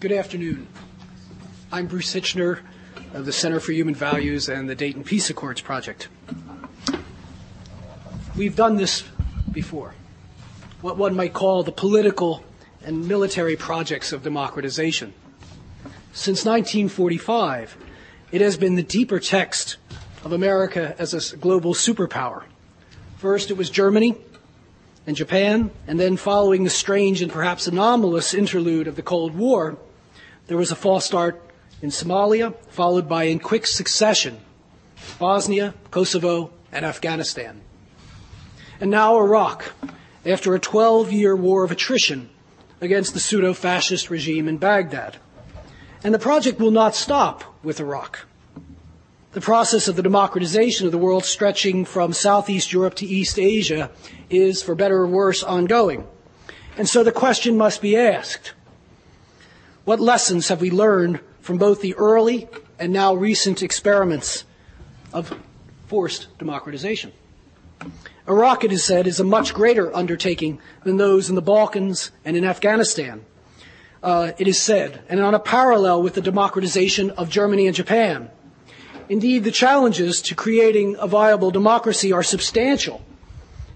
Good 0.00 0.12
afternoon. 0.12 0.66
I'm 1.70 1.86
Bruce 1.86 2.14
Hitchner 2.14 2.60
of 3.12 3.26
the 3.26 3.32
Center 3.32 3.60
for 3.60 3.72
Human 3.72 3.94
Values 3.94 4.48
and 4.48 4.66
the 4.66 4.74
Dayton 4.74 5.04
Peace 5.04 5.28
Accords 5.28 5.60
Project. 5.60 6.08
We've 8.34 8.56
done 8.56 8.76
this 8.76 9.04
before, 9.52 9.94
what 10.80 10.96
one 10.96 11.14
might 11.14 11.34
call 11.34 11.62
the 11.62 11.72
political 11.72 12.42
and 12.82 13.06
military 13.06 13.56
projects 13.56 14.12
of 14.12 14.22
democratization. 14.22 15.12
Since 16.12 16.46
1945, 16.46 17.76
it 18.32 18.40
has 18.40 18.56
been 18.56 18.76
the 18.76 18.82
deeper 18.82 19.20
text 19.20 19.76
of 20.24 20.32
America 20.32 20.94
as 20.98 21.12
a 21.12 21.36
global 21.36 21.74
superpower. 21.74 22.44
First, 23.18 23.50
it 23.50 23.58
was 23.58 23.68
Germany 23.68 24.16
and 25.06 25.16
Japan, 25.16 25.70
and 25.86 25.98
then 25.98 26.16
following 26.16 26.64
the 26.64 26.70
strange 26.70 27.22
and 27.22 27.32
perhaps 27.32 27.66
anomalous 27.66 28.34
interlude 28.34 28.86
of 28.86 28.96
the 28.96 29.02
Cold 29.02 29.34
War, 29.34 29.78
there 30.46 30.56
was 30.56 30.70
a 30.70 30.76
false 30.76 31.04
start 31.04 31.40
in 31.82 31.90
Somalia, 31.90 32.54
followed 32.68 33.08
by 33.08 33.24
in 33.24 33.38
quick 33.38 33.66
succession 33.66 34.40
Bosnia, 35.18 35.74
Kosovo, 35.90 36.52
and 36.70 36.84
Afghanistan. 36.84 37.60
And 38.80 38.90
now 38.90 39.18
Iraq, 39.18 39.72
after 40.26 40.54
a 40.54 40.60
12 40.60 41.12
year 41.12 41.34
war 41.34 41.64
of 41.64 41.70
attrition 41.70 42.30
against 42.80 43.14
the 43.14 43.20
pseudo 43.20 43.52
fascist 43.52 44.10
regime 44.10 44.48
in 44.48 44.58
Baghdad. 44.58 45.16
And 46.02 46.14
the 46.14 46.18
project 46.18 46.58
will 46.60 46.70
not 46.70 46.94
stop 46.94 47.44
with 47.62 47.80
Iraq. 47.80 48.26
The 49.32 49.40
process 49.40 49.86
of 49.86 49.94
the 49.94 50.02
democratization 50.02 50.86
of 50.86 50.92
the 50.92 50.98
world 50.98 51.24
stretching 51.24 51.84
from 51.84 52.12
Southeast 52.12 52.72
Europe 52.72 52.96
to 52.96 53.06
East 53.06 53.38
Asia 53.38 53.90
is, 54.28 54.60
for 54.60 54.74
better 54.74 54.96
or 54.96 55.06
worse, 55.06 55.44
ongoing. 55.44 56.04
And 56.76 56.88
so 56.88 57.04
the 57.04 57.12
question 57.12 57.56
must 57.56 57.80
be 57.80 57.96
asked 57.96 58.54
what 59.84 60.00
lessons 60.00 60.48
have 60.48 60.60
we 60.60 60.70
learned 60.70 61.20
from 61.40 61.58
both 61.58 61.80
the 61.80 61.94
early 61.94 62.48
and 62.78 62.92
now 62.92 63.14
recent 63.14 63.62
experiments 63.62 64.44
of 65.12 65.36
forced 65.86 66.26
democratization? 66.38 67.12
Iraq, 68.28 68.64
it 68.64 68.72
is 68.72 68.84
said, 68.84 69.06
is 69.06 69.20
a 69.20 69.24
much 69.24 69.54
greater 69.54 69.94
undertaking 69.94 70.60
than 70.84 70.96
those 70.96 71.28
in 71.28 71.34
the 71.34 71.42
Balkans 71.42 72.10
and 72.24 72.36
in 72.36 72.44
Afghanistan. 72.44 73.24
Uh, 74.02 74.32
it 74.38 74.48
is 74.48 74.60
said, 74.60 75.02
and 75.08 75.20
on 75.20 75.34
a 75.34 75.40
parallel 75.40 76.02
with 76.02 76.14
the 76.14 76.20
democratization 76.20 77.10
of 77.10 77.30
Germany 77.30 77.66
and 77.66 77.76
Japan. 77.76 78.30
Indeed, 79.10 79.42
the 79.42 79.50
challenges 79.50 80.22
to 80.22 80.36
creating 80.36 80.94
a 81.00 81.08
viable 81.08 81.50
democracy 81.50 82.12
are 82.12 82.22
substantial, 82.22 83.02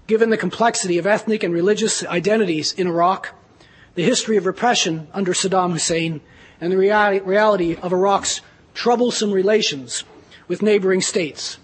given 0.07 0.29
the 0.29 0.37
complexity 0.37 0.97
of 0.97 1.05
ethnic 1.05 1.43
and 1.43 1.53
religious 1.53 2.05
identities 2.05 2.71
in 2.71 2.87
Iraq 2.87 3.35
the 3.95 4.03
history 4.03 4.37
of 4.37 4.45
repression 4.45 5.09
under 5.13 5.33
Saddam 5.33 5.73
Hussein, 5.73 6.21
and 6.61 6.71
the 6.71 6.77
reality 6.77 7.75
of 7.75 7.91
Iraq's 7.91 8.39
troublesome 8.73 9.33
relations 9.33 10.05
with 10.47 10.61
neighboring 10.61 11.01
states. 11.01 11.57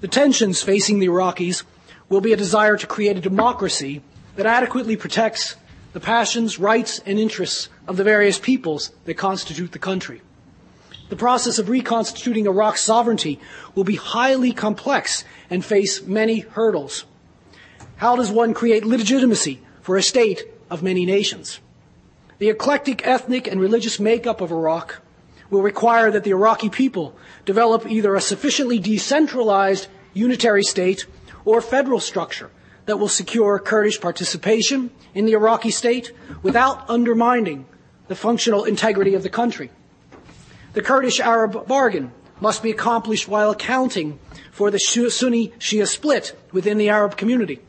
The 0.00 0.06
tensions 0.06 0.62
facing 0.62 1.00
the 1.00 1.08
Iraqis 1.08 1.64
will 2.08 2.20
be 2.20 2.32
a 2.32 2.36
desire 2.36 2.76
to 2.76 2.86
create 2.86 3.16
a 3.16 3.20
democracy 3.20 4.02
that 4.36 4.46
adequately 4.46 4.94
protects 4.94 5.56
the 5.94 6.00
passions, 6.00 6.60
rights, 6.60 7.00
and 7.04 7.18
interests 7.18 7.70
of 7.88 7.96
the 7.96 8.04
various 8.04 8.38
peoples 8.38 8.92
that 9.04 9.14
constitute 9.14 9.72
the 9.72 9.80
country. 9.80 10.22
The 11.12 11.16
process 11.28 11.58
of 11.58 11.68
reconstituting 11.68 12.46
Iraq's 12.46 12.80
sovereignty 12.80 13.38
will 13.74 13.84
be 13.84 13.96
highly 13.96 14.52
complex 14.52 15.24
and 15.50 15.62
face 15.62 16.00
many 16.00 16.38
hurdles. 16.38 17.04
How 17.96 18.16
does 18.16 18.30
one 18.30 18.54
create 18.54 18.86
legitimacy 18.86 19.60
for 19.82 19.98
a 19.98 20.02
state 20.02 20.42
of 20.70 20.82
many 20.82 21.04
nations. 21.04 21.60
The 22.38 22.48
eclectic 22.48 23.06
ethnic 23.06 23.46
and 23.46 23.60
religious 23.60 24.00
makeup 24.00 24.40
of 24.40 24.50
Iraq 24.50 25.02
will 25.50 25.60
require 25.60 26.10
that 26.10 26.24
the 26.24 26.30
Iraqi 26.30 26.70
people 26.70 27.14
develop 27.44 27.86
either 27.86 28.14
a 28.14 28.20
sufficiently 28.22 28.78
decentralized 28.78 29.88
unitary 30.14 30.62
state 30.62 31.04
or 31.44 31.60
federal 31.60 32.00
structure 32.00 32.50
that 32.86 32.98
will 32.98 33.10
secure 33.10 33.58
Kurdish 33.58 34.00
participation 34.00 34.90
in 35.12 35.26
the 35.26 35.34
Iraqi 35.34 35.72
state 35.72 36.10
without 36.42 36.88
undermining 36.88 37.66
the 38.08 38.16
functional 38.16 38.64
integrity 38.64 39.14
of 39.14 39.22
the 39.22 39.28
country. 39.28 39.70
The 40.74 40.82
Kurdish 40.82 41.20
Arab 41.20 41.66
bargain 41.66 42.12
must 42.40 42.62
be 42.62 42.70
accomplished 42.70 43.28
while 43.28 43.50
accounting 43.50 44.18
for 44.50 44.70
the 44.70 44.78
Sunni 44.78 45.48
Shia 45.58 45.86
split 45.86 46.34
within 46.50 46.78
the 46.78 46.88
Arab 46.88 47.16
community 47.18 47.60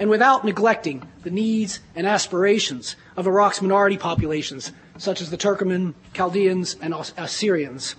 and 0.00 0.10
without 0.10 0.44
neglecting 0.44 1.06
the 1.22 1.30
needs 1.30 1.78
and 1.94 2.08
aspirations 2.08 2.96
of 3.16 3.28
Iraq's 3.28 3.62
minority 3.62 3.96
populations, 3.96 4.72
such 4.98 5.20
as 5.20 5.30
the 5.30 5.36
Turkoman, 5.36 5.94
Chaldeans, 6.12 6.76
and 6.80 6.94
Assyrians. 7.16 7.94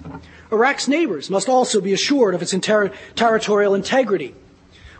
Iraq's 0.51 0.89
neighbors 0.89 1.29
must 1.29 1.47
also 1.47 1.79
be 1.79 1.93
assured 1.93 2.35
of 2.35 2.41
its 2.41 2.53
inter- 2.53 2.91
territorial 3.15 3.75
integrity, 3.75 4.35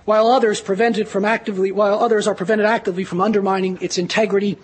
while 0.05 0.27
others 0.27 0.61
prevented 0.61 1.09
from 1.09 1.25
actively, 1.25 1.71
while 1.71 1.99
others 1.99 2.27
are 2.27 2.35
prevented 2.35 2.65
actively 2.65 3.03
from 3.03 3.19
undermining 3.19 3.77
its 3.81 3.97
integrity 3.97 4.57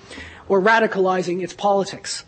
or 0.47 0.62
radicalizing 0.62 1.44
its 1.44 1.53
politics. 1.53 2.24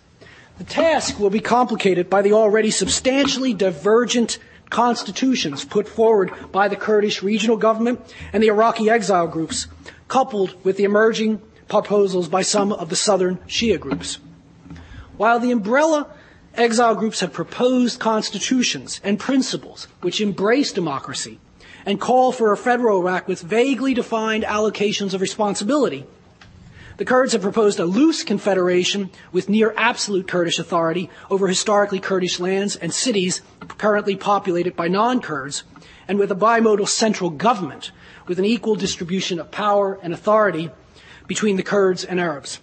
The 0.60 0.66
task 0.66 1.18
will 1.18 1.30
be 1.30 1.40
complicated 1.40 2.10
by 2.10 2.22
the 2.22 2.34
already 2.34 2.70
substantially 2.70 3.54
divergent 3.54 4.40
constitutions 4.70 5.64
put 5.64 5.88
forward 5.88 6.34
by 6.52 6.68
the 6.68 6.76
Kurdish 6.76 7.24
regional 7.24 7.56
government 7.56 8.02
and 8.34 8.44
the 8.44 8.50
Iraqi 8.50 8.90
exile 8.90 9.28
groups, 9.28 9.68
coupled 10.10 10.54
with 10.66 10.76
the 10.76 10.84
emerging 10.84 11.42
proposals 11.70 12.28
by 12.28 12.42
some 12.42 12.74
of 12.74 12.90
the 12.90 12.98
southern 12.98 13.38
Shia 13.48 13.80
groups. 13.80 14.20
While 15.16 15.40
the 15.40 15.52
umbrella 15.52 16.08
exile 16.56 16.96
groups 16.96 17.22
have 17.22 17.32
proposed 17.32 18.02
constitutions 18.02 19.00
and 19.02 19.18
principles 19.18 19.88
which 20.02 20.20
embrace 20.20 20.74
democracy 20.74 21.40
and 21.86 22.02
call 22.02 22.34
for 22.34 22.52
a 22.52 22.58
federal 22.58 23.00
Iraq 23.00 23.30
with 23.30 23.42
vaguely 23.42 23.94
defined 23.94 24.44
allocations 24.44 25.14
of 25.14 25.22
responsibility, 25.22 26.06
the 27.00 27.06
Kurds 27.06 27.32
have 27.32 27.42
proposed 27.42 27.80
a 27.80 27.86
loose 27.86 28.26
confederation 28.26 29.10
with 29.32 29.48
near 29.48 29.74
absolute 29.78 30.28
Kurdish 30.28 30.60
authority 30.60 31.10
over 31.32 31.48
historically 31.48 32.02
Kurdish 32.02 32.42
lands 32.42 32.76
and 32.76 32.94
cities 32.94 33.42
currently 33.78 34.18
populated 34.18 34.76
by 34.76 34.90
non-Kurds, 34.90 35.64
and 36.10 36.20
with 36.20 36.30
a 36.30 36.36
bimodal 36.36 36.90
central 36.90 37.30
government 37.30 37.94
with 38.28 38.38
an 38.38 38.44
equal 38.44 38.76
distribution 38.76 39.40
of 39.40 39.50
power 39.50 39.98
and 40.04 40.14
authority 40.14 40.72
between 41.26 41.56
the 41.56 41.64
Kurds 41.64 42.04
and 42.04 42.20
Arabs. 42.20 42.60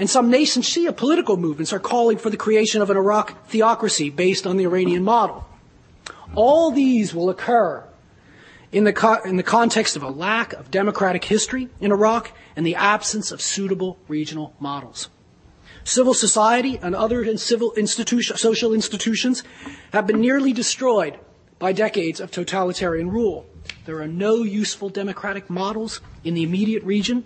And 0.00 0.10
some 0.10 0.30
nascent 0.30 0.64
Shia 0.64 0.96
political 0.96 1.36
movements 1.36 1.72
are 1.72 1.78
calling 1.78 2.18
for 2.18 2.28
the 2.28 2.36
creation 2.36 2.82
of 2.82 2.90
an 2.90 2.96
Iraq 2.96 3.46
theocracy 3.46 4.10
based 4.10 4.48
on 4.48 4.56
the 4.56 4.64
Iranian 4.64 5.04
model. 5.04 5.46
All 6.34 6.72
these 6.72 7.14
will 7.14 7.30
occur 7.30 7.84
in 8.72 8.84
the, 8.84 8.92
co- 8.92 9.22
in 9.24 9.36
the 9.36 9.42
context 9.42 9.96
of 9.96 10.02
a 10.02 10.10
lack 10.10 10.52
of 10.52 10.70
democratic 10.70 11.24
history 11.24 11.68
in 11.80 11.92
Iraq 11.92 12.32
and 12.56 12.66
the 12.66 12.74
absence 12.74 13.32
of 13.32 13.40
suitable 13.40 13.98
regional 14.08 14.54
models. 14.60 15.08
Civil 15.84 16.14
society 16.14 16.78
and 16.82 16.94
other 16.94 17.36
civil 17.36 17.72
institution, 17.72 18.36
social 18.36 18.72
institutions 18.74 19.42
have 19.92 20.06
been 20.06 20.20
nearly 20.20 20.52
destroyed 20.52 21.18
by 21.58 21.72
decades 21.72 22.20
of 22.20 22.30
totalitarian 22.30 23.10
rule. 23.10 23.46
There 23.86 24.00
are 24.00 24.08
no 24.08 24.42
useful 24.42 24.88
democratic 24.88 25.50
models 25.50 26.00
in 26.22 26.34
the 26.34 26.42
immediate 26.42 26.82
region 26.84 27.24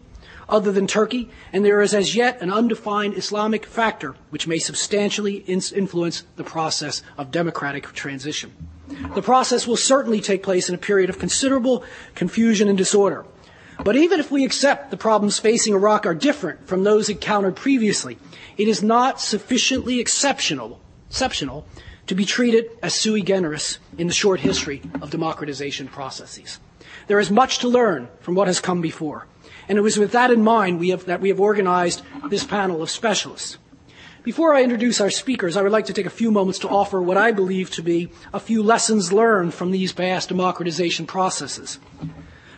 other 0.49 0.73
than 0.73 0.87
Turkey, 0.87 1.31
and 1.53 1.65
there 1.65 1.81
is 1.81 1.95
as 1.95 2.15
yet 2.15 2.41
an 2.43 2.53
undefined 2.53 3.17
Islamic 3.17 3.65
factor 3.67 4.15
which 4.31 4.47
may 4.47 4.59
substantially 4.59 5.37
influence 5.47 6.25
the 6.37 6.45
process 6.45 7.03
of 7.17 7.31
democratic 7.31 7.93
transition. 7.93 8.53
The 9.15 9.23
process 9.23 9.67
will 9.67 9.77
certainly 9.77 10.21
take 10.21 10.43
place 10.43 10.69
in 10.69 10.75
a 10.75 10.79
period 10.79 11.11
of 11.11 11.19
considerable 11.19 11.85
confusion 12.15 12.69
and 12.69 12.79
disorder. 12.79 13.25
But 13.83 13.97
even 13.97 14.21
if 14.21 14.31
we 14.31 14.45
accept 14.45 14.91
the 14.91 14.97
problems 14.97 15.39
facing 15.39 15.75
Iraq 15.75 16.07
are 16.07 16.15
different 16.15 16.67
from 16.67 16.85
those 16.85 17.09
encountered 17.09 17.57
previously, 17.57 18.19
it 18.57 18.69
is 18.69 18.83
not 18.83 19.21
sufficiently 19.21 19.99
exceptional, 19.99 20.81
exceptional 21.11 21.67
to 22.07 22.15
be 22.15 22.25
treated 22.25 22.71
as 22.83 22.95
sui 22.95 23.23
generis 23.23 23.79
in 23.99 24.07
the 24.07 24.13
short 24.13 24.41
history 24.41 24.83
of 25.01 25.11
democratization 25.11 25.89
processes. 25.89 26.61
There 27.07 27.19
is 27.19 27.31
much 27.31 27.59
to 27.59 27.69
learn 27.69 28.09
from 28.21 28.35
what 28.35 28.47
has 28.47 28.61
come 28.61 28.81
before. 28.81 29.27
And 29.69 29.79
it 29.79 29.83
was 29.83 29.99
with 29.99 30.13
that 30.13 30.31
in 30.31 30.45
mind 30.45 30.79
we 30.79 30.91
have, 30.91 31.07
that 31.07 31.21
we 31.21 31.31
have 31.31 31.41
organized 31.41 32.03
this 32.29 32.45
panel 32.45 32.83
of 32.83 32.91
specialists. 32.91 33.59
Before 34.25 34.55
I 34.55 34.63
introduce 34.63 35.03
our 35.03 35.11
speakers, 35.11 35.55
I 35.55 35.61
would 35.61 35.71
like 35.71 35.85
to 35.85 35.93
take 35.93 36.07
a 36.07 36.11
few 36.11 36.31
moments 36.31 36.59
to 36.61 36.69
offer 36.69 37.03
what 37.03 37.19
I 37.19 37.31
believe 37.31 37.71
to 37.73 37.83
be 37.83 38.11
a 38.33 38.41
few 38.41 38.63
lessons 38.63 39.13
learned 39.13 39.53
from 39.53 39.71
these 39.71 39.93
past 39.93 40.31
democratization 40.31 41.05
processes. 41.05 41.79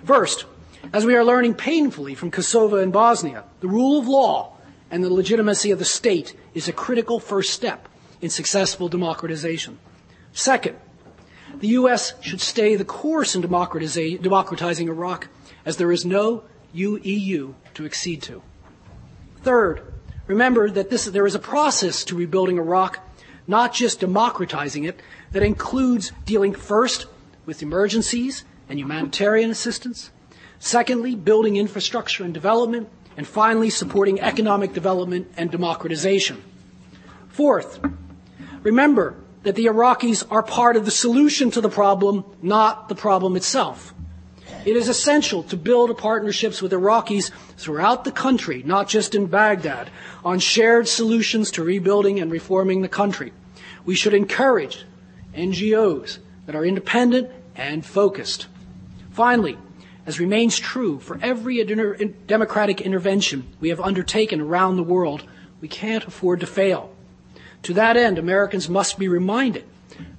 First, 0.04 0.44
as 0.92 1.04
we 1.04 1.16
are 1.16 1.24
learning 1.24 1.54
painfully 1.54 2.14
from 2.14 2.30
Kosovo 2.30 2.76
and 2.76 2.92
Bosnia, 2.92 3.42
the 3.58 3.66
rule 3.66 3.98
of 3.98 4.06
law 4.06 4.56
and 4.92 5.02
the 5.02 5.12
legitimacy 5.12 5.72
of 5.72 5.80
the 5.80 5.84
state 5.84 6.36
is 6.54 6.68
a 6.68 6.72
critical 6.72 7.18
first 7.18 7.52
step 7.52 7.88
in 8.20 8.30
successful 8.30 8.88
democratization. 8.88 9.80
Second, 10.32 10.76
the 11.58 11.69
U.S. 11.69 12.12
should 12.20 12.40
stay 12.40 12.76
the 12.76 12.84
course 12.84 13.34
in 13.34 13.40
democratizing 13.40 14.88
Iraq 14.88 15.28
as 15.64 15.78
there 15.78 15.90
is 15.90 16.04
no 16.04 16.44
UEU 16.76 17.54
to 17.74 17.84
accede 17.84 18.22
to. 18.22 18.40
Third, 19.42 19.94
Remember 20.26 20.69
that 20.70 20.90
this, 20.90 21.05
there 21.05 21.26
is 21.26 21.34
a 21.34 21.40
process 21.40 22.05
to 22.05 22.17
rebuilding 22.17 22.58
Iraq, 22.58 22.99
not 23.46 23.73
just 23.73 24.00
democratizing 24.00 24.84
it, 24.84 25.00
that 25.32 25.43
includes 25.43 26.12
dealing 26.25 26.55
first 26.55 27.06
with 27.44 27.62
emergencies 27.62 28.44
and 28.69 28.78
humanitarian 28.78 29.50
assistance, 29.50 30.11
secondly, 30.58 31.14
building 31.14 31.56
infrastructure 31.56 32.25
and 32.25 32.34
development, 32.34 32.88
and 33.17 33.26
finally, 33.26 33.70
supporting 33.70 34.20
economic 34.20 34.73
development 34.73 35.32
and 35.37 35.50
democratization. 35.50 36.43
Fourth, 37.29 37.81
remember 38.62 39.14
that 39.44 39.55
the 39.55 39.67
Iraqis 39.67 40.25
are 40.31 40.43
part 40.43 40.76
of 40.76 40.84
the 40.84 40.90
solution 40.90 41.50
to 41.52 41.61
the 41.61 41.69
problem, 41.69 42.25
not 42.43 42.88
the 42.88 42.94
problem 42.94 43.37
itself. 43.37 43.94
It 44.66 44.76
is 44.76 44.88
essential 44.88 45.44
to 45.44 45.56
build 45.56 45.96
partnerships 45.96 46.60
with 46.60 46.72
Iraqis 46.72 47.30
throughout 47.56 48.02
the 48.02 48.10
country, 48.10 48.64
not 48.66 48.88
just 48.88 49.14
in 49.14 49.26
Baghdad, 49.26 49.90
on 50.24 50.40
shared 50.40 50.88
solutions 50.88 51.52
to 51.52 51.62
rebuilding 51.62 52.18
and 52.18 52.32
reforming 52.32 52.82
the 52.82 52.88
country. 52.88 53.32
We 53.84 53.94
should 53.94 54.12
encourage 54.12 54.84
NGOs 55.36 56.18
that 56.46 56.56
are 56.56 56.64
independent 56.64 57.30
and 57.54 57.86
focused. 57.86 58.48
Finally, 59.12 59.56
as 60.04 60.18
remains 60.18 60.58
true 60.58 60.98
for 60.98 61.16
every 61.22 61.62
democratic 62.26 62.80
intervention 62.80 63.46
we 63.60 63.69
have 63.69 63.80
undertaken 63.80 64.40
around 64.40 64.76
the 64.76 64.82
world, 64.82 65.22
we 65.60 65.69
can't 65.69 66.08
afford 66.08 66.40
to 66.40 66.46
fail. 66.46 66.90
To 67.62 67.74
that 67.74 67.96
end, 67.96 68.19
Americans 68.19 68.69
must 68.69 68.98
be 68.98 69.06
reminded 69.06 69.64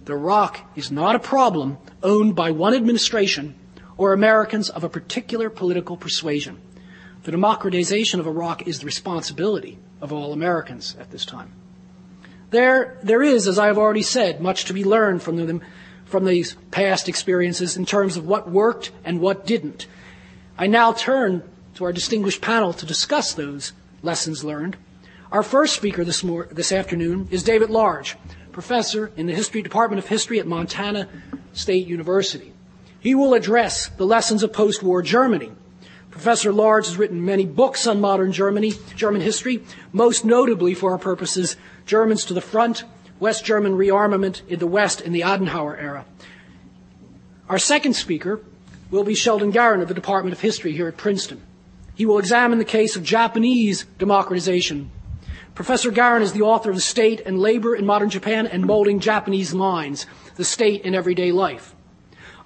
that 0.06 0.14
Iraq 0.14 0.72
is 0.78 0.90
not 0.90 1.18
a 1.18 1.20
problem 1.20 1.80
owned 2.02 2.34
by 2.34 2.52
one 2.52 2.74
administration 2.74 3.54
or 3.98 4.14
Americans 4.14 4.70
of 4.70 4.84
a 4.84 4.90
particular 4.90 5.50
political 5.50 5.98
persuasion. 5.98 6.62
The 7.24 7.32
democratization 7.32 8.20
of 8.20 8.28
Iraq 8.28 8.68
is 8.68 8.80
the 8.80 8.86
responsibility 8.86 9.80
of 10.02 10.14
all 10.14 10.34
Americans 10.34 10.96
at 11.00 11.12
this 11.12 11.26
time. 11.26 11.52
There, 12.52 12.98
there 13.04 13.22
is, 13.22 13.48
as 13.48 13.60
I 13.60 13.68
have 13.68 13.78
already 13.78 14.04
said, 14.04 14.40
much 14.40 14.66
to 14.66 14.74
be 14.74 14.86
learned 14.86 15.22
from, 15.22 15.46
them, 15.46 15.62
from 16.06 16.24
these 16.24 16.56
past 16.72 17.10
experiences 17.10 17.76
in 17.76 17.86
terms 17.86 18.16
of 18.16 18.26
what 18.26 18.50
worked 18.50 18.92
and 19.04 19.20
what 19.20 19.46
didn't. 19.46 19.88
I 20.58 20.68
now 20.68 20.94
turn 20.94 21.44
to 21.76 21.84
our 21.84 21.92
distinguished 21.92 22.42
panel 22.42 22.74
to 22.74 22.86
discuss 22.86 23.34
those 23.34 23.74
lessons 24.02 24.44
learned. 24.44 24.78
Our 25.32 25.44
first 25.44 25.76
speaker 25.76 26.06
this, 26.06 26.24
mor- 26.24 26.48
this 26.50 26.72
afternoon 26.72 27.28
is 27.32 27.44
David 27.44 27.70
Large, 27.70 28.16
professor 28.54 29.12
in 29.18 29.26
the 29.26 29.36
History 29.36 29.62
Department 29.62 30.00
of 30.00 30.08
History 30.08 30.40
at 30.40 30.48
Montana 30.48 31.10
State 31.52 31.86
University. 31.86 32.54
He 33.08 33.16
will 33.16 33.34
address 33.36 33.88
the 33.88 34.06
lessons 34.06 34.44
of 34.44 34.52
post-war 34.52 35.02
Germany. 35.02 35.54
Professor 36.12 36.52
Large 36.52 36.88
has 36.88 36.98
written 36.98 37.24
many 37.24 37.46
books 37.46 37.88
on 37.88 38.02
modern 38.02 38.34
Germany, 38.34 38.74
German 38.98 39.22
history, 39.22 39.64
most 39.94 40.26
notably 40.26 40.74
for 40.74 40.92
our 40.92 40.98
purposes, 40.98 41.56
Germans 41.86 42.26
to 42.26 42.34
the 42.34 42.42
Front, 42.42 42.84
West 43.18 43.46
German 43.46 43.78
rearmament 43.78 44.42
in 44.50 44.60
the 44.60 44.68
West 44.68 45.00
in 45.00 45.14
the 45.14 45.22
Adenauer 45.22 45.82
era. 45.82 46.04
Our 47.48 47.58
second 47.58 47.94
speaker 47.94 48.42
will 48.92 49.06
be 49.06 49.16
Sheldon 49.16 49.54
Garon 49.54 49.82
of 49.82 49.88
the 49.88 49.94
Department 49.94 50.34
of 50.34 50.42
History 50.42 50.74
here 50.74 50.90
at 50.90 50.98
Princeton. 50.98 51.42
He 51.96 52.06
will 52.06 52.20
examine 52.20 52.60
the 52.60 52.66
case 52.66 52.98
of 52.98 53.04
Japanese 53.04 53.86
democratization. 54.00 54.92
Professor 55.56 55.92
Garon 55.92 56.24
is 56.24 56.34
the 56.34 56.42
author 56.42 56.72
of 56.72 56.84
State 56.84 57.22
and 57.26 57.40
Labor 57.40 57.74
in 57.74 57.86
Modern 57.86 58.10
Japan 58.10 58.46
and 58.48 58.66
Molding 58.66 59.00
Japanese 59.00 59.54
Minds, 59.54 60.06
The 60.36 60.44
State 60.44 60.82
in 60.82 60.94
Everyday 60.94 61.32
Life. 61.32 61.74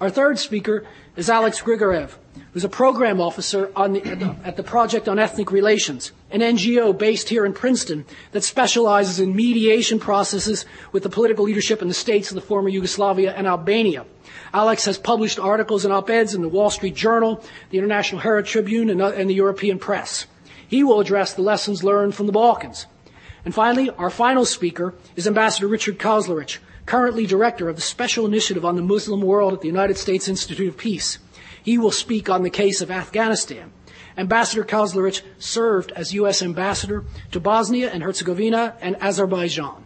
Our 0.02 0.10
third 0.10 0.40
speaker 0.40 0.84
is 1.16 1.30
Alex 1.30 1.62
Grigorev, 1.62 2.16
who's 2.54 2.64
a 2.64 2.70
program 2.70 3.22
officer 3.22 3.68
the, 3.76 4.36
at, 4.44 4.58
the, 4.58 4.64
Project 4.64 5.08
on 5.08 5.20
Ethnic 5.20 5.52
Relations, 5.52 6.12
an 6.32 6.42
NGO 6.42 6.98
based 6.98 7.30
here 7.30 7.46
in 7.46 7.54
Princeton 7.54 8.06
that 8.32 8.44
specializes 8.44 9.20
in 9.20 9.36
mediation 9.36 10.00
processes 10.00 10.66
with 10.92 11.04
the 11.04 11.10
political 11.10 11.46
leadership 11.46 11.84
in 11.84 11.88
the 11.88 11.94
states 11.94 12.32
of 12.32 12.36
the 12.36 12.42
former 12.42 12.68
Yugoslavia 12.68 13.32
and 13.32 13.46
Albania. 13.46 14.08
Alex 14.52 14.86
has 14.86 14.98
published 14.98 15.38
articles 15.38 15.86
and 15.86 15.94
op-eds 15.94 16.34
in 16.34 16.42
the 16.42 16.50
Wall 16.50 16.72
Street 16.72 16.96
Journal, 16.96 17.44
the 17.70 17.78
International 17.78 18.22
Herald 18.22 18.48
Tribune, 18.48 18.90
and, 18.90 19.04
uh, 19.04 19.12
and 19.12 19.30
the 19.30 19.36
European 19.36 19.78
press. 19.78 20.26
He 20.68 20.84
will 20.84 21.00
address 21.00 21.36
the 21.36 21.44
lessons 21.44 21.84
learned 21.84 22.16
from 22.16 22.26
the 22.26 22.32
Balkans. 22.32 22.88
And 23.46 23.54
finally, 23.54 23.92
our 23.92 24.10
final 24.10 24.46
speaker 24.46 24.96
is 25.16 25.28
Ambassador 25.28 25.68
Richard 25.68 26.00
Kauzlarich, 26.00 26.58
currently 26.86 27.26
director 27.26 27.70
of 27.70 27.76
the 27.76 27.82
Special 27.82 28.26
Initiative 28.26 28.66
on 28.66 28.76
the 28.76 28.82
Muslim 28.82 29.22
World 29.22 29.54
at 29.54 29.62
the 29.62 29.68
United 29.68 29.98
States 29.98 30.28
Institute 30.28 30.68
of 30.68 30.78
Peace. 30.78 31.20
He 31.64 31.78
will 31.78 31.92
speak 31.92 32.30
on 32.30 32.44
the 32.44 32.50
case 32.50 32.82
of 32.82 32.90
Afghanistan. 32.90 33.72
Ambassador 34.18 34.64
Kauzlarich 34.64 35.22
served 35.40 35.92
as 35.94 36.14
U.S. 36.14 36.42
ambassador 36.42 37.06
to 37.32 37.40
Bosnia 37.40 37.90
and 37.92 38.04
Herzegovina 38.04 38.76
and 38.82 38.98
Azerbaijan. 39.02 39.86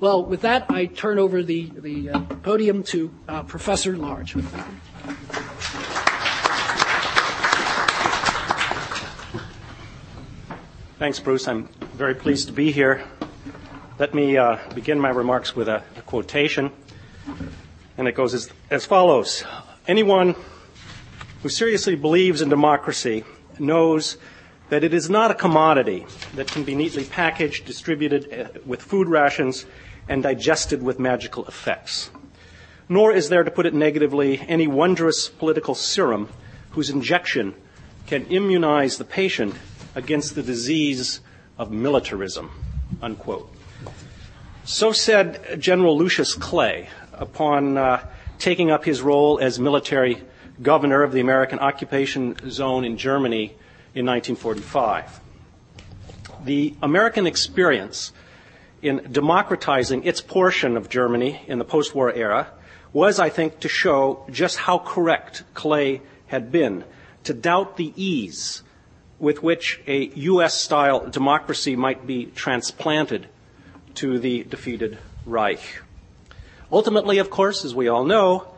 Well, 0.00 0.24
with 0.24 0.42
that, 0.42 0.66
I 0.70 0.86
turn 0.86 1.18
over 1.18 1.42
the, 1.42 1.70
the 1.76 2.10
uh, 2.10 2.20
podium 2.42 2.82
to 2.84 3.14
uh, 3.28 3.42
Professor 3.44 3.96
Large. 3.96 4.34
Thanks, 10.98 11.20
Bruce. 11.20 11.46
I'm 11.48 11.68
very 11.94 12.14
pleased 12.14 12.46
to 12.48 12.52
be 12.52 12.70
here. 12.72 13.04
Let 13.96 14.12
me 14.12 14.36
uh, 14.36 14.58
begin 14.74 14.98
my 14.98 15.10
remarks 15.10 15.54
with 15.54 15.68
a, 15.68 15.84
a, 15.96 16.02
quotation, 16.02 16.72
and 17.96 18.08
it 18.08 18.16
goes 18.16 18.34
as, 18.34 18.50
as 18.68 18.84
follows 18.84 19.44
Anyone 19.86 20.34
who 21.44 21.48
seriously 21.48 21.94
believes 21.94 22.42
in 22.42 22.48
democracy 22.48 23.22
knows 23.60 24.16
that 24.68 24.82
it 24.82 24.92
is 24.92 25.08
not 25.08 25.30
a 25.30 25.34
commodity 25.34 26.06
that 26.34 26.48
can 26.48 26.64
be 26.64 26.74
neatly 26.74 27.04
packaged, 27.04 27.66
distributed 27.66 28.32
uh, 28.32 28.58
with 28.66 28.82
food 28.82 29.08
rations, 29.08 29.64
and 30.08 30.24
digested 30.24 30.82
with 30.82 30.98
magical 30.98 31.44
effects. 31.46 32.10
Nor 32.88 33.12
is 33.12 33.28
there, 33.28 33.44
to 33.44 33.50
put 33.50 33.64
it 33.64 33.74
negatively, 33.74 34.40
any 34.40 34.66
wondrous 34.66 35.28
political 35.28 35.76
serum 35.76 36.28
whose 36.70 36.90
injection 36.90 37.54
can 38.08 38.26
immunize 38.26 38.98
the 38.98 39.04
patient 39.04 39.54
against 39.94 40.34
the 40.34 40.42
disease 40.42 41.20
of 41.58 41.70
militarism. 41.70 42.50
Unquote. 43.00 43.53
So 44.66 44.92
said 44.92 45.60
General 45.60 45.98
Lucius 45.98 46.32
Clay 46.32 46.88
upon 47.12 47.76
uh, 47.76 48.06
taking 48.38 48.70
up 48.70 48.86
his 48.86 49.02
role 49.02 49.38
as 49.38 49.60
military 49.60 50.22
governor 50.62 51.02
of 51.02 51.12
the 51.12 51.20
American 51.20 51.58
occupation 51.58 52.34
zone 52.48 52.82
in 52.86 52.96
Germany 52.96 53.54
in 53.94 54.06
1945. 54.06 55.20
The 56.46 56.74
American 56.82 57.26
experience 57.26 58.12
in 58.80 59.06
democratizing 59.12 60.04
its 60.04 60.22
portion 60.22 60.78
of 60.78 60.88
Germany 60.88 61.42
in 61.46 61.58
the 61.58 61.64
post 61.66 61.94
war 61.94 62.10
era 62.10 62.48
was, 62.90 63.20
I 63.20 63.28
think, 63.28 63.60
to 63.60 63.68
show 63.68 64.24
just 64.30 64.56
how 64.56 64.78
correct 64.78 65.44
Clay 65.52 66.00
had 66.28 66.50
been 66.50 66.84
to 67.24 67.34
doubt 67.34 67.76
the 67.76 67.92
ease 67.96 68.62
with 69.18 69.42
which 69.42 69.82
a 69.86 70.06
U.S. 70.32 70.58
style 70.58 71.06
democracy 71.06 71.76
might 71.76 72.06
be 72.06 72.26
transplanted 72.26 73.28
to 73.96 74.18
the 74.18 74.44
defeated 74.44 74.98
Reich. 75.26 75.82
Ultimately, 76.70 77.18
of 77.18 77.30
course, 77.30 77.64
as 77.64 77.74
we 77.74 77.88
all 77.88 78.04
know, 78.04 78.48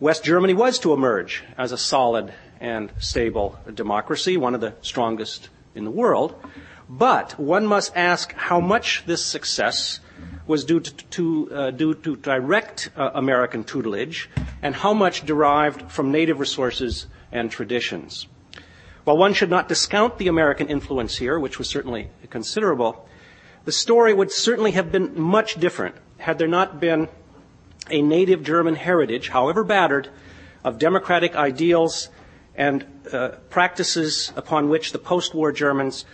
West 0.00 0.24
Germany 0.24 0.54
was 0.54 0.78
to 0.80 0.92
emerge 0.92 1.44
as 1.56 1.72
a 1.72 1.78
solid 1.78 2.32
and 2.60 2.92
stable 2.98 3.58
democracy, 3.72 4.36
one 4.36 4.54
of 4.54 4.60
the 4.60 4.74
strongest 4.82 5.48
in 5.74 5.84
the 5.84 5.90
world. 5.90 6.34
But 6.88 7.38
one 7.38 7.66
must 7.66 7.96
ask 7.96 8.32
how 8.34 8.60
much 8.60 9.04
this 9.06 9.24
success 9.24 10.00
was 10.46 10.64
due 10.64 10.80
to, 10.80 10.90
to 10.90 11.54
uh, 11.54 11.70
due 11.70 11.94
to 11.94 12.16
direct 12.16 12.90
uh, 12.96 13.10
American 13.14 13.64
tutelage 13.64 14.28
and 14.60 14.74
how 14.74 14.92
much 14.92 15.24
derived 15.24 15.90
from 15.90 16.10
native 16.10 16.40
resources 16.40 17.06
and 17.30 17.50
traditions. 17.50 18.26
While 19.04 19.16
one 19.16 19.34
should 19.34 19.50
not 19.50 19.68
discount 19.68 20.18
the 20.18 20.28
American 20.28 20.68
influence 20.68 21.16
here, 21.16 21.38
which 21.38 21.58
was 21.58 21.68
certainly 21.68 22.08
considerable, 22.30 23.08
the 23.64 23.72
story 23.72 24.12
would 24.12 24.32
certainly 24.32 24.72
have 24.72 24.90
been 24.90 25.18
much 25.18 25.54
different 25.56 25.94
had 26.18 26.38
there 26.38 26.48
not 26.48 26.80
been 26.80 27.08
a 27.90 28.00
native 28.00 28.42
German 28.44 28.76
heritage, 28.76 29.28
however 29.28 29.64
battered, 29.64 30.08
of 30.64 30.78
democratic 30.78 31.34
ideals 31.34 32.08
and 32.54 32.86
uh, 33.12 33.30
practices 33.50 34.32
upon 34.36 34.68
which 34.68 34.92
the 34.92 34.98
post-war 34.98 35.52
Germans 35.52 36.04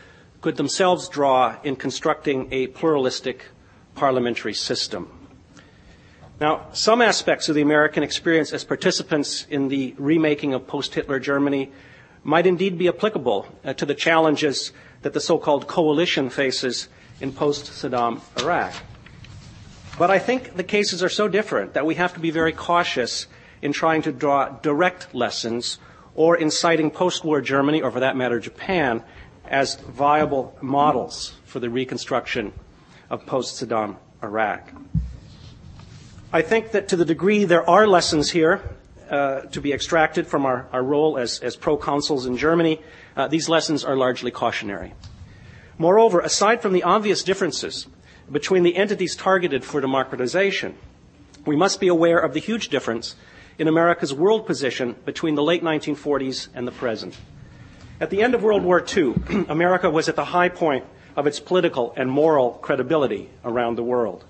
could 0.40 0.56
themselves 0.56 1.08
draw 1.08 1.56
in 1.64 1.76
constructing 1.76 2.48
a 2.52 2.68
pluralistic 2.68 3.44
parliamentary 3.94 4.54
system. 4.54 5.10
Now, 6.40 6.68
some 6.72 7.02
aspects 7.02 7.48
of 7.48 7.56
the 7.56 7.62
American 7.62 8.02
experience 8.02 8.52
as 8.52 8.62
participants 8.64 9.46
in 9.50 9.68
the 9.68 9.94
remaking 9.98 10.54
of 10.54 10.66
post-Hitler 10.66 11.18
Germany 11.18 11.72
might 12.22 12.46
indeed 12.46 12.78
be 12.78 12.88
applicable 12.88 13.46
uh, 13.64 13.72
to 13.74 13.84
the 13.84 13.94
challenges 13.94 14.72
that 15.02 15.12
the 15.12 15.20
so-called 15.20 15.66
coalition 15.66 16.30
faces 16.30 16.88
in 17.20 17.32
post-Saddam 17.32 18.20
Iraq. 18.40 18.74
But 19.98 20.10
I 20.10 20.18
think 20.18 20.56
the 20.56 20.64
cases 20.64 21.02
are 21.02 21.08
so 21.08 21.26
different 21.26 21.74
that 21.74 21.84
we 21.84 21.96
have 21.96 22.14
to 22.14 22.20
be 22.20 22.30
very 22.30 22.52
cautious 22.52 23.26
in 23.60 23.72
trying 23.72 24.02
to 24.02 24.12
draw 24.12 24.48
direct 24.48 25.14
lessons 25.14 25.78
or 26.14 26.36
in 26.36 26.50
citing 26.50 26.90
post-war 26.90 27.40
Germany, 27.40 27.82
or 27.82 27.90
for 27.90 28.00
that 28.00 28.16
matter 28.16 28.40
Japan, 28.40 29.02
as 29.44 29.76
viable 29.76 30.56
models 30.60 31.34
for 31.44 31.60
the 31.60 31.70
reconstruction 31.70 32.52
of 33.10 33.24
post 33.26 33.62
Saddam 33.62 33.96
Iraq. 34.22 34.70
I 36.32 36.42
think 36.42 36.72
that 36.72 36.88
to 36.88 36.96
the 36.96 37.04
degree 37.04 37.44
there 37.44 37.68
are 37.68 37.86
lessons 37.86 38.30
here 38.30 38.60
uh, 39.10 39.40
to 39.42 39.60
be 39.60 39.72
extracted 39.72 40.26
from 40.26 40.44
our, 40.44 40.68
our 40.72 40.82
role 40.82 41.16
as, 41.16 41.40
as 41.40 41.56
proconsuls 41.56 42.26
in 42.26 42.36
Germany, 42.36 42.80
uh, 43.16 43.28
these 43.28 43.48
lessons 43.48 43.84
are 43.84 43.96
largely 43.96 44.30
cautionary. 44.30 44.92
Moreover, 45.78 46.20
aside 46.20 46.60
from 46.60 46.72
the 46.72 46.82
obvious 46.82 47.22
differences 47.22 47.86
between 48.30 48.64
the 48.64 48.76
entities 48.76 49.14
targeted 49.14 49.64
for 49.64 49.80
democratization, 49.80 50.76
we 51.46 51.56
must 51.56 51.80
be 51.80 51.88
aware 51.88 52.18
of 52.18 52.34
the 52.34 52.40
huge 52.40 52.68
difference 52.68 53.14
in 53.58 53.68
America's 53.68 54.12
world 54.12 54.44
position 54.44 54.96
between 55.04 55.36
the 55.36 55.42
late 55.42 55.62
1940s 55.62 56.48
and 56.54 56.66
the 56.66 56.72
present. 56.72 57.16
At 58.00 58.10
the 58.10 58.22
end 58.22 58.34
of 58.34 58.42
World 58.42 58.64
War 58.64 58.84
II, 58.84 59.14
America 59.48 59.88
was 59.88 60.08
at 60.08 60.16
the 60.16 60.26
high 60.26 60.48
point 60.48 60.84
of 61.16 61.26
its 61.26 61.40
political 61.40 61.92
and 61.96 62.10
moral 62.10 62.52
credibility 62.52 63.30
around 63.44 63.76
the 63.76 63.82
world. 63.82 64.24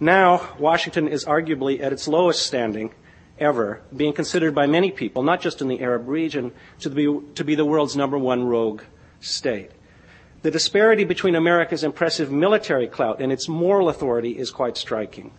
Now, 0.00 0.50
Washington 0.58 1.06
is 1.06 1.24
arguably 1.24 1.80
at 1.80 1.92
its 1.92 2.08
lowest 2.08 2.44
standing 2.44 2.92
ever, 3.38 3.80
being 3.96 4.12
considered 4.12 4.54
by 4.54 4.66
many 4.66 4.90
people, 4.90 5.22
not 5.22 5.40
just 5.40 5.60
in 5.60 5.68
the 5.68 5.80
Arab 5.80 6.08
region, 6.08 6.52
to 6.80 6.90
be, 6.90 7.20
to 7.34 7.44
be 7.44 7.54
the 7.54 7.64
world's 7.64 7.96
number 7.96 8.18
one 8.18 8.44
rogue 8.44 8.82
state. 9.20 9.70
The 10.44 10.50
disparity 10.50 11.04
between 11.04 11.36
America's 11.36 11.84
impressive 11.84 12.30
military 12.30 12.86
clout 12.86 13.22
and 13.22 13.32
its 13.32 13.48
moral 13.48 13.88
authority 13.88 14.36
is 14.38 14.50
quite 14.50 14.76
striking. 14.76 15.30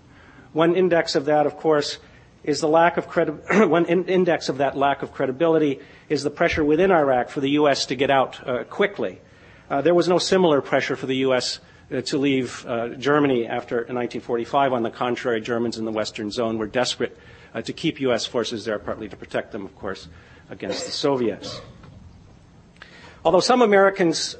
One 0.52 0.76
index 0.76 1.14
of 1.14 1.26
that, 1.26 1.46
of 1.46 1.58
course, 1.58 2.00
is 2.44 2.60
the 2.60 2.68
lack 2.68 2.98
of 2.98 3.08
credi- 3.08 3.34
one 3.68 3.86
in- 3.86 4.06
index 4.06 4.50
of 4.50 4.58
that 4.58 4.76
lack 4.76 5.04
of 5.04 5.12
credibility 5.12 5.80
is 6.10 6.24
the 6.24 6.32
pressure 6.32 6.64
within 6.64 6.90
Iraq 6.90 7.30
for 7.30 7.40
the 7.40 7.52
U.S. 7.52 7.86
to 7.86 7.96
get 7.96 8.10
out 8.10 8.50
uh, 8.50 8.64
quickly. 8.64 9.22
Uh, 9.70 9.82
there 9.82 9.94
was 9.94 10.08
no 10.08 10.18
similar 10.18 10.60
pressure 10.60 10.96
for 10.96 11.06
the 11.06 11.18
U.S. 11.18 11.60
Uh, 11.92 12.02
to 12.02 12.18
leave 12.18 12.66
uh, 12.66 12.88
Germany 12.96 13.46
after 13.46 13.76
1945. 13.76 14.74
On 14.74 14.82
the 14.82 14.90
contrary, 14.90 15.40
Germans 15.40 15.78
in 15.78 15.86
the 15.86 15.92
Western 15.92 16.32
Zone 16.32 16.58
were 16.58 16.66
desperate 16.66 17.16
uh, 17.54 17.62
to 17.62 17.74
keep 17.74 18.00
U.S. 18.02 18.26
forces 18.26 18.66
there, 18.66 18.80
partly 18.80 19.08
to 19.08 19.16
protect 19.16 19.52
them, 19.52 19.66
of 19.66 19.76
course, 19.76 20.08
against 20.50 20.88
the 20.88 20.92
Soviets. 20.92 21.62
Although 23.24 23.40
some 23.40 23.62
Americans 23.62 24.36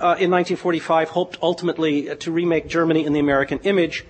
in 0.00 0.30
1945 0.30 1.10
hoped 1.10 1.38
ultimately 1.42 2.14
to 2.16 2.32
remake 2.32 2.68
Germany 2.68 3.04
in 3.04 3.12
the 3.12 3.20
American 3.20 3.58
image, 3.60 4.04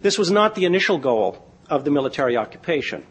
this 0.00 0.18
was 0.18 0.30
not 0.30 0.54
the 0.54 0.64
initial 0.64 0.98
goal 0.98 1.46
of 1.68 1.84
the 1.84 1.90
military 1.90 2.36
occupation. 2.36 3.04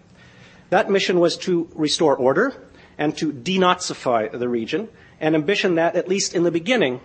That 0.69 0.89
mission 0.89 1.19
was 1.19 1.37
to 1.39 1.69
restore 1.75 2.15
order 2.15 2.53
and 2.97 3.15
to 3.17 3.31
denazify 3.31 4.31
the 4.31 4.49
region, 4.49 4.89
an 5.19 5.35
ambition 5.35 5.75
that, 5.75 5.95
at 5.95 6.07
least 6.07 6.33
in 6.33 6.43
the 6.43 6.51
beginning, 6.51 7.01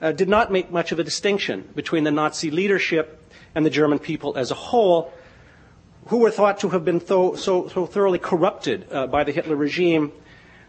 uh, 0.00 0.12
did 0.12 0.28
not 0.28 0.52
make 0.52 0.70
much 0.70 0.92
of 0.92 0.98
a 0.98 1.04
distinction 1.04 1.68
between 1.74 2.04
the 2.04 2.10
Nazi 2.10 2.50
leadership 2.50 3.32
and 3.54 3.66
the 3.66 3.70
German 3.70 3.98
people 3.98 4.36
as 4.36 4.50
a 4.50 4.54
whole, 4.54 5.12
who 6.06 6.18
were 6.18 6.30
thought 6.30 6.60
to 6.60 6.68
have 6.70 6.84
been 6.84 7.04
so, 7.04 7.34
so, 7.34 7.68
so 7.68 7.86
thoroughly 7.86 8.18
corrupted 8.18 8.86
uh, 8.92 9.06
by 9.06 9.24
the 9.24 9.32
Hitler 9.32 9.56
regime 9.56 10.12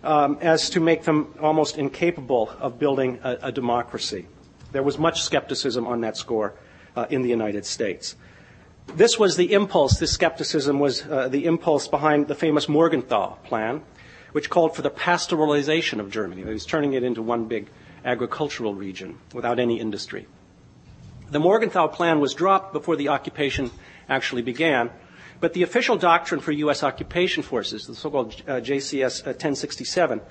um, 0.03 0.37
as 0.41 0.69
to 0.71 0.79
make 0.79 1.03
them 1.03 1.33
almost 1.39 1.77
incapable 1.77 2.49
of 2.59 2.79
building 2.79 3.19
a, 3.23 3.37
a, 3.43 3.51
democracy. 3.51 4.25
There 4.71 4.83
was 4.83 4.97
much 4.97 5.21
skepticism 5.21 5.85
on 5.85 6.01
that 6.01 6.17
score 6.17 6.55
uh, 6.95 7.05
in 7.09 7.21
the 7.21 7.29
United 7.29 7.65
States. 7.65 8.15
This 8.95 9.19
was 9.19 9.37
the 9.37 9.53
impulse, 9.53 9.99
this 9.99 10.11
skepticism 10.11 10.79
was 10.79 11.05
uh, 11.05 11.27
the 11.27 11.45
impulse 11.45 11.87
behind 11.87 12.27
the 12.27 12.35
famous 12.35 12.67
Morgenthau 12.67 13.35
Plan, 13.43 13.83
which 14.31 14.49
called 14.49 14.75
for 14.75 14.81
the 14.81 14.89
pastoralization 14.89 15.99
of 15.99 16.09
Germany. 16.09 16.41
It 16.41 16.47
was 16.47 16.65
turning 16.65 16.93
it 16.93 17.03
into 17.03 17.21
one 17.21 17.45
big 17.45 17.69
agricultural 18.03 18.73
region 18.73 19.19
without 19.33 19.59
any 19.59 19.79
industry. 19.79 20.27
The 21.29 21.39
Morgenthau 21.39 21.87
Plan 21.87 22.19
was 22.19 22.33
dropped 22.33 22.73
before 22.73 22.95
the 22.95 23.09
occupation 23.09 23.71
actually 24.09 24.41
began, 24.41 24.89
but 25.41 25.53
the 25.53 25.63
official 25.63 25.97
doctrine 25.97 26.39
for 26.39 26.51
U.S. 26.51 26.83
occupation 26.83 27.43
forces, 27.43 27.87
the 27.87 27.95
so-called 27.95 28.35
uh, 28.47 28.61
JCS 28.61 29.25
1067, 29.25 30.19
uh, 30.19 30.23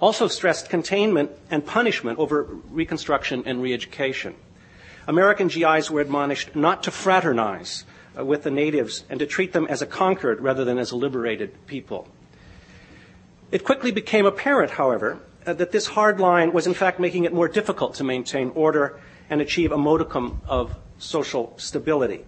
also 0.00 0.28
stressed 0.28 0.68
containment 0.68 1.30
and 1.50 1.64
punishment 1.64 2.18
over 2.18 2.42
reconstruction 2.70 3.44
and 3.46 3.60
reeducation. 3.62 4.34
American 5.06 5.46
GIs 5.46 5.90
were 5.90 6.00
admonished 6.00 6.54
not 6.56 6.82
to 6.82 6.90
fraternize 6.90 7.84
uh, 8.18 8.24
with 8.24 8.42
the 8.42 8.50
natives 8.50 9.04
and 9.08 9.20
to 9.20 9.26
treat 9.26 9.52
them 9.52 9.66
as 9.68 9.80
a 9.80 9.86
conquered 9.86 10.40
rather 10.40 10.64
than 10.64 10.78
as 10.78 10.90
a 10.90 10.96
liberated 10.96 11.66
people. 11.66 12.08
It 13.52 13.64
quickly 13.64 13.92
became 13.92 14.26
apparent, 14.26 14.72
however, 14.72 15.20
that 15.44 15.70
this 15.70 15.86
hard 15.86 16.18
line 16.18 16.52
was 16.52 16.66
in 16.66 16.74
fact 16.74 16.98
making 16.98 17.24
it 17.24 17.32
more 17.32 17.46
difficult 17.46 17.94
to 17.94 18.04
maintain 18.04 18.50
order 18.56 18.98
and 19.30 19.40
achieve 19.40 19.70
a 19.70 19.78
modicum 19.78 20.40
of 20.48 20.76
social 20.98 21.54
stability. 21.56 22.24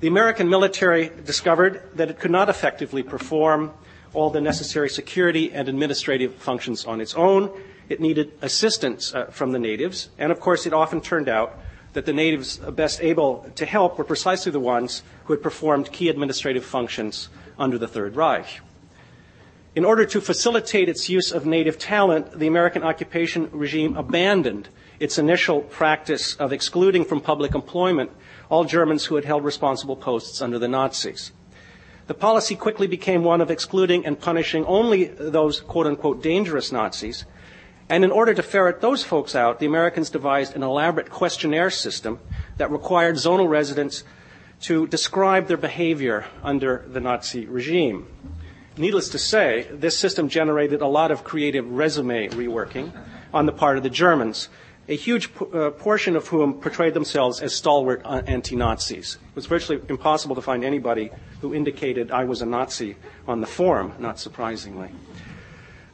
The 0.00 0.08
American 0.08 0.48
military 0.48 1.10
discovered 1.26 1.82
that 1.96 2.08
it 2.08 2.18
could 2.18 2.30
not 2.30 2.48
effectively 2.48 3.02
perform 3.02 3.74
all 4.14 4.30
the 4.30 4.40
necessary 4.40 4.88
security 4.88 5.52
and 5.52 5.68
administrative 5.68 6.36
functions 6.36 6.86
on 6.86 7.02
its 7.02 7.14
own. 7.14 7.50
It 7.90 8.00
needed 8.00 8.32
assistance 8.40 9.14
uh, 9.14 9.26
from 9.26 9.52
the 9.52 9.58
natives, 9.58 10.08
and 10.16 10.32
of 10.32 10.40
course, 10.40 10.64
it 10.64 10.72
often 10.72 11.02
turned 11.02 11.28
out 11.28 11.58
that 11.92 12.06
the 12.06 12.14
natives 12.14 12.56
best 12.56 13.02
able 13.02 13.46
to 13.56 13.66
help 13.66 13.98
were 13.98 14.04
precisely 14.04 14.50
the 14.50 14.58
ones 14.58 15.02
who 15.24 15.34
had 15.34 15.42
performed 15.42 15.92
key 15.92 16.08
administrative 16.08 16.64
functions 16.64 17.28
under 17.58 17.76
the 17.76 17.88
Third 17.88 18.16
Reich. 18.16 18.60
In 19.74 19.84
order 19.84 20.06
to 20.06 20.20
facilitate 20.22 20.88
its 20.88 21.10
use 21.10 21.30
of 21.30 21.44
native 21.44 21.78
talent, 21.78 22.38
the 22.38 22.46
American 22.46 22.82
occupation 22.82 23.50
regime 23.52 23.98
abandoned 23.98 24.70
its 24.98 25.18
initial 25.18 25.60
practice 25.60 26.36
of 26.36 26.54
excluding 26.54 27.04
from 27.04 27.20
public 27.20 27.54
employment 27.54 28.10
all 28.50 28.64
Germans 28.64 29.06
who 29.06 29.14
had 29.14 29.24
held 29.24 29.44
responsible 29.44 29.96
posts 29.96 30.42
under 30.42 30.58
the 30.58 30.68
Nazis. 30.68 31.32
The 32.08 32.14
policy 32.14 32.56
quickly 32.56 32.86
became 32.86 33.24
one 33.24 33.40
of 33.40 33.50
excluding 33.50 34.04
and 34.04 34.20
punishing 34.20 34.66
only 34.66 35.04
those 35.04 35.60
quote 35.60 35.86
unquote 35.86 36.22
dangerous 36.22 36.70
Nazis 36.70 37.24
and 37.90 38.04
in 38.04 38.12
order 38.12 38.32
to 38.32 38.42
ferret 38.42 38.80
those 38.80 39.02
folks 39.02 39.34
out, 39.34 39.58
the 39.58 39.66
Americans 39.66 40.10
devised 40.10 40.54
an 40.54 40.62
elaborate 40.62 41.10
questionnaire 41.10 41.70
system 41.70 42.20
that 42.56 42.70
required 42.70 43.16
zonal 43.16 43.48
residents 43.48 44.04
to 44.60 44.86
describe 44.86 45.48
their 45.48 45.56
behavior 45.56 46.24
under 46.44 46.84
the 46.86 47.00
Nazi 47.00 47.46
regime. 47.46 48.06
Needless 48.76 49.08
to 49.08 49.18
say, 49.18 49.66
this 49.72 49.98
system 49.98 50.28
generated 50.28 50.80
a 50.80 50.86
lot 50.86 51.10
of 51.10 51.24
creative 51.24 51.68
resume 51.68 52.28
reworking 52.28 52.92
on 53.34 53.46
the 53.46 53.52
part 53.52 53.76
of 53.76 53.82
the 53.82 53.90
Germans, 53.90 54.48
a 54.90 54.96
huge 54.96 55.30
uh, 55.54 55.70
portion 55.70 56.16
of 56.16 56.26
whom 56.26 56.54
portrayed 56.54 56.94
themselves 56.94 57.40
as 57.40 57.54
stalwart 57.54 58.02
uh, 58.04 58.22
anti 58.26 58.56
Nazis. 58.56 59.18
It 59.22 59.36
was 59.36 59.46
virtually 59.46 59.80
impossible 59.88 60.34
to 60.34 60.42
find 60.42 60.64
anybody 60.64 61.10
who 61.40 61.54
indicated 61.54 62.10
I 62.10 62.24
was 62.24 62.42
a 62.42 62.46
Nazi 62.46 62.96
on 63.28 63.40
the 63.40 63.46
form, 63.46 63.94
not 64.00 64.18
surprisingly. 64.18 64.90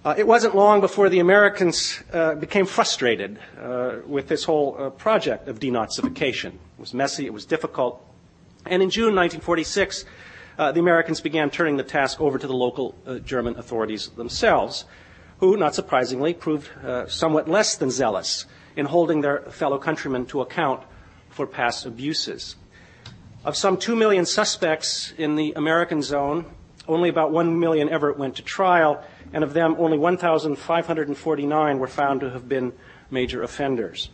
Uh, 0.02 0.14
it 0.16 0.26
wasn't 0.26 0.56
long 0.56 0.80
before 0.80 1.10
the 1.10 1.18
Americans 1.18 2.02
uh, 2.10 2.36
became 2.36 2.64
frustrated 2.64 3.38
uh, 3.60 3.96
with 4.06 4.28
this 4.28 4.44
whole 4.44 4.76
uh, 4.78 4.88
project 4.88 5.46
of 5.46 5.60
denazification. 5.60 6.54
It 6.54 6.78
was 6.78 6.94
messy, 6.94 7.26
it 7.26 7.34
was 7.34 7.44
difficult. 7.44 8.02
And 8.64 8.82
in 8.82 8.88
June 8.88 9.14
1946, 9.14 10.06
uh, 10.58 10.72
the 10.72 10.80
Americans 10.80 11.20
began 11.20 11.50
turning 11.50 11.76
the 11.76 11.82
task 11.82 12.18
over 12.18 12.38
to 12.38 12.46
the 12.46 12.54
local 12.54 12.94
German 13.26 13.58
authorities 13.58 14.08
themselves, 14.16 14.86
who, 15.40 15.58
not 15.58 15.74
surprisingly, 15.74 16.32
proved 16.32 16.70
somewhat 17.08 17.46
less 17.46 17.76
than 17.76 17.90
zealous 17.90 18.46
in 18.76 18.86
holding 18.86 19.22
their 19.22 19.40
fellow 19.50 19.78
countrymen 19.78 20.26
to 20.26 20.40
account 20.42 20.82
for 21.30 21.46
past 21.46 21.86
abuses. 21.86 22.56
Of 23.44 23.56
some 23.56 23.76
2 23.76 23.96
million 23.96 24.26
suspects 24.26 25.12
in 25.16 25.36
the 25.36 25.52
American 25.56 26.02
zone, 26.02 26.46
only 26.88 27.08
about 27.08 27.32
1 27.32 27.58
million 27.58 27.88
ever 27.88 28.12
went 28.12 28.36
to 28.36 28.42
trial, 28.42 29.02
and 29.32 29.42
of 29.42 29.54
them, 29.54 29.76
only 29.78 29.98
1,549 29.98 31.78
were 31.78 31.86
found 31.86 32.20
to 32.20 32.30
have 32.30 32.48
been 32.48 32.72
major 33.10 33.42
offenders. 33.42 34.10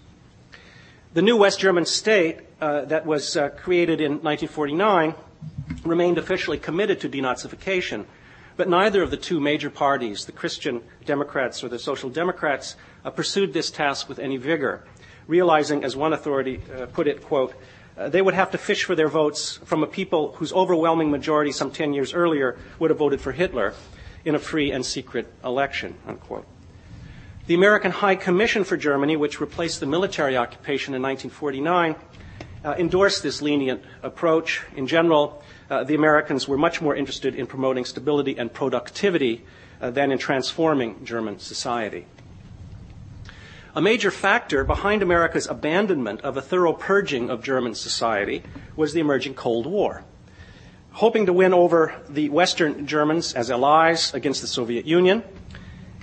The 1.14 1.22
new 1.22 1.36
West 1.36 1.60
German 1.60 1.84
state 1.84 2.38
uh, 2.60 2.86
that 2.86 3.04
was 3.04 3.36
uh, 3.36 3.50
created 3.50 4.00
in 4.00 4.22
1949 4.22 5.14
remained 5.84 6.18
officially 6.18 6.58
committed 6.58 7.00
to 7.00 7.08
denazification, 7.08 8.06
but 8.56 8.68
neither 8.68 9.02
of 9.02 9.10
the 9.10 9.16
two 9.16 9.40
major 9.40 9.70
parties, 9.70 10.24
the 10.24 10.32
Christian 10.32 10.82
Democrats 11.04 11.62
or 11.64 11.68
the 11.68 11.78
Social 11.78 12.10
Democrats, 12.10 12.76
uh, 13.04 13.10
pursued 13.10 13.52
this 13.52 13.70
task 13.70 14.08
with 14.08 14.18
any 14.18 14.36
vigor, 14.36 14.84
realizing, 15.26 15.84
as 15.84 15.96
one 15.96 16.12
authority 16.12 16.60
uh, 16.76 16.86
put 16.86 17.06
it, 17.06 17.22
quote, 17.22 17.54
uh, 17.96 18.08
they 18.08 18.22
would 18.22 18.34
have 18.34 18.50
to 18.50 18.58
fish 18.58 18.84
for 18.84 18.94
their 18.94 19.08
votes 19.08 19.58
from 19.64 19.82
a 19.82 19.86
people 19.86 20.32
whose 20.32 20.52
overwhelming 20.52 21.10
majority 21.10 21.52
some 21.52 21.70
10 21.70 21.92
years 21.92 22.14
earlier 22.14 22.56
would 22.78 22.90
have 22.90 22.98
voted 22.98 23.20
for 23.20 23.32
Hitler 23.32 23.74
in 24.24 24.34
a 24.34 24.38
free 24.38 24.70
and 24.70 24.84
secret 24.84 25.32
election, 25.44 25.94
unquote. 26.06 26.46
The 27.46 27.54
American 27.54 27.90
High 27.90 28.14
Commission 28.16 28.64
for 28.64 28.76
Germany, 28.76 29.16
which 29.16 29.40
replaced 29.40 29.80
the 29.80 29.86
military 29.86 30.36
occupation 30.36 30.94
in 30.94 31.02
1949, 31.02 31.96
uh, 32.64 32.74
endorsed 32.78 33.22
this 33.22 33.42
lenient 33.42 33.82
approach. 34.02 34.62
In 34.76 34.86
general, 34.86 35.42
the 35.84 35.94
Americans 35.94 36.46
were 36.46 36.58
much 36.58 36.82
more 36.82 36.94
interested 36.94 37.34
in 37.34 37.46
promoting 37.46 37.84
stability 37.84 38.36
and 38.36 38.52
productivity 38.52 39.44
uh, 39.80 39.90
than 39.90 40.12
in 40.12 40.18
transforming 40.18 41.04
German 41.04 41.38
society. 41.38 42.06
A 43.74 43.80
major 43.80 44.10
factor 44.10 44.64
behind 44.64 45.02
America's 45.02 45.46
abandonment 45.46 46.20
of 46.20 46.36
a 46.36 46.42
thorough 46.42 46.74
purging 46.74 47.30
of 47.30 47.42
German 47.42 47.74
society 47.74 48.42
was 48.76 48.92
the 48.92 49.00
emerging 49.00 49.34
Cold 49.34 49.64
War. 49.64 50.04
Hoping 50.92 51.24
to 51.24 51.32
win 51.32 51.54
over 51.54 51.94
the 52.06 52.28
Western 52.28 52.86
Germans 52.86 53.32
as 53.32 53.50
allies 53.50 54.12
against 54.12 54.42
the 54.42 54.46
Soviet 54.46 54.84
Union 54.84 55.24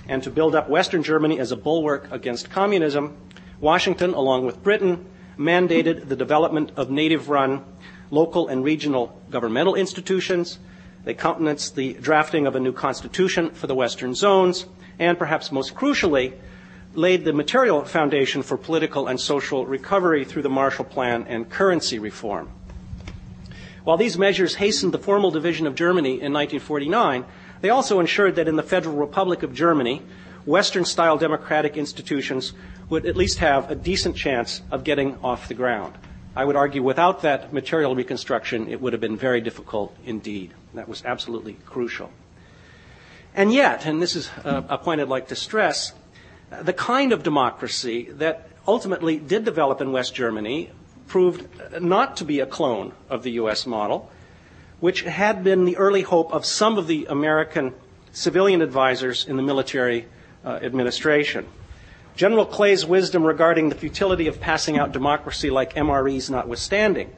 and 0.08 0.20
to 0.24 0.30
build 0.30 0.56
up 0.56 0.68
Western 0.68 1.04
Germany 1.04 1.38
as 1.38 1.52
a 1.52 1.56
bulwark 1.56 2.08
against 2.10 2.50
communism, 2.50 3.16
Washington, 3.60 4.14
along 4.14 4.44
with 4.44 4.64
Britain, 4.64 5.06
mandated 5.38 6.08
the 6.08 6.16
development 6.16 6.72
of 6.76 6.90
native 6.90 7.28
run 7.28 7.64
local 8.10 8.48
and 8.48 8.64
regional 8.64 9.20
governmental 9.30 9.74
institutions. 9.74 10.58
They 11.04 11.14
countenanced 11.14 11.76
the 11.76 11.94
drafting 11.94 12.46
of 12.46 12.56
a 12.56 12.60
new 12.60 12.72
constitution 12.72 13.50
for 13.50 13.66
the 13.66 13.74
Western 13.74 14.14
zones, 14.14 14.66
and 14.98 15.18
perhaps 15.18 15.50
most 15.50 15.74
crucially, 15.74 16.34
laid 16.94 17.24
the 17.24 17.32
material 17.32 17.84
foundation 17.84 18.42
for 18.42 18.56
political 18.56 19.06
and 19.06 19.20
social 19.20 19.64
recovery 19.64 20.24
through 20.24 20.42
the 20.42 20.50
Marshall 20.50 20.84
Plan 20.84 21.24
and 21.28 21.48
currency 21.48 21.98
reform. 21.98 22.50
While 23.84 23.96
these 23.96 24.18
measures 24.18 24.56
hastened 24.56 24.92
the 24.92 24.98
formal 24.98 25.30
division 25.30 25.66
of 25.66 25.74
Germany 25.74 26.20
in 26.20 26.32
1949, 26.32 27.24
they 27.60 27.70
also 27.70 28.00
ensured 28.00 28.34
that 28.36 28.48
in 28.48 28.56
the 28.56 28.62
Federal 28.62 28.96
Republic 28.96 29.42
of 29.42 29.54
Germany, 29.54 30.02
Western 30.44 30.84
style 30.84 31.16
democratic 31.16 31.76
institutions 31.76 32.52
would 32.88 33.06
at 33.06 33.16
least 33.16 33.38
have 33.38 33.70
a 33.70 33.74
decent 33.74 34.16
chance 34.16 34.62
of 34.70 34.84
getting 34.84 35.16
off 35.22 35.48
the 35.48 35.54
ground. 35.54 35.94
I 36.40 36.44
would 36.44 36.56
argue 36.56 36.82
without 36.82 37.20
that 37.20 37.52
material 37.52 37.94
reconstruction, 37.94 38.68
it 38.68 38.80
would 38.80 38.94
have 38.94 39.00
been 39.00 39.18
very 39.18 39.42
difficult 39.42 39.94
indeed. 40.06 40.54
That 40.72 40.88
was 40.88 41.04
absolutely 41.04 41.58
crucial. 41.66 42.10
And 43.34 43.52
yet, 43.52 43.84
and 43.84 44.00
this 44.00 44.16
is 44.16 44.30
a, 44.42 44.78
point 44.78 45.02
I'd 45.02 45.08
like 45.08 45.28
to 45.28 45.36
stress, 45.36 45.92
the 46.62 46.72
kind 46.72 47.12
of 47.12 47.22
democracy 47.22 48.04
that 48.12 48.48
ultimately 48.66 49.18
did 49.18 49.44
develop 49.44 49.82
in 49.82 49.92
West 49.92 50.14
Germany 50.14 50.70
proved 51.08 51.46
not 51.78 52.16
to 52.16 52.24
be 52.24 52.40
a 52.40 52.46
clone 52.46 52.94
of 53.10 53.22
the 53.22 53.32
U.S. 53.32 53.66
model, 53.66 54.10
which 54.80 55.02
had 55.02 55.44
been 55.44 55.66
the 55.66 55.76
early 55.76 56.00
hope 56.00 56.32
of 56.32 56.46
some 56.46 56.78
of 56.78 56.86
the 56.86 57.04
American 57.10 57.74
civilian 58.12 58.62
advisors 58.62 59.26
in 59.26 59.36
the 59.36 59.42
military 59.42 60.06
uh, 60.42 60.58
administration. 60.62 61.46
General 62.16 62.46
Clay's 62.46 62.84
wisdom 62.84 63.24
regarding 63.24 63.68
the 63.68 63.74
futility 63.74 64.26
of 64.26 64.40
passing 64.40 64.78
out 64.78 64.92
democracy 64.92 65.50
like 65.50 65.74
MREs 65.74 66.30
notwithstanding, 66.30 67.10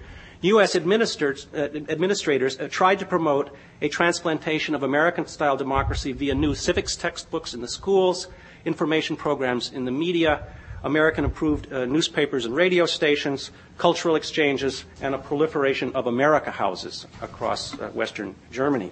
U.S. 0.43 0.75
administrators, 0.75 1.47
uh, 1.55 1.69
administrators 1.89 2.59
uh, 2.59 2.69
tried 2.69 2.99
to 2.99 3.07
promote 3.07 3.55
a 3.81 3.89
transplantation 3.89 4.75
of 4.75 4.83
American 4.83 5.27
style 5.27 5.57
democracy 5.57 6.13
via 6.13 6.35
new 6.35 6.55
civics 6.55 6.97
textbooks 6.97 7.55
in 7.55 7.61
the 7.61 7.69
schools, 7.69 8.27
information 8.65 9.17
programs 9.17 9.73
in 9.73 9.85
the 9.85 9.93
media, 9.93 10.45
American 10.85 11.25
approved 11.25 11.73
uh, 11.73 11.85
newspapers 11.85 12.45
and 12.45 12.57
radio 12.57 12.87
stations, 12.87 13.53
cultural 13.79 14.17
exchanges, 14.17 14.85
and 15.01 15.15
a 15.15 15.19
proliferation 15.19 15.93
of 15.95 16.09
America 16.09 16.51
houses 16.51 17.07
across 17.21 17.79
uh, 17.79 17.89
Western 17.91 18.35
Germany. 18.51 18.91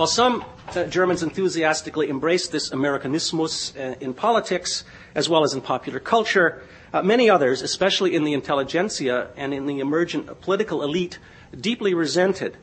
While 0.00 0.06
some 0.06 0.46
Germans 0.88 1.22
enthusiastically 1.22 2.08
embraced 2.08 2.52
this 2.52 2.70
Americanismus 2.70 3.76
uh, 3.76 3.96
in 4.00 4.14
politics 4.14 4.82
as 5.14 5.28
well 5.28 5.44
as 5.44 5.52
in 5.52 5.60
popular 5.60 6.00
culture, 6.00 6.62
uh, 6.90 7.02
many 7.02 7.28
others, 7.28 7.60
especially 7.60 8.14
in 8.14 8.24
the 8.24 8.32
intelligentsia 8.32 9.28
and 9.36 9.52
in 9.52 9.66
the 9.66 9.78
emergent 9.80 10.40
political 10.40 10.82
elite, 10.82 11.18
deeply 11.54 11.92
resented 11.92 12.56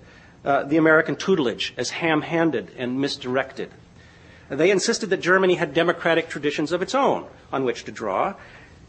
uh, 0.44 0.63
the 0.63 0.77
American 0.77 1.15
tutelage 1.15 1.75
as 1.77 1.91
ham 1.91 2.24
handed 2.24 2.72
and 2.75 3.00
misdirected. 3.00 3.70
They 4.50 4.72
insisted 4.72 5.12
that 5.12 5.22
Germany 5.22 5.53
had 5.53 5.75
democratic 5.75 6.29
traditions 6.29 6.72
of 6.72 6.82
its 6.82 6.96
own 6.96 7.27
on 7.53 7.65
which 7.65 7.84
to 7.84 7.91
draw, 7.91 8.34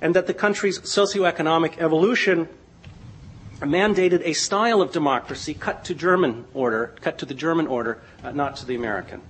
and 0.00 0.16
that 0.16 0.26
the 0.26 0.32
country's 0.32 0.78
socioeconomic 0.78 1.76
evolution 1.76 2.48
mandated 3.60 4.22
a 4.24 4.32
style 4.32 4.80
of 4.80 4.92
democracy 4.92 5.54
cut 5.54 5.84
to 5.84 5.94
German 5.94 6.44
order, 6.54 6.94
cut 7.00 7.18
to 7.18 7.26
the 7.26 7.34
German 7.34 7.66
order, 7.66 8.00
uh, 8.22 8.30
not 8.30 8.56
to 8.56 8.66
the 8.66 8.74
American. 8.74 9.20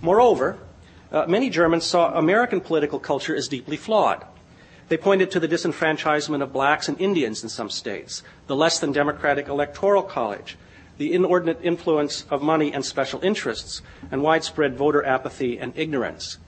Moreover, 0.00 0.58
uh, 1.12 1.26
many 1.26 1.50
Germans 1.50 1.84
saw 1.84 2.18
American 2.18 2.60
political 2.60 2.98
culture 2.98 3.36
as 3.36 3.48
deeply 3.48 3.76
flawed. 3.76 4.24
They 4.88 4.96
pointed 4.96 5.30
to 5.30 5.40
the 5.40 5.48
disenfranchisement 5.48 6.42
of 6.42 6.52
blacks 6.52 6.88
and 6.88 7.00
Indians 7.00 7.42
in 7.42 7.48
some 7.48 7.70
states, 7.70 8.22
the 8.46 8.56
less 8.56 8.78
than 8.78 8.92
democratic 8.92 9.48
electoral 9.48 10.02
college, 10.02 10.56
the 10.98 11.12
inordinate 11.12 11.60
influence 11.62 12.26
of 12.30 12.42
money 12.42 12.72
and 12.72 12.84
special 12.84 13.20
interests, 13.22 13.80
and 14.10 14.22
widespread 14.22 14.76
voter 14.76 15.04
apathy 15.04 15.58
and 15.58 15.72
ignorance. 15.76 16.38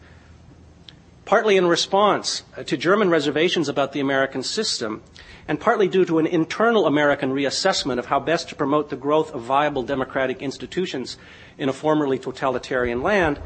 Partly 1.25 1.57
in 1.57 1.67
response 1.67 2.43
to 2.67 2.77
German 2.77 3.09
reservations 3.09 3.71
about 3.71 3.93
the 3.93 4.01
American 4.01 4.43
system, 4.43 5.03
and 5.49 5.59
partly 5.59 5.89
due 5.89 6.05
to 6.05 6.19
an 6.19 6.27
internal 6.27 6.87
American 6.87 7.33
reassessment 7.33 7.99
of 7.99 8.07
how 8.07 8.21
best 8.21 8.51
to 8.51 8.55
promote 8.55 8.91
the 8.91 8.97
growth 8.97 9.33
of 9.35 9.41
viable 9.41 9.83
democratic 9.83 10.43
institutions 10.43 11.17
in 11.57 11.71
a 11.71 11.73
formerly 11.73 12.19
totalitarian 12.19 13.03
land, 13.03 13.41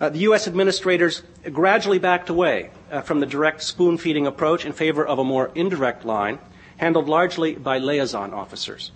uh, 0.00 0.08
the 0.08 0.20
U.S. 0.20 0.48
administrators 0.48 1.22
gradually 1.52 1.98
backed 1.98 2.30
away 2.30 2.70
uh, 2.90 3.02
from 3.02 3.20
the 3.20 3.26
direct 3.26 3.62
spoon 3.62 3.96
feeding 3.96 4.26
approach 4.26 4.64
in 4.64 4.72
favor 4.72 5.06
of 5.06 5.18
a 5.18 5.24
more 5.24 5.52
indirect 5.54 6.04
line, 6.04 6.38
handled 6.78 7.08
largely 7.08 7.54
by 7.54 7.78
liaison 7.78 8.32
officers. 8.32 8.90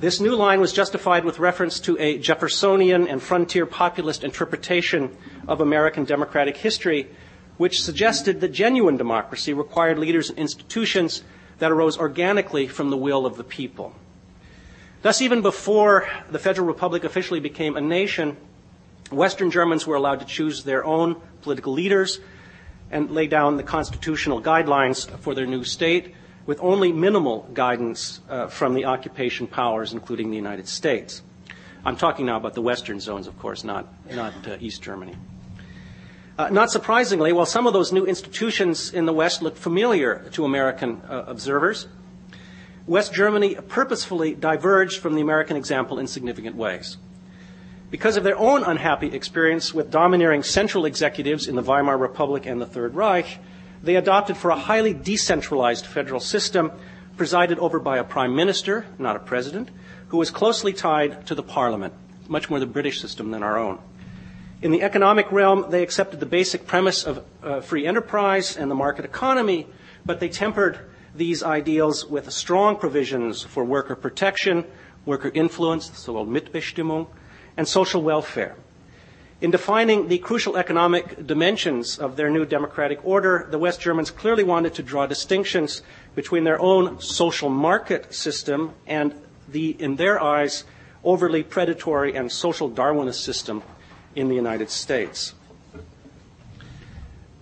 This 0.00 0.20
new 0.20 0.34
line 0.34 0.60
was 0.60 0.72
justified 0.72 1.24
with 1.24 1.38
reference 1.38 1.80
to 1.80 1.96
a 1.98 2.18
Jeffersonian 2.18 3.06
and 3.08 3.22
frontier 3.22 3.66
populist 3.66 4.24
interpretation 4.24 5.16
of 5.46 5.60
American 5.60 6.04
democratic 6.04 6.56
history, 6.56 7.08
which 7.56 7.82
suggested 7.82 8.40
that 8.40 8.52
genuine 8.52 8.96
democracy 8.96 9.52
required 9.52 9.98
leaders 9.98 10.30
and 10.30 10.38
institutions 10.38 11.22
that 11.58 11.72
arose 11.72 11.98
organically 11.98 12.66
from 12.66 12.90
the 12.90 12.96
will 12.96 13.24
of 13.24 13.36
the 13.36 13.44
people. 13.44 13.94
Thus, 15.02 15.22
even 15.22 15.42
before 15.42 16.08
the 16.30 16.38
Federal 16.38 16.66
Republic 16.66 17.04
officially 17.04 17.40
became 17.40 17.76
a 17.76 17.80
nation, 17.80 18.36
Western 19.10 19.50
Germans 19.50 19.86
were 19.86 19.94
allowed 19.94 20.20
to 20.20 20.26
choose 20.26 20.64
their 20.64 20.84
own 20.84 21.20
political 21.42 21.72
leaders 21.72 22.18
and 22.90 23.10
lay 23.10 23.26
down 23.26 23.56
the 23.56 23.62
constitutional 23.62 24.42
guidelines 24.42 25.08
for 25.20 25.34
their 25.34 25.46
new 25.46 25.64
state 25.64 26.14
with 26.44 26.60
only 26.60 26.92
minimal 26.92 27.48
guidance 27.52 28.20
uh, 28.28 28.46
from 28.46 28.74
the 28.74 28.84
occupation 28.84 29.46
powers, 29.46 29.92
including 29.92 30.30
the 30.30 30.36
United 30.36 30.68
States. 30.68 31.22
I'm 31.84 31.96
talking 31.96 32.26
now 32.26 32.36
about 32.36 32.54
the 32.54 32.62
Western 32.62 33.00
zones, 33.00 33.26
of 33.26 33.38
course, 33.38 33.64
not, 33.64 33.86
not 34.12 34.32
uh, 34.46 34.56
East 34.60 34.82
Germany. 34.82 35.14
Uh, 36.38 36.50
not 36.50 36.70
surprisingly, 36.70 37.32
while 37.32 37.46
some 37.46 37.66
of 37.66 37.72
those 37.72 37.92
new 37.92 38.04
institutions 38.04 38.92
in 38.92 39.06
the 39.06 39.12
West 39.12 39.40
look 39.40 39.56
familiar 39.56 40.28
to 40.32 40.44
American 40.44 41.00
uh, 41.08 41.24
observers, 41.26 41.88
West 42.86 43.14
Germany 43.14 43.54
purposefully 43.68 44.34
diverged 44.34 45.00
from 45.00 45.14
the 45.14 45.22
American 45.22 45.56
example 45.56 45.98
in 45.98 46.06
significant 46.06 46.54
ways. 46.54 46.98
Because 47.90 48.18
of 48.18 48.24
their 48.24 48.36
own 48.36 48.64
unhappy 48.64 49.08
experience 49.08 49.72
with 49.72 49.90
domineering 49.90 50.42
central 50.42 50.84
executives 50.84 51.48
in 51.48 51.56
the 51.56 51.62
Weimar 51.62 51.96
Republic 51.96 52.44
and 52.44 52.60
the 52.60 52.66
Third 52.66 52.94
Reich, 52.94 53.38
they 53.82 53.96
adopted 53.96 54.36
for 54.36 54.50
a 54.50 54.58
highly 54.58 54.92
decentralized 54.92 55.86
federal 55.86 56.20
system 56.20 56.70
presided 57.16 57.58
over 57.60 57.78
by 57.78 57.96
a 57.96 58.04
prime 58.04 58.36
minister, 58.36 58.84
not 58.98 59.16
a 59.16 59.20
president, 59.20 59.70
who 60.08 60.18
was 60.18 60.30
closely 60.30 60.74
tied 60.74 61.26
to 61.28 61.34
the 61.34 61.42
parliament, 61.42 61.94
much 62.28 62.50
more 62.50 62.60
the 62.60 62.66
British 62.66 63.00
system 63.00 63.30
than 63.30 63.42
our 63.42 63.56
own. 63.56 63.78
In 64.62 64.70
the 64.70 64.82
economic 64.82 65.30
realm, 65.30 65.66
they 65.68 65.82
accepted 65.82 66.18
the 66.18 66.26
basic 66.26 66.66
premise 66.66 67.04
of 67.04 67.22
uh, 67.42 67.60
free 67.60 67.86
enterprise 67.86 68.56
and 68.56 68.70
the 68.70 68.74
market 68.74 69.04
economy, 69.04 69.66
but 70.06 70.18
they 70.18 70.30
tempered 70.30 70.78
these 71.14 71.42
ideals 71.42 72.06
with 72.06 72.30
strong 72.32 72.76
provisions 72.76 73.42
for 73.42 73.64
worker 73.64 73.94
protection, 73.94 74.64
worker 75.04 75.30
influence, 75.34 75.98
so-called 75.98 76.30
Mitbestimmung, 76.30 77.06
and 77.58 77.68
social 77.68 78.02
welfare. 78.02 78.56
In 79.42 79.50
defining 79.50 80.08
the 80.08 80.16
crucial 80.16 80.56
economic 80.56 81.26
dimensions 81.26 81.98
of 81.98 82.16
their 82.16 82.30
new 82.30 82.46
democratic 82.46 83.04
order, 83.04 83.46
the 83.50 83.58
West 83.58 83.82
Germans 83.82 84.10
clearly 84.10 84.42
wanted 84.42 84.72
to 84.74 84.82
draw 84.82 85.06
distinctions 85.06 85.82
between 86.14 86.44
their 86.44 86.58
own 86.58 86.98
social 86.98 87.50
market 87.50 88.14
system 88.14 88.72
and 88.86 89.14
the, 89.48 89.76
in 89.78 89.96
their 89.96 90.22
eyes, 90.22 90.64
overly 91.04 91.42
predatory 91.42 92.16
and 92.16 92.32
social 92.32 92.70
Darwinist 92.70 93.22
system 93.22 93.62
in 94.16 94.28
the 94.28 94.34
United 94.34 94.70
States. 94.70 95.34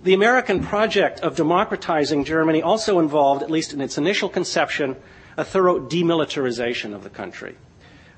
The 0.03 0.13
American 0.13 0.63
project 0.63 1.21
of 1.21 1.35
democratizing 1.35 2.25
Germany 2.25 2.61
also 2.61 2.99
involved, 2.99 3.43
at 3.43 3.51
least 3.51 3.73
in 3.73 3.81
its 3.81 3.97
initial 3.97 4.29
conception, 4.29 4.97
a 5.39 5.45
thorough 5.45 5.81
demilitarization 5.81 6.95
of 6.95 7.03
the 7.03 7.09
country. 7.09 7.57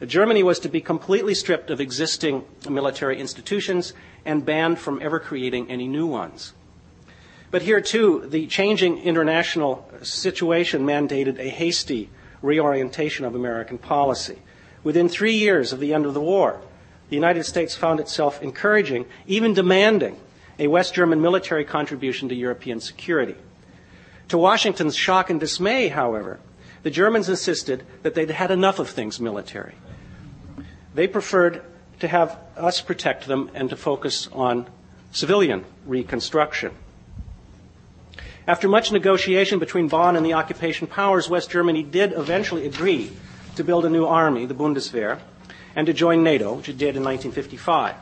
Germany 0.05 0.43
was 0.43 0.59
to 0.61 0.69
be 0.69 0.81
completely 0.81 1.35
stripped 1.35 1.71
of 1.71 1.81
existing 1.81 2.45
military 2.69 3.21
institutions 3.21 3.95
and 4.25 4.45
banned 4.45 4.79
from 4.79 5.01
ever 5.01 5.21
creating 5.21 5.71
any 5.71 5.87
new 5.87 6.07
ones. 6.07 6.53
But 7.51 7.63
here, 7.63 7.81
too, 7.81 8.27
the 8.27 8.47
changing 8.49 8.99
international 8.99 9.89
situation 10.03 10.85
mandated 10.85 11.39
a 11.39 11.49
hasty 11.49 12.11
reorientation 12.43 13.25
of 13.25 13.35
American 13.35 13.79
policy. 13.79 14.39
Within 14.83 15.09
three 15.09 15.35
years 15.35 15.73
of 15.73 15.81
the 15.81 15.95
end 15.95 16.05
of 16.05 16.15
the 16.15 16.21
war, 16.21 16.61
the 17.09 17.17
United 17.17 17.45
States 17.45 17.75
found 17.75 18.01
itself 18.01 18.43
encouraging, 18.43 19.07
even 19.27 19.55
demanding, 19.55 20.17
a 20.59 20.67
West 20.67 20.95
German 20.95 21.21
military 21.21 21.65
contribution 21.65 22.29
to 22.29 22.35
European 22.35 22.81
security. 22.81 23.37
To 24.29 24.39
Washington's 24.39 24.97
shock 24.97 25.31
and 25.31 25.39
dismay, 25.39 25.89
however, 25.89 26.41
the 26.83 26.91
Germans 26.91 27.29
insisted 27.29 27.85
that 28.03 28.15
they'd 28.15 28.31
had 28.31 28.51
enough 28.51 28.79
of 28.79 28.89
things 28.89 29.21
military. 29.21 29.75
They 30.95 31.07
preferred 31.07 31.63
to 32.01 32.09
have 32.09 32.39
us 32.57 32.81
protect 32.81 33.27
them 33.27 33.51
and 33.55 33.71
to 33.71 33.77
focus 33.77 34.29
on 34.33 34.67
civilian 35.13 35.65
reconstruction. 35.85 36.73
After 38.47 38.69
much 38.69 38.93
negotiation 38.93 39.59
between 39.59 39.89
Bonn 39.89 40.17
and 40.17 40.25
the 40.25 40.35
occupation 40.35 40.87
powers, 40.87 41.29
West 41.29 41.51
Germany 41.51 41.83
did 41.83 42.13
eventually 42.13 42.67
agree 42.67 43.11
to 43.57 43.65
build 43.65 43.85
a 43.85 43.91
new 43.91 44.07
army, 44.07 44.47
the 44.47 44.55
Bundeswehr, 44.55 45.19
and 45.77 45.87
to 45.87 45.93
join 45.93 46.25
NATO, 46.25 46.55
which 46.55 46.71
it 46.71 46.79
did 46.79 46.97
in 46.97 47.05
1955. 47.05 47.95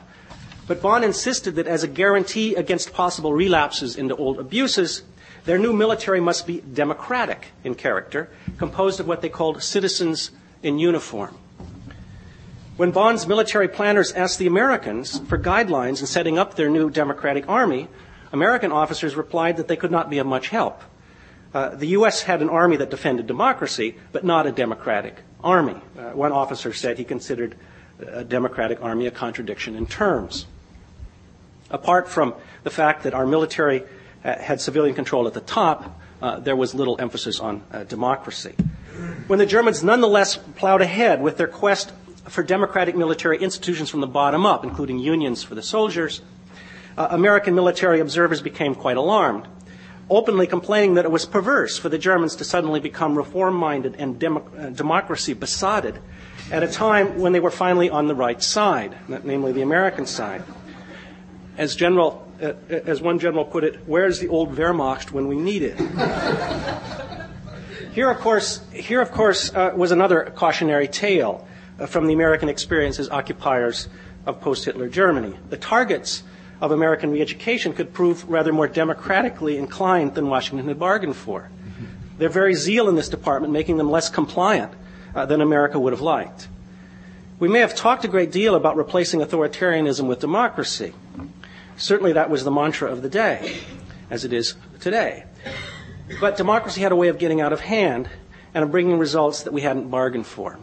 But 0.67 0.81
Bonn 0.81 1.05
insisted 1.05 1.57
that 1.57 1.67
as 1.67 1.83
a 1.83 1.89
guarantee 1.89 2.55
against 2.55 2.95
possible 2.95 3.35
relapses 3.35 3.97
into 3.97 4.17
old 4.17 4.39
abuses, 4.39 5.03
their 5.45 5.59
new 5.59 5.75
military 5.75 6.21
must 6.21 6.47
be 6.47 6.63
democratic 6.63 7.49
in 7.65 7.75
character, 7.75 8.31
composed 8.57 9.01
of 9.01 9.07
what 9.07 9.21
they 9.21 9.29
called 9.29 9.63
citizens 9.63 10.31
in 10.63 10.79
uniform. 10.79 11.37
When 12.77 12.93
Bonn's 12.93 13.27
military 13.27 13.69
planners 13.69 14.13
asked 14.13 14.39
the 14.39 14.47
Americans 14.47 15.19
for 15.29 15.39
guidelines 15.39 16.01
in 16.01 16.07
setting 16.07 16.39
up 16.39 16.55
their 16.55 16.71
new 16.71 16.89
democratic 16.89 17.49
army, 17.49 17.89
American 18.33 18.73
officers 18.73 19.15
replied 19.15 19.59
that 19.59 19.69
they 19.69 19.77
could 19.77 19.93
not 19.93 20.11
be 20.11 20.19
of 20.19 20.27
much 20.27 20.49
help. 20.49 20.83
Uh, 21.53 21.69
the 21.69 21.89
U.S. 21.89 22.23
had 22.23 22.43
an 22.43 22.49
army 22.49 22.77
that 22.77 22.91
defended 22.91 23.27
democracy, 23.27 23.97
but 24.11 24.25
not 24.25 24.47
a 24.47 24.51
democratic 24.51 25.23
army. 25.45 25.77
Uh, 25.97 26.11
one 26.11 26.33
officer 26.33 26.73
said 26.73 26.99
he 26.99 27.05
considered 27.05 27.55
a 28.01 28.25
democratic 28.25 28.83
army 28.83 29.07
a 29.07 29.11
contradiction 29.11 29.77
in 29.77 29.87
terms. 29.87 30.47
Apart 31.71 32.09
from 32.09 32.35
the 32.65 32.71
fact 32.71 33.05
that 33.05 33.15
our 33.15 33.27
military 33.27 33.85
uh, 34.25 34.39
had 34.39 34.61
civilian 34.61 34.95
control 34.95 35.27
at 35.27 35.35
the 35.35 35.41
top, 35.41 36.01
uh, 36.21 36.41
there 36.41 36.57
was 36.57 36.75
little 36.75 37.01
emphasis 37.01 37.39
on 37.39 37.63
uh, 37.71 37.85
democracy. 37.85 38.55
When 39.27 39.39
the 39.39 39.47
Germans 39.47 39.83
nonetheless 39.83 40.37
plowed 40.57 40.81
ahead 40.81 41.21
with 41.21 41.37
their 41.37 41.49
quest 41.49 41.93
for 42.29 42.43
democratic 42.43 42.97
military 42.97 43.39
institutions 43.39 43.91
from 43.91 44.01
the 44.01 44.07
bottom 44.07 44.47
up, 44.47 44.65
including 44.65 44.99
unions 44.99 45.43
for 45.43 45.55
the 45.55 45.63
soldiers, 45.63 46.23
uh, 46.97 47.09
American 47.11 47.55
military 47.55 48.01
observers 48.01 48.41
became 48.41 48.75
quite 48.75 48.97
alarmed, 48.97 49.47
openly 50.11 50.47
complaining 50.47 50.95
that 50.95 51.05
it 51.05 51.11
was 51.11 51.25
perverse 51.25 51.79
for 51.79 51.89
the 51.89 51.99
Germans 51.99 52.37
to 52.37 52.45
suddenly 52.45 52.81
become 52.81 53.17
reform 53.17 53.55
minded 53.55 53.97
and 53.99 54.19
demo- 54.19 54.47
uh, 54.59 54.71
democracy 54.71 55.33
besotted 55.33 55.99
at 56.51 56.63
a 56.63 56.69
time 56.69 57.19
when 57.19 57.33
they 57.33 57.41
were 57.41 57.51
finally 57.51 57.89
on 57.89 58.07
the 58.07 58.15
right 58.15 58.43
side, 58.43 58.97
namely 59.25 59.53
the 59.53 59.63
American 59.63 60.07
side. 60.07 60.43
As 61.57 61.75
General 61.75 62.25
uh, 62.43 62.53
as 62.69 63.01
one 63.01 63.19
general 63.19 63.45
put 63.45 63.65
it, 63.65 63.81
where's 63.87 64.19
the 64.19 64.29
old 64.29 64.57
Wehrmacht 64.57 65.11
when 65.13 65.29
we 65.29 65.37
need 65.37 65.63
it? 65.63 65.79
here, 67.93 68.11
of 68.11 68.19
course, 68.19 68.61
here, 68.73 69.01
of 69.01 69.13
course, 69.13 69.55
uh, 69.55 69.73
was 69.75 69.93
another 69.93 70.33
cautionary 70.35 70.89
tale 70.89 71.47
uh, 71.79 71.87
from 71.87 72.07
the 72.07 72.13
American 72.13 72.49
experience 72.49 72.99
as 72.99 73.09
occupiers 73.09 73.89
of 74.27 74.41
post-Hitler 74.41 74.89
Germany. 74.89 75.35
The 75.51 75.57
targets 75.57 76.23
of 76.61 76.71
American 76.71 77.11
re-education 77.11 77.73
could 77.73 77.93
prove 77.93 78.29
rather 78.29 78.53
more 78.53 78.69
democratically 78.69 79.57
inclined 79.57 80.15
than 80.15 80.29
Washington 80.29 80.69
had 80.69 80.79
bargained 80.79 81.17
for. 81.17 81.51
Their 82.19 82.29
very 82.29 82.55
zeal 82.55 82.89
in 82.89 82.95
this 82.95 83.09
department 83.09 83.53
making 83.53 83.77
them 83.77 83.91
less 83.91 84.09
compliant 84.09 84.73
uh, 85.15 85.27
than 85.27 85.41
America 85.41 85.79
would 85.79 85.93
have 85.93 86.01
liked. 86.01 86.49
We 87.41 87.49
may 87.49 87.59
have 87.59 87.75
talked 87.75 88.05
a 88.05 88.09
great 88.09 88.31
deal 88.31 88.55
about 88.55 88.77
replacing 88.77 89.21
authoritarianism 89.21 90.07
with 90.07 90.21
democracy. 90.21 90.93
Certainly 91.77 92.13
that 92.13 92.31
was 92.31 92.45
the 92.45 92.51
mantra 92.51 92.91
of 92.91 93.03
the 93.03 93.09
day, 93.09 93.59
as 94.09 94.25
it 94.25 94.33
is 94.33 94.55
today. 94.81 95.25
But 96.21 96.37
democracy 96.37 96.81
had 96.81 96.93
a 96.93 96.97
way 96.97 97.09
of 97.09 97.19
getting 97.19 97.41
out 97.41 97.53
of 97.53 97.61
hand 97.61 98.09
and 98.55 98.63
of 98.63 98.71
bringing 98.71 98.99
results 98.99 99.43
that 99.43 99.53
we 99.53 99.63
hadn't 99.63 99.91
bargained 99.91 100.27
for. 100.27 100.59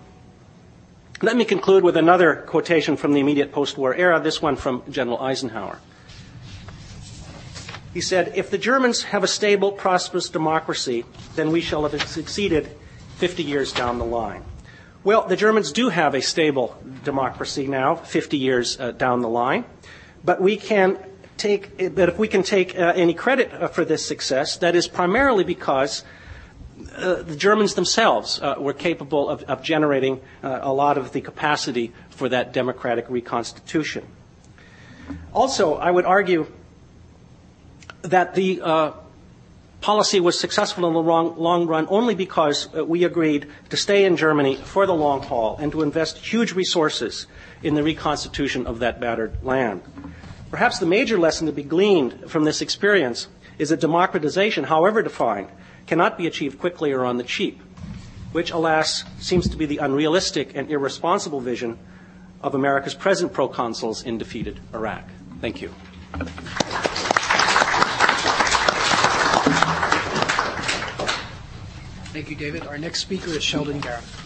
Let 1.24 1.38
me 1.38 1.46
conclude 1.46 1.84
with 1.84 1.98
another 1.98 2.36
quotation 2.36 2.98
from 2.98 3.14
the 3.14 3.20
immediate 3.20 3.52
post-war 3.52 3.94
era, 3.94 4.20
this 4.20 4.42
one 4.42 4.56
from 4.56 4.82
General 4.90 5.20
Eisenhower. 5.20 5.78
He 7.94 8.02
said, 8.02 8.34
if 8.36 8.50
the 8.50 8.58
Germans 8.58 9.04
have 9.04 9.24
a 9.24 9.28
stable, 9.28 9.72
prosperous 9.72 10.30
democracy, 10.30 11.06
then 11.36 11.52
we 11.52 11.62
shall 11.62 11.88
have 11.88 12.02
succeeded 12.08 12.76
50 13.18 13.44
years 13.44 13.72
down 13.72 14.00
the 14.00 14.06
line. 14.06 14.44
Well, 15.04 15.28
the 15.28 15.36
Germans 15.36 15.72
do 15.72 15.90
have 15.90 16.16
a 16.16 16.22
stable 16.24 16.76
democracy 17.04 17.68
now, 17.68 17.96
50 17.96 18.38
years 18.38 18.80
uh, 18.80 18.90
down 18.90 19.22
the 19.22 19.30
line. 19.30 19.66
But 20.24 20.42
we 20.42 20.58
can 20.58 20.98
take, 21.38 21.96
but 21.96 22.10
if 22.10 22.18
we 22.18 22.30
can 22.30 22.42
take 22.42 22.76
uh, 22.76 22.94
any 22.96 23.14
credit 23.14 23.54
uh, 23.54 23.68
for 23.68 23.86
this 23.86 24.04
success, 24.04 24.58
that 24.58 24.76
is 24.76 24.88
primarily 24.88 25.44
because 25.44 26.04
uh, 27.02 27.22
the 27.24 27.36
Germans 27.36 27.74
themselves 27.76 28.40
uh, 28.42 28.56
were 28.58 28.74
capable 28.74 29.30
of, 29.30 29.44
of 29.44 29.64
generating 29.64 30.22
uh, 30.44 30.60
a 30.62 30.74
lot 30.74 30.98
of 30.98 31.12
the 31.12 31.22
capacity 31.22 31.92
for 32.10 32.30
that 32.30 32.54
democratic 32.54 33.10
reconstitution. 33.10 34.06
Also, 35.34 35.76
I 35.76 35.92
would 35.92 36.06
argue 36.06 36.48
that 38.04 38.36
the 38.36 38.62
uh, 38.62 38.92
policy 39.82 40.20
was 40.20 40.40
successful 40.40 40.88
in 40.88 40.94
the 40.94 41.02
long, 41.02 41.38
long 41.38 41.68
run 41.68 41.88
only 41.90 42.16
because 42.16 42.72
we 42.74 43.04
agreed 43.04 43.48
to 43.70 43.78
stay 43.78 44.06
in 44.06 44.16
Germany 44.16 44.56
for 44.56 44.86
the 44.86 44.94
long 44.94 45.22
haul 45.22 45.58
and 45.60 45.72
to 45.72 45.82
invest 45.82 46.18
huge 46.18 46.54
resources 46.54 47.28
in 47.64 47.76
the 47.76 47.84
reconstitution 47.84 48.68
of 48.68 48.80
that 48.80 49.00
battered 49.00 49.44
land. 49.44 49.82
Perhaps 50.52 50.80
the 50.80 50.86
major 50.86 51.18
lesson 51.18 51.48
to 51.48 51.54
be 51.54 51.64
gleaned 51.64 52.30
from 52.30 52.44
this 52.44 52.62
experience 52.62 53.28
is 53.58 53.70
that 53.70 53.80
democratization, 53.80 54.66
however 54.66 55.02
defined, 55.02 55.48
cannot 55.92 56.18
be 56.18 56.26
achieved 56.26 56.58
quickly 56.58 56.94
or 56.94 57.04
on 57.04 57.18
the 57.18 57.24
cheap, 57.24 57.62
which, 58.32 58.50
alas, 58.52 59.04
seems 59.20 59.50
to 59.50 59.58
be 59.58 59.66
the 59.66 59.80
unrealistic 59.80 60.56
and 60.56 60.72
irresponsible 60.72 61.42
vision 61.42 61.78
of 62.42 62.56
America's 62.56 62.94
present 62.94 63.34
proconsuls 63.34 64.06
in 64.06 64.18
defeated 64.18 64.58
Iraq. 64.74 65.04
Thank 65.42 65.62
you. 65.62 65.68
Thank 72.14 72.30
you, 72.30 72.38
David. 72.38 72.66
Our 72.68 72.78
next 72.78 73.02
speaker 73.02 73.32
is 73.32 73.44
Sheldon 73.44 73.82
Garon. 73.82 74.21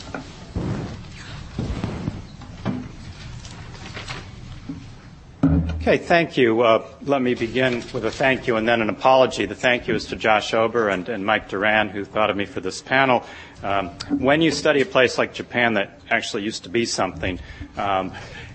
Okay, 5.88 6.00
thank 6.00 6.36
you. 6.36 6.62
Uh, 6.62 6.84
let 7.04 7.22
me 7.22 7.36
begin 7.36 7.76
with 7.94 8.06
a 8.06 8.10
thank 8.10 8.48
you 8.48 8.56
and 8.56 8.68
then 8.68 8.82
an 8.82 8.90
apology. 8.90 9.46
The 9.46 9.54
thank 9.54 9.88
you 9.88 9.94
is 9.94 10.06
to 10.06 10.16
Josh 10.16 10.52
Ober 10.52 10.90
and, 10.90 11.08
and 11.10 11.24
Mike 11.24 11.48
Doran, 11.48 11.90
who 11.90 12.04
thought 12.04 12.32
of 12.32 12.36
me 12.36 12.46
for 12.46 12.60
this 12.60 12.82
panel. 12.82 13.24
Um, 13.62 13.90
when 14.10 14.42
you 14.42 14.50
study 14.50 14.82
a 14.82 14.86
place 14.88 15.20
like 15.20 15.36
Japan 15.36 15.76
that 15.76 16.00
actually 16.10 16.42
used 16.42 16.64
to 16.64 16.70
be 16.70 16.88
something, 16.88 17.40
um, 17.78 18.14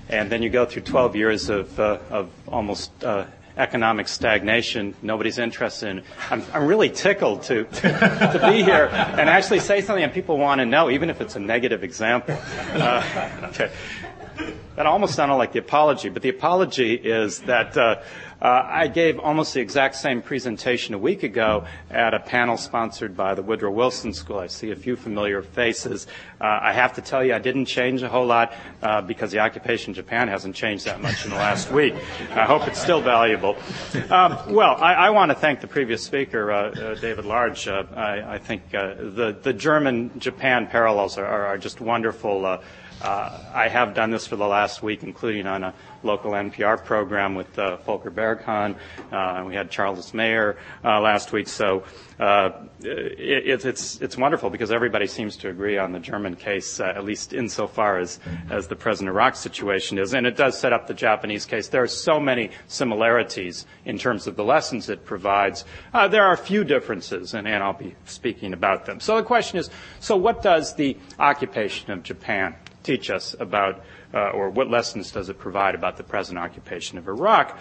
and 0.09 0.29
then 0.29 0.43
you 0.43 0.51
go 0.51 0.67
through 0.67 0.83
12 0.83 1.15
years 1.15 1.49
of, 1.51 1.79
uh, 1.79 2.01
of 2.11 2.31
almost 2.49 3.05
uh, 3.05 3.27
economic 3.57 4.09
stagnation, 4.09 4.97
nobody's 5.01 5.39
interested 5.39 5.89
in. 5.89 6.03
I'm, 6.31 6.43
I'm 6.53 6.67
really 6.67 6.91
tickled 6.91 7.45
to, 7.45 7.63
to, 7.63 7.81
to, 8.41 8.51
be 8.51 8.65
here 8.65 8.87
and 8.87 9.31
actually 9.31 9.61
say 9.61 9.83
something 9.83 10.03
that 10.03 10.15
people 10.15 10.37
want 10.37 10.59
to 10.61 10.67
know, 10.67 10.91
even 10.91 11.11
if 11.11 11.21
it's 11.21 11.37
a 11.37 11.41
negative 11.41 11.85
example. 11.85 12.37
Uh, 12.73 13.41
okay. 13.45 13.71
That 14.77 14.87
almost 14.87 15.15
sounded 15.15 15.35
like 15.35 15.53
the 15.53 15.59
apology, 15.59 16.09
but 16.09 16.23
the 16.23 16.31
apology 16.31 16.95
is 16.95 17.41
that 17.41 17.77
uh, 17.77 17.97
uh, 18.41 18.67
I 18.67 18.89
gave 18.89 19.19
almost 19.19 19.53
the 19.53 19.61
exact 19.61 19.97
same 19.97 20.23
presentation 20.23 20.95
a 20.95 20.99
week 20.99 21.23
ago 21.23 21.67
at 21.91 22.15
a 22.15 22.21
panel 22.21 22.57
sponsored 22.57 23.15
by 23.15 23.35
the 23.35 23.43
Woodrow 23.43 23.71
Wilson 23.71 24.15
School. 24.15 24.39
I 24.39 24.47
see 24.47 24.71
a 24.71 24.77
few 24.77 24.97
familiar 24.97 25.43
faces. 25.43 26.07
Uh, 26.41 26.59
I 26.63 26.73
have 26.73 26.95
to 26.95 27.03
tell 27.03 27.23
you, 27.23 27.35
I 27.35 27.39
didn't 27.39 27.67
change 27.67 28.03
a 28.03 28.09
whole 28.09 28.25
lot 28.25 28.55
uh, 28.83 29.03
because 29.03 29.31
the 29.33 29.41
occupation 29.41 29.91
in 29.91 29.95
Japan 29.95 30.29
hasn't 30.29 30.55
changed 30.55 30.87
that 30.87 31.03
much 31.03 31.25
in 31.25 31.31
the 31.31 31.37
last 31.37 31.71
week. 31.71 31.95
I 32.31 32.47
hope 32.47 32.67
it's 32.67 32.81
still 32.81 33.03
valuable. 33.03 33.59
Um, 34.09 34.55
well, 34.55 34.77
I, 34.77 34.95
I, 34.95 35.11
want 35.11 35.31
to 35.31 35.35
thank 35.35 35.61
the 35.61 35.67
previous 35.67 36.03
speaker, 36.03 36.51
uh, 36.51 36.71
uh, 36.71 36.95
David 36.95 37.27
Large. 37.27 37.69
I, 37.69 38.37
I, 38.37 38.39
think 38.39 38.71
the, 38.71 39.37
the 39.43 39.53
German-Japan 39.53 40.69
parallels 40.69 41.19
are, 41.19 41.27
are, 41.27 41.47
are 41.47 41.59
just 41.59 41.83
wonderful. 41.83 42.61
Uh, 43.03 43.39
I 43.55 43.69
have 43.69 43.95
done 43.95 44.11
this 44.11 44.27
for 44.27 44.37
the 44.37 44.47
last 44.47 44.83
week, 44.83 45.03
including 45.03 45.47
on 45.47 45.65
a 45.65 45.75
local 46.03 46.33
NPR 46.33 46.85
program 46.85 47.35
with 47.35 47.59
uh, 47.59 47.77
Volker. 47.79 48.11
Uh, 48.11 49.45
we 49.47 49.55
had 49.55 49.71
Charles 49.71 50.13
Maier 50.13 50.57
uh, 50.85 51.01
last 51.01 51.33
week. 51.33 51.49
So 51.49 51.85
uh, 52.19 52.51
it, 52.81 53.65
it's, 53.65 54.01
it's 54.03 54.19
wonderful 54.19 54.51
because 54.51 54.71
everybody 54.71 55.07
seems 55.07 55.37
to 55.39 55.49
agree 55.49 55.79
on 55.79 55.93
the 55.93 55.99
German 55.99 56.37
case, 56.37 56.79
uh, 56.79 56.93
at 56.95 57.05
least 57.05 57.33
insofar 57.33 57.99
as, 57.99 58.21
as 58.51 58.69
the 58.69 58.77
present 58.77 59.09
Iraq 59.09 59.35
situation 59.35 59.97
is. 59.97 60.13
And 60.13 60.27
it 60.27 60.37
does 60.37 60.59
set 60.59 60.75
up 60.75 60.87
the 60.87 60.95
Japanese 60.95 61.47
case. 61.47 61.69
There 61.69 61.83
are 61.83 61.89
so 61.89 62.21
many 62.21 62.51
similarities 62.69 63.65
in 63.87 63.97
terms 63.97 64.27
of 64.27 64.37
the 64.37 64.45
lessons 64.45 64.91
it 64.91 65.07
provides. 65.07 65.65
there 65.93 66.25
are 66.25 66.35
a 66.35 66.39
few 66.39 66.65
differences, 66.65 67.33
and, 67.33 67.49
and 67.49 67.63
I'll 67.63 67.73
be 67.73 67.95
speaking 68.05 68.53
about 68.53 68.85
them. 68.85 69.01
So 69.01 69.17
the 69.17 69.23
question 69.23 69.59
is, 69.59 69.71
so 70.01 70.17
what 70.17 70.43
does 70.43 70.75
the 70.75 70.99
occupation 71.19 71.93
of 71.93 72.03
Japan 72.03 72.55
teach 72.83 73.11
us 73.11 73.35
about 73.39 73.83
uh, 74.13 74.31
or 74.31 74.51
what 74.51 74.69
lessons 74.69 75.13
does 75.13 75.29
it 75.29 75.39
provide 75.39 75.75
about 75.75 75.97
the 75.97 76.03
present 76.03 76.39
occupation 76.39 76.99
of 76.99 77.07
Iraq? 77.07 77.59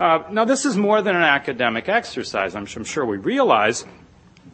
Uh, 0.00 0.24
now, 0.30 0.44
this 0.44 0.64
is 0.64 0.76
more 0.76 1.00
than 1.00 1.14
an 1.14 1.22
academic 1.22 1.88
exercise. 1.88 2.54
I'm, 2.54 2.66
I'm 2.76 2.84
sure 2.84 3.06
we 3.06 3.18
realize. 3.18 3.84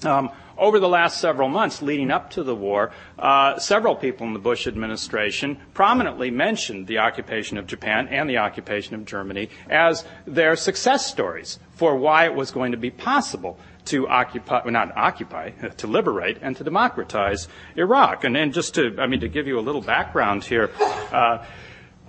Um, 0.05 0.31
over 0.59 0.81
the 0.81 0.89
last 0.89 1.21
several 1.21 1.49
months 1.49 1.83
leading 1.83 2.11
up 2.11 2.31
to 2.31 2.43
the 2.43 2.55
war, 2.55 2.91
uh, 3.19 3.59
several 3.59 3.95
people 3.95 4.27
in 4.27 4.33
the 4.33 4.39
Bush 4.41 4.67
administration 4.67 5.57
prominently 5.73 6.31
mentioned 6.31 6.87
the 6.89 6.99
occupation 6.99 7.59
of 7.59 7.67
Japan 7.67 8.09
and 8.09 8.29
the 8.29 8.39
occupation 8.39 8.95
of 8.95 9.05
Germany 9.05 9.49
as 9.71 10.05
their 10.27 10.57
success 10.57 11.07
stories 11.07 11.59
for 11.71 11.97
why 11.97 12.25
it 12.25 12.35
was 12.35 12.51
going 12.51 12.73
to 12.73 12.79
be 12.79 12.91
possible 12.91 13.59
to 13.89 14.09
occupy, 14.09 14.63
well, 14.65 14.73
not 14.73 14.97
occupy, 14.97 15.51
to 15.51 15.87
liberate 15.87 16.39
and 16.41 16.57
to 16.57 16.65
democratize 16.65 17.49
Iraq. 17.77 18.25
And, 18.25 18.37
and 18.37 18.53
just 18.53 18.75
to, 18.75 18.97
I 18.99 19.07
mean, 19.07 19.21
to 19.21 19.29
give 19.29 19.47
you 19.47 19.59
a 19.59 19.63
little 19.63 19.83
background 19.83 20.45
here, 20.45 20.71
uh, 21.13 21.45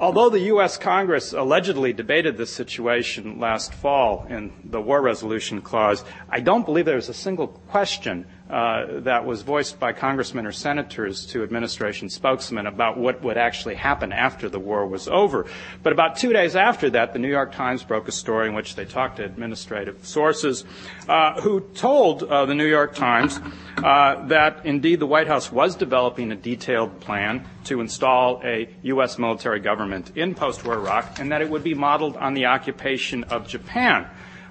Although 0.01 0.29
the 0.29 0.39
U.S. 0.53 0.77
Congress 0.77 1.33
allegedly 1.33 1.91
debated 1.91 2.37
this 2.37 2.55
situation 2.55 3.37
last 3.37 3.73
fall 3.73 4.25
in 4.29 4.53
the 4.63 4.79
War 4.79 5.01
Resolution 5.01 5.61
Clause, 5.61 6.05
I 6.29 6.39
don't 6.39 6.65
believe 6.65 6.85
there 6.85 6.95
was 6.95 7.09
a 7.09 7.13
single 7.13 7.49
question 7.49 8.25
that 8.49 9.25
was 9.25 9.41
voiced 9.43 9.79
by 9.79 9.93
congressmen 9.93 10.45
or 10.45 10.51
senators 10.51 11.25
to 11.27 11.43
administration 11.43 12.09
spokesmen 12.09 12.67
about 12.67 12.97
what 12.97 13.21
would 13.23 13.37
actually 13.37 13.75
happen 13.75 14.11
after 14.11 14.49
the 14.49 14.59
war 14.59 14.85
was 14.85 15.07
over. 15.07 15.45
But 15.83 15.93
about 15.93 16.17
two 16.17 16.33
days 16.33 16.55
after 16.55 16.89
that, 16.91 17.13
the 17.13 17.19
New 17.19 17.29
York 17.29 17.53
Times 17.53 17.83
broke 17.83 18.07
a 18.07 18.11
story 18.11 18.47
in 18.47 18.53
which 18.53 18.75
they 18.75 18.85
talked 18.85 19.17
to 19.17 19.25
administrative 19.25 20.05
sources 20.05 20.65
uh, 21.07 21.39
who 21.41 21.61
told 21.73 22.23
uh, 22.23 22.45
the 22.45 22.55
New 22.55 22.67
York 22.67 22.95
Times 22.95 23.39
uh, 23.77 24.25
that 24.27 24.65
indeed 24.65 24.99
the 24.99 25.05
White 25.05 25.27
House 25.27 25.51
was 25.51 25.75
developing 25.75 26.31
a 26.31 26.35
detailed 26.35 26.99
plan 26.99 27.45
to 27.65 27.81
install 27.81 28.41
a 28.43 28.69
U.S. 28.83 29.17
military 29.17 29.59
government 29.59 30.11
in 30.15 30.35
post-war 30.35 30.75
Iraq 30.75 31.19
and 31.19 31.31
that 31.31 31.41
it 31.41 31.49
would 31.49 31.63
be 31.63 31.73
modeled 31.73 32.17
on 32.17 32.33
the 32.33 32.45
occupation 32.45 33.23
of 33.25 33.47
Japan. 33.47 34.07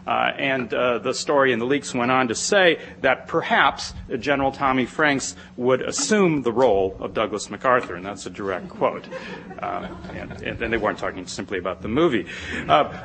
Uh, 0.08 0.32
and 0.38 0.72
uh, 0.72 0.98
the 1.00 1.12
story 1.12 1.52
in 1.52 1.58
the 1.58 1.66
leaks 1.66 1.92
went 1.92 2.10
on 2.10 2.28
to 2.28 2.34
say 2.34 2.80
that 3.02 3.26
perhaps 3.26 3.92
General 4.18 4.50
Tommy 4.50 4.86
Franks 4.86 5.36
would 5.58 5.82
assume 5.82 6.40
the 6.40 6.50
role 6.50 6.96
of 6.98 7.12
Douglas 7.12 7.50
MacArthur, 7.50 7.94
and 7.94 8.06
that's 8.06 8.24
a 8.24 8.30
direct 8.30 8.70
quote. 8.70 9.04
Uh, 9.58 9.86
and, 10.14 10.32
and, 10.62 10.72
they 10.72 10.78
weren't 10.78 10.98
talking 10.98 11.26
simply 11.26 11.58
about 11.58 11.82
the 11.82 11.88
movie. 11.88 12.26
Uh, 12.66 12.98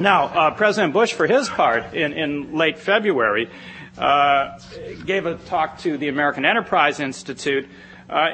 now, 0.00 0.24
uh, 0.24 0.50
President 0.52 0.92
Bush, 0.92 1.12
for 1.12 1.28
his 1.28 1.48
part, 1.48 1.94
in, 1.94 2.14
in 2.14 2.56
late 2.56 2.80
February, 2.80 3.48
uh, 3.96 4.58
gave 5.06 5.26
a 5.26 5.36
talk 5.36 5.78
to 5.78 5.98
the 5.98 6.08
American 6.08 6.44
Enterprise 6.44 6.98
Institute. 6.98 7.68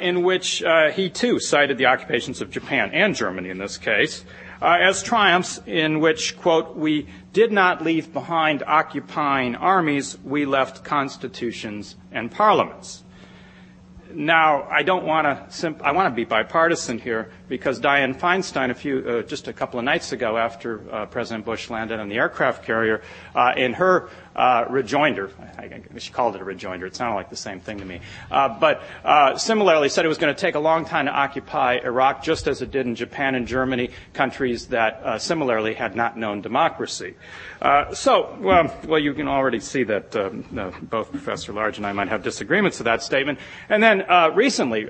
in 0.00 0.22
which 0.22 0.64
he 0.94 1.10
too 1.10 1.38
cited 1.38 1.76
the 1.76 1.84
occupations 1.84 2.40
of 2.40 2.50
Japan 2.50 2.92
and 2.94 3.14
Germany 3.14 3.50
in 3.50 3.58
this 3.58 3.76
case, 3.76 4.24
uh, 4.60 4.78
as 4.80 5.02
triumphs 5.02 5.60
in 5.66 6.00
which, 6.00 6.36
quote, 6.38 6.76
we 6.76 7.06
did 7.32 7.52
not 7.52 7.82
leave 7.82 8.12
behind 8.12 8.62
occupying 8.66 9.54
armies, 9.54 10.18
we 10.24 10.46
left 10.46 10.84
constitutions 10.84 11.96
and 12.10 12.30
parliaments. 12.30 13.02
Now, 14.12 14.66
I 14.70 14.82
don't 14.82 15.04
want 15.04 15.26
to. 15.26 15.54
Simp- 15.54 15.82
I 15.82 15.92
want 15.92 16.10
to 16.10 16.14
be 16.14 16.24
bipartisan 16.24 16.98
here 16.98 17.30
because 17.48 17.80
Dianne 17.80 18.18
Feinstein, 18.18 18.70
a 18.70 18.74
few, 18.74 18.98
uh, 18.98 19.22
just 19.22 19.48
a 19.48 19.52
couple 19.52 19.78
of 19.78 19.84
nights 19.84 20.12
ago, 20.12 20.36
after 20.36 20.80
uh, 20.92 21.06
President 21.06 21.44
Bush 21.44 21.70
landed 21.70 22.00
on 22.00 22.08
the 22.08 22.16
aircraft 22.16 22.64
carrier, 22.64 23.02
uh, 23.34 23.52
in 23.56 23.72
her 23.74 24.08
uh, 24.34 24.64
rejoinder, 24.68 25.30
I, 25.56 25.62
I, 25.62 25.82
she 25.98 26.12
called 26.12 26.34
it 26.34 26.42
a 26.42 26.44
rejoinder. 26.44 26.86
It 26.86 26.96
sounded 26.96 27.14
like 27.14 27.30
the 27.30 27.36
same 27.36 27.60
thing 27.60 27.78
to 27.78 27.84
me. 27.84 28.00
Uh, 28.30 28.48
but 28.58 28.82
uh, 29.04 29.38
similarly, 29.38 29.88
said 29.88 30.04
it 30.04 30.08
was 30.08 30.18
going 30.18 30.34
to 30.34 30.40
take 30.40 30.56
a 30.56 30.60
long 30.60 30.84
time 30.84 31.06
to 31.06 31.12
occupy 31.12 31.78
Iraq, 31.82 32.22
just 32.22 32.48
as 32.48 32.62
it 32.62 32.70
did 32.70 32.86
in 32.86 32.94
Japan 32.94 33.34
and 33.34 33.46
Germany, 33.46 33.90
countries 34.12 34.66
that 34.68 35.20
similarly 35.20 35.74
had 35.74 35.94
not 35.94 36.16
known 36.18 36.40
democracy. 36.40 37.14
so, 37.92 38.36
well, 38.40 38.74
well, 38.86 38.98
you 38.98 39.14
can 39.14 39.28
already 39.28 39.60
see 39.60 39.84
that 39.84 40.10
both 40.82 41.10
Professor 41.10 41.52
Large 41.52 41.78
and 41.78 41.86
I 41.86 41.92
might 41.92 42.08
have 42.08 42.22
disagreements 42.22 42.78
with 42.78 42.86
that 42.86 43.02
statement. 43.02 43.38
And 43.68 43.82
then 43.82 44.04
recently 44.34 44.88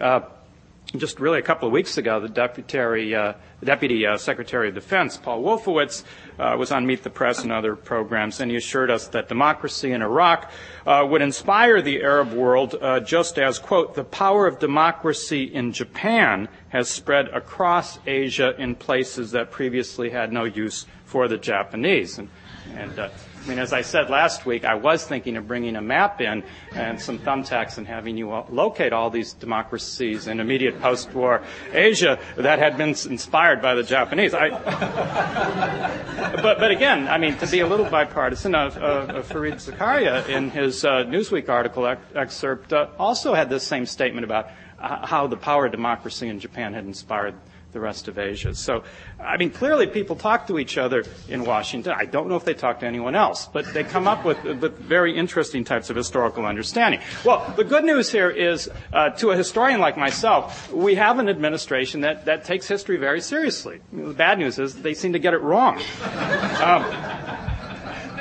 just 0.95 1.19
really 1.19 1.39
a 1.39 1.43
couple 1.43 1.67
of 1.67 1.73
weeks 1.73 1.99
ago, 1.99 2.21
the 2.21 2.29
Deputy, 2.29 3.15
uh, 3.15 3.35
Deputy 3.63 4.07
uh, 4.07 4.17
Secretary 4.17 4.69
of 4.69 4.75
Defense, 4.75 5.17
Paul 5.17 5.43
Wolfowitz, 5.43 6.05
uh, 6.39 6.57
was 6.59 6.71
on 6.71 6.87
Meet 6.87 7.03
the 7.03 7.11
Press 7.11 7.43
and 7.43 7.53
other 7.53 7.75
programs, 7.75 8.41
and 8.41 8.51
he 8.51 8.57
assured 8.57 8.91
us 8.91 9.09
that 9.09 9.29
democracy 9.29 9.93
in 9.93 10.01
Iraq 10.01 10.51
uh, 10.87 11.05
would 11.09 11.23
inspire 11.23 11.83
the 11.83 12.03
Arab 12.03 12.33
world 12.33 12.77
uh, 12.81 13.01
just 13.01 13.39
as, 13.39 13.59
quote, 13.59 13.95
the 13.95 14.05
power 14.05 14.47
of 14.47 14.59
democracy 14.59 15.43
in 15.43 15.73
Japan 15.73 16.49
has 16.69 16.89
spread 16.89 17.29
across 17.29 17.99
Asia 18.07 18.55
in 18.57 18.75
places 18.75 19.33
that 19.33 19.51
previously 19.51 20.11
had 20.11 20.33
no 20.33 20.45
use 20.45 20.87
for 21.05 21.27
the 21.27 21.39
Japanese. 21.39 22.19
And, 22.19 22.29
and 22.75 22.99
uh, 22.99 23.09
I 23.47 23.49
mean, 23.49 23.59
as 23.61 23.73
I 23.73 23.83
said 23.83 24.11
last 24.11 24.45
week, 24.45 24.65
I 24.65 24.75
was 24.75 25.07
thinking 25.07 25.37
of 25.37 25.47
bringing 25.47 25.77
a 25.77 25.81
map 25.81 26.21
in 26.21 26.43
and 26.75 27.01
some 27.01 27.21
thumbtacks 27.21 27.79
and 27.79 27.87
having 27.87 28.17
you 28.17 28.29
locate 28.49 28.93
all 28.93 29.09
these 29.09 29.35
democracies 29.35 30.27
in 30.27 30.41
immediate 30.41 30.81
post-war 30.81 31.45
Asia 31.73 32.19
that 32.37 32.59
had 32.59 32.77
been 32.77 32.89
inspired 32.89 33.63
by 33.63 33.77
the 33.77 33.85
Japanese. 33.85 34.35
I, 34.35 34.49
but, 36.43 36.59
but 36.59 36.73
again, 36.73 37.07
I 37.07 37.19
mean, 37.19 37.39
to 37.39 37.47
be 37.47 37.61
a 37.61 37.69
little 37.69 37.87
bipartisan, 37.87 38.57
uh, 38.57 38.65
uh, 38.65 39.23
Fareed 39.23 39.65
Zakaria 39.65 40.29
in 40.29 40.51
his 40.51 40.85
uh, 40.85 41.05
Newsweek 41.05 41.49
article 41.49 41.87
ex- 41.87 42.03
excerpt 42.17 42.73
uh, 42.73 42.89
also 42.99 43.33
had 43.33 43.49
this 43.49 43.65
same 43.65 43.87
statement 43.87 44.25
about 44.25 44.49
uh, 44.81 45.07
how 45.07 45.29
the 45.29 45.37
power 45.37 45.67
of 45.67 45.73
democracy 45.73 46.27
in 46.27 46.41
Japan 46.41 46.75
had 46.75 46.85
inspired 46.85 47.37
the 47.77 47.81
rest 47.81 48.09
of 48.09 48.19
Asia. 48.19 48.55
So, 48.55 48.85
I 49.21 49.37
mean, 49.37 49.51
clearly 49.51 49.87
people 49.87 50.17
talk 50.17 50.47
to 50.47 50.59
each 50.59 50.79
other 50.79 51.05
in 51.29 51.45
Washington. 51.45 51.93
I 51.95 52.07
don't 52.07 52.27
know 52.27 52.37
if 52.37 52.45
they 52.47 52.55
talk 52.55 52.81
to 52.81 52.87
anyone 52.87 53.15
else, 53.15 53.45
but 53.53 53.67
they 53.75 53.85
come 53.85 54.09
up 54.09 54.25
with, 54.25 54.43
with 54.45 54.79
very 54.79 55.15
interesting 55.15 55.63
types 55.63 55.91
of 55.91 55.97
historical 55.97 56.47
understanding. 56.47 57.01
Well, 57.23 57.53
the 57.55 57.65
good 57.65 57.85
news 57.85 58.11
here 58.11 58.31
is, 58.31 58.71
uh, 58.95 59.11
to 59.11 59.31
a 59.33 59.37
historian 59.37 59.79
like 59.79 59.99
myself, 59.99 60.73
we 60.73 60.95
have 60.95 61.19
an 61.19 61.29
administration 61.29 62.01
that, 62.01 62.25
that 62.25 62.45
takes 62.45 62.67
history 62.67 62.97
very 62.97 63.21
seriously. 63.21 63.83
The 63.93 64.15
bad 64.15 64.39
news 64.39 64.59
is 64.59 64.75
they 64.75 64.95
seem 64.95 65.13
to 65.13 65.19
get 65.19 65.35
it 65.35 65.43
wrong. 65.43 65.77
Um, 65.77 66.83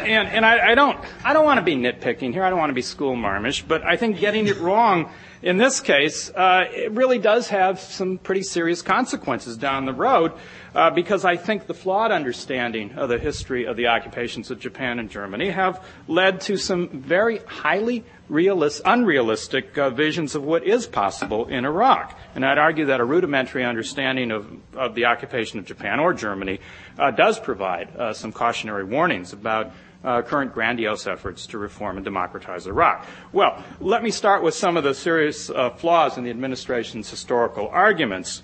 and, 0.05 0.27
and 0.27 0.45
I, 0.45 0.71
I, 0.71 0.75
don't, 0.75 0.99
I 1.23 1.31
don't 1.31 1.45
want 1.45 1.59
to 1.59 1.63
be 1.63 1.77
nitpicking 1.77 2.33
here. 2.33 2.43
I 2.43 2.49
don't 2.49 2.59
want 2.59 2.71
to 2.71 2.75
be 2.75 2.81
school 2.81 3.15
marmish, 3.15 3.61
but 3.61 3.83
I 3.83 3.95
think 3.95 4.19
getting 4.19 4.47
it 4.47 4.59
wrong 4.59 5.09
in 5.45 5.57
this 5.57 5.79
case, 5.79 6.31
uh, 6.31 6.65
it 6.73 6.91
really 6.93 7.19
does 7.19 7.49
have 7.49 7.79
some 7.79 8.17
pretty 8.17 8.41
serious 8.41 8.81
consequences 8.81 9.57
down 9.57 9.85
the 9.85 9.93
road 9.93 10.31
uh, 10.73 10.89
because 10.89 11.23
I 11.23 11.37
think 11.37 11.67
the 11.67 11.75
flawed 11.75 12.11
understanding 12.11 12.93
of 12.93 13.09
the 13.09 13.19
history 13.19 13.65
of 13.67 13.77
the 13.77 13.85
occupations 13.85 14.49
of 14.49 14.59
Japan 14.59 14.97
and 14.97 15.07
Germany 15.07 15.51
have 15.51 15.85
led 16.07 16.41
to 16.41 16.57
some 16.57 16.89
very 16.89 17.37
highly 17.45 18.03
realist, 18.27 18.81
unrealistic 18.85 19.77
uh, 19.77 19.91
visions 19.91 20.33
of 20.33 20.41
what 20.41 20.63
is 20.63 20.87
possible 20.87 21.45
in 21.45 21.63
Iraq. 21.63 22.17
And 22.33 22.43
I'd 22.43 22.57
argue 22.57 22.87
that 22.87 22.99
a 22.99 23.05
rudimentary 23.05 23.63
understanding 23.63 24.31
of, 24.31 24.51
of 24.73 24.95
the 24.95 25.05
occupation 25.05 25.59
of 25.59 25.65
Japan 25.65 25.99
or 25.99 26.15
Germany 26.15 26.59
uh, 26.97 27.11
does 27.11 27.39
provide 27.39 27.95
uh, 27.95 28.13
some 28.13 28.31
cautionary 28.31 28.83
warnings 28.83 29.31
about 29.31 29.71
uh, 30.05 30.21
current 30.21 30.53
grandiose 30.53 31.07
efforts 31.07 31.47
to 31.47 31.57
reform 31.57 31.97
and 31.97 32.05
democratize 32.05 32.67
Iraq. 32.67 33.05
Well, 33.33 33.61
let 33.79 34.03
me 34.03 34.11
start 34.11 34.43
with 34.43 34.53
some 34.53 34.77
of 34.77 34.83
the 34.83 34.93
serious 34.93 35.49
uh, 35.49 35.71
flaws 35.71 36.17
in 36.17 36.23
the 36.23 36.29
administration's 36.29 37.09
historical 37.09 37.67
arguments. 37.67 38.43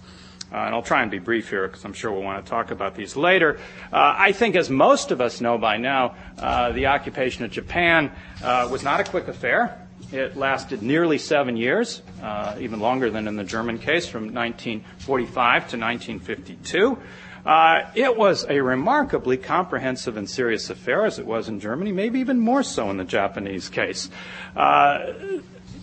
Uh, 0.52 0.58
and 0.66 0.76
I'll 0.76 0.82
try 0.82 1.02
and 1.02 1.10
be 1.10 1.20
brief 1.20 1.50
here 1.50 1.66
because 1.68 1.86
I'm 1.86 1.94
sure 1.94 2.12
we'll 2.12 2.24
want 2.24 2.44
to 2.44 2.50
talk 2.50 2.72
about 2.72 2.94
these 2.94 3.16
later. 3.16 3.58
Uh, 3.94 4.16
I 4.18 4.34
think, 4.34 4.58
as 4.58 4.70
most 4.70 5.12
of 5.12 5.22
us 5.22 5.40
know 5.40 5.58
by 5.58 5.78
now, 5.78 6.16
uh, 6.38 6.74
the 6.74 6.88
occupation 6.88 7.46
of 7.46 7.52
Japan 7.52 8.12
uh, 8.44 8.68
was 8.70 8.84
not 8.84 9.00
a 9.00 9.06
quick 9.06 9.30
affair. 9.30 9.88
It 10.12 10.36
lasted 10.36 10.82
nearly 10.82 11.20
seven 11.20 11.56
years, 11.56 12.02
uh, 12.22 12.58
even 12.60 12.82
longer 12.82 13.10
than 13.10 13.30
in 13.30 13.38
the 13.38 13.46
German 13.46 13.78
case, 13.78 14.08
from 14.08 14.34
1945 14.34 15.70
to 15.70 15.78
1952. 15.78 16.98
Uh, 17.46 17.90
it 17.96 18.18
was 18.18 18.46
a 18.50 18.62
remarkably 18.62 19.38
comprehensive 19.38 20.18
and 20.18 20.30
serious 20.30 20.70
affair, 20.70 21.06
as 21.06 21.20
it 21.20 21.26
was 21.26 21.50
in 21.50 21.60
Germany, 21.60 21.92
maybe 21.92 22.20
even 22.20 22.40
more 22.40 22.64
so 22.64 22.90
in 22.90 22.98
the 22.98 23.04
Japanese 23.04 23.70
case. 23.70 24.10
Uh, 24.56 25.14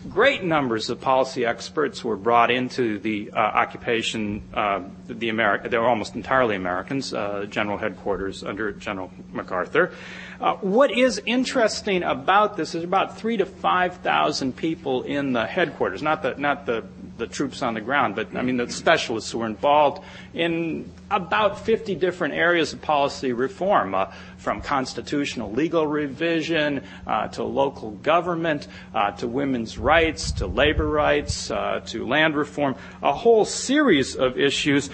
great 0.09 0.43
numbers 0.43 0.89
of 0.91 1.01
policy 1.01 1.45
experts 1.45 2.05
were 2.05 2.17
brought 2.17 2.51
into 2.51 2.99
the 2.99 3.31
uh, 3.33 3.37
occupation. 3.37 4.43
Uh, 4.55 4.83
the 5.07 5.29
Ameri- 5.29 5.69
they 5.69 5.79
were 5.79 5.89
almost 5.89 6.15
entirely 6.15 6.57
Americans, 6.57 7.13
uh, 7.13 7.47
general 7.49 7.79
headquarters 7.79 8.43
under 8.43 8.73
General 8.73 9.11
MacArthur. 9.33 9.93
Uh, 10.41 10.55
what 10.55 10.91
is 10.91 11.21
interesting 11.27 12.03
about 12.03 12.57
this 12.57 12.75
is 12.75 12.85
about 12.85 13.19
three 13.19 13.37
to 13.37 13.47
five 13.47 13.97
thousand 13.97 14.57
people 14.57 15.03
in 15.03 15.33
the 15.33 15.47
headquarters, 15.47 16.03
not 16.03 16.23
the 16.23 16.35
not 16.39 16.65
the 16.65 16.85
the 17.19 17.27
troops 17.27 17.63
on 17.63 17.75
the 17.75 17.81
ground, 17.81 18.17
but 18.17 18.35
I 18.35 18.43
mean 18.43 18.57
the 18.57 18.71
specialists 18.71 19.31
who 19.31 19.39
were 19.39 19.47
involved 19.47 20.03
in 20.33 20.91
about 21.11 21.61
50 21.65 21.95
different 21.97 22.35
areas 22.35 22.73
of 22.73 22.81
policy 22.81 23.33
reform, 23.33 23.95
uh, 23.95 24.07
from 24.37 24.61
constitutional 24.61 25.53
legal 25.53 25.87
revision 25.87 26.85
uh, 27.07 27.29
to 27.29 27.43
local 27.43 27.91
government, 27.91 28.69
uh, 28.95 29.11
to 29.13 29.27
women's 29.27 29.79
rights, 29.79 30.33
to 30.33 30.47
labor 30.47 30.89
rights, 30.89 31.51
uh, 31.51 31.81
to 31.87 32.07
land 32.07 32.37
reform, 32.37 32.77
a 33.03 33.13
whole 33.13 33.45
series 33.45 34.17
of 34.17 34.39
issues. 34.39 34.91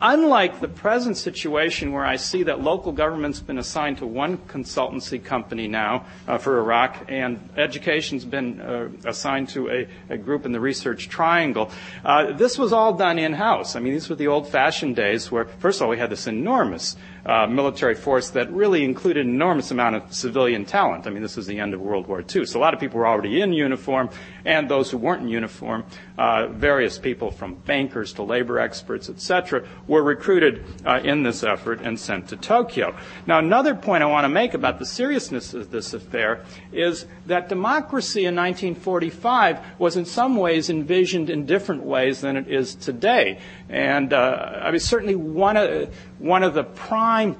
Unlike 0.00 0.60
the 0.60 0.68
present 0.68 1.16
situation 1.16 1.92
where 1.92 2.04
I 2.04 2.16
see 2.16 2.42
that 2.42 2.60
local 2.60 2.90
government's 2.90 3.40
been 3.40 3.58
assigned 3.58 3.98
to 3.98 4.06
one 4.06 4.38
consultancy 4.38 5.22
company 5.22 5.68
now 5.68 6.04
uh, 6.26 6.38
for 6.38 6.58
Iraq 6.58 7.06
and 7.08 7.48
education's 7.56 8.24
been 8.24 8.60
uh, 8.60 8.88
assigned 9.04 9.50
to 9.50 9.70
a, 9.70 9.88
a, 10.10 10.18
group 10.18 10.46
in 10.46 10.52
the 10.52 10.60
research 10.60 11.08
triangle, 11.08 11.70
uh, 12.04 12.32
this 12.32 12.58
was 12.58 12.72
all 12.72 12.94
done 12.94 13.18
in-house. 13.18 13.76
I 13.76 13.80
mean, 13.80 13.92
these 13.92 14.10
were 14.10 14.16
the 14.16 14.26
old-fashioned 14.26 14.96
days 14.96 15.30
where, 15.30 15.44
first 15.44 15.80
of 15.80 15.84
all, 15.84 15.90
we 15.90 15.98
had 15.98 16.10
this 16.10 16.26
enormous 16.26 16.96
uh, 17.26 17.46
military 17.46 17.94
force 17.94 18.30
that 18.30 18.50
really 18.52 18.84
included 18.84 19.26
an 19.26 19.32
enormous 19.32 19.70
amount 19.70 19.96
of 19.96 20.14
civilian 20.14 20.64
talent. 20.64 21.06
I 21.06 21.10
mean, 21.10 21.22
this 21.22 21.36
was 21.36 21.46
the 21.46 21.58
end 21.58 21.74
of 21.74 21.80
World 21.80 22.06
War 22.06 22.22
II. 22.22 22.44
So 22.44 22.58
a 22.58 22.62
lot 22.62 22.74
of 22.74 22.80
people 22.80 22.98
were 22.98 23.06
already 23.06 23.40
in 23.40 23.52
uniform, 23.52 24.10
and 24.44 24.68
those 24.68 24.90
who 24.90 24.98
weren't 24.98 25.22
in 25.22 25.28
uniform, 25.28 25.84
uh, 26.18 26.48
various 26.48 26.98
people 26.98 27.30
from 27.30 27.54
bankers 27.54 28.12
to 28.14 28.22
labor 28.22 28.58
experts, 28.58 29.08
etc., 29.08 29.66
were 29.86 30.02
recruited 30.02 30.64
uh, 30.84 31.00
in 31.02 31.22
this 31.22 31.42
effort 31.42 31.80
and 31.80 31.98
sent 31.98 32.28
to 32.28 32.36
Tokyo. 32.36 32.94
Now, 33.26 33.38
another 33.38 33.74
point 33.74 34.02
I 34.02 34.06
want 34.06 34.24
to 34.24 34.28
make 34.28 34.54
about 34.54 34.78
the 34.78 34.86
seriousness 34.86 35.54
of 35.54 35.70
this 35.70 35.94
affair 35.94 36.44
is 36.72 37.06
that 37.26 37.48
democracy 37.48 38.26
in 38.26 38.34
1945 38.34 39.60
was 39.78 39.96
in 39.96 40.04
some 40.04 40.36
ways 40.36 40.68
envisioned 40.68 41.30
in 41.30 41.46
different 41.46 41.82
ways 41.82 42.20
than 42.20 42.36
it 42.36 42.48
is 42.48 42.74
today. 42.74 43.38
And 43.74 44.12
uh, 44.12 44.60
I 44.62 44.70
mean, 44.70 44.78
certainly 44.78 45.16
one 45.16 45.56
of, 45.56 45.92
one 46.20 46.44
of 46.44 46.54
the 46.54 46.62
prime 46.62 47.34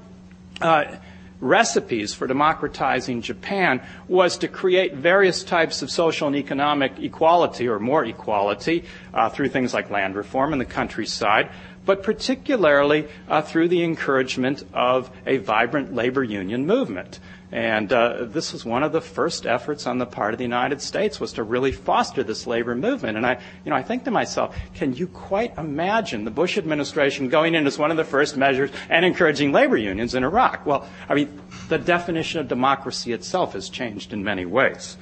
uh, 0.61 0.97
recipes 1.38 2.12
for 2.12 2.27
democratizing 2.27 3.23
Japan 3.23 3.81
was 4.09 4.38
to 4.38 4.49
create 4.49 4.94
various 4.94 5.44
types 5.44 5.81
of 5.83 5.92
social 5.92 6.27
and 6.27 6.35
economic 6.35 6.99
equality 6.99 7.68
or 7.68 7.79
more 7.79 8.05
equality 8.05 8.83
uh, 9.12 9.29
through 9.29 9.49
things 9.49 9.73
like 9.73 9.90
land 9.90 10.16
reform 10.16 10.53
in 10.53 10.59
the 10.59 10.64
countryside, 10.64 11.51
but 11.87 12.03
particularly 12.03 13.07
uh, 13.29 13.40
through 13.40 13.68
the 13.68 13.85
encouragement 13.85 14.64
of 14.73 15.09
a 15.27 15.37
vibrant 15.37 15.94
labor 15.94 16.25
union 16.25 16.66
movement. 16.66 17.20
And 17.55 17.93
uh, 17.93 18.25
this 18.25 18.53
was 18.53 18.64
one 18.64 18.83
of 18.83 18.90
the 18.90 19.01
first 19.01 19.47
efforts 19.47 19.87
on 19.87 19.99
the 19.99 20.07
part 20.07 20.35
of 20.35 20.38
the 20.38 20.45
United 20.45 20.83
States 20.83 21.21
was 21.21 21.35
to 21.35 21.45
really 21.45 21.71
foster 21.71 22.25
this 22.25 22.49
labor 22.49 22.75
movement. 22.75 23.17
And 23.17 23.25
I, 23.25 23.38
you 23.64 23.71
know, 23.71 23.77
I 23.77 23.83
think 23.85 24.03
to 24.05 24.11
myself, 24.11 24.59
can 24.75 24.93
you 24.93 25.07
quite 25.07 25.57
imagine 25.57 26.25
the 26.25 26.33
Bush 26.33 26.59
administration 26.59 27.29
going 27.29 27.55
in 27.55 27.64
as 27.69 27.79
one 27.79 27.93
of 27.93 27.97
the 27.97 28.03
first 28.03 28.37
measures 28.37 28.73
and 28.90 29.05
encouraging 29.05 29.53
labor 29.53 29.77
unions 29.77 30.17
in 30.17 30.25
Iraq? 30.25 30.67
Well, 30.67 30.85
I 31.09 31.14
mean, 31.14 31.40
the 31.69 31.79
definition 31.79 32.40
of 32.40 32.49
democracy 32.49 33.12
itself 33.12 33.53
has 33.53 33.69
changed 33.69 34.12
in 34.12 34.25
many 34.25 34.47
ways. 34.47 34.97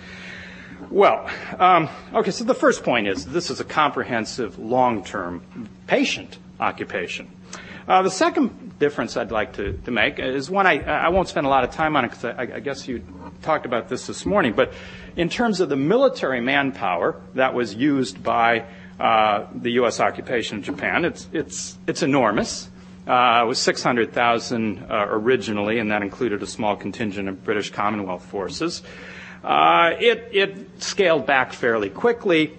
Well, 0.91 1.31
um, 1.59 1.89
okay, 2.13 2.33
so 2.33 2.45
the 2.45 2.53
first 2.53 2.85
point 2.85 3.09
is 3.09 3.25
this 3.25 3.49
is 3.49 3.61
a 3.61 3.65
comprehensive, 3.65 4.59
long-term, 4.59 5.71
patient 5.87 6.37
occupation. 6.61 7.31
Uh, 7.87 8.03
the 8.03 8.11
second 8.11 8.79
difference 8.79 9.17
I'd 9.17 9.33
like 9.33 9.55
to, 9.55 9.79
make 9.91 10.19
is 10.19 10.51
one 10.51 10.67
I, 10.67 11.09
won't 11.09 11.29
spend 11.29 11.47
a 11.47 11.51
lot 11.51 11.65
of 11.65 11.71
time 11.71 11.97
on 11.97 12.05
it 12.05 12.09
because 12.11 12.25
I, 12.25 12.61
guess 12.61 12.87
you 12.87 13.05
talked 13.43 13.67
about 13.67 13.89
this 13.89 14.07
this 14.07 14.25
morning, 14.25 14.53
but 14.53 14.73
in 15.17 15.29
terms 15.29 15.61
of 15.61 15.69
the 15.69 15.77
military 15.77 16.41
manpower 16.41 17.21
that 17.35 17.55
was 17.55 17.75
used 17.75 18.23
by 18.23 18.65
uh, 19.01 19.47
the 19.55 19.73
U.S. 19.73 20.01
occupation 20.01 20.59
of 20.59 20.65
Japan, 20.65 21.05
it's, 21.05 21.79
enormous. 22.03 22.69
Uh, 23.07 23.43
it 23.45 23.49
was 23.49 23.59
600,000 23.61 24.79
uh, 24.79 25.07
originally, 25.09 25.79
and 25.79 25.91
that 25.91 26.03
included 26.03 26.43
a 26.43 26.47
small 26.47 26.77
contingent 26.77 27.29
of 27.29 27.43
British 27.43 27.71
Commonwealth 27.71 28.25
forces. 28.25 28.83
It 29.45 30.83
scaled 30.83 31.27
back 31.27 31.53
fairly 31.53 31.91
quickly 31.91 32.57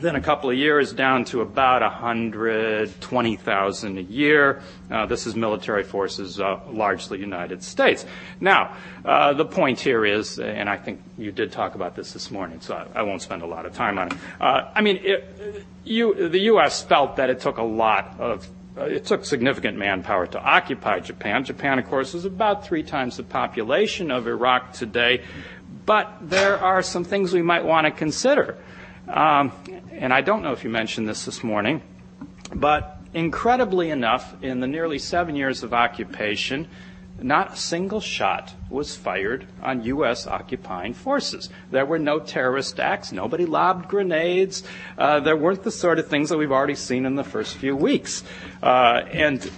then 0.00 0.16
a 0.16 0.20
couple 0.20 0.50
of 0.50 0.56
years 0.56 0.92
down 0.92 1.24
to 1.26 1.42
about 1.42 1.82
120,000 1.82 3.98
a 3.98 4.02
year. 4.02 4.62
Uh, 4.90 5.06
this 5.06 5.26
is 5.26 5.36
military 5.36 5.84
forces, 5.84 6.40
uh, 6.40 6.60
largely 6.70 7.18
United 7.18 7.62
States. 7.62 8.06
Now, 8.40 8.76
uh, 9.04 9.34
the 9.34 9.44
point 9.44 9.80
here 9.80 10.04
is, 10.04 10.38
and 10.38 10.68
I 10.68 10.76
think 10.76 11.00
you 11.18 11.32
did 11.32 11.52
talk 11.52 11.74
about 11.74 11.94
this 11.94 12.12
this 12.12 12.30
morning, 12.30 12.60
so 12.60 12.86
I, 12.94 13.02
won't 13.02 13.22
spend 13.22 13.42
a 13.42 13.46
lot 13.46 13.66
of 13.66 13.74
time 13.74 13.98
on 13.98 14.08
it. 14.08 14.14
I 14.40 14.80
mean, 14.80 15.02
the 15.84 15.84
U.S. 15.84 16.82
felt 16.82 17.16
that 17.16 17.30
it 17.30 17.40
took 17.40 17.58
a 17.58 17.62
lot 17.62 18.16
of 18.18 18.48
it 18.76 19.04
took 19.04 19.24
significant 19.24 19.76
manpower 19.76 20.26
to 20.28 20.40
occupy 20.40 21.00
Japan. 21.00 21.44
Japan, 21.44 21.78
of 21.78 21.88
course, 21.88 22.14
is 22.14 22.24
about 22.24 22.64
three 22.64 22.84
times 22.84 23.16
the 23.16 23.24
population 23.24 24.10
of 24.10 24.26
Iraq 24.26 24.72
today, 24.72 25.24
but 25.84 26.16
there 26.22 26.58
are 26.58 26.82
some 26.82 27.04
things 27.04 27.32
we 27.32 27.42
might 27.42 27.64
want 27.64 27.86
to 27.86 27.90
consider. 27.90 28.56
Um, 29.12 29.52
and 29.90 30.12
I 30.14 30.20
don't 30.20 30.42
know 30.42 30.52
if 30.52 30.62
you 30.62 30.70
mentioned 30.70 31.08
this 31.08 31.24
this 31.24 31.42
morning, 31.42 31.82
but 32.54 33.00
incredibly 33.12 33.90
enough, 33.90 34.34
in 34.42 34.60
the 34.60 34.66
nearly 34.66 34.98
seven 34.98 35.34
years 35.34 35.62
of 35.62 35.74
occupation, 35.74 36.68
not 37.22 37.54
a 37.54 37.56
single 37.56 38.00
shot 38.00 38.54
was 38.70 38.96
fired 38.96 39.46
on 39.62 39.82
U.S. 39.84 40.26
occupying 40.26 40.94
forces. 40.94 41.50
There 41.70 41.84
were 41.84 41.98
no 41.98 42.20
terrorist 42.20 42.80
acts. 42.80 43.12
Nobody 43.12 43.46
lobbed 43.46 43.88
grenades. 43.88 44.62
Uh, 44.96 45.20
there 45.20 45.36
weren't 45.36 45.62
the 45.62 45.70
sort 45.70 45.98
of 45.98 46.08
things 46.08 46.30
that 46.30 46.38
we've 46.38 46.52
already 46.52 46.76
seen 46.76 47.04
in 47.04 47.16
the 47.16 47.24
first 47.24 47.56
few 47.56 47.76
weeks. 47.76 48.24
Uh, 48.62 49.02
and 49.10 49.50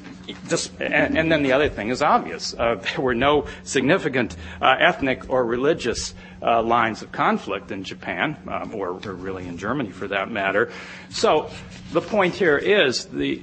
and, 0.81 1.31
then 1.33 1.43
the 1.43 1.53
other 1.53 1.69
thing 1.69 1.89
is 1.89 2.03
obvious. 2.03 2.55
Uh, 2.55 2.77
there 2.77 3.01
were 3.01 3.15
no 3.15 3.47
significant 3.65 4.37
uh, 4.61 4.77
ethnic 4.79 5.29
or 5.31 5.45
religious 5.45 6.15
uh, 6.41 6.63
lines 6.63 7.03
of 7.03 7.13
conflict 7.13 7.71
in 7.71 7.85
Japan, 7.85 8.37
um, 8.49 8.75
or, 8.75 8.91
or, 8.91 9.15
really 9.15 9.47
in 9.47 9.59
Germany 9.59 9.91
for 9.91 10.09
that 10.09 10.31
matter. 10.31 10.71
So 11.11 11.51
the 11.93 12.01
point 12.01 12.35
here 12.35 12.57
is 12.57 13.07
the 13.07 13.43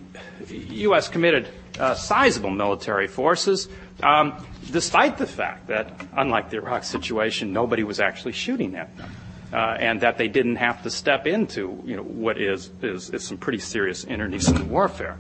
U.S. 0.50 1.08
committed 1.08 1.48
uh, 1.80 1.96
sizable 1.96 2.50
military 2.50 3.08
forces, 3.08 3.70
um, 4.04 4.46
despite 4.72 5.18
the 5.18 5.28
fact 5.28 5.68
that, 5.68 5.92
unlike 6.14 6.50
the 6.50 6.58
Iraq 6.58 6.84
situation, 6.84 7.54
nobody 7.54 7.84
was 7.84 8.00
actually 8.00 8.34
shooting 8.34 8.76
at 8.76 8.96
them. 8.98 9.12
Uh, 9.52 9.76
and 9.80 10.02
that 10.02 10.20
they 10.20 10.28
didn't 10.28 10.58
have 10.58 10.84
to 10.84 10.92
step 10.92 11.26
into 11.26 11.82
you 11.84 11.96
know, 11.96 12.04
what 12.04 12.40
is, 12.40 12.70
is, 12.84 13.10
is 13.10 13.26
some 13.26 13.36
pretty 13.36 13.58
serious 13.58 14.04
internecine 14.04 14.70
warfare. 14.70 15.18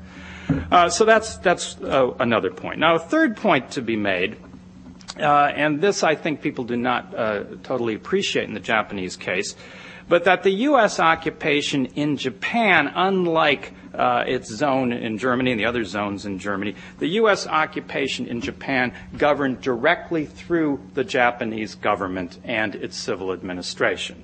Uh, 0.71 0.89
so 0.89 1.05
that's, 1.05 1.37
that's 1.37 1.77
uh, 1.81 2.13
another 2.19 2.51
point. 2.51 2.79
Now, 2.79 2.95
a 2.95 2.99
third 2.99 3.37
point 3.37 3.71
to 3.71 3.81
be 3.81 3.95
made, 3.95 4.37
uh, 5.19 5.51
and 5.55 5.81
this 5.81 6.03
I 6.03 6.15
think 6.15 6.41
people 6.41 6.63
do 6.63 6.77
not 6.77 7.13
uh, 7.13 7.43
totally 7.63 7.95
appreciate 7.95 8.47
in 8.47 8.53
the 8.53 8.59
Japanese 8.59 9.15
case, 9.15 9.55
but 10.07 10.23
that 10.23 10.43
the 10.43 10.51
U.S. 10.51 10.99
occupation 10.99 11.85
in 11.87 12.17
Japan, 12.17 12.91
unlike 12.93 13.73
uh, 13.93 14.23
its 14.27 14.51
zone 14.51 14.91
in 14.91 15.17
Germany 15.17 15.51
and 15.51 15.59
the 15.59 15.65
other 15.65 15.83
zones 15.83 16.25
in 16.25 16.39
Germany, 16.39 16.75
the 16.97 17.07
U.S. 17.07 17.45
occupation 17.45 18.25
in 18.25 18.41
Japan 18.41 18.93
governed 19.17 19.61
directly 19.61 20.25
through 20.25 20.81
the 20.95 21.03
Japanese 21.03 21.75
government 21.75 22.39
and 22.43 22.75
its 22.75 22.97
civil 22.97 23.31
administration. 23.33 24.23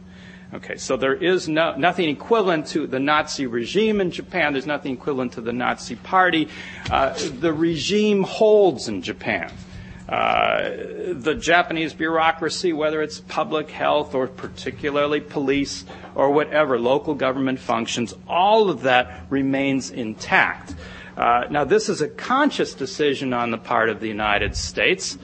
Okay, 0.55 0.77
so 0.77 0.95
there 0.95 1.13
is 1.13 1.49
no, 1.49 1.75
nothing 1.75 2.07
equivalent 2.07 2.67
to 2.67 2.87
the 2.87 2.99
Nazi 2.99 3.45
regime 3.45 3.99
in 3.99 4.09
Japan. 4.09 4.53
There's 4.53 4.65
nothing 4.65 4.93
equivalent 4.93 5.33
to 5.33 5.41
the 5.41 5.51
Nazi 5.51 5.97
party. 5.97 6.47
Uh, 6.89 7.13
the 7.41 7.51
regime 7.51 8.23
holds 8.23 8.87
in 8.87 9.01
Japan. 9.01 9.51
Uh, 10.07 10.69
the 11.11 11.35
Japanese 11.37 11.93
bureaucracy, 11.93 12.71
whether 12.71 13.01
it's 13.01 13.19
public 13.19 13.69
health 13.69 14.15
or 14.15 14.27
particularly 14.27 15.19
police 15.19 15.83
or 16.13 16.31
whatever, 16.31 16.79
local 16.79 17.15
government 17.15 17.59
functions, 17.59 18.13
all 18.25 18.69
of 18.69 18.83
that 18.83 19.25
remains 19.29 19.89
intact. 19.89 20.73
Uh, 21.17 21.47
now, 21.49 21.65
this 21.65 21.89
is 21.89 21.99
a 21.99 22.07
conscious 22.07 22.73
decision 22.73 23.33
on 23.33 23.51
the 23.51 23.57
part 23.57 23.89
of 23.89 23.99
the 23.99 24.07
United 24.07 24.55
States 24.55 25.17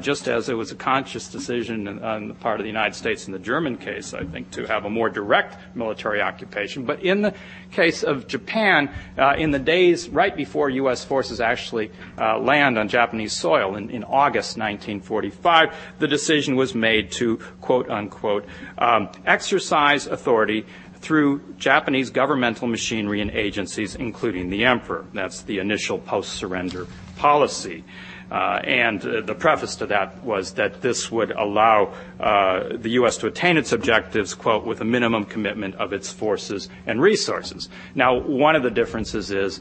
just 0.00 0.28
as 0.28 0.48
it 0.48 0.54
was 0.54 0.70
a 0.72 0.74
conscious 0.74 1.28
decision 1.28 2.02
on 2.02 2.28
the 2.28 2.34
part 2.34 2.60
of 2.60 2.64
the 2.64 2.68
United 2.68 2.94
States 2.94 3.26
in 3.26 3.32
the 3.32 3.38
German 3.38 3.76
case, 3.78 4.12
I 4.12 4.24
think, 4.24 4.50
to 4.52 4.66
have 4.66 4.84
a 4.84 4.90
more 4.90 5.08
direct 5.08 5.56
military 5.74 6.20
occupation. 6.20 6.84
But 6.84 7.02
in 7.02 7.22
the 7.22 7.34
case 7.72 8.02
of 8.02 8.26
Japan, 8.26 8.90
uh, 9.16 9.36
in 9.38 9.52
the 9.52 9.58
days 9.58 10.08
right 10.08 10.36
before 10.36 10.68
U.S. 10.70 11.04
forces 11.04 11.40
actually 11.40 11.90
uh, 12.18 12.38
land 12.38 12.78
on 12.78 12.88
Japanese 12.88 13.32
soil 13.32 13.76
in, 13.76 13.90
in, 13.90 14.04
August 14.04 14.58
1945, 14.58 15.74
the 15.98 16.08
decision 16.08 16.56
was 16.56 16.74
made 16.74 17.12
to, 17.12 17.38
quote 17.60 17.88
unquote, 17.88 18.44
um, 18.76 19.08
exercise 19.24 20.06
authority 20.06 20.66
through 21.00 21.40
Japanese 21.56 22.10
governmental 22.10 22.68
machinery 22.68 23.20
and 23.20 23.30
agencies, 23.30 23.94
including 23.94 24.50
the 24.50 24.64
emperor. 24.64 25.06
That's 25.14 25.42
the 25.42 25.58
initial 25.58 25.98
post 25.98 26.34
surrender 26.34 26.86
policy. 27.16 27.84
Uh, 28.30 28.60
and 28.62 29.04
uh, 29.04 29.20
the 29.22 29.34
preface 29.34 29.74
to 29.76 29.86
that 29.86 30.22
was 30.22 30.52
that 30.52 30.80
this 30.82 31.10
would 31.10 31.32
allow 31.32 31.92
uh, 32.20 32.76
the 32.76 32.90
U.S. 32.90 33.16
to 33.18 33.26
attain 33.26 33.56
its 33.56 33.72
objectives, 33.72 34.34
quote, 34.34 34.64
with 34.64 34.80
a 34.80 34.84
minimum 34.84 35.24
commitment 35.24 35.74
of 35.76 35.92
its 35.92 36.12
forces 36.12 36.68
and 36.86 37.02
resources. 37.02 37.68
Now, 37.94 38.18
one 38.18 38.54
of 38.54 38.62
the 38.62 38.70
differences 38.70 39.30
is 39.30 39.60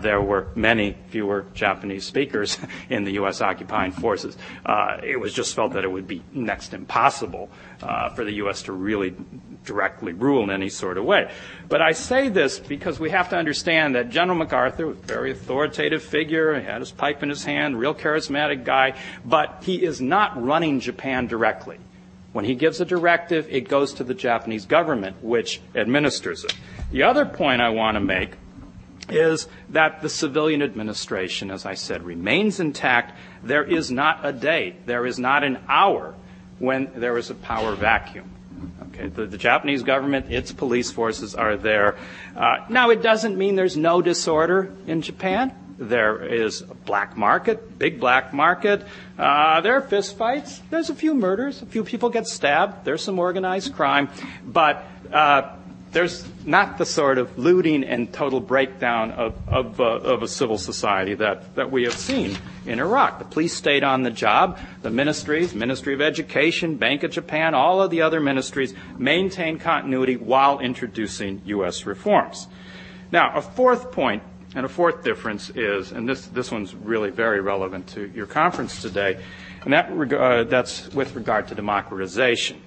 there 0.00 0.20
were 0.20 0.48
many 0.54 0.96
fewer 1.08 1.46
Japanese 1.54 2.04
speakers 2.04 2.58
in 2.88 3.04
the 3.04 3.12
U.S. 3.12 3.40
occupying 3.40 3.92
forces. 3.92 4.36
It 5.02 5.20
was 5.20 5.32
just 5.32 5.54
felt 5.54 5.72
that 5.72 5.84
it 5.84 5.90
would 5.90 6.06
be 6.06 6.22
next 6.32 6.72
impossible 6.74 7.50
uh, 7.82 8.10
for 8.10 8.24
the 8.24 8.32
U.S. 8.34 8.62
to 8.62 8.72
really 8.72 9.14
directly 9.64 10.12
rule 10.12 10.42
in 10.44 10.50
any 10.50 10.68
sort 10.68 10.98
of 10.98 11.04
way. 11.04 11.30
But 11.68 11.82
I 11.82 11.92
say 11.92 12.28
this 12.28 12.58
because 12.58 13.00
we 13.00 13.10
have 13.10 13.30
to 13.30 13.36
understand 13.36 13.94
that 13.94 14.10
General 14.10 14.38
MacArthur 14.38 14.90
a 14.90 14.94
very 14.94 15.30
authoritative 15.32 16.02
figure. 16.02 16.58
He 16.58 16.64
had 16.64 16.80
his 16.80 16.92
pipe 16.92 17.22
in 17.22 17.28
his 17.28 17.44
hand, 17.44 17.78
real 17.78 17.94
charismatic 17.94 18.64
guy, 18.64 18.94
but 19.24 19.62
he 19.64 19.82
is 19.82 20.00
not 20.00 20.42
running 20.42 20.80
Japan 20.80 21.26
directly. 21.26 21.78
When 22.32 22.44
he 22.44 22.56
gives 22.56 22.80
a 22.80 22.84
directive, 22.84 23.46
it 23.48 23.68
goes 23.68 23.94
to 23.94 24.04
the 24.04 24.14
Japanese 24.14 24.66
government, 24.66 25.22
which 25.22 25.60
administers 25.74 26.44
it. 26.44 26.54
The 26.90 27.04
other 27.04 27.24
point 27.24 27.62
I 27.62 27.70
want 27.70 27.94
to 27.94 28.00
make 28.00 28.32
is 29.08 29.46
that 29.68 30.02
the 30.02 30.08
civilian 30.08 30.62
administration, 30.62 31.50
as 31.50 31.64
I 31.64 31.74
said, 31.74 32.02
remains 32.02 32.58
intact. 32.58 33.16
There 33.42 33.62
is 33.62 33.90
not 33.90 34.20
a 34.24 34.32
day, 34.32 34.76
there 34.86 35.06
is 35.06 35.18
not 35.18 35.44
an 35.44 35.58
hour 35.68 36.14
when 36.58 36.90
there 36.94 37.18
is 37.18 37.30
a 37.30 37.34
power 37.34 37.74
vacuum. 37.74 38.30
Okay, 38.88 39.08
the, 39.08 39.26
the, 39.26 39.38
Japanese 39.38 39.82
government, 39.82 40.30
its 40.30 40.52
police 40.52 40.90
forces 40.90 41.34
are 41.34 41.56
there. 41.56 41.96
Uh, 42.36 42.58
now, 42.68 42.90
it 42.90 43.02
doesn't 43.02 43.36
mean 43.36 43.56
there's 43.56 43.76
no 43.76 44.00
disorder 44.00 44.72
in 44.86 45.02
Japan. 45.02 45.52
There 45.76 46.24
is 46.24 46.60
a 46.62 46.74
black 46.74 47.16
market, 47.16 47.78
big 47.78 47.98
black 47.98 48.32
market. 48.32 48.86
Uh, 49.18 49.60
there 49.60 49.74
are 49.74 49.82
fistfights. 49.82 50.60
There's 50.70 50.88
a 50.88 50.94
few 50.94 51.14
murders. 51.14 51.62
A 51.62 51.66
few 51.66 51.82
people 51.82 52.10
get 52.10 52.28
stabbed. 52.28 52.84
There's 52.84 53.02
some 53.02 53.18
organized 53.18 53.74
crime. 53.74 54.08
But 54.46 54.84
uh, 55.12 55.56
there's 55.94 56.26
not 56.44 56.76
the 56.76 56.84
sort 56.84 57.18
of 57.18 57.38
looting 57.38 57.84
and 57.84 58.12
total 58.12 58.40
breakdown 58.40 59.12
of, 59.12 59.34
of, 59.48 59.80
uh, 59.80 59.84
of, 59.84 60.22
a 60.22 60.28
civil 60.28 60.58
society 60.58 61.14
that, 61.14 61.54
that 61.54 61.70
we 61.70 61.84
have 61.84 61.94
seen 61.94 62.36
in 62.66 62.80
Iraq. 62.80 63.20
The 63.20 63.24
police 63.24 63.54
stayed 63.54 63.84
on 63.84 64.02
the 64.02 64.10
job. 64.10 64.58
The 64.82 64.90
ministries, 64.90 65.54
Ministry 65.54 65.94
of 65.94 66.02
Education, 66.02 66.76
Bank 66.76 67.04
of 67.04 67.12
Japan, 67.12 67.54
all 67.54 67.80
of 67.80 67.90
the 67.90 68.02
other 68.02 68.20
ministries 68.20 68.74
maintained 68.98 69.60
continuity 69.60 70.16
while 70.16 70.58
introducing 70.58 71.40
U.S. 71.46 71.86
reforms. 71.86 72.48
Now, 73.12 73.32
a 73.36 73.40
fourth 73.40 73.92
point 73.92 74.22
and 74.56 74.66
a 74.66 74.68
fourth 74.68 75.04
difference 75.04 75.50
is, 75.50 75.92
and 75.92 76.08
this, 76.08 76.26
this 76.26 76.50
one's 76.50 76.74
really 76.74 77.10
very 77.10 77.40
relevant 77.40 77.86
to 77.88 78.10
your 78.14 78.26
conference 78.26 78.82
today, 78.82 79.22
and 79.62 79.72
that, 79.72 79.90
uh, 79.90 80.44
that's 80.44 80.92
with 80.92 81.14
regard 81.14 81.48
to 81.48 81.54
democratization. 81.54 82.60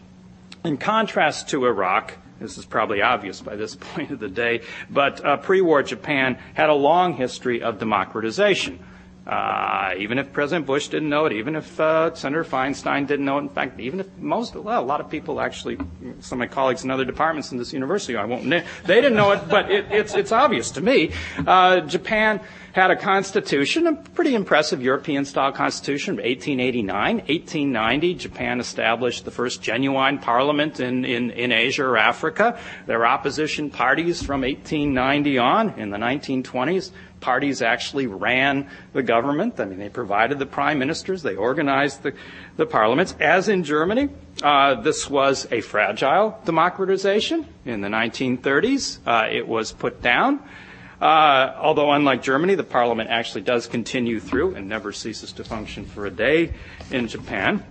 In 0.63 0.77
contrast 0.77 1.49
to 1.49 1.65
Iraq, 1.65 2.13
this 2.39 2.57
is 2.57 2.65
probably 2.65 3.01
obvious 3.01 3.41
by 3.41 3.55
this 3.55 3.75
point 3.79 4.11
of 4.11 4.19
the 4.19 4.29
day, 4.29 4.61
but 4.89 5.23
uh, 5.23 5.37
pre-war 5.37 5.83
Japan 5.83 6.37
had 6.53 6.69
a 6.69 6.73
long 6.73 7.13
history 7.13 7.61
of 7.61 7.79
democratization. 7.79 8.79
Uh, 9.27 9.93
even 9.97 10.19
if 10.19 10.31
President 10.31 10.65
Bush 10.65 10.87
didn't 10.87 11.09
know 11.09 11.25
it, 11.25 11.33
even 11.33 11.57
if 11.57 11.77
uh, 11.81 12.15
Senator 12.15 12.45
Feinstein 12.45 13.05
didn't 13.05 13.25
know 13.25 13.37
it, 13.39 13.41
in 13.41 13.49
fact, 13.49 13.77
even 13.77 13.99
if 13.99 14.07
most, 14.17 14.55
well, 14.55 14.81
a 14.81 14.85
lot 14.85 15.01
of 15.01 15.09
people 15.09 15.41
actually, 15.41 15.75
some 16.21 16.37
of 16.41 16.47
my 16.47 16.47
colleagues 16.47 16.85
in 16.85 16.91
other 16.91 17.03
departments 17.03 17.51
in 17.51 17.57
this 17.57 17.73
university, 17.73 18.15
I 18.15 18.23
won't, 18.23 18.45
name, 18.45 18.63
they 18.85 18.95
didn't 18.95 19.17
know 19.17 19.31
it, 19.31 19.49
but 19.49 19.69
it, 19.69 19.87
it's, 19.91 20.15
it's 20.15 20.31
obvious 20.31 20.71
to 20.71 20.81
me. 20.81 21.11
Uh, 21.45 21.81
Japan 21.81 22.39
had 22.77 22.91
a 22.91 22.95
constitution, 22.95 23.87
a 23.87 23.93
pretty 23.95 24.35
impressive 24.35 24.83
European 24.83 25.25
style 25.25 25.51
constitution, 25.51 26.17
1889. 26.17 27.17
1890, 27.17 28.13
Japan 28.13 28.59
established 28.59 29.25
the 29.25 29.31
first 29.31 29.63
genuine 29.63 30.19
parliament 30.19 30.79
in, 30.79 31.03
in, 31.03 31.31
in 31.31 31.51
Asia 31.51 31.83
or 31.83 31.97
Africa. 31.97 32.59
There 32.85 32.99
were 32.99 33.07
opposition 33.07 33.71
parties 33.71 34.21
from 34.21 34.41
1890 34.41 35.37
on. 35.39 35.79
In 35.79 35.89
the 35.89 35.97
1920s, 35.97 36.91
parties 37.19 37.61
actually 37.61 38.07
ran 38.07 38.69
the 38.93 39.03
government. 39.03 39.59
I 39.59 39.65
mean, 39.65 39.79
they 39.79 39.89
provided 39.89 40.39
the 40.39 40.45
prime 40.45 40.79
ministers, 40.79 41.23
they 41.23 41.35
organized 41.35 42.03
the, 42.03 42.13
the 42.55 42.65
parliaments. 42.65 43.15
As 43.19 43.49
in 43.49 43.63
Germany, 43.63 44.09
uh, 44.43 44.75
this 44.81 45.09
was 45.09 45.47
a 45.51 45.61
fragile 45.61 46.39
democratization. 46.45 47.45
In 47.65 47.81
the 47.81 47.87
1930s, 47.87 48.99
uh, 49.05 49.27
it 49.31 49.47
was 49.47 49.71
put 49.71 50.01
down. 50.01 50.41
Uh, 50.99 51.53
although, 51.59 51.91
unlike 51.91 52.23
Germany, 52.23 52.55
the 52.55 52.63
parliament 52.63 53.09
actually 53.09 53.41
does 53.41 53.67
continue 53.67 54.19
through 54.19 54.55
and 54.55 54.67
never 54.67 54.91
ceases 54.91 55.31
to 55.33 55.43
function 55.43 55.85
for 55.85 56.07
a 56.07 56.11
day 56.11 56.53
in 56.89 57.07
Japan. 57.07 57.63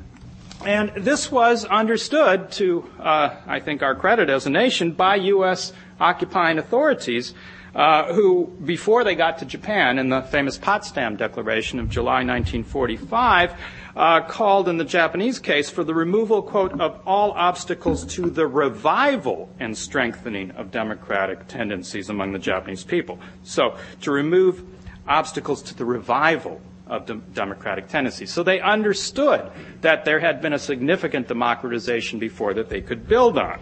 And 0.64 0.92
this 0.96 1.30
was 1.30 1.64
understood 1.64 2.52
to, 2.52 2.88
uh, 2.98 3.36
I 3.46 3.60
think, 3.60 3.82
our 3.82 3.94
credit 3.94 4.30
as 4.30 4.46
a 4.46 4.50
nation 4.50 4.92
by 4.92 5.16
U.S. 5.16 5.72
occupying 6.00 6.58
authorities 6.58 7.34
uh, 7.76 8.10
who, 8.14 8.46
before 8.64 9.04
they 9.04 9.14
got 9.14 9.38
to 9.38 9.44
Japan 9.44 9.98
in 9.98 10.08
the 10.08 10.22
famous 10.22 10.56
Potsdam 10.56 11.16
Declaration 11.16 11.78
of 11.78 11.90
July 11.90 12.24
1945, 12.24 13.52
uh, 13.94 14.20
called 14.22 14.68
in 14.68 14.78
the 14.78 14.84
Japanese 14.84 15.38
case 15.38 15.68
for 15.68 15.84
the 15.84 15.94
removal, 15.94 16.40
quote, 16.40 16.80
of 16.80 16.98
all 17.06 17.32
obstacles 17.32 18.06
to 18.14 18.30
the 18.30 18.46
revival 18.46 19.50
and 19.60 19.76
strengthening 19.76 20.52
of 20.52 20.70
democratic 20.70 21.46
tendencies 21.48 22.08
among 22.08 22.32
the 22.32 22.38
Japanese 22.38 22.82
people. 22.82 23.18
So, 23.44 23.76
to 24.00 24.10
remove 24.10 24.64
obstacles 25.06 25.60
to 25.64 25.74
the 25.74 25.84
revival 25.84 26.62
of 26.86 27.04
de- 27.04 27.14
democratic 27.14 27.88
tendencies. 27.88 28.32
So 28.32 28.42
they 28.42 28.60
understood 28.60 29.50
that 29.82 30.04
there 30.06 30.20
had 30.20 30.40
been 30.40 30.52
a 30.52 30.58
significant 30.58 31.28
democratization 31.28 32.18
before 32.18 32.54
that 32.54 32.70
they 32.70 32.80
could 32.80 33.06
build 33.06 33.36
on. 33.36 33.60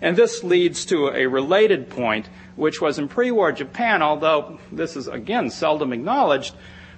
And 0.00 0.16
this 0.16 0.44
leads 0.44 0.84
to 0.86 1.08
a 1.08 1.26
related 1.26 1.88
point, 1.88 2.28
which 2.56 2.80
was 2.80 2.98
in 2.98 3.08
pre-war 3.08 3.52
Japan, 3.52 4.02
although 4.02 4.58
this 4.70 4.96
is 4.96 5.08
again 5.08 5.50
seldom 5.50 5.92
acknowledged, 5.92 6.54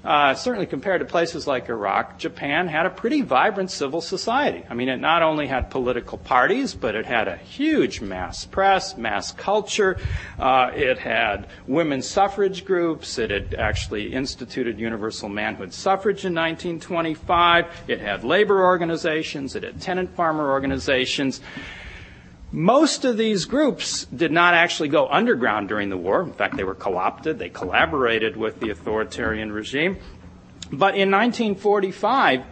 uh, 0.07 0.35
certainly 0.35 0.67
compared 0.67 1.01
to 1.01 1.05
places 1.05 1.49
like 1.49 1.69
Iraq, 1.69 2.17
Japan 2.17 2.69
had 2.69 2.87
a 2.87 2.91
pretty 2.91 3.23
vibrant 3.23 3.73
civil 3.73 4.01
society. 4.01 4.65
I 4.71 4.75
mean, 4.75 4.89
it 4.89 4.99
not 4.99 5.23
only 5.23 5.49
had 5.49 5.69
political 5.69 6.17
parties, 6.17 6.75
but 6.75 6.95
it 6.95 7.07
had 7.07 7.27
a 7.27 7.37
huge 7.37 8.01
mass 8.01 8.45
press, 8.45 8.97
mass 8.97 9.33
culture. 9.33 9.99
Uh, 10.39 10.71
it 10.73 10.99
had 10.99 11.49
women's 11.67 12.07
suffrage 12.07 12.65
groups. 12.65 13.19
It 13.19 13.33
had 13.33 13.55
actually 13.55 14.13
instituted 14.13 14.79
universal 14.79 15.29
manhood 15.29 15.75
suffrage 15.75 16.25
in 16.25 16.35
1925. 16.35 17.67
It 17.89 18.01
had 18.01 18.23
labor 18.23 18.65
organizations. 18.65 19.57
It 19.57 19.65
had 19.65 19.81
tenant 19.81 20.15
farmer 20.15 20.53
organizations. 20.53 21.41
Most 22.53 23.05
of 23.05 23.17
these 23.17 23.45
groups 23.45 24.05
did 24.05 24.31
not 24.31 24.55
actually 24.55 24.89
go 24.89 25.09
underground 25.09 25.69
during 25.69 25.89
the 25.89 25.97
war. 25.97 26.23
In 26.23 26.33
fact, 26.33 26.57
they 26.57 26.65
were 26.65 26.75
co 26.75 26.97
opted, 26.97 27.39
they 27.39 27.49
collaborated 27.49 28.37
with 28.37 28.61
the 28.61 28.71
authoritarian 28.71 29.53
regime. 29.53 29.99
But 30.71 30.97
in 30.97 31.11
1945, 31.11 32.45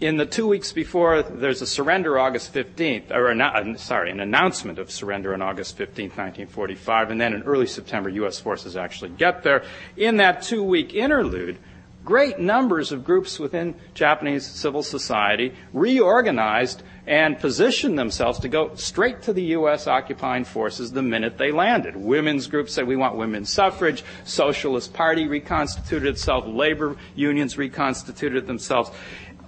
in 0.00 0.16
the 0.16 0.24
two 0.24 0.46
weeks 0.46 0.72
before 0.72 1.22
there's 1.22 1.60
a 1.60 1.66
surrender 1.66 2.18
August 2.18 2.54
15th, 2.54 3.10
or 3.10 3.30
uh, 3.30 3.76
sorry, 3.76 4.10
an 4.10 4.20
announcement 4.20 4.78
of 4.78 4.90
surrender 4.90 5.34
on 5.34 5.42
August 5.42 5.76
15th, 5.76 6.16
1945, 6.16 7.10
and 7.10 7.20
then 7.20 7.34
in 7.34 7.42
early 7.42 7.66
September, 7.66 8.08
U.S. 8.08 8.40
forces 8.40 8.76
actually 8.76 9.10
get 9.10 9.42
there. 9.42 9.64
In 9.96 10.16
that 10.16 10.42
two 10.42 10.62
week 10.62 10.94
interlude, 10.94 11.58
great 12.04 12.38
numbers 12.38 12.92
of 12.92 13.04
groups 13.04 13.38
within 13.38 13.74
Japanese 13.92 14.46
civil 14.46 14.82
society 14.82 15.54
reorganized 15.72 16.82
and 17.10 17.40
positioned 17.40 17.98
themselves 17.98 18.38
to 18.38 18.48
go 18.48 18.72
straight 18.76 19.20
to 19.22 19.32
the 19.32 19.42
U.S. 19.42 19.88
occupying 19.88 20.44
forces 20.44 20.92
the 20.92 21.02
minute 21.02 21.38
they 21.38 21.50
landed. 21.50 21.96
Women's 21.96 22.46
groups 22.46 22.72
said 22.72 22.86
we 22.86 22.94
want 22.94 23.16
women's 23.16 23.50
suffrage. 23.50 24.04
Socialist 24.22 24.94
Party 24.94 25.26
reconstituted 25.26 26.06
itself. 26.06 26.46
Labor 26.46 26.96
unions 27.16 27.58
reconstituted 27.58 28.46
themselves. 28.46 28.92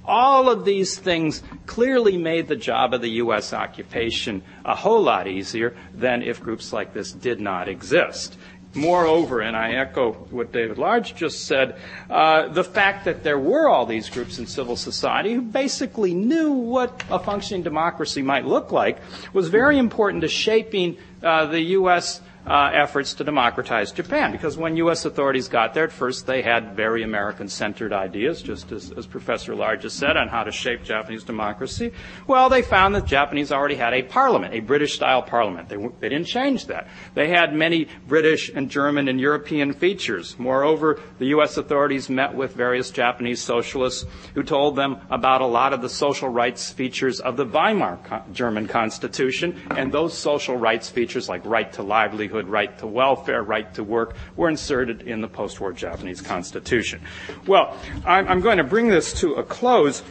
All 0.04 0.50
of 0.50 0.64
these 0.64 0.98
things 0.98 1.44
clearly 1.66 2.18
made 2.18 2.48
the 2.48 2.56
job 2.56 2.94
of 2.94 3.00
the 3.00 3.10
U.S. 3.10 3.52
occupation 3.52 4.42
a 4.64 4.74
whole 4.74 5.00
lot 5.00 5.28
easier 5.28 5.76
than 5.94 6.24
if 6.24 6.42
groups 6.42 6.72
like 6.72 6.92
this 6.92 7.12
did 7.12 7.40
not 7.40 7.68
exist. 7.68 8.36
Moreover, 8.74 9.40
and 9.40 9.54
I 9.54 9.72
echo 9.72 10.12
what 10.30 10.50
David 10.50 10.78
Large 10.78 11.14
just 11.14 11.44
said, 11.44 11.76
uh, 12.08 12.48
the 12.48 12.64
fact 12.64 13.04
that 13.04 13.22
there 13.22 13.38
were 13.38 13.68
all 13.68 13.84
these 13.84 14.08
groups 14.08 14.38
in 14.38 14.46
civil 14.46 14.76
society 14.76 15.34
who 15.34 15.42
basically 15.42 16.14
knew 16.14 16.52
what 16.52 17.02
a 17.10 17.18
functioning 17.18 17.62
democracy 17.62 18.22
might 18.22 18.46
look 18.46 18.72
like 18.72 18.98
was 19.34 19.48
very 19.48 19.76
important 19.76 20.22
to 20.22 20.28
shaping 20.28 20.96
uh, 21.22 21.46
the 21.46 21.60
U.S. 21.60 22.22
uh, 22.46 22.70
efforts 22.72 23.14
to 23.14 23.24
democratize 23.24 23.92
Japan. 23.92 24.32
Because 24.32 24.56
when 24.56 24.76
U.S. 24.76 25.04
authorities 25.04 25.48
got 25.48 25.74
there, 25.74 25.84
at 25.84 25.92
first 25.92 26.26
they 26.26 26.42
had 26.42 26.74
very 26.74 27.02
American 27.02 27.48
centered 27.48 27.92
ideas, 27.92 28.42
just 28.42 28.72
as, 28.72 28.90
as 28.92 29.06
Professor 29.06 29.54
Large 29.54 29.88
said, 29.90 30.16
on 30.16 30.28
how 30.28 30.42
to 30.44 30.52
shape 30.52 30.82
Japanese 30.82 31.24
democracy. 31.24 31.92
Well, 32.26 32.48
they 32.48 32.62
found 32.62 32.94
that 32.94 33.06
Japanese 33.06 33.52
already 33.52 33.76
had 33.76 33.94
a 33.94 34.02
parliament, 34.02 34.54
a 34.54 34.60
British 34.60 34.94
style 34.94 35.22
parliament. 35.22 35.68
They, 35.68 35.76
they 36.00 36.08
didn't 36.08 36.26
change 36.26 36.66
that. 36.66 36.88
They 37.14 37.28
had 37.28 37.54
many 37.54 37.88
British 38.08 38.50
and 38.52 38.70
German 38.70 39.08
and 39.08 39.20
European 39.20 39.72
features. 39.72 40.36
Moreover, 40.38 41.00
the 41.18 41.26
U.S. 41.26 41.56
authorities 41.56 42.10
met 42.10 42.34
with 42.34 42.54
various 42.54 42.90
Japanese 42.90 43.40
socialists 43.40 44.04
who 44.34 44.42
told 44.42 44.76
them 44.76 44.98
about 45.10 45.42
a 45.42 45.46
lot 45.46 45.72
of 45.72 45.80
the 45.80 45.88
social 45.88 46.28
rights 46.28 46.70
features 46.70 47.20
of 47.20 47.36
the 47.36 47.46
Weimar 47.46 47.98
German 48.32 48.66
Constitution, 48.66 49.60
and 49.70 49.92
those 49.92 50.16
social 50.16 50.56
rights 50.56 50.88
features 50.88 51.28
like 51.28 51.44
right 51.44 51.72
to 51.74 51.82
livelihood 51.82 52.31
livelihood, 52.32 52.50
right 52.50 52.78
to 52.78 52.86
welfare, 52.86 53.42
right 53.42 53.72
to 53.74 53.84
work 53.84 54.16
were 54.36 54.48
inserted 54.48 55.02
in 55.02 55.20
the 55.20 55.28
post-war 55.28 55.72
Japanese 55.72 56.20
constitution. 56.20 57.00
Well, 57.46 57.76
I'm, 58.06 58.40
going 58.40 58.58
to 58.58 58.64
bring 58.64 58.88
this 58.88 59.12
to 59.20 59.34
a 59.34 59.42
close. 59.42 60.02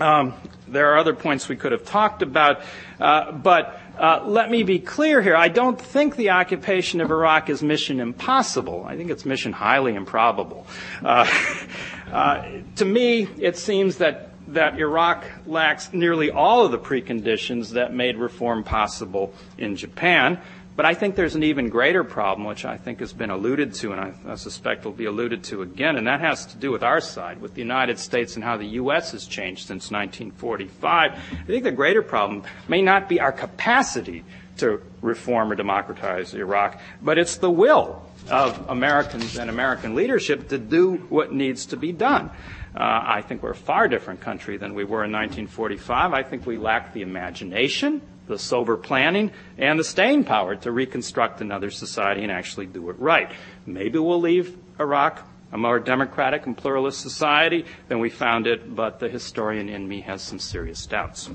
Um, 0.00 0.34
there 0.66 0.92
are 0.92 0.98
other 0.98 1.14
points 1.14 1.48
we 1.48 1.56
could 1.56 1.72
have 1.72 1.84
talked 1.84 2.22
about, 2.22 2.62
uh, 2.98 3.32
but 3.32 3.78
uh, 3.98 4.24
let 4.26 4.50
me 4.50 4.62
be 4.62 4.78
clear 4.78 5.20
here. 5.20 5.36
I 5.36 5.48
don't 5.48 5.78
think 5.78 6.16
the 6.16 6.30
occupation 6.30 7.00
of 7.00 7.10
Iraq 7.10 7.50
is 7.50 7.62
mission 7.62 8.00
impossible. 8.00 8.84
I 8.86 8.96
think 8.96 9.10
it's 9.10 9.26
mission 9.26 9.52
highly 9.52 9.94
improbable. 9.94 10.66
Uh, 11.04 11.28
uh 12.12 12.44
to 12.76 12.84
me, 12.84 13.28
it 13.38 13.56
seems 13.58 13.98
that 13.98 14.32
that 14.48 14.78
Iraq 14.78 15.24
lacks 15.46 15.92
nearly 15.92 16.30
all 16.30 16.64
of 16.64 16.72
the 16.72 16.78
preconditions 16.78 17.70
that 17.70 17.94
made 17.94 18.16
reform 18.16 18.64
possible 18.64 19.32
in 19.56 19.76
Japan. 19.76 20.38
But 20.74 20.86
I 20.86 20.94
think 20.94 21.16
there's 21.16 21.34
an 21.34 21.42
even 21.42 21.68
greater 21.68 22.02
problem, 22.02 22.46
which 22.46 22.64
I 22.64 22.78
think 22.78 23.00
has 23.00 23.12
been 23.12 23.30
alluded 23.30 23.74
to, 23.74 23.92
and 23.92 24.14
I, 24.26 24.34
suspect 24.36 24.84
will 24.84 24.92
be 24.92 25.04
alluded 25.04 25.44
to 25.44 25.60
again, 25.60 25.96
and 25.96 26.06
that 26.06 26.20
has 26.20 26.46
to 26.46 26.56
do 26.56 26.70
with 26.70 26.82
our 26.82 27.00
side, 27.00 27.42
with 27.42 27.54
the 27.54 27.60
United 27.60 27.98
States 27.98 28.36
and 28.36 28.44
how 28.44 28.56
the 28.56 28.66
U.S. 28.66 29.12
has 29.12 29.26
changed 29.26 29.66
since 29.66 29.90
1945. 29.90 31.12
I 31.12 31.44
think 31.46 31.64
the 31.64 31.72
greater 31.72 32.02
problem 32.02 32.44
may 32.68 32.80
not 32.80 33.08
be 33.08 33.20
our 33.20 33.32
capacity 33.32 34.24
to 34.58 34.80
reform 35.02 35.52
or 35.52 35.56
democratize 35.56 36.34
Iraq, 36.34 36.80
but 37.02 37.18
it's 37.18 37.36
the 37.36 37.50
will 37.50 38.02
of 38.30 38.70
Americans 38.70 39.36
and 39.36 39.50
American 39.50 39.94
leadership 39.94 40.48
to 40.48 40.58
do 40.58 40.94
what 41.08 41.32
needs 41.32 41.66
to 41.66 41.76
be 41.76 41.92
done. 41.92 42.30
Uh, 42.74 42.78
I 42.80 43.22
think 43.22 43.42
we're 43.42 43.50
a 43.50 43.54
far 43.54 43.88
different 43.88 44.20
country 44.20 44.56
than 44.56 44.74
we 44.74 44.84
were 44.84 45.04
in 45.04 45.12
1945. 45.12 46.14
I 46.14 46.22
think 46.22 46.46
we 46.46 46.56
lack 46.56 46.94
the 46.94 47.02
imagination 47.02 48.00
the 48.32 48.38
sober 48.38 48.78
planning, 48.78 49.30
and 49.58 49.78
the 49.78 49.84
staying 49.84 50.24
power 50.24 50.56
to 50.56 50.72
reconstruct 50.72 51.42
another 51.42 51.70
society 51.70 52.22
and 52.22 52.32
actually 52.32 52.66
do 52.66 52.88
it 52.88 52.98
right. 52.98 53.30
Maybe 53.66 53.98
we'll 53.98 54.20
leave 54.20 54.56
Iraq 54.80 55.28
a 55.52 55.58
more 55.58 55.78
democratic 55.78 56.46
and 56.46 56.56
pluralist 56.56 57.02
society 57.02 57.66
than 57.88 58.00
we 58.00 58.08
found 58.08 58.46
it, 58.46 58.74
but 58.74 58.98
the 59.00 59.08
historian 59.10 59.68
in 59.68 59.86
me 59.86 60.00
has 60.00 60.22
some 60.22 60.38
serious 60.38 60.86
doubts. 60.86 61.28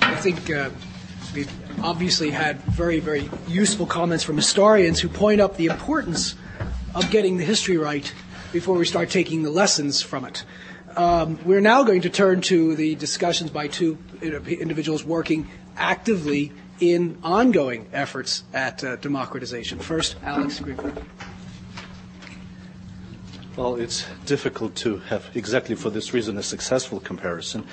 I 0.00 0.16
think 0.20 0.50
uh, 0.50 0.70
we've 1.34 1.52
obviously 1.84 2.30
had 2.30 2.62
very, 2.62 2.98
very 2.98 3.28
useful 3.46 3.84
comments 3.84 4.24
from 4.24 4.36
historians 4.36 5.00
who 5.00 5.08
point 5.08 5.42
up 5.42 5.58
the 5.58 5.66
importance 5.66 6.34
of 6.94 7.10
getting 7.10 7.36
the 7.36 7.44
history 7.44 7.76
right 7.76 8.10
before 8.52 8.76
we 8.76 8.84
start 8.84 9.10
taking 9.10 9.42
the 9.42 9.50
lessons 9.50 10.02
from 10.02 10.24
it. 10.24 10.44
Um, 10.96 11.38
we're 11.44 11.62
now 11.62 11.84
going 11.84 12.02
to 12.02 12.10
turn 12.10 12.42
to 12.42 12.76
the 12.76 12.94
discussions 12.94 13.50
by 13.50 13.68
two 13.68 13.96
individuals 14.20 15.02
working 15.02 15.48
actively 15.76 16.52
in 16.80 17.16
ongoing 17.22 17.88
efforts 17.92 18.44
at 18.52 18.84
uh, 18.84 18.96
democratization. 18.96 19.78
First, 19.78 20.16
Alex 20.22 20.60
Greenberg. 20.60 21.02
Well, 23.56 23.76
it's 23.76 24.06
difficult 24.26 24.74
to 24.76 24.98
have 24.98 25.30
exactly 25.34 25.74
for 25.74 25.90
this 25.90 26.12
reason 26.12 26.36
a 26.38 26.42
successful 26.42 27.00
comparison 27.00 27.66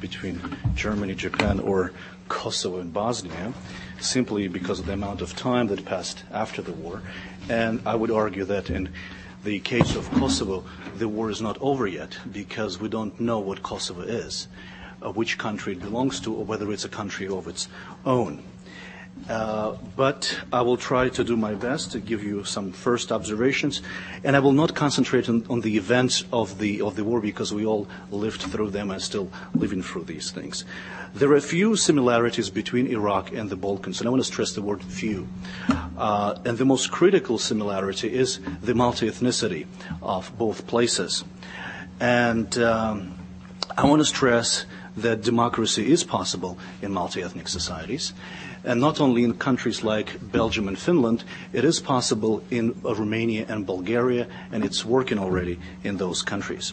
between 0.00 0.40
Germany, 0.74 1.14
Japan, 1.14 1.60
or 1.60 1.92
Kosovo 2.28 2.78
and 2.78 2.92
Bosnia, 2.92 3.52
simply 4.00 4.48
because 4.48 4.80
of 4.80 4.86
the 4.86 4.92
amount 4.92 5.22
of 5.22 5.36
time 5.36 5.68
that 5.68 5.84
passed 5.84 6.24
after 6.32 6.62
the 6.62 6.72
war. 6.72 7.02
And 7.48 7.80
I 7.84 7.94
would 7.94 8.10
argue 8.10 8.44
that 8.44 8.70
in 8.70 8.90
the 9.44 9.60
case 9.60 9.94
of 9.94 10.10
Kosovo, 10.12 10.64
the 10.96 11.06
war 11.06 11.30
is 11.30 11.42
not 11.42 11.58
over 11.60 11.86
yet 11.86 12.16
because 12.32 12.80
we 12.80 12.88
don't 12.88 13.20
know 13.20 13.38
what 13.38 13.62
Kosovo 13.62 14.00
is, 14.00 14.48
uh, 15.04 15.12
which 15.12 15.36
country 15.36 15.74
it 15.74 15.80
belongs 15.80 16.18
to, 16.20 16.34
or 16.34 16.44
whether 16.44 16.72
it's 16.72 16.86
a 16.86 16.88
country 16.88 17.28
of 17.28 17.46
its 17.46 17.68
own. 18.06 18.42
Uh, 19.28 19.76
but 19.96 20.38
I 20.52 20.60
will 20.60 20.76
try 20.76 21.08
to 21.08 21.24
do 21.24 21.36
my 21.36 21.54
best 21.54 21.92
to 21.92 21.98
give 21.98 22.22
you 22.22 22.44
some 22.44 22.72
first 22.72 23.10
observations, 23.10 23.80
and 24.22 24.36
I 24.36 24.40
will 24.40 24.52
not 24.52 24.74
concentrate 24.74 25.28
on, 25.30 25.46
on 25.48 25.62
the 25.62 25.76
events 25.76 26.24
of 26.30 26.58
the 26.58 26.82
of 26.82 26.96
the 26.96 27.04
war 27.04 27.20
because 27.20 27.52
we 27.52 27.64
all 27.64 27.88
lived 28.10 28.42
through 28.42 28.70
them 28.70 28.90
and 28.90 29.00
still 29.00 29.30
living 29.54 29.82
through 29.82 30.04
these 30.04 30.30
things. 30.30 30.64
There 31.14 31.30
are 31.30 31.36
a 31.36 31.40
few 31.40 31.76
similarities 31.76 32.50
between 32.50 32.86
Iraq 32.88 33.32
and 33.32 33.48
the 33.48 33.56
Balkans, 33.56 34.00
and 34.00 34.08
I 34.08 34.10
want 34.10 34.20
to 34.20 34.26
stress 34.26 34.52
the 34.52 34.62
word 34.62 34.82
few. 34.82 35.28
Uh, 35.96 36.36
and 36.44 36.58
the 36.58 36.64
most 36.64 36.90
critical 36.90 37.38
similarity 37.38 38.12
is 38.12 38.40
the 38.60 38.74
multi-ethnicity 38.74 39.66
of 40.02 40.36
both 40.36 40.66
places. 40.66 41.24
And 42.00 42.58
um, 42.58 43.14
I 43.78 43.86
want 43.86 44.00
to 44.00 44.06
stress 44.06 44.66
that 44.96 45.22
democracy 45.22 45.92
is 45.92 46.02
possible 46.02 46.58
in 46.82 46.92
multi-ethnic 46.92 47.46
societies. 47.46 48.12
And 48.64 48.80
not 48.80 49.00
only 49.00 49.24
in 49.24 49.34
countries 49.34 49.84
like 49.84 50.18
Belgium 50.32 50.68
and 50.68 50.78
Finland, 50.78 51.24
it 51.52 51.64
is 51.64 51.80
possible 51.80 52.42
in 52.50 52.74
Romania 52.82 53.44
and 53.48 53.66
Bulgaria, 53.66 54.26
and 54.50 54.64
it's 54.64 54.84
working 54.84 55.18
already 55.18 55.58
in 55.82 55.98
those 55.98 56.22
countries. 56.22 56.72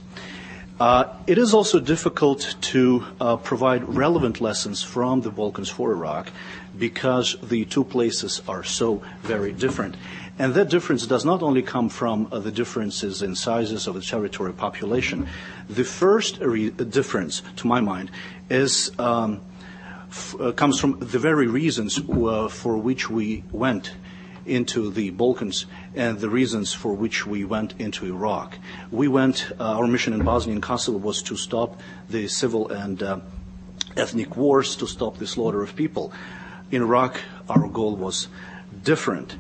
Uh, 0.82 1.06
it 1.28 1.38
is 1.38 1.54
also 1.54 1.80
difficult 1.80 2.56
to 2.60 3.06
uh, 3.20 3.36
provide 3.38 3.84
relevant 3.88 4.42
lessons 4.42 4.82
from 4.82 5.22
the 5.22 5.30
Balkans 5.30 5.70
for 5.70 5.92
Iraq 5.92 6.32
because 6.76 7.38
the 7.44 7.66
two 7.66 7.84
places 7.84 8.42
are 8.48 8.64
so 8.64 9.04
very 9.22 9.52
different. 9.52 9.96
And 10.39 10.56
that 10.56 10.70
difference 10.70 11.06
does 11.06 11.24
not 11.24 11.44
only 11.44 11.62
come 11.62 11.89
from 11.89 12.28
uh, 12.32 12.39
the 12.39 12.52
differences 12.52 13.22
in 13.22 13.36
sizes 13.36 13.86
of 13.86 13.94
the 13.94 14.02
territory 14.02 14.54
population. 14.54 15.28
The 15.70 15.84
first 15.84 16.39
re- 16.39 16.72
difference, 16.72 17.44
to 17.58 17.68
my 17.68 17.80
mind, 17.80 18.10
is 18.50 18.92
um, 18.98 19.36
uh, 19.36 19.51
comes 20.55 20.80
from 20.80 20.99
the 20.99 21.20
very 21.20 21.47
reasons 21.47 21.99
uh, 21.99 22.47
for 22.47 22.78
which 22.78 23.09
we 23.09 23.43
went 23.51 23.93
into 24.45 24.91
the 24.91 25.12
Balkans 25.12 25.66
and 25.95 26.20
the 26.20 26.30
reasons 26.30 26.74
for 26.74 26.93
which 26.93 27.26
we 27.26 27.45
went 27.45 27.74
into 27.80 28.05
Iraq. 28.05 28.57
We 28.91 29.07
went, 29.07 29.51
uh, 29.59 29.78
our 29.78 29.88
mission 29.88 30.14
in 30.14 30.24
Bosnia 30.24 30.55
and 30.55 30.64
Kosovo 30.64 30.97
was 30.97 31.22
to 31.24 31.36
stop 31.36 31.80
the 32.09 32.28
civil 32.28 32.70
and 32.70 33.01
uh, 33.01 33.20
ethnic 33.95 34.36
wars, 34.36 34.76
to 34.78 34.88
stop 34.88 35.18
the 35.18 35.28
slaughter 35.28 35.62
of 35.62 35.76
people. 35.76 36.12
In 36.72 36.82
Iraq, 36.82 37.22
our 37.49 37.68
goal 37.68 37.95
was 37.95 38.28
different. 38.84 39.36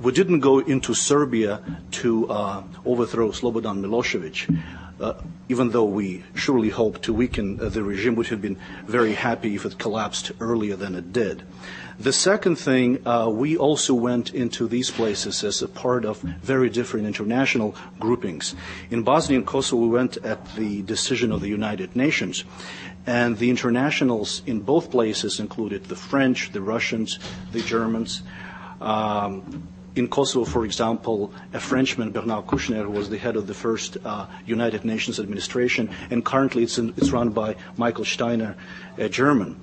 We 0.00 0.12
didn't 0.12 0.40
go 0.40 0.58
into 0.58 0.94
Serbia 0.94 1.60
to 1.92 2.28
uh, 2.28 2.62
overthrow 2.84 3.30
Slobodan 3.30 3.80
Milosevic. 3.80 4.48
Uh, 5.00 5.14
even 5.48 5.70
though 5.70 5.84
we 5.84 6.22
surely 6.34 6.70
hope 6.70 7.02
to 7.02 7.12
weaken 7.12 7.60
uh, 7.60 7.68
the 7.68 7.82
regime, 7.82 8.14
would 8.14 8.28
have 8.28 8.40
been 8.40 8.56
very 8.86 9.14
happy 9.14 9.54
if 9.54 9.64
it 9.64 9.78
collapsed 9.78 10.30
earlier 10.40 10.76
than 10.76 10.94
it 10.94 11.12
did. 11.12 11.42
The 11.98 12.12
second 12.12 12.56
thing, 12.56 13.06
uh, 13.06 13.28
we 13.28 13.56
also 13.56 13.94
went 13.94 14.34
into 14.34 14.66
these 14.66 14.90
places 14.90 15.44
as 15.44 15.62
a 15.62 15.68
part 15.68 16.04
of 16.04 16.20
very 16.20 16.68
different 16.68 17.06
international 17.06 17.76
groupings. 18.00 18.54
In 18.90 19.02
Bosnia 19.02 19.38
and 19.38 19.46
Kosovo, 19.46 19.82
we 19.82 19.88
went 19.88 20.16
at 20.18 20.54
the 20.56 20.82
decision 20.82 21.30
of 21.30 21.40
the 21.40 21.48
United 21.48 21.94
Nations. 21.94 22.44
And 23.06 23.38
the 23.38 23.50
internationals 23.50 24.42
in 24.46 24.60
both 24.60 24.90
places 24.90 25.38
included 25.38 25.84
the 25.84 25.96
French, 25.96 26.52
the 26.52 26.62
Russians, 26.62 27.18
the 27.52 27.60
Germans. 27.60 28.22
Um, 28.80 29.68
in 29.96 30.08
Kosovo, 30.08 30.44
for 30.44 30.64
example, 30.64 31.32
a 31.52 31.60
Frenchman, 31.60 32.10
Bernard 32.10 32.46
Kouchner, 32.46 32.90
was 32.90 33.10
the 33.10 33.18
head 33.18 33.36
of 33.36 33.46
the 33.46 33.54
first 33.54 33.96
uh, 34.04 34.26
United 34.44 34.84
Nations 34.84 35.20
administration, 35.20 35.88
and 36.10 36.24
currently 36.24 36.64
it's, 36.64 36.78
in, 36.78 36.92
it's 36.96 37.10
run 37.10 37.30
by 37.30 37.56
Michael 37.76 38.04
Steiner, 38.04 38.56
a 38.98 39.08
German. 39.08 39.60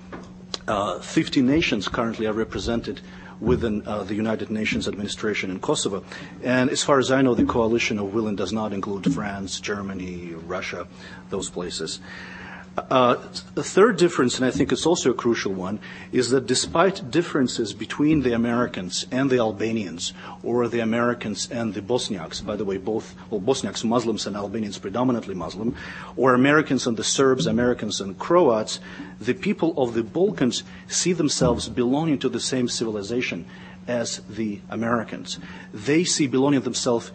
Uh, 0.68 1.00
50 1.00 1.42
nations 1.42 1.88
currently 1.88 2.28
are 2.28 2.34
represented 2.34 3.02
within 3.42 3.86
uh, 3.88 4.04
the 4.04 4.14
United 4.14 4.52
Nations 4.52 4.88
administration 4.88 5.50
in 5.50 5.60
Kosovo. 5.60 6.04
And 6.44 6.70
as 6.70 6.84
far 6.84 7.00
as 7.00 7.12
I 7.12 7.24
know, 7.24 7.34
the 7.34 7.46
coalition 7.46 7.98
of 7.98 8.14
willing 8.14 8.36
does 8.36 8.54
not 8.54 8.72
include 8.72 9.12
France, 9.14 9.60
Germany, 9.60 10.36
Russia, 10.46 10.88
those 11.30 11.50
places. 11.50 12.00
Uh, 12.00 12.31
the 12.76 13.63
third 13.63 13.97
difference, 13.97 14.38
and 14.38 14.45
I 14.45 14.51
think 14.51 14.72
it's 14.72 14.86
also 14.86 15.11
a 15.11 15.13
crucial 15.13 15.53
one, 15.53 15.80
is 16.11 16.30
that 16.30 16.47
despite 16.47 17.11
differences 17.11 17.74
between 17.74 18.22
the 18.22 18.34
Americans 18.34 19.05
and 19.11 19.30
the 19.30 19.39
Albanians, 19.39 20.13
or 20.41 20.67
the 20.67 20.80
Americans 20.80 21.49
and 21.51 21.74
the 21.74 21.82
Bosniaks, 21.82 22.45
by 22.45 22.55
the 22.55 22.63
way, 22.63 22.78
both, 22.78 23.13
well, 23.30 23.41
Bosniaks 23.41 23.84
Muslims 23.84 24.26
and 24.26 24.38
Albanians 24.38 24.78
predominantly 24.78 25.36
Muslim, 25.36 25.76
or 26.15 26.34
Americans 26.34 26.88
and 26.88 26.95
the 26.95 27.03
Serbs, 27.03 27.45
Americans 27.45 27.99
and 27.99 28.17
Croats, 28.17 28.80
the 29.19 29.34
people 29.34 29.74
of 29.78 29.93
the 29.93 30.03
Balkans 30.03 30.63
see 30.88 31.11
themselves 31.13 31.67
belonging 31.67 32.19
to 32.19 32.30
the 32.30 32.39
same 32.39 32.69
civilization 32.69 33.45
as 33.88 34.22
the 34.30 34.61
Americans. 34.69 35.39
They 35.74 36.05
see 36.05 36.28
belonging 36.28 36.61
themselves 36.61 37.11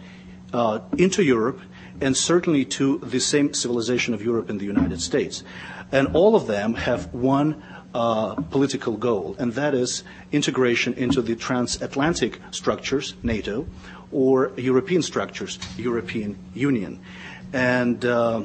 uh, 0.53 0.79
into 0.97 1.23
Europe 1.23 1.59
and 2.01 2.15
certainly 2.15 2.65
to 2.65 2.99
the 2.99 3.19
same 3.19 3.53
civilization 3.53 4.13
of 4.13 4.21
Europe 4.23 4.49
and 4.49 4.59
the 4.59 4.65
United 4.65 5.01
States. 5.01 5.43
And 5.91 6.09
all 6.15 6.35
of 6.35 6.47
them 6.47 6.73
have 6.75 7.13
one 7.13 7.63
uh, 7.93 8.35
political 8.35 8.97
goal, 8.97 9.35
and 9.39 9.53
that 9.53 9.73
is 9.73 10.03
integration 10.31 10.93
into 10.93 11.21
the 11.21 11.35
transatlantic 11.35 12.39
structures, 12.51 13.15
NATO, 13.23 13.65
or 14.11 14.51
European 14.57 15.01
structures, 15.01 15.57
European 15.77 16.37
Union. 16.53 16.99
And 17.53 18.03
uh, 18.05 18.43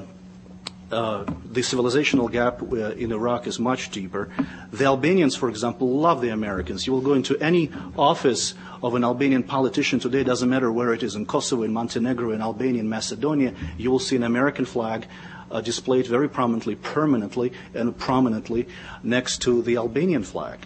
the 0.92 1.60
civilizational 1.60 2.30
gap 2.30 2.62
uh, 2.62 2.90
in 2.92 3.12
Iraq 3.12 3.46
is 3.46 3.58
much 3.58 3.90
deeper. 3.90 4.28
The 4.72 4.84
Albanians, 4.84 5.36
for 5.36 5.48
example, 5.48 5.98
love 5.98 6.20
the 6.20 6.28
Americans. 6.28 6.86
You 6.86 6.92
will 6.92 7.00
go 7.00 7.14
into 7.14 7.36
any 7.38 7.70
office 7.96 8.54
of 8.82 8.94
an 8.94 9.04
Albanian 9.04 9.42
politician 9.42 10.00
today, 10.00 10.24
doesn't 10.24 10.48
matter 10.48 10.70
where 10.70 10.92
it 10.92 11.02
is, 11.02 11.14
in 11.14 11.24
Kosovo, 11.24 11.62
in 11.62 11.72
Montenegro, 11.72 12.32
in 12.32 12.42
Albania, 12.42 12.80
in 12.80 12.88
Macedonia, 12.88 13.54
you 13.78 13.90
will 13.90 13.98
see 13.98 14.16
an 14.16 14.22
American 14.22 14.64
flag 14.64 15.06
uh, 15.50 15.60
displayed 15.60 16.06
very 16.06 16.28
prominently, 16.28 16.74
permanently, 16.74 17.52
and 17.74 17.96
prominently 17.96 18.66
next 19.02 19.42
to 19.42 19.62
the 19.62 19.76
Albanian 19.76 20.24
flag. 20.24 20.58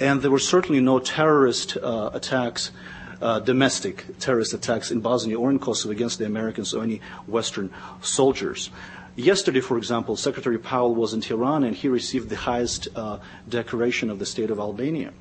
And 0.00 0.20
there 0.22 0.30
were 0.30 0.38
certainly 0.38 0.80
no 0.80 0.98
terrorist 0.98 1.76
uh, 1.76 2.10
attacks 2.12 2.72
uh, 3.20 3.38
domestic 3.38 4.18
terrorist 4.18 4.52
attacks 4.52 4.90
in 4.90 5.00
Bosnia 5.00 5.38
or 5.38 5.48
in 5.50 5.60
Kosovo 5.60 5.92
against 5.92 6.18
the 6.18 6.26
Americans 6.26 6.74
or 6.74 6.82
any 6.82 7.00
Western 7.28 7.70
soldiers. 8.00 8.70
Yesterday, 9.16 9.60
for 9.60 9.76
example, 9.76 10.16
Secretary 10.16 10.58
Powell 10.58 10.94
was 10.94 11.12
in 11.12 11.20
Tirana 11.20 11.66
and 11.66 11.76
he 11.76 11.88
received 11.88 12.30
the 12.30 12.36
highest 12.36 12.88
uh, 12.96 13.18
decoration 13.48 14.08
of 14.08 14.18
the 14.18 14.26
state 14.26 14.50
of 14.50 14.58
Albania. 14.58 15.12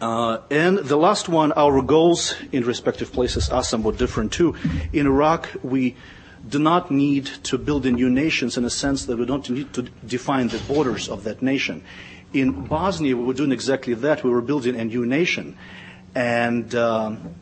Uh, 0.00 0.38
and 0.50 0.78
the 0.78 0.96
last 0.96 1.28
one, 1.28 1.52
our 1.52 1.80
goals 1.80 2.34
in 2.52 2.64
respective 2.64 3.12
places 3.12 3.48
are 3.48 3.64
somewhat 3.64 3.96
different 3.96 4.32
too. 4.32 4.54
In 4.92 5.06
Iraq, 5.06 5.48
we 5.62 5.96
do 6.46 6.58
not 6.58 6.90
need 6.90 7.26
to 7.44 7.56
build 7.56 7.86
a 7.86 7.90
new 7.90 8.10
nations 8.10 8.58
in 8.58 8.64
a 8.64 8.70
sense 8.70 9.06
that 9.06 9.16
we 9.16 9.24
don't 9.24 9.48
need 9.48 9.72
to 9.72 9.82
define 10.06 10.48
the 10.48 10.58
borders 10.68 11.08
of 11.08 11.24
that 11.24 11.40
nation. 11.40 11.82
In 12.34 12.66
Bosnia, 12.66 13.16
we 13.16 13.24
were 13.24 13.34
doing 13.34 13.52
exactly 13.52 13.94
that. 13.94 14.22
We 14.22 14.30
were 14.30 14.42
building 14.42 14.78
a 14.78 14.84
new 14.84 15.06
nation. 15.06 15.56
And 16.14 16.74
um, 16.74 17.34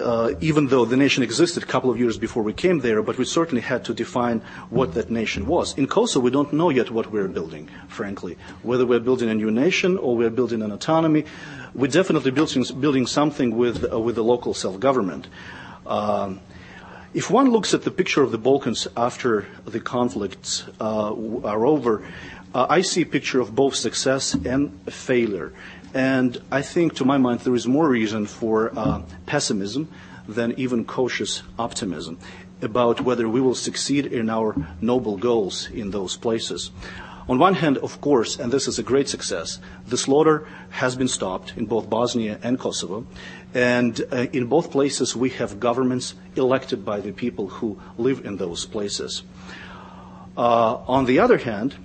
uh, 0.00 0.32
even 0.40 0.68
though 0.68 0.84
the 0.84 0.96
nation 0.96 1.22
existed 1.22 1.62
a 1.62 1.66
couple 1.66 1.90
of 1.90 1.98
years 1.98 2.18
before 2.18 2.42
we 2.42 2.52
came 2.52 2.80
there, 2.80 3.02
but 3.02 3.16
we 3.16 3.24
certainly 3.24 3.62
had 3.62 3.84
to 3.84 3.94
define 3.94 4.40
what 4.70 4.94
that 4.94 5.10
nation 5.10 5.46
was. 5.46 5.76
In 5.78 5.86
Kosovo, 5.86 6.24
we 6.24 6.30
don't 6.30 6.52
know 6.52 6.70
yet 6.70 6.90
what 6.90 7.12
we're 7.12 7.28
building, 7.28 7.68
frankly. 7.88 8.36
Whether 8.62 8.86
we're 8.86 9.00
building 9.00 9.30
a 9.30 9.34
new 9.34 9.50
nation 9.50 9.96
or 9.96 10.16
we're 10.16 10.30
building 10.30 10.62
an 10.62 10.72
autonomy, 10.72 11.24
we're 11.74 11.90
definitely 11.90 12.32
building, 12.32 12.64
building 12.80 13.06
something 13.06 13.56
with, 13.56 13.92
uh, 13.92 13.98
with 13.98 14.16
the 14.16 14.24
local 14.24 14.54
self-government. 14.54 15.28
Um, 15.86 16.40
if 17.12 17.30
one 17.30 17.50
looks 17.50 17.74
at 17.74 17.82
the 17.82 17.92
picture 17.92 18.22
of 18.22 18.32
the 18.32 18.38
Balkans 18.38 18.88
after 18.96 19.46
the 19.64 19.78
conflicts 19.78 20.64
uh, 20.80 21.14
are 21.44 21.64
over, 21.64 22.04
uh, 22.52 22.66
I 22.68 22.82
see 22.82 23.02
a 23.02 23.06
picture 23.06 23.40
of 23.40 23.54
both 23.54 23.76
success 23.76 24.34
and 24.34 24.70
failure. 24.92 25.52
And 25.94 26.42
I 26.50 26.60
think, 26.60 26.94
to 26.96 27.04
my 27.04 27.18
mind, 27.18 27.40
there 27.40 27.54
is 27.54 27.68
more 27.68 27.88
reason 27.88 28.26
for 28.26 28.76
uh, 28.76 29.02
pessimism 29.26 29.88
than 30.26 30.52
even 30.58 30.84
cautious 30.84 31.44
optimism 31.56 32.18
about 32.60 33.00
whether 33.02 33.28
we 33.28 33.40
will 33.40 33.54
succeed 33.54 34.06
in 34.06 34.28
our 34.28 34.56
noble 34.80 35.16
goals 35.16 35.70
in 35.70 35.92
those 35.92 36.16
places. 36.16 36.72
On 37.28 37.38
one 37.38 37.54
hand, 37.54 37.78
of 37.78 38.00
course, 38.00 38.38
and 38.38 38.52
this 38.52 38.68
is 38.68 38.78
a 38.78 38.82
great 38.82 39.08
success, 39.08 39.58
the 39.86 39.96
slaughter 39.96 40.46
has 40.70 40.96
been 40.96 41.08
stopped 41.08 41.54
in 41.56 41.64
both 41.64 41.88
Bosnia 41.88 42.38
and 42.42 42.58
Kosovo. 42.58 43.06
And 43.54 43.98
uh, 44.12 44.26
in 44.32 44.46
both 44.46 44.70
places, 44.70 45.14
we 45.14 45.30
have 45.30 45.60
governments 45.60 46.14
elected 46.36 46.84
by 46.84 47.00
the 47.00 47.12
people 47.12 47.48
who 47.48 47.78
live 47.96 48.26
in 48.26 48.36
those 48.36 48.66
places. 48.66 49.22
Uh, 50.36 50.76
on 50.88 51.06
the 51.06 51.20
other 51.20 51.38
hand, 51.38 51.76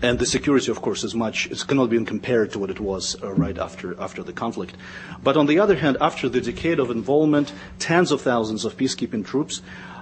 and 0.00 0.18
the 0.18 0.26
security, 0.26 0.70
of 0.70 0.80
course, 0.80 1.02
is 1.02 1.14
much, 1.14 1.46
it 1.50 1.64
cannot 1.66 1.90
be 1.90 2.02
compared 2.04 2.52
to 2.52 2.58
what 2.58 2.70
it 2.70 2.78
was 2.78 3.16
uh, 3.22 3.32
right 3.32 3.58
after, 3.58 4.00
after 4.00 4.22
the 4.22 4.32
conflict. 4.32 4.76
But 5.22 5.36
on 5.36 5.46
the 5.46 5.58
other 5.58 5.74
hand, 5.74 5.96
after 6.00 6.28
the 6.28 6.40
decade 6.40 6.78
of 6.78 6.90
involvement, 6.90 7.52
tens 7.78 8.12
of 8.12 8.20
thousands 8.20 8.64
of 8.64 8.76
peacekeeping 8.76 9.26
troops, 9.26 9.60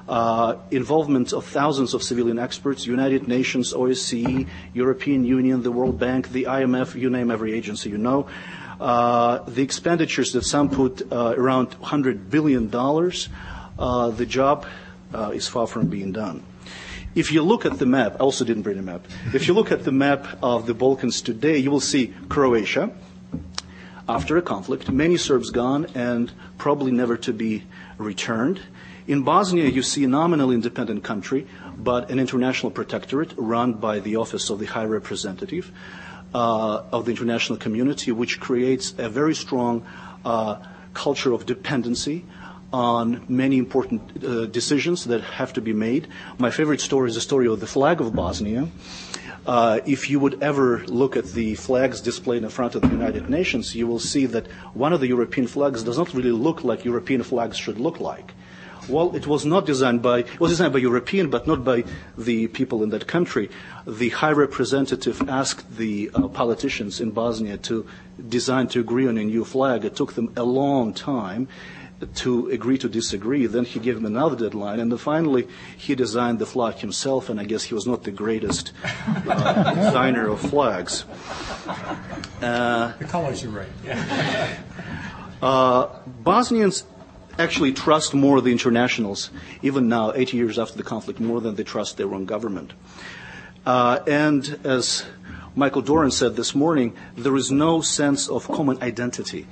uh, 0.09 0.57
involvement 0.71 1.33
of 1.33 1.47
thousands 1.47 1.95
of 1.95 2.03
civilian 2.03 2.39
experts, 2.39 2.87
United 2.87 3.27
Nations, 3.27 3.73
OSCE, 3.73 4.47
European 4.75 5.25
Union, 5.25 5.63
the 5.63 5.73
World 5.73 5.99
Bank, 5.99 6.31
the 6.31 6.45
IMF, 6.45 6.95
you 6.95 7.11
name 7.11 7.31
every 7.31 7.55
agency 7.55 7.91
you 7.91 7.99
know. 7.99 8.29
Uh, 8.81 9.39
the 9.49 9.63
expenditures 9.63 10.33
that 10.33 10.45
some 10.45 10.69
put 10.69 11.11
uh, 11.11 11.35
around 11.37 11.71
$100 11.81 12.29
billion, 12.29 12.71
uh, 13.79 14.11
the 14.11 14.27
job 14.27 14.67
uh, 15.15 15.31
is 15.31 15.49
far 15.49 15.67
from 15.67 15.87
being 15.87 16.13
done. 16.13 16.43
If 17.17 17.33
you 17.33 17.43
look 17.43 17.65
at 17.65 17.79
the 17.79 17.87
map, 17.87 18.17
I 18.17 18.19
also 18.19 18.45
didn't 18.45 18.63
bring 18.63 18.79
a 18.79 18.83
map. 18.83 19.07
If 19.33 19.49
you 19.49 19.55
look 19.55 19.73
at 19.73 19.85
the 19.85 19.91
map 19.91 20.27
of 20.43 20.67
the 20.67 20.75
Balkans 20.75 21.23
today, 21.23 21.57
you 21.57 21.71
will 21.71 21.81
see 21.81 22.13
Croatia 22.29 22.93
after 24.07 24.37
a 24.37 24.43
conflict, 24.43 24.91
many 24.91 25.17
Serbs 25.17 25.51
gone 25.51 25.87
and 25.95 26.31
probably 26.59 26.93
never 26.93 27.17
to 27.17 27.33
be 27.33 27.65
returned. 27.97 28.61
In 29.09 29.23
Bosnia, 29.23 29.67
you 29.71 29.81
see 29.81 30.05
a 30.05 30.09
nominal 30.09 30.51
independent 30.51 31.05
country, 31.05 31.47
but 31.79 32.11
an 32.11 32.19
international 32.19 32.71
protectorate 32.71 33.33
run 33.39 33.73
by 33.73 33.99
the 33.99 34.17
Office 34.17 34.51
of 34.51 34.59
the 34.59 34.67
High 34.67 34.85
Representative 34.85 35.73
uh, 36.35 36.83
of 36.93 37.07
the 37.07 37.13
international 37.13 37.59
community, 37.59 38.13
which 38.13 38.41
creates 38.41 38.95
a 38.99 39.09
very 39.09 39.35
strong 39.35 39.87
uh, 40.23 40.59
culture 40.93 41.33
of 41.33 41.47
dependency 41.47 42.27
on 42.77 43.25
many 43.27 43.57
important 43.57 44.03
uh, 44.23 44.45
decisions 44.45 45.05
that 45.07 45.23
have 45.23 45.51
to 45.55 45.63
be 45.63 45.73
made. 45.73 46.07
My 46.37 46.51
favorite 46.51 46.83
story 46.83 47.09
is 47.09 47.15
the 47.15 47.23
story 47.23 47.47
of 47.49 47.59
the 47.59 47.67
flag 47.67 48.03
of 48.03 48.15
Bosnia. 48.15 48.69
Uh, 49.47 49.81
if 49.87 50.11
you 50.11 50.21
would 50.21 50.43
ever 50.43 50.85
look 50.87 51.17
at 51.17 51.25
the 51.39 51.55
flags 51.55 52.03
displayed 52.03 52.43
in 52.43 52.51
front 52.51 52.75
of 52.75 52.83
the 52.83 52.89
United 52.89 53.31
Nations, 53.31 53.75
you 53.75 53.87
will 53.87 53.99
see 54.13 54.27
that 54.27 54.47
one 54.75 54.93
of 54.93 55.01
the 55.01 55.07
European 55.07 55.47
flags 55.47 55.85
does 55.85 55.97
not 55.97 56.13
really 56.13 56.33
look 56.33 56.65
like 56.65 56.85
European 56.85 57.23
flags 57.23 57.57
should 57.57 57.81
look 57.81 57.99
like. 57.99 58.35
Well, 58.89 59.17
it 59.17 59.27
was 59.27 59.47
not 59.47 59.65
designed 59.65 60.03
by, 60.03 60.19
it 60.19 60.39
was 60.39 60.51
designed 60.53 60.75
by 60.75 60.81
European, 60.81 61.31
but 61.31 61.47
not 61.47 61.65
by 61.65 61.85
the 62.19 62.47
people 62.49 62.83
in 62.85 62.91
that 62.91 63.07
country. 63.07 63.49
The 63.87 64.11
High 64.11 64.33
Representative 64.33 65.29
asked 65.29 65.77
the 65.77 66.11
uh, 66.13 66.29
politicians 66.29 67.01
in 67.01 67.11
Bosnia 67.11 67.57
to 67.69 67.87
design, 68.29 68.69
to 68.69 68.81
agree 68.81 69.09
on 69.09 69.17
a 69.17 69.25
new 69.25 69.45
flag. 69.45 69.85
It 69.85 69.97
took 69.97 70.13
them 70.13 70.31
a 70.37 70.45
long 70.45 70.93
time 70.93 71.49
to 72.17 72.49
agree 72.51 72.79
to 72.79 72.89
disagree. 72.89 73.47
Then 73.47 73.65
he 73.65 73.81
gave 73.81 73.97
him 73.97 74.07
another 74.07 74.37
deadline, 74.37 74.81
and 74.81 74.91
then 74.91 74.99
finally 74.99 75.49
he 75.77 75.95
designed 75.95 76.39
the 76.39 76.47
flag 76.47 76.77
himself. 76.77 77.29
And 77.29 77.41
I 77.41 77.45
guess 77.45 77.65
he 77.65 77.75
was 77.75 77.87
not 77.87 78.05
the 78.05 78.11
greatest 78.11 78.73
uh, 78.85 79.75
designer 79.75 80.29
of 80.29 80.41
flags. 80.41 81.05
Uh, 82.41 82.93
the 82.99 83.05
colors 83.05 83.47
right. 83.47 83.69
Yeah. 83.85 84.59
uh, 85.43 85.87
Bosnians 86.23 86.85
actually 87.39 87.73
trust 87.73 88.15
more 88.15 88.41
the 88.41 88.53
internationals, 88.53 89.31
even 89.63 89.89
now, 89.89 90.13
80 90.15 90.37
years 90.37 90.59
after 90.59 90.77
the 90.77 90.83
conflict, 90.83 91.21
more 91.21 91.41
than 91.41 91.55
they 91.55 91.65
trust 91.65 91.97
their 91.97 92.15
own 92.15 92.25
government. 92.25 92.73
Uh, 93.65 93.99
and 94.07 94.59
as 94.65 95.05
Michael 95.55 95.83
Doran 95.83 96.11
said 96.11 96.37
this 96.37 96.55
morning, 96.55 96.95
there 97.17 97.37
is 97.37 97.51
no 97.51 97.81
sense 97.81 98.29
of 98.29 98.47
common 98.49 98.83
identity 98.83 99.47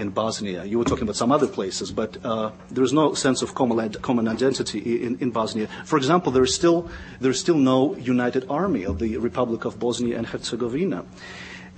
in 0.00 0.10
Bosnia. 0.10 0.64
You 0.64 0.78
were 0.78 0.84
talking 0.84 1.04
about 1.04 1.16
some 1.16 1.32
other 1.32 1.46
places, 1.46 1.90
but 1.90 2.16
uh, 2.24 2.50
there 2.70 2.84
is 2.84 2.92
no 2.92 3.14
sense 3.14 3.42
of 3.42 3.54
common, 3.54 3.92
common 3.94 4.28
identity 4.28 5.02
in, 5.04 5.18
in, 5.18 5.30
Bosnia. 5.30 5.68
For 5.84 5.96
example, 5.96 6.32
there 6.32 6.44
is 6.44 6.54
still 6.54 6.90
there 7.20 7.30
is 7.30 7.40
still 7.40 7.56
no 7.56 7.96
united 7.96 8.46
army 8.48 8.84
of 8.84 8.98
the 8.98 9.16
Republic 9.16 9.64
of 9.64 9.78
Bosnia 9.78 10.16
and 10.18 10.26
Herzegovina. 10.26 11.04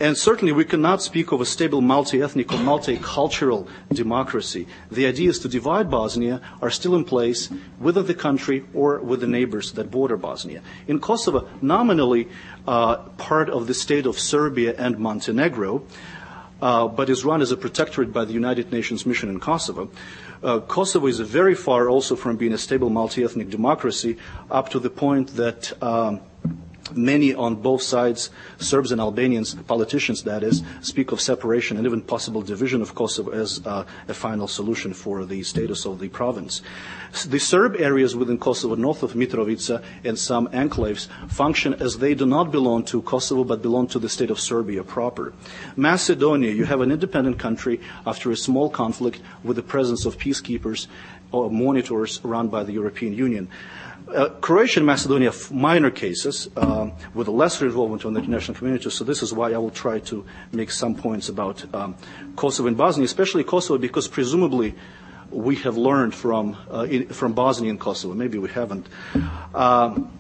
And 0.01 0.17
certainly 0.17 0.53
we 0.53 0.65
cannot 0.65 1.03
speak 1.03 1.33
of 1.33 1.41
a 1.41 1.45
stable 1.45 1.81
multi-ethnic 1.81 2.53
or 2.53 2.59
multicultural 2.59 3.67
democracy. 3.93 4.69
The 4.93 5.07
ideas 5.07 5.41
to 5.41 5.49
divide 5.49 5.91
Bosnia 5.91 6.41
are 6.63 6.71
still 6.71 6.95
in 6.95 7.05
place 7.05 7.51
within 7.81 8.07
the 8.07 8.15
country 8.15 8.65
or 8.73 9.01
with 9.01 9.21
the 9.21 9.27
neighbors 9.27 9.73
that 9.73 9.91
border 9.91 10.17
Bosnia. 10.17 10.63
In 10.87 11.01
Kosovo, 11.01 11.49
nominally 11.61 12.29
uh, 12.69 12.99
part 13.19 13.51
of 13.51 13.67
the 13.67 13.75
state 13.75 14.07
of 14.07 14.21
Serbia 14.21 14.77
and 14.79 15.01
Montenegro, 15.01 15.83
uh, 16.61 16.89
but 16.89 17.11
is 17.11 17.25
run 17.25 17.43
as 17.43 17.53
a 17.53 17.57
protectorate 17.57 18.13
by 18.13 18.25
the 18.25 18.33
United 18.33 18.73
Nations 18.73 19.07
mission 19.07 19.29
in 19.29 19.41
Kosovo. 19.41 19.91
Uh, 20.43 20.61
Kosovo 20.61 21.07
is 21.07 21.21
very 21.21 21.55
far 21.55 21.89
also 21.89 22.15
from 22.17 22.37
being 22.37 22.53
a 22.53 22.59
stable 22.59 22.91
multi-ethnic 22.91 23.51
democracy, 23.51 24.17
up 24.51 24.69
to 24.71 24.79
the 24.79 24.91
point 24.91 25.37
that 25.37 25.73
um, 25.83 26.21
Many 26.95 27.35
on 27.35 27.57
both 27.57 27.83
sides, 27.83 28.31
Serbs 28.59 28.93
and 28.93 29.01
Albanians, 29.01 29.55
politicians 29.55 30.23
that 30.25 30.43
is, 30.43 30.63
speak 30.81 31.13
of 31.13 31.21
separation 31.21 31.77
and 31.77 31.87
even 31.87 32.03
possible 32.03 32.43
division 32.43 32.83
of 32.83 32.95
Kosovo 32.95 33.31
as 33.31 33.65
uh, 33.67 33.85
a 34.09 34.15
final 34.15 34.49
solution 34.49 34.93
for 34.95 35.25
the 35.25 35.43
status 35.43 35.87
of 35.87 35.99
the 35.99 36.09
province. 36.09 36.63
The 37.27 37.39
Serb 37.39 37.77
areas 37.77 38.15
within 38.15 38.39
Kosovo, 38.39 38.75
north 38.75 39.03
of 39.03 39.15
Mitrovica 39.15 39.83
and 40.05 40.19
some 40.19 40.49
enclaves, 40.49 41.09
function 41.31 41.75
as 41.75 41.99
they 41.99 42.15
do 42.15 42.27
not 42.27 42.53
belong 42.53 42.85
to 42.85 43.03
Kosovo 43.03 43.45
but 43.45 43.63
belong 43.63 43.87
to 43.89 43.99
the 43.99 44.09
state 44.09 44.31
of 44.31 44.39
Serbia 44.39 44.85
proper. 44.85 45.33
Macedonia, 45.77 46.51
you 46.51 46.65
have 46.65 46.81
an 46.81 46.93
independent 46.93 47.39
country 47.39 47.81
after 48.07 48.31
a 48.31 48.37
small 48.37 48.69
conflict 48.69 49.21
with 49.43 49.57
the 49.57 49.63
presence 49.63 50.05
of 50.05 50.19
peacekeepers 50.19 50.87
or 51.33 51.51
monitors 51.51 52.21
run 52.23 52.49
by 52.49 52.65
the 52.65 52.73
European 52.73 53.15
Union. 53.15 53.49
Uh, 54.15 54.31
Croatia 54.41 54.81
and 54.81 54.87
Macedonia 54.87 55.33
minor 55.51 55.91
cases 55.91 56.49
um, 56.57 56.93
with 57.13 57.29
a 57.29 57.31
lesser 57.31 57.67
involvement 57.67 58.07
on 58.07 58.15
the 58.15 58.21
international 58.21 58.57
community, 58.57 58.89
so 58.89 59.05
this 59.05 59.23
is 59.23 59.35
why 59.35 59.53
I 59.53 59.59
will 59.59 59.71
try 59.71 59.99
to 60.01 60.25
make 60.51 60.71
some 60.71 60.95
points 60.95 61.29
about 61.29 61.63
um, 61.75 61.95
Kosovo 62.35 62.69
and 62.69 62.77
Bosnia, 62.77 63.05
especially 63.05 63.45
Kosovo, 63.45 63.77
because 63.77 64.09
presumably 64.09 64.75
we 65.31 65.57
have 65.57 65.77
learned 65.77 66.15
from, 66.15 66.57
uh, 66.73 66.87
in, 66.89 67.09
from 67.09 67.35
Bosnia 67.35 67.69
and 67.69 67.79
Kosovo. 67.79 68.15
Maybe 68.15 68.39
we 68.39 68.49
haven't. 68.49 68.87
Um, 69.55 70.11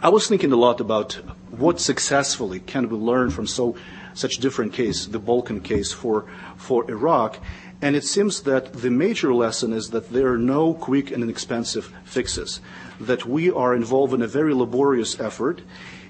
I 0.00 0.08
was 0.08 0.26
thinking 0.26 0.50
a 0.50 0.56
lot 0.56 0.80
about 0.80 1.12
what 1.50 1.80
successfully 1.80 2.58
can 2.58 2.88
we 2.88 2.96
learn 2.96 3.30
from 3.30 3.46
so 3.46 3.76
such 4.12 4.38
different 4.38 4.72
case, 4.72 5.06
the 5.06 5.20
Balkan 5.20 5.60
case 5.60 5.92
for, 5.92 6.26
for 6.56 6.90
Iraq, 6.90 7.38
and 7.80 7.94
it 7.94 8.02
seems 8.02 8.42
that 8.42 8.72
the 8.72 8.90
major 8.90 9.32
lesson 9.32 9.72
is 9.72 9.90
that 9.90 10.10
there 10.10 10.32
are 10.32 10.38
no 10.38 10.74
quick 10.74 11.12
and 11.12 11.22
inexpensive 11.22 11.94
fixes 12.04 12.60
that 13.00 13.26
we 13.26 13.50
are 13.50 13.74
involved 13.74 14.14
in 14.14 14.22
a 14.22 14.26
very 14.26 14.54
laborious 14.54 15.18
effort. 15.20 15.62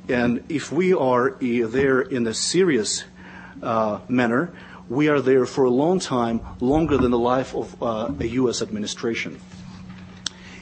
And 0.09 0.45
if 0.49 0.71
we 0.71 0.95
are 0.95 1.37
there 1.41 2.01
in 2.01 2.27
a 2.27 2.35
serious 2.35 3.05
uh, 3.63 4.01
manner, 4.09 4.53
we 4.89 5.09
are 5.09 5.21
there 5.21 5.47
for 5.47 5.65
a 5.65 5.71
long 5.71 5.99
time, 5.99 6.41
longer 6.61 6.97
than 6.97 7.11
the 7.11 7.19
life 7.19 7.55
of 7.55 7.83
uh, 7.83 8.13
a 8.21 8.27
U.S. 8.27 8.63
administration. 8.63 9.41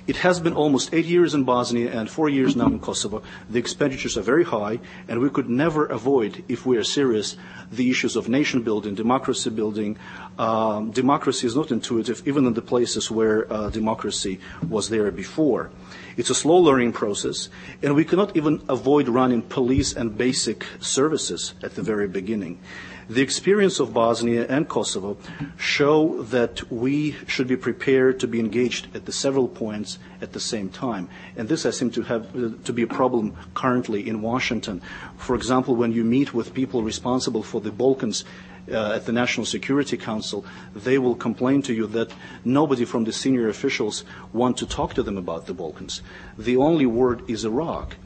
It 0.07 0.17
has 0.17 0.39
been 0.39 0.53
almost 0.53 0.93
eight 0.93 1.07
years 1.07 1.33
in 1.33 1.45
Bosnia 1.45 1.91
and 1.91 2.11
four 2.11 2.29
years 2.29 2.55
now 2.55 2.67
in 2.67 2.79
Kosovo. 2.79 3.23
The 3.49 3.59
expenditures 3.59 4.19
are 4.19 4.23
very 4.23 4.45
high, 4.45 4.81
and 5.09 5.21
we 5.21 5.31
could 5.31 5.49
never 5.49 5.87
avoid, 5.87 6.45
if 6.47 6.67
we 6.67 6.77
are 6.77 6.85
serious, 6.85 7.37
the 7.73 7.89
issues 7.89 8.15
of 8.15 8.29
nation 8.29 8.63
building, 8.63 8.95
democracy 8.95 9.49
building. 9.49 9.97
Um, 10.39 10.91
democracy 10.91 11.47
is 11.47 11.57
not 11.57 11.71
intuitive, 11.71 12.23
even 12.29 12.45
in 12.47 12.53
the 12.53 12.61
places 12.61 13.11
where 13.11 13.51
uh, 13.51 13.71
democracy 13.71 14.41
was 14.69 14.91
there 14.91 15.11
before. 15.11 15.71
It's 16.17 16.31
a 16.31 16.35
slow 16.35 16.59
learning 16.59 16.93
process, 16.93 17.49
and 17.83 17.95
we 17.95 18.05
cannot 18.05 18.37
even 18.37 18.63
avoid 18.69 19.09
running 19.09 19.43
police 19.43 19.93
and 19.93 20.17
basic 20.17 20.65
services 20.81 21.55
at 21.63 21.75
the 21.75 21.83
very 21.83 22.07
beginning. 22.07 22.61
The 23.09 23.21
experience 23.21 23.81
of 23.81 23.93
Bosnia 23.93 24.47
and 24.49 24.67
Kosovo 24.67 25.19
show 25.59 26.23
that 26.23 26.73
we 26.73 27.17
should 27.27 27.47
be 27.47 27.57
prepared 27.57 28.19
to 28.21 28.27
be 28.27 28.41
engaged 28.41 28.89
at 28.97 29.05
the 29.05 29.13
several 29.13 29.47
points 29.47 29.99
at 30.23 30.33
the 30.33 30.41
same 30.41 30.71
time. 30.71 31.11
And 31.37 31.49
this 31.49 31.67
I 31.67 31.71
seem 31.71 31.91
to 31.91 32.03
have 32.03 32.33
to 32.65 32.73
be 32.73 32.83
a 32.83 32.87
problem 32.87 33.37
currently 33.53 34.09
in 34.09 34.23
Washington. 34.23 34.81
For 35.19 35.35
example, 35.35 35.77
when 35.77 35.93
you 35.93 36.03
meet 36.03 36.33
with 36.33 36.55
people 36.55 36.83
responsible 36.83 37.43
for 37.43 37.61
the 37.61 37.71
Balkans, 37.71 38.25
Uh, 38.71 38.93
at 38.93 39.05
the 39.05 39.13
National 39.13 39.45
Security 39.45 39.99
Council, 39.99 40.43
they 40.75 40.97
will 40.97 41.15
complain 41.15 41.61
to 41.61 41.75
you 41.75 41.87
that 41.89 42.11
nobody 42.47 42.87
from 42.87 43.05
the 43.05 43.13
senior 43.13 43.49
officials 43.49 44.05
want 44.33 44.57
to 44.57 44.65
talk 44.65 44.95
to 44.95 45.03
them 45.03 45.19
about 45.19 45.45
the 45.45 45.53
Balkans. 45.53 46.01
The 46.39 46.57
only 46.57 46.87
word 46.87 47.29
is 47.29 47.45
Iraq. 47.45 47.97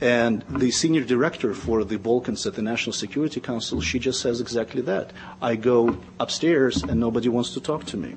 And 0.00 0.44
the 0.48 0.70
senior 0.70 1.02
director 1.02 1.54
for 1.54 1.82
the 1.82 1.96
Balkans 1.96 2.46
at 2.46 2.54
the 2.54 2.62
National 2.62 2.92
Security 2.92 3.40
Council, 3.40 3.80
she 3.80 3.98
just 3.98 4.20
says 4.20 4.40
exactly 4.40 4.82
that. 4.82 5.10
I 5.40 5.56
go 5.56 5.98
upstairs 6.20 6.82
and 6.82 7.00
nobody 7.00 7.28
wants 7.28 7.54
to 7.54 7.60
talk 7.60 7.84
to 7.86 7.96
me. 7.96 8.14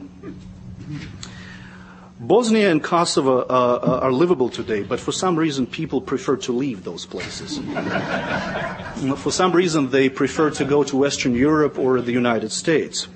Bosnia 2.19 2.69
and 2.69 2.83
Kosovo 2.83 3.39
uh, 3.39 3.43
uh, 3.43 3.99
are 4.03 4.11
livable 4.11 4.49
today, 4.49 4.83
but 4.83 4.99
for 4.99 5.13
some 5.13 5.37
reason 5.37 5.65
people 5.65 6.01
prefer 6.01 6.35
to 6.37 6.51
leave 6.51 6.83
those 6.83 7.05
places. 7.05 7.59
for 9.23 9.31
some 9.31 9.53
reason 9.53 9.89
they 9.89 10.09
prefer 10.09 10.49
to 10.51 10.65
go 10.65 10.83
to 10.83 10.97
Western 10.97 11.33
Europe 11.33 11.79
or 11.79 12.01
the 12.01 12.11
United 12.11 12.51
States. 12.51 13.07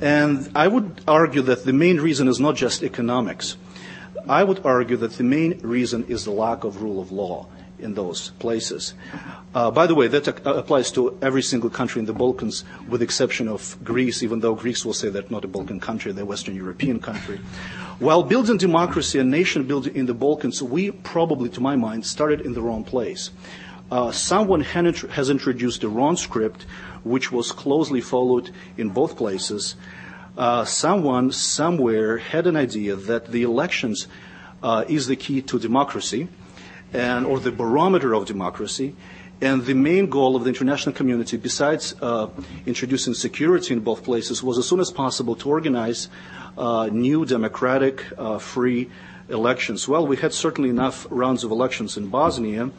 And 0.00 0.50
I 0.54 0.66
would 0.66 1.02
argue 1.06 1.42
that 1.42 1.64
the 1.66 1.74
main 1.74 2.00
reason 2.00 2.26
is 2.26 2.40
not 2.40 2.56
just 2.56 2.82
economics. 2.82 3.58
I 4.26 4.44
would 4.44 4.64
argue 4.64 4.96
that 4.96 5.12
the 5.12 5.24
main 5.24 5.58
reason 5.60 6.04
is 6.08 6.24
the 6.24 6.30
lack 6.30 6.64
of 6.64 6.80
rule 6.80 7.02
of 7.02 7.12
law 7.12 7.48
in 7.78 7.94
those 7.94 8.30
places. 8.38 8.94
Uh, 9.54 9.70
by 9.70 9.86
the 9.86 9.94
way, 9.94 10.06
that 10.08 10.46
uh, 10.46 10.54
applies 10.54 10.90
to 10.92 11.18
every 11.20 11.42
single 11.42 11.68
country 11.68 11.98
in 11.98 12.06
the 12.06 12.12
Balkans, 12.12 12.64
with 12.88 13.00
the 13.00 13.04
exception 13.04 13.48
of 13.48 13.76
Greece, 13.84 14.22
even 14.22 14.40
though 14.40 14.54
Greece 14.54 14.84
will 14.84 14.94
say 14.94 15.10
they're 15.10 15.24
not 15.28 15.44
a 15.44 15.48
Balkan 15.48 15.80
country, 15.80 16.12
they're 16.12 16.24
a 16.24 16.26
Western 16.26 16.54
European 16.54 17.00
country. 17.00 17.40
While 18.02 18.24
building 18.24 18.56
democracy 18.56 19.20
and 19.20 19.30
nation 19.30 19.62
building 19.62 19.94
in 19.94 20.06
the 20.06 20.12
Balkans, 20.12 20.60
we 20.60 20.90
probably, 20.90 21.48
to 21.50 21.60
my 21.60 21.76
mind, 21.76 22.04
started 22.04 22.40
in 22.40 22.52
the 22.52 22.60
wrong 22.60 22.82
place. 22.82 23.30
Uh, 23.92 24.10
someone 24.10 24.62
has 24.62 25.30
introduced 25.30 25.82
the 25.82 25.88
wrong 25.88 26.16
script, 26.16 26.66
which 27.04 27.30
was 27.30 27.52
closely 27.52 28.00
followed 28.00 28.50
in 28.76 28.88
both 28.88 29.16
places. 29.16 29.76
Uh, 30.36 30.64
someone 30.64 31.30
somewhere 31.30 32.18
had 32.18 32.48
an 32.48 32.56
idea 32.56 32.96
that 32.96 33.30
the 33.30 33.44
elections 33.44 34.08
uh, 34.64 34.84
is 34.88 35.06
the 35.06 35.14
key 35.14 35.40
to 35.40 35.60
democracy 35.60 36.26
and, 36.92 37.24
or 37.24 37.38
the 37.38 37.52
barometer 37.52 38.16
of 38.16 38.26
democracy. 38.26 38.96
And 39.42 39.64
the 39.64 39.74
main 39.74 40.06
goal 40.06 40.36
of 40.36 40.44
the 40.44 40.48
international 40.48 40.94
community, 40.94 41.36
besides 41.36 41.96
uh, 42.00 42.28
introducing 42.64 43.12
security 43.12 43.74
in 43.74 43.80
both 43.80 44.04
places, 44.04 44.40
was 44.40 44.56
as 44.56 44.68
soon 44.68 44.78
as 44.78 44.92
possible 44.92 45.34
to 45.34 45.48
organize 45.48 46.08
uh, 46.56 46.88
new 46.92 47.26
democratic, 47.26 48.04
uh, 48.16 48.38
free 48.38 48.88
elections. 49.28 49.88
Well, 49.88 50.06
we 50.06 50.16
had 50.16 50.32
certainly 50.32 50.70
enough 50.70 51.08
rounds 51.10 51.42
of 51.42 51.50
elections 51.50 51.96
in 51.96 52.06
Bosnia, 52.06 52.70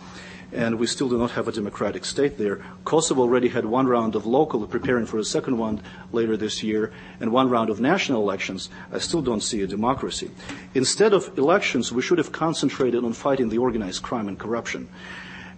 and 0.53 0.79
we 0.79 0.87
still 0.87 1.09
do 1.09 1.17
not 1.17 1.31
have 1.31 1.49
a 1.49 1.51
democratic 1.51 2.05
state 2.05 2.37
there. 2.37 2.61
Kosovo 2.85 3.23
already 3.23 3.49
had 3.49 3.65
one 3.65 3.87
round 3.87 4.15
of 4.15 4.25
local, 4.25 4.65
preparing 4.65 5.05
for 5.05 5.19
a 5.19 5.25
second 5.25 5.57
one 5.57 5.81
later 6.13 6.37
this 6.37 6.63
year, 6.63 6.93
and 7.19 7.33
one 7.33 7.49
round 7.49 7.71
of 7.71 7.81
national 7.81 8.21
elections. 8.21 8.69
I 8.89 8.99
still 8.99 9.21
don't 9.21 9.43
see 9.43 9.61
a 9.63 9.67
democracy. 9.67 10.31
Instead 10.73 11.11
of 11.11 11.37
elections, 11.37 11.91
we 11.91 12.01
should 12.01 12.19
have 12.19 12.31
concentrated 12.31 13.03
on 13.03 13.11
fighting 13.11 13.49
the 13.49 13.57
organized 13.57 14.01
crime 14.01 14.29
and 14.29 14.39
corruption. 14.39 14.87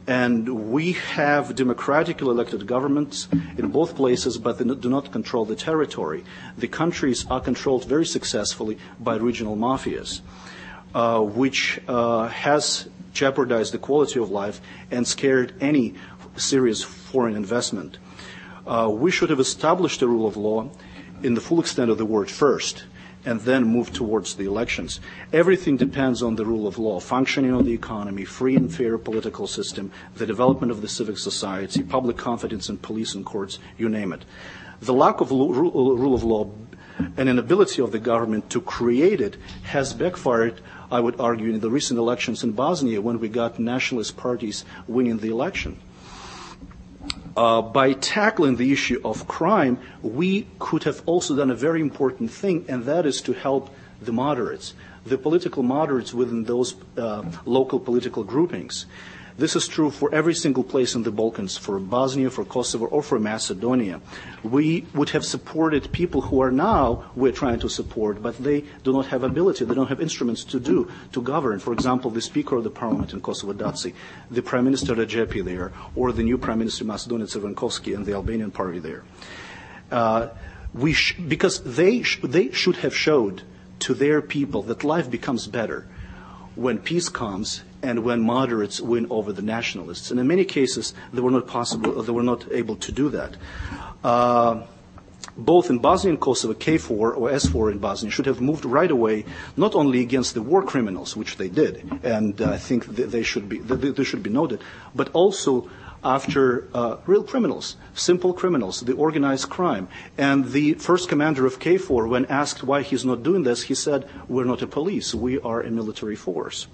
And 0.07 0.71
we 0.71 0.93
have 0.93 1.55
democratically 1.55 2.29
elected 2.29 2.67
governments 2.67 3.27
in 3.57 3.69
both 3.69 3.95
places, 3.95 4.37
but 4.37 4.59
they 4.59 4.65
do 4.65 4.89
not 4.89 5.11
control 5.11 5.45
the 5.45 5.55
territory. 5.55 6.23
The 6.57 6.67
countries 6.67 7.25
are 7.29 7.41
controlled 7.41 7.85
very 7.85 8.05
successfully 8.05 8.77
by 8.99 9.15
regional 9.15 9.55
mafias, 9.57 10.21
uh, 10.93 11.21
which 11.21 11.79
uh, 11.87 12.27
has 12.27 12.87
jeopardized 13.13 13.73
the 13.73 13.79
quality 13.79 14.19
of 14.19 14.29
life 14.29 14.61
and 14.91 15.07
scared 15.07 15.53
any 15.59 15.95
serious 16.37 16.83
foreign 16.83 17.35
investment. 17.35 17.97
Uh, 18.67 18.89
we 18.91 19.09
should 19.09 19.29
have 19.29 19.39
established 19.39 20.01
the 20.01 20.07
rule 20.07 20.27
of 20.27 20.37
law 20.37 20.69
in 21.23 21.33
the 21.33 21.41
full 21.41 21.59
extent 21.59 21.89
of 21.89 21.97
the 21.97 22.05
word 22.05 22.29
first 22.29 22.83
and 23.25 23.41
then 23.41 23.63
move 23.63 23.91
towards 23.91 24.35
the 24.35 24.45
elections. 24.45 24.99
Everything 25.33 25.77
depends 25.77 26.21
on 26.21 26.35
the 26.35 26.45
rule 26.45 26.67
of 26.67 26.77
law, 26.77 26.99
functioning 26.99 27.51
of 27.51 27.65
the 27.65 27.73
economy, 27.73 28.23
free 28.23 28.55
and 28.55 28.73
fair 28.73 28.97
political 28.97 29.47
system, 29.47 29.91
the 30.15 30.25
development 30.25 30.71
of 30.71 30.81
the 30.81 30.87
civic 30.87 31.17
society, 31.17 31.83
public 31.83 32.17
confidence 32.17 32.69
in 32.69 32.77
police 32.77 33.15
and 33.15 33.25
courts, 33.25 33.59
you 33.77 33.89
name 33.89 34.13
it. 34.13 34.23
The 34.81 34.93
lack 34.93 35.21
of 35.21 35.31
rule 35.31 36.13
of 36.13 36.23
law 36.23 36.51
and 37.17 37.27
inability 37.27 37.81
of 37.81 37.91
the 37.91 37.99
government 37.99 38.49
to 38.51 38.61
create 38.61 39.19
it 39.19 39.37
has 39.63 39.93
backfired, 39.93 40.61
I 40.91 40.99
would 40.99 41.19
argue, 41.19 41.53
in 41.53 41.59
the 41.59 41.69
recent 41.69 41.99
elections 41.99 42.43
in 42.43 42.51
Bosnia 42.51 43.01
when 43.01 43.19
we 43.19 43.27
got 43.27 43.59
nationalist 43.59 44.15
parties 44.15 44.63
winning 44.87 45.17
the 45.17 45.29
election. 45.29 45.79
Uh, 47.35 47.61
by 47.61 47.91
tackling 47.91 48.55
the 48.55 48.71
issue 48.71 48.99
of 49.03 49.27
crime, 49.27 49.77
we 50.01 50.47
could 50.57 50.83
have 50.83 51.01
also 51.05 51.35
done 51.35 51.51
a 51.51 51.55
very 51.55 51.81
important 51.81 52.31
thing, 52.31 52.63
and 52.69 52.85
that 52.85 53.05
is 53.05 53.21
to 53.21 53.33
help 53.33 53.69
the 54.01 54.13
moderates, 54.13 54.73
the 55.05 55.17
political 55.17 55.61
moderates 55.61 56.13
within 56.13 56.45
those 56.45 56.75
uh, 56.97 57.23
local 57.45 57.79
political 57.79 58.23
groupings. 58.23 58.85
This 59.37 59.57
is 59.57 59.67
true 59.67 59.91
for 59.91 60.13
every 60.15 60.33
single 60.33 60.63
place 60.63 60.95
in 60.95 61.03
the 61.03 61.11
Balkans, 61.11 61.57
for 61.57 61.77
Bosnia, 61.77 62.29
for 62.29 62.45
Kosovo, 62.45 62.85
or 62.85 63.03
for 63.03 63.19
Macedonia. 63.19 63.99
We 64.43 64.85
would 64.93 65.09
have 65.09 65.25
supported 65.25 65.91
people 65.91 66.21
who 66.21 66.39
are 66.39 66.51
now 66.51 67.11
we're 67.17 67.33
trying 67.33 67.59
to 67.59 67.67
support, 67.67 68.23
but 68.23 68.37
they 68.37 68.63
do 68.85 68.93
not 68.93 69.07
have 69.07 69.23
ability, 69.23 69.65
they 69.65 69.75
don't 69.75 69.89
have 69.89 69.99
instruments 69.99 70.45
to 70.45 70.59
do, 70.59 70.89
to 71.11 71.21
govern. 71.21 71.59
For 71.59 71.73
example, 71.73 72.11
the 72.11 72.21
Speaker 72.21 72.55
of 72.55 72.63
the 72.63 72.69
Parliament 72.69 73.11
in 73.11 73.19
Kosovo, 73.19 73.51
Daci, 73.51 73.93
the 74.31 74.41
Prime 74.41 74.63
Minister 74.63 74.95
Rexhepi 74.95 75.43
there, 75.43 75.73
or 75.97 76.13
the 76.13 76.23
new 76.23 76.37
Prime 76.37 76.59
Minister 76.59 76.85
Macedonia 76.85 77.27
Crvenkovski 77.27 77.93
and 77.93 78.05
the 78.05 78.13
Albanian 78.13 78.51
party 78.51 78.79
there. 78.79 79.03
Uh, 79.91 80.29
we 80.73 80.93
sh- 80.93 81.17
because 81.27 81.61
they, 81.75 82.03
sh- 82.03 82.21
they 82.23 82.51
should 82.53 82.77
have 82.77 82.95
showed 82.95 83.43
to 83.79 83.93
their 83.93 84.21
people 84.21 84.61
that 84.63 84.85
life 84.85 85.11
becomes 85.11 85.45
better 85.45 85.85
when 86.55 86.77
peace 86.77 87.09
comes 87.09 87.63
and 87.85 88.03
when 88.03 88.21
moderates 88.21 88.81
win 88.81 89.05
over 89.09 89.31
the 89.31 89.41
nationalists. 89.41 90.11
And 90.11 90.19
in 90.19 90.27
many 90.27 90.43
cases, 90.43 90.93
they 91.13 91.21
were 91.21 91.31
not 91.31 91.47
possible, 91.47 92.01
they 92.01 92.11
were 92.11 92.23
not 92.23 92.51
able 92.51 92.75
to 92.77 92.91
do 92.91 93.09
that. 93.09 93.37
Uh, 94.03 94.63
both 95.37 95.69
in 95.69 95.79
Bosnia 95.79 96.13
and 96.13 96.19
Kosovo, 96.19 96.53
KFOR 96.53 97.17
or 97.17 97.29
SFOR 97.29 97.71
in 97.71 97.79
Bosnia 97.79 98.11
should 98.11 98.25
have 98.25 98.41
moved 98.41 98.63
right 98.63 98.89
away, 98.89 99.25
not 99.57 99.75
only 99.75 100.01
against 100.01 100.33
the 100.33 100.41
war 100.41 100.63
criminals, 100.63 101.15
which 101.15 101.37
they 101.37 101.49
did, 101.49 101.83
and 102.03 102.41
I 102.41 102.57
think 102.57 102.85
they 102.85 103.23
should 103.23 103.49
be, 103.49 103.59
they 103.59 104.03
should 104.03 104.23
be 104.23 104.29
noted, 104.29 104.61
but 104.93 105.09
also 105.13 105.69
after 106.05 106.67
uh, 106.73 106.97
real 107.07 107.23
criminals, 107.23 107.75
simple 107.95 108.31
criminals, 108.31 108.81
the 108.81 108.93
organized 108.93 109.49
crime. 109.49 109.87
And 110.17 110.51
the 110.51 110.75
first 110.75 111.09
commander 111.09 111.45
of 111.47 111.59
KFOR, 111.59 112.07
when 112.07 112.25
asked 112.27 112.63
why 112.63 112.83
he's 112.83 113.03
not 113.03 113.23
doing 113.23 113.43
this, 113.43 113.63
he 113.63 113.73
said, 113.73 114.07
We're 114.27 114.45
not 114.45 114.61
a 114.61 114.67
police, 114.67 115.15
we 115.15 115.39
are 115.39 115.61
a 115.61 115.71
military 115.71 116.15
force. 116.15 116.67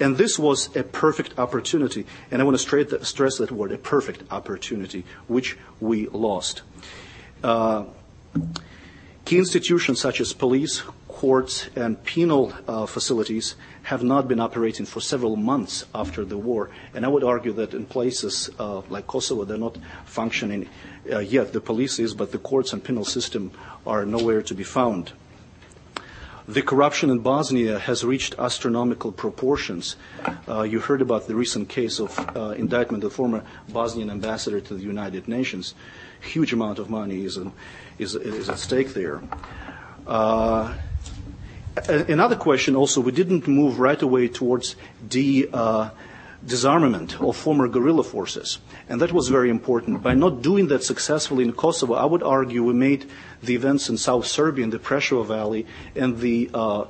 And 0.00 0.16
this 0.16 0.38
was 0.38 0.74
a 0.76 0.82
perfect 0.82 1.38
opportunity, 1.38 2.06
and 2.30 2.40
I 2.40 2.44
want 2.44 2.58
to 2.58 3.04
stress 3.04 3.38
that 3.38 3.50
word, 3.50 3.72
a 3.72 3.78
perfect 3.78 4.22
opportunity, 4.30 5.04
which 5.26 5.56
we 5.80 6.06
lost. 6.08 6.62
Uh, 7.42 7.84
key 9.24 9.38
institutions 9.38 10.00
such 10.00 10.20
as 10.20 10.32
police, 10.32 10.82
courts, 11.08 11.68
and 11.74 12.02
penal 12.04 12.52
uh, 12.68 12.86
facilities 12.86 13.56
have 13.82 14.02
not 14.02 14.28
been 14.28 14.38
operating 14.38 14.86
for 14.86 15.00
several 15.00 15.34
months 15.34 15.84
after 15.94 16.24
the 16.24 16.38
war. 16.38 16.70
And 16.94 17.04
I 17.04 17.08
would 17.08 17.24
argue 17.24 17.52
that 17.54 17.74
in 17.74 17.86
places 17.86 18.50
uh, 18.58 18.82
like 18.88 19.06
Kosovo, 19.06 19.44
they're 19.44 19.58
not 19.58 19.78
functioning 20.04 20.68
uh, 21.10 21.18
yet. 21.18 21.52
The 21.52 21.60
police 21.60 21.98
is, 21.98 22.14
but 22.14 22.32
the 22.32 22.38
courts 22.38 22.72
and 22.72 22.84
penal 22.84 23.04
system 23.04 23.50
are 23.86 24.06
nowhere 24.06 24.42
to 24.42 24.54
be 24.54 24.64
found. 24.64 25.12
The 26.48 26.62
corruption 26.62 27.10
in 27.10 27.18
Bosnia 27.18 27.78
has 27.78 28.04
reached 28.04 28.34
astronomical 28.38 29.12
proportions. 29.12 29.96
Uh, 30.48 30.62
you 30.62 30.80
heard 30.80 31.02
about 31.02 31.26
the 31.26 31.34
recent 31.34 31.68
case 31.68 32.00
of 32.00 32.18
uh, 32.34 32.54
indictment 32.56 33.04
of 33.04 33.12
former 33.12 33.44
Bosnian 33.68 34.08
ambassador 34.08 34.58
to 34.58 34.72
the 34.72 34.82
United 34.82 35.28
Nations. 35.28 35.74
Huge 36.22 36.54
amount 36.54 36.78
of 36.78 36.88
money 36.88 37.26
is, 37.26 37.38
is, 37.98 38.14
is 38.14 38.48
at 38.48 38.58
stake 38.58 38.94
there. 38.94 39.20
Uh, 40.06 40.72
another 41.86 42.36
question 42.36 42.74
also, 42.74 43.02
we 43.02 43.12
didn't 43.12 43.46
move 43.46 43.78
right 43.78 44.00
away 44.00 44.26
towards 44.26 44.74
de, 45.06 45.48
disarmament 46.44 47.20
of 47.20 47.36
former 47.36 47.68
guerrilla 47.68 48.04
forces. 48.04 48.58
And 48.88 49.00
that 49.00 49.12
was 49.12 49.28
very 49.28 49.50
important. 49.50 50.02
By 50.02 50.14
not 50.14 50.42
doing 50.42 50.68
that 50.68 50.84
successfully 50.84 51.44
in 51.44 51.52
Kosovo, 51.52 51.94
I 51.94 52.04
would 52.04 52.22
argue 52.22 52.64
we 52.64 52.74
made 52.74 53.06
the 53.42 53.54
events 53.54 53.88
in 53.88 53.96
South 53.96 54.26
Serbia, 54.26 54.64
in 54.64 54.70
the 54.70 54.78
Preševo 54.78 55.26
Valley, 55.26 55.66
and 55.96 56.18
the 56.18 56.50
uh, 56.54 56.84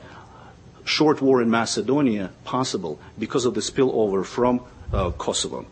short 0.85 1.23
war 1.23 1.41
in 1.43 1.51
Macedonia 1.51 2.31
possible 2.45 3.01
because 3.19 3.45
of 3.45 3.55
the 3.55 3.61
spillover 3.61 4.25
from 4.25 4.61
uh, 4.93 5.11
Kosovo. 5.13 5.67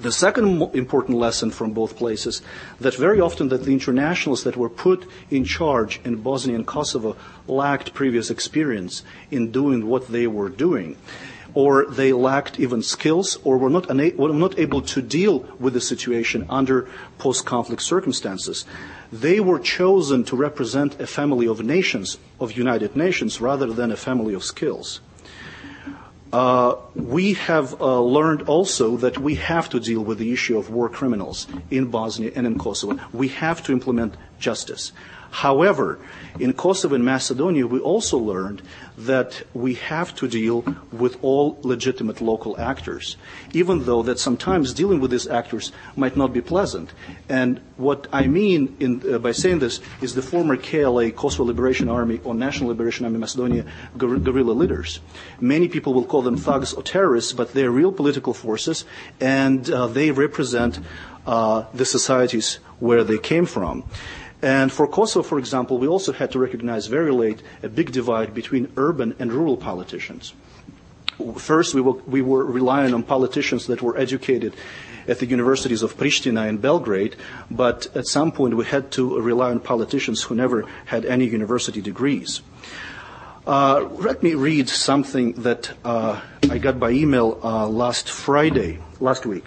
The 0.00 0.10
second 0.10 0.74
important 0.74 1.18
lesson 1.18 1.52
from 1.52 1.72
both 1.72 1.96
places 1.96 2.42
that 2.80 2.96
very 2.96 3.20
often 3.20 3.48
that 3.50 3.62
the 3.62 3.72
internationals 3.72 4.42
that 4.42 4.56
were 4.56 4.68
put 4.68 5.08
in 5.30 5.44
charge 5.44 6.00
in 6.04 6.16
Bosnia 6.16 6.56
and 6.56 6.66
Kosovo 6.66 7.16
lacked 7.46 7.94
previous 7.94 8.28
experience 8.28 9.04
in 9.30 9.52
doing 9.52 9.86
what 9.86 10.08
they 10.08 10.26
were 10.26 10.48
doing 10.48 10.96
or 11.54 11.86
they 11.86 12.12
lacked 12.12 12.58
even 12.58 12.82
skills 12.82 13.38
or 13.44 13.56
were 13.56 13.70
not, 13.70 13.88
were 14.16 14.32
not 14.32 14.58
able 14.58 14.82
to 14.82 15.00
deal 15.00 15.40
with 15.58 15.72
the 15.72 15.80
situation 15.80 16.44
under 16.50 16.88
post-conflict 17.18 17.80
circumstances. 17.80 18.64
They 19.12 19.38
were 19.38 19.60
chosen 19.60 20.24
to 20.24 20.36
represent 20.36 21.00
a 21.00 21.06
family 21.06 21.46
of 21.46 21.64
nations, 21.64 22.18
of 22.40 22.52
United 22.52 22.96
Nations, 22.96 23.40
rather 23.40 23.72
than 23.72 23.92
a 23.92 23.96
family 23.96 24.34
of 24.34 24.42
skills. 24.42 25.00
Uh, 26.32 26.74
we 26.96 27.34
have 27.34 27.80
uh, 27.80 28.00
learned 28.00 28.42
also 28.48 28.96
that 28.96 29.18
we 29.18 29.36
have 29.36 29.68
to 29.68 29.78
deal 29.78 30.02
with 30.02 30.18
the 30.18 30.32
issue 30.32 30.58
of 30.58 30.68
war 30.68 30.88
criminals 30.88 31.46
in 31.70 31.86
Bosnia 31.86 32.32
and 32.34 32.44
in 32.44 32.58
Kosovo. 32.58 32.98
We 33.12 33.28
have 33.28 33.62
to 33.66 33.72
implement 33.72 34.16
justice. 34.40 34.90
However, 35.34 35.98
in 36.38 36.52
Kosovo 36.52 36.94
and 36.94 37.04
Macedonia, 37.04 37.66
we 37.66 37.80
also 37.80 38.16
learned 38.16 38.62
that 38.96 39.42
we 39.52 39.74
have 39.74 40.14
to 40.14 40.28
deal 40.28 40.64
with 40.92 41.18
all 41.22 41.58
legitimate 41.62 42.20
local 42.20 42.56
actors, 42.56 43.16
even 43.52 43.84
though 43.84 44.04
that 44.04 44.20
sometimes 44.20 44.72
dealing 44.72 45.00
with 45.00 45.10
these 45.10 45.26
actors 45.26 45.72
might 45.96 46.16
not 46.16 46.32
be 46.32 46.40
pleasant. 46.40 46.92
And 47.28 47.60
what 47.76 48.06
I 48.12 48.28
mean 48.28 48.76
in, 48.78 49.02
uh, 49.12 49.18
by 49.18 49.32
saying 49.32 49.58
this 49.58 49.80
is 50.00 50.14
the 50.14 50.22
former 50.22 50.56
KLA, 50.56 51.10
Kosovo 51.10 51.42
Liberation 51.42 51.88
Army, 51.88 52.20
or 52.22 52.32
National 52.32 52.68
Liberation 52.68 53.04
Army 53.04 53.18
Macedonia 53.18 53.66
guerrilla 53.98 54.52
leaders. 54.52 55.00
Many 55.40 55.66
people 55.66 55.94
will 55.94 56.04
call 56.04 56.22
them 56.22 56.36
thugs 56.36 56.72
or 56.72 56.84
terrorists, 56.84 57.32
but 57.32 57.54
they're 57.54 57.72
real 57.72 57.90
political 57.90 58.34
forces, 58.34 58.84
and 59.18 59.68
uh, 59.68 59.88
they 59.88 60.12
represent 60.12 60.78
uh, 61.26 61.64
the 61.74 61.84
societies 61.84 62.60
where 62.78 63.02
they 63.02 63.18
came 63.18 63.46
from. 63.46 63.82
And 64.44 64.70
for 64.70 64.86
Kosovo, 64.86 65.22
for 65.22 65.38
example, 65.38 65.78
we 65.78 65.88
also 65.88 66.12
had 66.12 66.30
to 66.32 66.38
recognize 66.38 66.86
very 66.86 67.10
late 67.10 67.40
a 67.62 67.68
big 67.70 67.92
divide 67.92 68.34
between 68.34 68.70
urban 68.76 69.16
and 69.18 69.32
rural 69.32 69.56
politicians. 69.56 70.34
First, 71.38 71.72
we 71.72 71.80
were, 71.80 71.94
we 72.06 72.20
were 72.20 72.44
relying 72.44 72.92
on 72.92 73.04
politicians 73.04 73.68
that 73.68 73.80
were 73.80 73.96
educated 73.96 74.54
at 75.08 75.18
the 75.18 75.24
universities 75.24 75.82
of 75.82 75.96
Pristina 75.96 76.46
and 76.46 76.60
Belgrade, 76.60 77.16
but 77.50 77.86
at 77.96 78.06
some 78.06 78.32
point 78.32 78.54
we 78.54 78.66
had 78.66 78.90
to 78.92 79.18
rely 79.18 79.50
on 79.50 79.60
politicians 79.60 80.24
who 80.24 80.34
never 80.34 80.66
had 80.84 81.06
any 81.06 81.24
university 81.24 81.80
degrees. 81.80 82.42
Uh, 83.46 83.88
let 83.92 84.22
me 84.22 84.34
read 84.34 84.68
something 84.68 85.32
that 85.40 85.72
uh, 85.86 86.20
I 86.50 86.58
got 86.58 86.78
by 86.78 86.90
email 86.90 87.40
uh, 87.42 87.66
last 87.66 88.10
Friday, 88.10 88.78
last 89.00 89.24
week. 89.24 89.46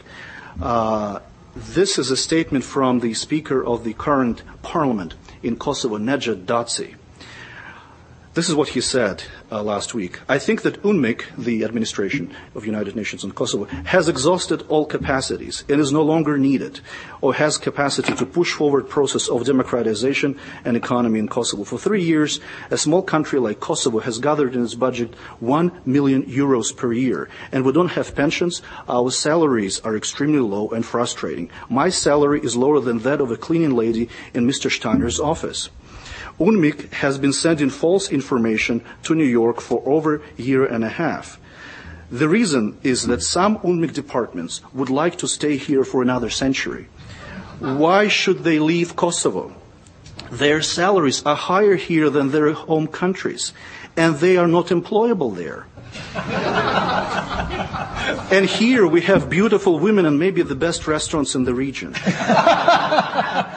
This 1.59 1.97
is 1.97 2.11
a 2.11 2.17
statement 2.17 2.63
from 2.63 2.99
the 2.99 3.15
Speaker 3.15 3.65
of 3.65 3.83
the 3.83 3.93
current 3.93 4.43
Parliament 4.61 5.15
in 5.41 5.55
Kosovo, 5.55 5.97
Nexhat 5.97 6.45
Daci. 6.45 6.93
This 8.35 8.47
is 8.47 8.53
what 8.53 8.69
he 8.69 8.81
said 8.81 9.23
uh, 9.51 9.63
last 9.63 9.93
week. 9.93 10.19
I 10.27 10.39
think 10.39 10.61
that 10.63 10.81
UNMIK, 10.83 11.23
the 11.37 11.63
administration 11.63 12.33
of 12.55 12.65
United 12.65 12.95
Nations 12.95 13.23
in 13.23 13.31
Kosovo, 13.31 13.65
has 13.85 14.07
exhausted 14.09 14.63
all 14.67 14.85
capacities 14.85 15.63
and 15.69 15.79
is 15.79 15.91
no 15.91 16.03
longer 16.03 16.37
needed 16.37 16.81
or 17.21 17.33
has 17.35 17.57
capacity 17.57 18.13
to 18.15 18.25
push 18.25 18.53
forward 18.53 18.89
process 18.89 19.27
of 19.27 19.45
democratization 19.45 20.37
and 20.65 20.75
economy 20.75 21.19
in 21.19 21.27
Kosovo. 21.27 21.63
For 21.63 21.77
three 21.77 22.03
years, 22.03 22.39
a 22.71 22.77
small 22.77 23.01
country 23.01 23.39
like 23.39 23.59
Kosovo 23.59 23.99
has 23.99 24.19
gathered 24.19 24.55
in 24.55 24.63
its 24.63 24.75
budget 24.75 25.15
one 25.39 25.71
million 25.85 26.23
euros 26.23 26.75
per 26.75 26.91
year. 26.93 27.29
And 27.51 27.65
we 27.65 27.71
don't 27.71 27.89
have 27.89 28.15
pensions. 28.15 28.61
Our 28.89 29.11
salaries 29.11 29.79
are 29.81 29.95
extremely 29.95 30.39
low 30.39 30.69
and 30.69 30.85
frustrating. 30.85 31.49
My 31.69 31.89
salary 31.89 32.41
is 32.41 32.55
lower 32.55 32.79
than 32.79 32.99
that 32.99 33.21
of 33.21 33.31
a 33.31 33.37
cleaning 33.37 33.75
lady 33.75 34.09
in 34.33 34.47
Mr. 34.47 34.69
Steiner's 34.69 35.19
office. 35.19 35.69
UNMIK 36.39 36.93
has 36.93 37.17
been 37.17 37.33
sending 37.33 37.69
false 37.69 38.11
information 38.11 38.83
to 39.03 39.15
New 39.15 39.25
York 39.25 39.59
for 39.59 39.81
over 39.85 40.21
a 40.37 40.41
year 40.41 40.65
and 40.65 40.83
a 40.83 40.89
half. 40.89 41.39
The 42.11 42.29
reason 42.29 42.77
is 42.83 43.07
that 43.07 43.23
some 43.23 43.57
UNMIK 43.59 43.93
departments 43.93 44.61
would 44.73 44.89
like 44.89 45.17
to 45.17 45.27
stay 45.27 45.57
here 45.57 45.83
for 45.83 46.01
another 46.01 46.29
century. 46.29 46.87
Why 47.59 48.07
should 48.07 48.43
they 48.43 48.59
leave 48.59 48.95
Kosovo? 48.95 49.53
Their 50.31 50.61
salaries 50.61 51.23
are 51.25 51.35
higher 51.35 51.75
here 51.75 52.09
than 52.09 52.31
their 52.31 52.53
home 52.53 52.87
countries, 52.87 53.53
and 53.95 54.17
they 54.17 54.37
are 54.37 54.47
not 54.47 54.67
employable 54.67 55.35
there. 55.35 55.65
and 58.31 58.45
here 58.45 58.85
we 58.85 59.01
have 59.01 59.29
beautiful 59.29 59.79
women 59.79 60.05
and 60.05 60.19
maybe 60.19 60.43
the 60.43 60.55
best 60.55 60.85
restaurants 60.85 61.33
in 61.33 61.45
the 61.45 61.53
region. 61.53 61.93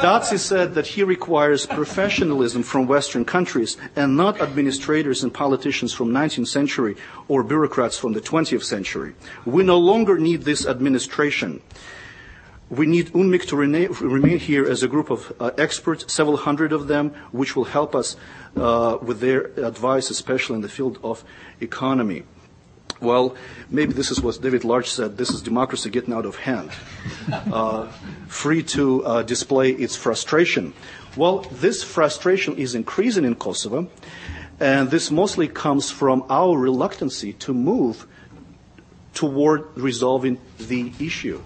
Daci 0.00 0.38
said 0.38 0.74
that 0.74 0.86
he 0.86 1.02
requires 1.02 1.66
professionalism 1.66 2.62
from 2.62 2.86
Western 2.86 3.24
countries 3.24 3.76
and 3.96 4.16
not 4.16 4.40
administrators 4.40 5.24
and 5.24 5.34
politicians 5.34 5.92
from 5.92 6.10
19th 6.10 6.46
century 6.46 6.96
or 7.26 7.42
bureaucrats 7.42 7.98
from 7.98 8.12
the 8.12 8.20
20th 8.20 8.62
century. 8.62 9.14
We 9.44 9.64
no 9.64 9.76
longer 9.76 10.16
need 10.16 10.42
this 10.42 10.66
administration. 10.66 11.60
We 12.70 12.86
need 12.86 13.12
UNMIK 13.12 13.46
to 13.48 13.56
remain 13.56 14.38
here 14.38 14.68
as 14.68 14.82
a 14.82 14.88
group 14.88 15.10
of 15.10 15.32
uh, 15.40 15.50
experts, 15.58 16.12
several 16.12 16.36
hundred 16.36 16.72
of 16.72 16.86
them, 16.86 17.10
which 17.32 17.56
will 17.56 17.64
help 17.64 17.94
us 17.94 18.14
uh, 18.56 18.98
with 19.02 19.20
their 19.20 19.46
advice, 19.64 20.10
especially 20.10 20.56
in 20.56 20.62
the 20.62 20.68
field 20.68 20.98
of 21.02 21.24
economy. 21.60 22.24
Well, 23.00 23.36
maybe 23.70 23.92
this 23.92 24.10
is 24.10 24.20
what 24.20 24.40
David 24.40 24.64
Large 24.64 24.90
said 24.90 25.16
this 25.16 25.30
is 25.30 25.40
democracy 25.42 25.90
getting 25.90 26.12
out 26.12 26.26
of 26.26 26.36
hand, 26.36 26.70
uh, 27.52 27.86
free 28.26 28.62
to 28.74 29.04
uh, 29.04 29.22
display 29.22 29.70
its 29.70 29.94
frustration. 29.94 30.72
Well, 31.16 31.40
this 31.52 31.82
frustration 31.82 32.56
is 32.56 32.74
increasing 32.74 33.24
in 33.24 33.36
Kosovo, 33.36 33.88
and 34.58 34.90
this 34.90 35.10
mostly 35.10 35.46
comes 35.48 35.90
from 35.90 36.24
our 36.28 36.58
reluctancy 36.58 37.32
to 37.34 37.54
move 37.54 38.06
toward 39.14 39.64
resolving 39.76 40.38
the 40.58 40.92
issue. 40.98 41.42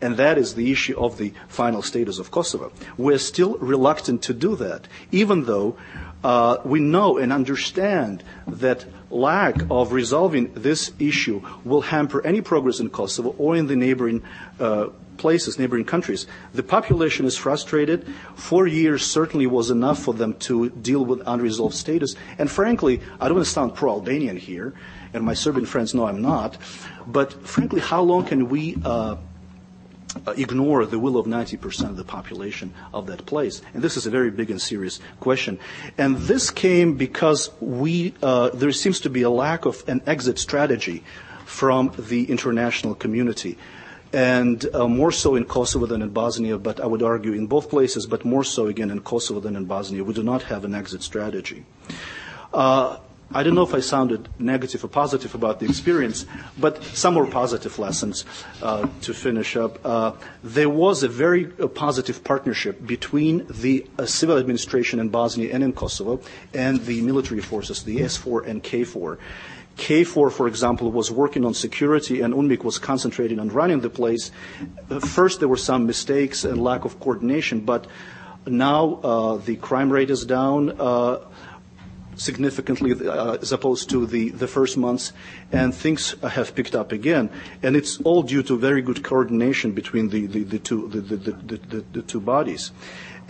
and 0.00 0.16
that 0.16 0.38
is 0.38 0.54
the 0.54 0.72
issue 0.72 0.98
of 0.98 1.18
the 1.18 1.32
final 1.48 1.82
status 1.82 2.18
of 2.18 2.30
Kosovo. 2.30 2.72
We're 2.96 3.18
still 3.18 3.56
reluctant 3.58 4.22
to 4.22 4.32
do 4.32 4.56
that, 4.56 4.88
even 5.12 5.44
though 5.44 5.76
uh, 6.22 6.58
we 6.64 6.80
know 6.80 7.18
and 7.18 7.32
understand 7.32 8.22
that 8.46 8.84
lack 9.10 9.56
of 9.70 9.92
resolving 9.92 10.52
this 10.54 10.92
issue 10.98 11.42
will 11.64 11.80
hamper 11.80 12.24
any 12.24 12.40
progress 12.40 12.80
in 12.80 12.90
Kosovo 12.90 13.34
or 13.38 13.56
in 13.56 13.66
the 13.66 13.76
neighboring 13.76 14.22
uh, 14.58 14.88
places, 15.16 15.58
neighboring 15.58 15.84
countries. 15.84 16.26
The 16.54 16.62
population 16.62 17.26
is 17.26 17.36
frustrated. 17.36 18.06
Four 18.34 18.66
years 18.66 19.04
certainly 19.04 19.46
was 19.46 19.70
enough 19.70 20.02
for 20.02 20.14
them 20.14 20.34
to 20.48 20.70
deal 20.70 21.04
with 21.04 21.22
unresolved 21.26 21.74
status. 21.74 22.16
And 22.38 22.50
frankly, 22.50 23.00
I 23.20 23.28
don't 23.28 23.36
want 23.36 23.46
to 23.46 23.52
sound 23.52 23.74
pro-Albanian 23.74 24.38
here, 24.38 24.72
and 25.12 25.22
my 25.24 25.34
Serbian 25.34 25.66
friends 25.66 25.94
know 25.94 26.06
I'm 26.06 26.22
not, 26.22 26.56
but 27.06 27.32
frankly, 27.46 27.80
how 27.80 28.02
long 28.02 28.24
can 28.24 28.48
we 28.48 28.76
uh, 28.82 29.16
ignore 30.36 30.86
the 30.86 30.98
will 30.98 31.16
of 31.16 31.26
90% 31.26 31.90
of 31.90 31.96
the 31.96 32.04
population 32.04 32.74
of 32.92 33.06
that 33.06 33.26
place? 33.26 33.62
And 33.74 33.82
this 33.82 33.96
is 33.96 34.06
a 34.06 34.10
very 34.10 34.30
big 34.30 34.50
and 34.50 34.60
serious 34.60 35.00
question. 35.20 35.58
And 35.98 36.16
this 36.16 36.50
came 36.50 36.96
because 36.96 37.50
we, 37.60 38.14
uh, 38.22 38.50
there 38.50 38.72
seems 38.72 39.00
to 39.00 39.10
be 39.10 39.22
a 39.22 39.30
lack 39.30 39.64
of 39.64 39.82
an 39.88 40.02
exit 40.06 40.38
strategy 40.38 41.04
from 41.44 41.92
the 41.98 42.30
international 42.30 42.94
community. 42.94 43.58
And 44.12 44.64
uh, 44.74 44.88
more 44.88 45.12
so 45.12 45.36
in 45.36 45.44
Kosovo 45.44 45.86
than 45.86 46.02
in 46.02 46.10
Bosnia, 46.10 46.58
but 46.58 46.80
I 46.80 46.86
would 46.86 47.02
argue 47.02 47.32
in 47.32 47.46
both 47.46 47.70
places, 47.70 48.06
but 48.06 48.24
more 48.24 48.42
so 48.42 48.66
again 48.66 48.90
in 48.90 49.00
Kosovo 49.00 49.38
than 49.38 49.54
in 49.54 49.66
Bosnia. 49.66 50.02
We 50.02 50.14
do 50.14 50.22
not 50.22 50.42
have 50.44 50.64
an 50.64 50.74
exit 50.74 51.02
strategy. 51.02 51.64
Uh, 52.52 52.98
I 53.32 53.44
don't 53.44 53.54
know 53.54 53.62
if 53.62 53.74
I 53.74 53.80
sounded 53.80 54.28
negative 54.40 54.82
or 54.82 54.88
positive 54.88 55.36
about 55.36 55.60
the 55.60 55.66
experience, 55.66 56.26
but 56.58 56.82
some 56.82 57.14
more 57.14 57.26
positive 57.26 57.78
lessons 57.78 58.24
uh, 58.60 58.88
to 59.02 59.14
finish 59.14 59.56
up. 59.56 59.78
Uh, 59.86 60.12
there 60.42 60.68
was 60.68 61.04
a 61.04 61.08
very 61.08 61.52
uh, 61.60 61.68
positive 61.68 62.24
partnership 62.24 62.84
between 62.84 63.46
the 63.48 63.86
uh, 63.98 64.06
civil 64.06 64.36
administration 64.36 64.98
in 64.98 65.10
Bosnia 65.10 65.54
and 65.54 65.62
in 65.62 65.72
Kosovo 65.72 66.20
and 66.54 66.84
the 66.86 67.02
military 67.02 67.40
forces, 67.40 67.84
the 67.84 67.98
SFOR 67.98 68.44
and 68.48 68.64
KFOR. 68.64 69.18
KFOR, 69.76 70.32
for 70.32 70.48
example, 70.48 70.90
was 70.90 71.12
working 71.12 71.44
on 71.44 71.54
security 71.54 72.22
and 72.22 72.34
UNMIK 72.34 72.64
was 72.64 72.80
concentrating 72.80 73.38
on 73.38 73.48
running 73.50 73.80
the 73.80 73.90
place. 73.90 74.32
Uh, 74.90 74.98
first, 74.98 75.38
there 75.38 75.48
were 75.48 75.56
some 75.56 75.86
mistakes 75.86 76.44
and 76.44 76.60
lack 76.60 76.84
of 76.84 76.98
coordination, 76.98 77.60
but 77.60 77.86
now 78.44 78.94
uh, 79.04 79.36
the 79.36 79.54
crime 79.56 79.92
rate 79.92 80.10
is 80.10 80.24
down 80.26 80.70
significantly 82.20 82.92
uh, 82.92 83.34
as 83.40 83.50
opposed 83.50 83.88
to 83.88 84.04
the, 84.06 84.28
the 84.30 84.46
first 84.46 84.76
months, 84.76 85.12
and 85.50 85.74
things 85.74 86.14
have 86.22 86.54
picked 86.54 86.74
up 86.74 86.92
again. 86.92 87.30
And 87.62 87.76
it's 87.76 88.00
all 88.02 88.22
due 88.22 88.42
to 88.44 88.58
very 88.58 88.82
good 88.82 89.02
coordination 89.02 89.72
between 89.72 90.10
the, 90.10 90.26
the, 90.26 90.44
the 90.44 90.58
two, 90.58 90.88
the, 90.88 91.00
the, 91.00 91.84
the, 91.92 92.02
two 92.02 92.20
bodies. 92.20 92.72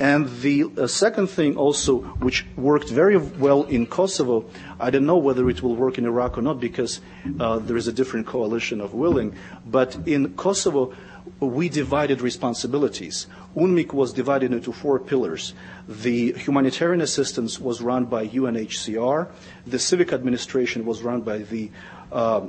And 0.01 0.29
the 0.41 0.65
uh, 0.65 0.87
second 0.87 1.29
thing 1.29 1.57
also, 1.57 2.01
which 2.25 2.47
worked 2.57 2.89
very 2.89 3.19
well 3.19 3.65
in 3.65 3.87
Kosovo, 3.87 4.47
I 4.81 4.91
don't 4.91 5.07
know 5.07 5.19
whether 5.19 5.49
it 5.51 5.63
will 5.63 5.77
work 5.77 5.99
in 5.99 6.07
Iraq 6.07 6.39
or 6.39 6.43
not 6.43 6.59
because 6.59 7.01
uh, 7.39 7.59
there 7.59 7.77
is 7.77 7.87
a 7.87 7.93
different 7.93 8.27
coalition 8.27 8.81
of 8.81 8.95
willing, 8.95 9.37
but 9.67 9.97
in 10.07 10.35
Kosovo, 10.35 10.95
we 11.41 11.69
divided 11.69 12.21
responsibilities. 12.21 13.27
UNMIK 13.57 13.93
was 13.93 14.13
divided 14.13 14.53
into 14.53 14.73
four 14.73 14.99
pillars. 14.99 15.55
The 15.89 16.33
humanitarian 16.35 17.01
assistance 17.01 17.59
was 17.59 17.81
run 17.81 18.05
by 18.05 18.29
UNHCR. 18.29 19.29
The 19.67 19.79
civic 19.79 20.13
administration 20.13 20.85
was 20.85 21.03
run 21.03 21.23
by 21.23 21.39
the 21.39 21.71
uh, 22.13 22.47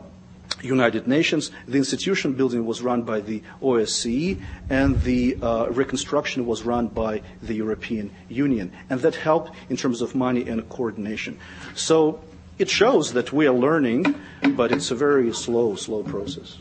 United 0.62 1.08
Nations. 1.08 1.52
The 1.68 1.78
institution 1.78 2.34
building 2.34 2.66
was 2.66 2.82
run 2.82 3.04
by 3.04 3.22
the 3.22 3.42
OSCE, 3.62 4.40
and 4.70 5.02
the 5.04 5.38
uh, 5.42 5.68
reconstruction 5.70 6.46
was 6.46 6.64
run 6.64 6.88
by 6.88 7.22
the 7.42 7.54
European 7.56 8.12
Union. 8.30 8.72
And 8.90 9.00
that 9.02 9.16
helped 9.16 9.52
in 9.70 9.78
terms 9.78 10.02
of 10.02 10.14
money 10.14 10.48
and 10.48 10.68
coordination. 10.70 11.40
So 11.76 12.20
it 12.60 12.70
shows 12.70 13.14
that 13.14 13.32
we 13.32 13.48
are 13.48 13.54
learning, 13.56 14.16
but 14.56 14.72
it's 14.72 14.92
a 14.92 14.96
very 14.96 15.34
slow, 15.34 15.76
slow 15.76 16.04
process. 16.04 16.58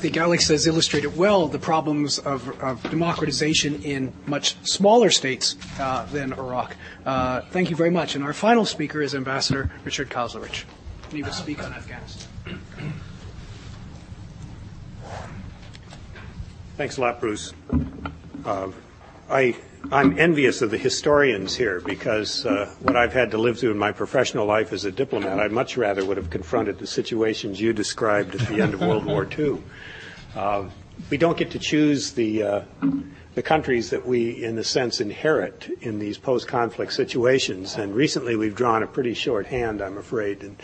Think 0.00 0.16
Alex 0.16 0.48
has 0.48 0.66
illustrated 0.66 1.14
well 1.14 1.46
the 1.46 1.58
problems 1.58 2.18
of, 2.18 2.58
of 2.62 2.82
democratization 2.84 3.82
in 3.82 4.14
much 4.24 4.56
smaller 4.62 5.10
states 5.10 5.56
uh, 5.78 6.06
than 6.06 6.32
Iraq. 6.32 6.74
Uh, 7.04 7.42
thank 7.50 7.68
you 7.68 7.76
very 7.76 7.90
much. 7.90 8.14
And 8.14 8.24
our 8.24 8.32
final 8.32 8.64
speaker 8.64 9.02
is 9.02 9.14
Ambassador 9.14 9.70
Richard 9.84 10.08
Kauzlarich. 10.08 10.64
He 11.12 11.22
will 11.22 11.32
speak 11.32 11.62
on 11.62 11.74
Afghanistan. 11.74 12.28
Thanks 16.78 16.96
a 16.96 17.00
lot, 17.02 17.20
Bruce. 17.20 17.52
Uh, 18.46 18.70
I, 19.28 19.54
I'm 19.92 20.20
envious 20.20 20.62
of 20.62 20.70
the 20.70 20.78
historians 20.78 21.56
here 21.56 21.80
because 21.80 22.46
uh, 22.46 22.72
what 22.78 22.94
I've 22.94 23.12
had 23.12 23.32
to 23.32 23.38
live 23.38 23.58
through 23.58 23.72
in 23.72 23.78
my 23.78 23.90
professional 23.90 24.46
life 24.46 24.72
as 24.72 24.84
a 24.84 24.92
diplomat, 24.92 25.40
I 25.40 25.48
much 25.48 25.76
rather 25.76 26.04
would 26.04 26.16
have 26.16 26.30
confronted 26.30 26.78
the 26.78 26.86
situations 26.86 27.60
you 27.60 27.72
described 27.72 28.36
at 28.36 28.46
the 28.46 28.62
end 28.62 28.74
of 28.74 28.80
World 28.80 29.04
War 29.04 29.26
II. 29.36 29.60
Uh, 30.36 30.68
we 31.10 31.16
don't 31.16 31.36
get 31.36 31.50
to 31.52 31.58
choose 31.58 32.12
the 32.12 32.42
uh, 32.42 32.62
the 33.34 33.42
countries 33.42 33.90
that 33.90 34.06
we, 34.06 34.44
in 34.44 34.58
a 34.58 34.64
sense, 34.64 35.00
inherit 35.00 35.68
in 35.80 35.98
these 35.98 36.18
post-conflict 36.18 36.92
situations. 36.92 37.76
And 37.76 37.94
recently, 37.94 38.36
we've 38.36 38.54
drawn 38.56 38.82
a 38.82 38.86
pretty 38.86 39.14
short 39.14 39.46
hand, 39.46 39.80
I'm 39.80 39.98
afraid. 39.98 40.42
And 40.42 40.56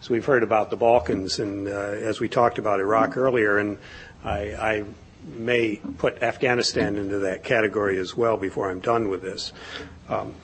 so 0.00 0.14
we've 0.14 0.24
heard 0.24 0.42
about 0.42 0.70
the 0.70 0.76
Balkans, 0.76 1.40
and 1.40 1.68
uh, 1.68 1.70
as 1.70 2.20
we 2.20 2.28
talked 2.28 2.58
about 2.58 2.80
Iraq 2.80 3.16
earlier, 3.16 3.58
and 3.58 3.76
I, 4.24 4.38
I 4.38 4.84
may 5.24 5.76
put 5.98 6.22
Afghanistan 6.22 6.96
into 6.96 7.18
that 7.20 7.44
category 7.44 7.98
as 7.98 8.16
well 8.16 8.36
before 8.36 8.70
I'm 8.70 8.80
done 8.80 9.08
with 9.08 9.22
this. 9.22 9.52
Um, 10.08 10.34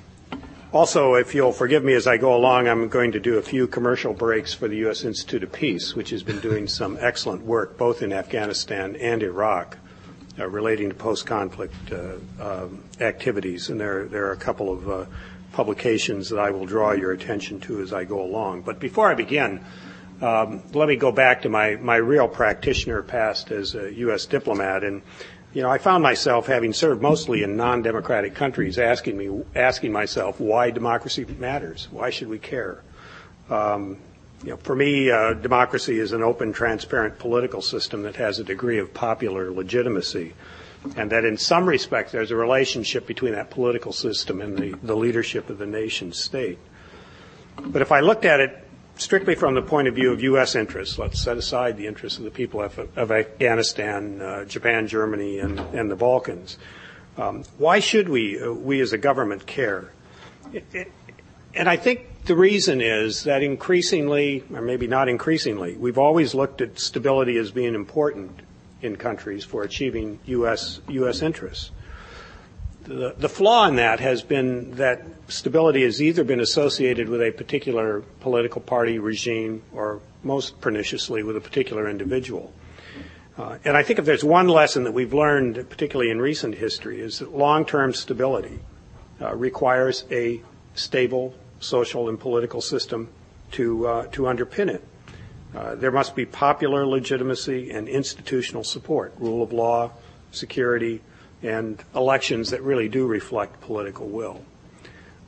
also, 0.71 1.15
if 1.15 1.35
you'll 1.35 1.53
forgive 1.53 1.83
me 1.83 1.95
as 1.95 2.07
I 2.07 2.19
go 2.19 2.37
along, 2.37 2.69
I'm 2.69 2.89
going 2.89 3.13
to 3.13 3.21
do 3.21 3.39
a 3.39 3.43
few 3.43 3.67
commercial 3.67 4.13
breaks 4.13 4.53
for 4.53 4.69
the 4.69 4.77
U.S. 4.79 5.03
Institute 5.03 5.43
of 5.43 5.51
Peace, 5.51 5.97
which 5.97 6.11
has 6.11 6.23
been 6.23 6.41
doing 6.41 6.69
some 6.69 6.99
excellent 7.01 7.43
work 7.43 7.79
both 7.79 8.03
in 8.03 8.13
Afghanistan 8.13 8.95
and 8.97 9.23
Iraq 9.23 9.79
uh, 10.39 10.47
relating 10.47 10.91
to 10.91 10.95
post-conflict 10.95 11.75
uh, 11.91 12.17
um, 12.39 12.85
activities. 13.01 13.71
And 13.71 13.81
there, 13.81 14.05
there 14.05 14.27
are 14.27 14.33
a 14.33 14.37
couple 14.37 14.71
of 14.71 14.91
uh, 14.91 15.07
publications 15.53 16.29
that 16.29 16.39
I 16.39 16.51
will 16.51 16.67
draw 16.67 16.93
your 16.93 17.13
attention 17.13 17.61
to 17.61 17.81
as 17.81 17.95
I 17.95 18.05
go 18.05 18.23
along. 18.23 18.63
But 18.63 18.79
before 18.79 19.11
I 19.11 19.15
begin, 19.15 19.65
um, 20.21 20.63
let 20.73 20.89
me 20.89 20.97
go 20.97 21.13
back 21.13 21.43
to 21.43 21.49
my, 21.49 21.77
my 21.77 21.97
real 21.97 22.29
practitioner 22.29 23.03
past 23.03 23.51
as 23.51 23.75
a 23.75 23.93
U.S. 23.95 24.27
diplomat. 24.27 24.83
And 24.83 25.03
you 25.55 25.63
know, 25.63 25.71
I 25.71 25.79
found 25.79 26.03
myself 26.03 26.47
having 26.47 26.73
served 26.73 27.01
mostly 27.01 27.43
in 27.43 27.57
non-democratic 27.57 28.35
countries, 28.35 28.79
asking 28.79 29.17
me, 29.17 29.45
asking 29.55 29.93
myself 29.93 30.41
why 30.41 30.71
democracy 30.71 31.25
matters. 31.25 31.89
Why 31.91 32.11
should 32.11 32.29
we 32.29 32.39
care? 32.39 32.83
Um, 33.49 33.99
you 34.43 34.51
know, 34.51 34.57
for 34.59 34.77
me, 34.77 35.11
uh, 35.11 35.35
democracy 35.35 35.99
is 35.99 36.13
an 36.13 36.23
open, 36.23 36.53
transparent 36.53 37.19
political 37.19 37.63
system 37.63 38.03
that 38.03 38.17
has 38.17 38.39
a 38.39 38.45
degree 38.45 38.79
of 38.79 38.93
popular 38.95 39.51
legitimacy, 39.51 40.35
and 40.97 41.11
that 41.11 41.25
in 41.25 41.37
some 41.39 41.69
respect 41.69 42.13
there's 42.13 42.31
a 42.31 42.37
relationship 42.37 43.07
between 43.07 43.33
that 43.33 43.51
political 43.51 43.93
system 43.93 44.41
and 44.41 44.57
the, 44.57 44.75
the 44.83 44.95
leadership 44.97 45.51
of 45.51 45.59
the 45.59 45.67
nation 45.67 46.13
state. 46.13 46.59
But 47.57 47.83
if 47.83 47.91
I 47.91 48.01
looked 48.01 48.25
at 48.25 48.39
it 48.39 48.68
strictly 48.99 49.35
from 49.35 49.55
the 49.55 49.63
point 49.63 49.89
of 49.89 49.95
view 49.95 50.13
of 50.13 50.21
U.S. 50.23 50.55
interests, 50.55 50.99
let's 50.99 51.21
set 51.21 51.37
aside 51.37 51.77
the 51.77 51.87
interests 51.87 52.19
of 52.19 52.25
the 52.25 52.31
people 52.31 52.61
of, 52.61 52.79
of 52.97 53.11
Afghanistan, 53.11 54.21
uh, 54.21 54.45
Japan, 54.45 54.87
Germany, 54.87 55.39
and, 55.39 55.59
and 55.59 55.91
the 55.91 55.97
Balkans. 55.97 56.59
Um, 57.17 57.45
why 57.57 57.81
should 57.81 58.09
we, 58.09 58.41
uh, 58.41 58.53
we 58.53 58.81
as 58.81 58.93
a 58.93 58.99
government, 58.99 59.47
care? 59.47 59.91
It, 60.53 60.65
it, 60.73 60.93
and 61.55 61.69
I 61.69 61.77
think 61.77 62.25
the 62.27 62.37
reason 62.37 62.81
is 62.81 63.25
that 63.25 63.43
increasingly, 63.43 64.45
or 64.53 64.61
maybe 64.61 64.87
not 64.87 65.09
increasingly, 65.09 65.77
we've 65.77 65.99
always 65.99 66.35
looked 66.35 66.61
at 66.61 66.79
stability 66.79 67.37
as 67.39 67.51
being 67.51 67.75
important 67.75 68.41
in 68.83 68.97
countries 68.97 69.45
for 69.45 69.63
achieving 69.63 70.19
U.S. 70.27 70.81
U.S. 70.89 71.23
interests. 71.23 71.71
The, 72.89 73.15
the 73.19 73.29
flaw 73.29 73.69
in 73.69 73.77
that 73.77 74.01
has 74.01 74.23
been 74.23 74.71
that 74.77 75.03
stability 75.29 75.83
has 75.83 76.01
either 76.01 76.25
been 76.25 76.41
associated 76.41 77.11
with 77.11 77.21
a 77.21 77.31
particular 77.31 78.01
political 78.21 78.63
party 78.63 78.99
regime 78.99 79.63
or 79.75 80.01
most 80.23 80.59
perniciously 80.63 81.23
with 81.23 81.37
a 81.37 81.41
particular 81.41 81.87
individual. 81.87 82.51
Uh, 83.37 83.59
and 83.63 83.77
I 83.77 83.83
think 83.83 83.99
if 83.99 84.07
there's 84.07 84.25
one 84.25 84.49
lesson 84.49 84.85
that 84.85 84.93
we've 84.93 85.13
learned, 85.13 85.69
particularly 85.69 86.11
in 86.11 86.19
recent 86.19 86.55
history, 86.55 87.03
is 87.03 87.19
that 87.19 87.37
long-term 87.37 87.93
stability 87.93 88.59
uh, 89.21 89.37
requires 89.37 90.07
a 90.11 90.41
stable 90.75 91.35
social 91.61 92.09
and 92.09 92.19
political 92.19 92.63
system 92.63 93.11
to 93.51 93.87
uh, 93.87 94.07
to 94.13 94.23
underpin 94.23 94.71
it. 94.71 94.83
Uh, 95.55 95.75
there 95.75 95.93
must 95.93 96.17
be 96.17 96.25
popular 96.25 96.87
legitimacy 96.87 97.71
and 97.71 97.87
institutional 97.87 98.65
support, 98.65 99.13
rule 99.19 99.43
of 99.43 99.53
law, 99.53 99.91
security, 100.31 101.03
and 101.43 101.83
elections 101.95 102.51
that 102.51 102.63
really 102.63 102.89
do 102.89 103.07
reflect 103.07 103.61
political 103.61 104.09
will. 104.09 104.43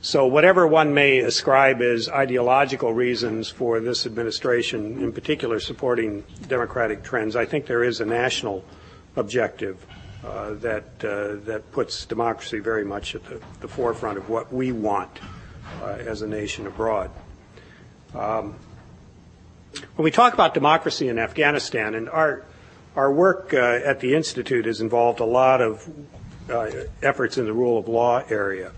So, 0.03 0.25
whatever 0.25 0.65
one 0.65 0.95
may 0.95 1.19
ascribe 1.19 1.79
as 1.81 2.09
ideological 2.09 2.91
reasons 2.91 3.49
for 3.49 3.79
this 3.79 4.07
administration, 4.07 5.03
in 5.03 5.13
particular 5.13 5.59
supporting 5.59 6.23
democratic 6.47 7.03
trends, 7.03 7.35
I 7.35 7.45
think 7.45 7.67
there 7.67 7.83
is 7.83 8.01
a 8.01 8.05
national 8.05 8.65
objective 9.15 9.85
uh, 10.25 10.53
that 10.55 10.83
uh, 11.03 11.35
that 11.45 11.71
puts 11.71 12.05
democracy 12.05 12.59
very 12.59 12.83
much 12.83 13.13
at 13.13 13.23
the, 13.25 13.39
the 13.59 13.67
forefront 13.67 14.17
of 14.17 14.27
what 14.27 14.51
we 14.51 14.71
want 14.71 15.19
uh, 15.83 15.85
as 15.85 16.23
a 16.23 16.27
nation 16.27 16.65
abroad. 16.65 17.11
Um, 18.15 18.55
when 19.95 20.03
we 20.03 20.11
talk 20.11 20.33
about 20.33 20.55
democracy 20.55 21.09
in 21.09 21.19
Afghanistan, 21.19 21.93
and 21.93 22.09
our 22.09 22.43
our 22.95 23.11
work 23.11 23.53
uh, 23.53 23.57
at 23.57 23.99
the 23.99 24.15
institute 24.15 24.65
has 24.65 24.81
involved 24.81 25.19
a 25.19 25.25
lot 25.25 25.61
of 25.61 25.87
uh, 26.49 26.69
efforts 27.01 27.37
in 27.37 27.45
the 27.45 27.53
rule 27.53 27.77
of 27.77 27.87
law 27.87 28.23
area. 28.29 28.71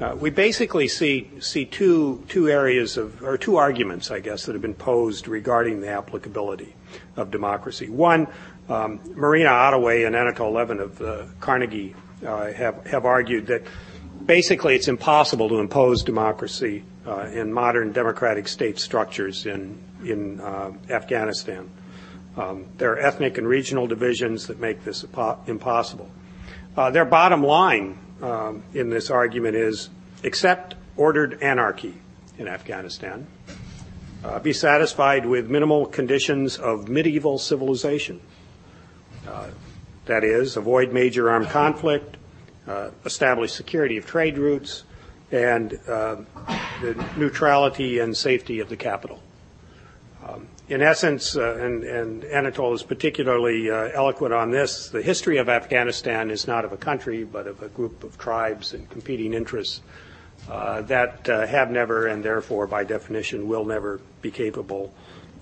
Uh, 0.00 0.16
we 0.18 0.30
basically 0.30 0.88
see 0.88 1.30
see 1.40 1.66
two 1.66 2.24
two 2.28 2.48
areas 2.48 2.96
of 2.96 3.22
or 3.22 3.36
two 3.36 3.56
arguments, 3.56 4.10
I 4.10 4.20
guess, 4.20 4.46
that 4.46 4.52
have 4.52 4.62
been 4.62 4.74
posed 4.74 5.28
regarding 5.28 5.82
the 5.82 5.88
applicability 5.88 6.74
of 7.16 7.30
democracy. 7.30 7.90
One, 7.90 8.26
um, 8.70 9.00
Marina 9.14 9.50
Ottaway 9.50 10.04
and 10.04 10.14
Anatol 10.14 10.52
Lieven 10.52 10.80
of 10.80 11.02
uh, 11.02 11.24
Carnegie 11.40 11.94
uh, 12.26 12.50
have 12.52 12.86
have 12.86 13.04
argued 13.04 13.46
that 13.48 13.62
basically 14.24 14.74
it's 14.74 14.88
impossible 14.88 15.50
to 15.50 15.58
impose 15.58 16.02
democracy 16.02 16.82
uh, 17.06 17.26
in 17.32 17.52
modern 17.52 17.92
democratic 17.92 18.48
state 18.48 18.78
structures 18.78 19.44
in 19.44 19.78
in 20.02 20.40
uh, 20.40 20.72
Afghanistan. 20.88 21.68
Um, 22.36 22.66
there 22.78 22.92
are 22.92 22.98
ethnic 22.98 23.38
and 23.38 23.48
regional 23.48 23.86
divisions 23.86 24.46
that 24.46 24.60
make 24.60 24.84
this 24.84 25.04
impossible. 25.46 26.10
Uh, 26.76 26.90
their 26.90 27.04
bottom 27.04 27.42
line 27.42 27.98
um, 28.22 28.62
in 28.72 28.90
this 28.90 29.10
argument 29.10 29.56
is 29.56 29.90
accept 30.22 30.76
ordered 30.96 31.42
anarchy 31.42 31.94
in 32.38 32.46
Afghanistan, 32.46 33.26
uh, 34.24 34.38
be 34.38 34.52
satisfied 34.52 35.26
with 35.26 35.50
minimal 35.50 35.86
conditions 35.86 36.56
of 36.56 36.88
medieval 36.88 37.38
civilization. 37.38 38.20
Uh, 39.26 39.48
that 40.06 40.24
is, 40.24 40.56
avoid 40.56 40.92
major 40.92 41.30
armed 41.30 41.48
conflict, 41.48 42.16
establish 43.04 43.52
security 43.52 43.96
of 43.96 44.06
trade 44.06 44.38
routes, 44.38 44.84
and 45.30 45.70
the 45.70 47.04
neutrality 47.16 47.98
and 47.98 48.16
safety 48.16 48.60
of 48.60 48.68
the 48.68 48.76
capital. 48.76 49.20
In 50.70 50.82
essence, 50.82 51.34
uh, 51.34 51.56
and, 51.56 51.82
and, 51.82 52.22
Anatol 52.22 52.76
is 52.76 52.84
particularly 52.84 53.68
uh, 53.68 53.88
eloquent 53.92 54.32
on 54.32 54.52
this, 54.52 54.88
the 54.88 55.02
history 55.02 55.38
of 55.38 55.48
Afghanistan 55.48 56.30
is 56.30 56.46
not 56.46 56.64
of 56.64 56.72
a 56.72 56.76
country, 56.76 57.24
but 57.24 57.48
of 57.48 57.60
a 57.60 57.68
group 57.68 58.04
of 58.04 58.16
tribes 58.18 58.72
and 58.72 58.88
competing 58.88 59.34
interests 59.34 59.80
uh, 60.48 60.82
that 60.82 61.28
uh, 61.28 61.44
have 61.44 61.72
never, 61.72 62.06
and 62.06 62.22
therefore, 62.22 62.68
by 62.68 62.84
definition, 62.84 63.48
will 63.48 63.64
never 63.64 64.00
be 64.22 64.30
capable 64.30 64.94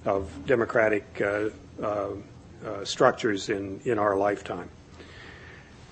of 0.06 0.30
democratic 0.46 1.04
uh, 1.20 1.50
uh, 1.82 2.14
structures 2.84 3.50
in, 3.50 3.82
in 3.84 3.98
our 3.98 4.16
lifetime. 4.16 4.70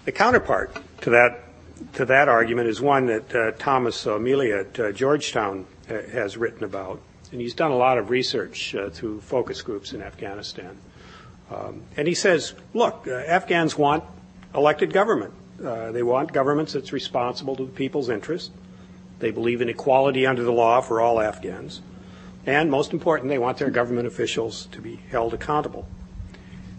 The 0.06 0.12
counterpart 0.12 0.74
to 1.02 1.10
that 1.10 1.42
to 1.92 2.06
that 2.06 2.30
argument 2.30 2.68
is 2.68 2.80
one 2.80 3.04
that 3.04 3.58
Thomas 3.58 4.06
Melia 4.06 4.60
at 4.60 4.94
Georgetown 4.94 5.66
has 5.88 6.38
written 6.38 6.64
about 6.64 7.02
and 7.32 7.40
he's 7.40 7.54
done 7.54 7.70
a 7.70 7.76
lot 7.76 7.98
of 7.98 8.10
research 8.10 8.74
uh, 8.74 8.90
through 8.90 9.20
focus 9.20 9.62
groups 9.62 9.92
in 9.92 10.02
Afghanistan. 10.02 10.76
Um, 11.50 11.82
and 11.96 12.08
he 12.08 12.14
says, 12.14 12.54
look, 12.74 13.06
uh, 13.06 13.12
Afghans 13.12 13.76
want 13.76 14.04
elected 14.54 14.92
government. 14.92 15.32
Uh, 15.64 15.92
they 15.92 16.02
want 16.02 16.32
governments 16.32 16.72
that's 16.72 16.92
responsible 16.92 17.56
to 17.56 17.64
the 17.64 17.72
people's 17.72 18.08
interest. 18.08 18.50
They 19.18 19.30
believe 19.30 19.60
in 19.60 19.68
equality 19.68 20.26
under 20.26 20.42
the 20.42 20.52
law 20.52 20.80
for 20.80 21.00
all 21.00 21.20
Afghans. 21.20 21.80
And 22.44 22.70
most 22.70 22.92
important, 22.92 23.28
they 23.28 23.38
want 23.38 23.58
their 23.58 23.70
government 23.70 24.06
officials 24.06 24.66
to 24.72 24.80
be 24.80 24.96
held 25.10 25.34
accountable. 25.34 25.86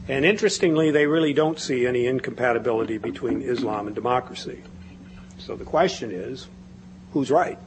And 0.08 0.24
interestingly, 0.24 0.91
they 0.91 1.08
really 1.08 1.34
don't 1.34 1.60
see 1.60 1.86
any 1.86 2.06
incompatibility 2.06 2.98
between 2.98 3.41
Islam 3.41 3.88
and 3.88 3.95
democracy. 3.95 4.64
So 5.38 5.56
the 5.56 5.66
question 5.66 6.12
is, 6.12 6.48
who's 7.12 7.30
right? 7.30 7.60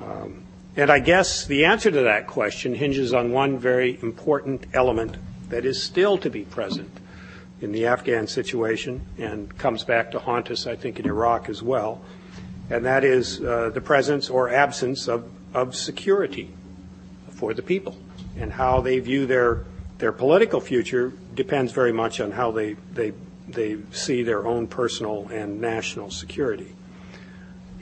Um, 0.00 0.41
and 0.76 0.90
I 0.90 1.00
guess 1.00 1.44
the 1.44 1.66
answer 1.66 1.90
to 1.90 2.02
that 2.02 2.26
question 2.26 2.74
hinges 2.74 3.12
on 3.12 3.32
one 3.32 3.58
very 3.58 3.98
important 4.02 4.66
element 4.72 5.16
that 5.50 5.66
is 5.66 5.82
still 5.82 6.16
to 6.18 6.30
be 6.30 6.42
present 6.44 6.90
in 7.60 7.72
the 7.72 7.86
Afghan 7.86 8.26
situation 8.26 9.06
and 9.18 9.56
comes 9.58 9.84
back 9.84 10.10
to 10.12 10.18
haunt 10.18 10.50
us, 10.50 10.66
I 10.66 10.74
think, 10.74 10.98
in 10.98 11.06
Iraq 11.06 11.48
as 11.50 11.62
well, 11.62 12.02
and 12.70 12.86
that 12.86 13.04
is 13.04 13.40
uh, 13.42 13.70
the 13.72 13.80
presence 13.80 14.30
or 14.30 14.48
absence 14.48 15.08
of, 15.08 15.30
of 15.52 15.76
security 15.76 16.50
for 17.30 17.52
the 17.52 17.62
people. 17.62 17.96
And 18.38 18.50
how 18.50 18.80
they 18.80 18.98
view 18.98 19.26
their, 19.26 19.64
their 19.98 20.12
political 20.12 20.58
future 20.58 21.12
depends 21.34 21.72
very 21.72 21.92
much 21.92 22.18
on 22.18 22.30
how 22.30 22.50
they, 22.50 22.74
they, 22.94 23.12
they 23.46 23.76
see 23.90 24.22
their 24.22 24.46
own 24.46 24.66
personal 24.66 25.28
and 25.28 25.60
national 25.60 26.10
security 26.10 26.74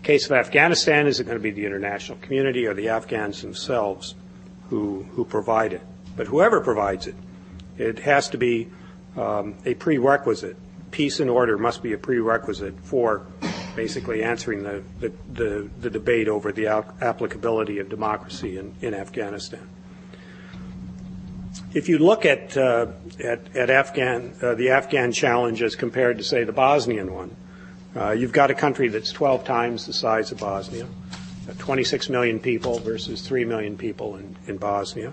the 0.00 0.06
case 0.06 0.24
of 0.24 0.32
Afghanistan, 0.32 1.06
is 1.06 1.20
it 1.20 1.24
going 1.24 1.36
to 1.36 1.42
be 1.42 1.50
the 1.50 1.66
international 1.66 2.16
community 2.18 2.66
or 2.66 2.72
the 2.72 2.88
Afghans 2.88 3.42
themselves 3.42 4.14
who, 4.70 5.02
who 5.10 5.26
provide 5.26 5.74
it? 5.74 5.82
But 6.16 6.26
whoever 6.26 6.62
provides 6.62 7.06
it, 7.06 7.14
it 7.76 7.98
has 7.98 8.30
to 8.30 8.38
be 8.38 8.68
um, 9.16 9.56
a 9.66 9.74
prerequisite. 9.74 10.56
Peace 10.90 11.20
and 11.20 11.28
order 11.28 11.58
must 11.58 11.82
be 11.82 11.92
a 11.92 11.98
prerequisite 11.98 12.80
for 12.82 13.26
basically 13.76 14.22
answering 14.22 14.62
the, 14.62 14.82
the, 15.00 15.12
the, 15.32 15.70
the 15.80 15.90
debate 15.90 16.28
over 16.28 16.50
the 16.50 16.66
applicability 16.66 17.78
of 17.78 17.90
democracy 17.90 18.56
in, 18.56 18.74
in 18.80 18.94
Afghanistan. 18.94 19.68
If 21.74 21.90
you 21.90 21.98
look 21.98 22.24
at, 22.24 22.56
uh, 22.56 22.86
at, 23.22 23.54
at 23.54 23.68
Afghan, 23.68 24.34
uh, 24.40 24.54
the 24.54 24.70
Afghan 24.70 25.12
challenge 25.12 25.62
as 25.62 25.76
compared 25.76 26.16
to, 26.18 26.24
say, 26.24 26.44
the 26.44 26.52
Bosnian 26.52 27.12
one, 27.12 27.36
uh, 27.96 28.12
you've 28.12 28.32
got 28.32 28.50
a 28.50 28.54
country 28.54 28.88
that's 28.88 29.12
12 29.12 29.44
times 29.44 29.86
the 29.86 29.92
size 29.92 30.30
of 30.32 30.38
Bosnia, 30.38 30.86
uh, 31.48 31.52
26 31.58 32.08
million 32.08 32.38
people 32.38 32.78
versus 32.78 33.26
3 33.26 33.44
million 33.44 33.76
people 33.76 34.16
in, 34.16 34.36
in 34.46 34.56
Bosnia. 34.56 35.12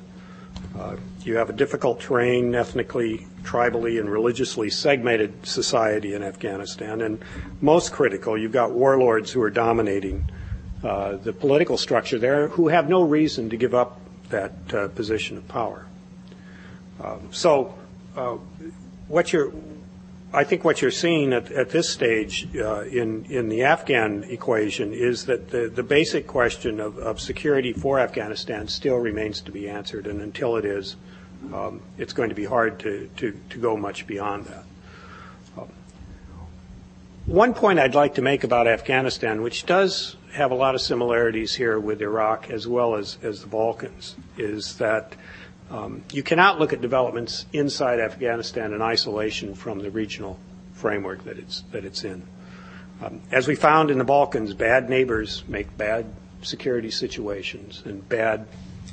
Uh, 0.77 0.95
you 1.23 1.37
have 1.37 1.49
a 1.49 1.53
difficult 1.53 1.99
terrain, 1.99 2.53
ethnically, 2.53 3.25
tribally, 3.43 3.99
and 3.99 4.09
religiously 4.09 4.69
segmented 4.69 5.45
society 5.45 6.13
in 6.13 6.23
Afghanistan. 6.23 7.01
And 7.01 7.23
most 7.61 7.91
critical, 7.91 8.37
you've 8.37 8.51
got 8.51 8.71
warlords 8.71 9.31
who 9.31 9.41
are 9.41 9.49
dominating 9.49 10.29
uh, 10.83 11.15
the 11.15 11.33
political 11.33 11.77
structure 11.77 12.19
there 12.19 12.49
who 12.49 12.67
have 12.67 12.87
no 12.87 13.01
reason 13.01 13.49
to 13.49 13.57
give 13.57 13.73
up 13.73 13.99
that 14.29 14.53
uh, 14.73 14.87
position 14.89 15.37
of 15.37 15.47
power. 15.47 15.85
Um, 17.03 17.29
so, 17.31 17.75
uh, 18.15 18.37
what 19.07 19.31
you're 19.33 19.51
I 20.33 20.43
think 20.43 20.65
what 20.65 20.81
you're 20.81 20.91
seeing 20.91 21.31
at, 21.31 21.51
at 21.51 21.69
this 21.69 21.89
stage 21.89 22.47
uh, 22.55 22.81
in, 22.81 23.25
in 23.29 23.47
the 23.47 23.63
Afghan 23.63 24.25
equation 24.25 24.91
is 24.91 25.25
that 25.25 25.51
the, 25.51 25.69
the 25.69 25.83
basic 25.83 26.27
question 26.27 26.81
of, 26.81 26.97
of 26.97 27.21
security 27.21 27.71
for 27.71 27.99
Afghanistan 27.99 28.67
still 28.67 28.97
remains 28.97 29.39
to 29.41 29.51
be 29.51 29.69
answered, 29.69 30.05
and 30.05 30.21
until 30.21 30.57
it 30.57 30.65
is, 30.65 30.97
um, 31.53 31.81
it's 31.97 32.11
going 32.11 32.27
to 32.29 32.35
be 32.35 32.43
hard 32.43 32.77
to, 32.79 33.09
to, 33.17 33.39
to 33.49 33.57
go 33.57 33.77
much 33.77 34.05
beyond 34.05 34.45
that. 34.47 34.63
Um, 35.57 35.69
one 37.25 37.53
point 37.53 37.79
I'd 37.79 37.95
like 37.95 38.15
to 38.15 38.21
make 38.21 38.43
about 38.43 38.67
Afghanistan, 38.67 39.41
which 39.41 39.65
does 39.65 40.17
have 40.33 40.51
a 40.51 40.55
lot 40.55 40.75
of 40.75 40.81
similarities 40.81 41.55
here 41.55 41.79
with 41.79 42.01
Iraq 42.01 42.49
as 42.49 42.67
well 42.67 42.95
as, 42.95 43.17
as 43.23 43.41
the 43.41 43.47
Balkans, 43.47 44.17
is 44.37 44.77
that 44.77 45.13
um, 45.69 46.03
you 46.13 46.23
cannot 46.23 46.59
look 46.59 46.71
at 46.71 46.81
developments 46.81 47.45
inside 47.51 47.99
Afghanistan 47.99 48.73
in 48.73 48.81
isolation 48.81 49.53
from 49.53 49.79
the 49.79 49.91
regional 49.91 50.39
framework 50.73 51.23
that 51.25 51.37
it's, 51.37 51.61
that 51.71 51.83
it's 51.83 52.03
in. 52.03 52.23
Um, 53.03 53.21
as 53.31 53.47
we 53.47 53.55
found 53.55 53.91
in 53.91 53.97
the 53.97 54.03
Balkans, 54.03 54.53
bad 54.53 54.89
neighbors 54.89 55.43
make 55.47 55.75
bad 55.77 56.05
security 56.41 56.89
situations 56.89 57.83
and 57.85 58.07
bad 58.07 58.47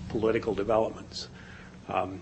political 0.08 0.54
developments. 0.54 1.28
Um, 1.88 2.20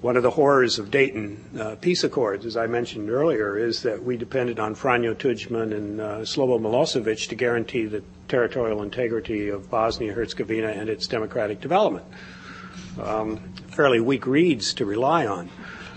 one 0.00 0.16
of 0.16 0.22
the 0.22 0.30
horrors 0.30 0.78
of 0.78 0.90
Dayton 0.90 1.58
uh, 1.58 1.76
peace 1.80 2.04
accords, 2.04 2.46
as 2.46 2.56
I 2.56 2.66
mentioned 2.66 3.10
earlier, 3.10 3.58
is 3.58 3.82
that 3.82 4.02
we 4.02 4.16
depended 4.16 4.58
on 4.58 4.74
Franjo 4.74 5.14
Tudjman 5.14 5.74
and 5.74 6.00
uh, 6.00 6.04
Slobo 6.20 6.60
Milosevic 6.60 7.28
to 7.28 7.34
guarantee 7.34 7.86
the 7.86 8.02
territorial 8.28 8.82
integrity 8.82 9.48
of 9.48 9.70
Bosnia 9.70 10.12
Herzegovina 10.12 10.68
and 10.68 10.88
its 10.88 11.06
democratic 11.06 11.60
development 11.60 12.04
um, 13.02 13.40
fairly 13.76 14.00
weak 14.00 14.26
reeds 14.26 14.74
to 14.74 14.86
rely 14.86 15.26
on. 15.26 15.50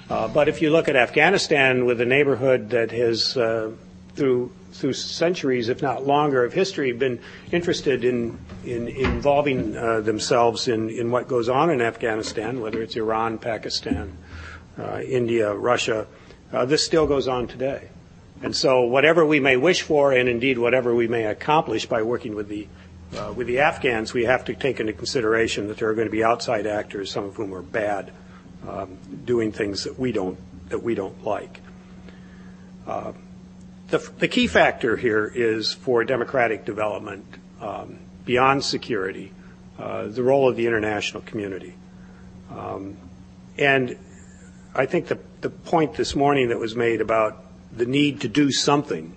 Uh, 0.10 0.28
but 0.28 0.50
if 0.50 0.62
you 0.62 0.70
look 0.70 0.90
at 0.90 0.96
Afghanistan 0.96 1.86
with 1.86 2.02
a 2.02 2.06
neighborhood 2.06 2.72
that 2.72 2.92
has, 2.92 3.38
uh, 3.38 3.72
through 4.16 4.52
through 4.72 4.94
centuries, 4.94 5.68
if 5.68 5.82
not 5.82 6.06
longer, 6.06 6.44
of 6.44 6.54
history, 6.54 6.92
been 6.92 7.20
interested 7.52 8.04
in 8.04 8.38
in 8.66 8.88
involving 8.88 9.76
uh, 9.76 10.02
themselves 10.02 10.68
in 10.68 10.90
in 10.90 11.10
what 11.10 11.28
goes 11.28 11.50
on 11.50 11.70
in 11.70 11.82
Afghanistan, 11.82 12.60
whether 12.60 12.82
it's 12.82 12.96
Iran, 12.96 13.38
Pakistan, 13.38 14.18
uh, 14.78 15.00
India, 15.02 15.54
Russia, 15.54 16.08
uh, 16.52 16.66
this 16.66 16.86
still 16.86 17.08
goes 17.08 17.28
on 17.28 17.48
today. 17.48 17.90
And 18.42 18.56
so, 18.56 18.82
whatever 18.82 19.26
we 19.26 19.40
may 19.40 19.58
wish 19.58 19.82
for, 19.82 20.14
and 20.14 20.30
indeed 20.30 20.58
whatever 20.58 20.96
we 20.96 21.08
may 21.08 21.26
accomplish 21.26 21.86
by 21.86 22.02
working 22.02 22.36
with 22.36 22.48
the 22.48 22.68
Uh, 23.16 23.34
with 23.36 23.48
the 23.48 23.60
Afghans, 23.60 24.14
we 24.14 24.26
have 24.26 24.46
to 24.46 24.54
take 24.54 24.80
into 24.80 24.94
consideration 24.94 25.68
that 25.68 25.78
there 25.78 25.90
are 25.90 25.96
going 25.96 26.08
to 26.08 26.12
be 26.12 26.24
outside 26.24 26.68
actors, 26.68 27.12
some 27.12 27.24
of 27.24 27.36
whom 27.36 27.54
are 27.54 27.62
bad, 27.62 28.12
um, 28.68 28.98
doing 29.26 29.52
things 29.52 29.84
that 29.86 29.98
we 29.98 30.12
don't 30.12 30.38
that 30.70 30.84
we 30.84 30.94
don't 30.94 31.24
like. 31.24 31.60
Uh, 32.86 33.14
the, 33.88 33.98
the, 34.20 34.28
key 34.28 34.46
factor 34.46 34.96
here 34.96 35.26
is 35.26 35.74
for 35.74 36.04
democratic 36.04 36.64
development 36.64 37.26
um, 37.60 37.98
beyond 38.24 38.64
security, 38.64 39.32
uh, 39.80 40.08
the 40.08 40.22
role 40.22 40.48
of 40.48 40.56
the 40.56 40.68
international 40.68 41.24
community. 41.24 41.74
Um, 42.52 42.98
and 43.58 43.98
I 44.76 44.86
think 44.86 45.08
the, 45.08 45.18
the 45.42 45.50
point 45.50 45.96
this 45.96 46.16
morning 46.16 46.50
that 46.50 46.60
was 46.60 46.76
made 46.76 47.02
about 47.02 47.44
the 47.76 47.86
need 47.86 48.22
to 48.22 48.28
do 48.28 48.52
something, 48.52 49.16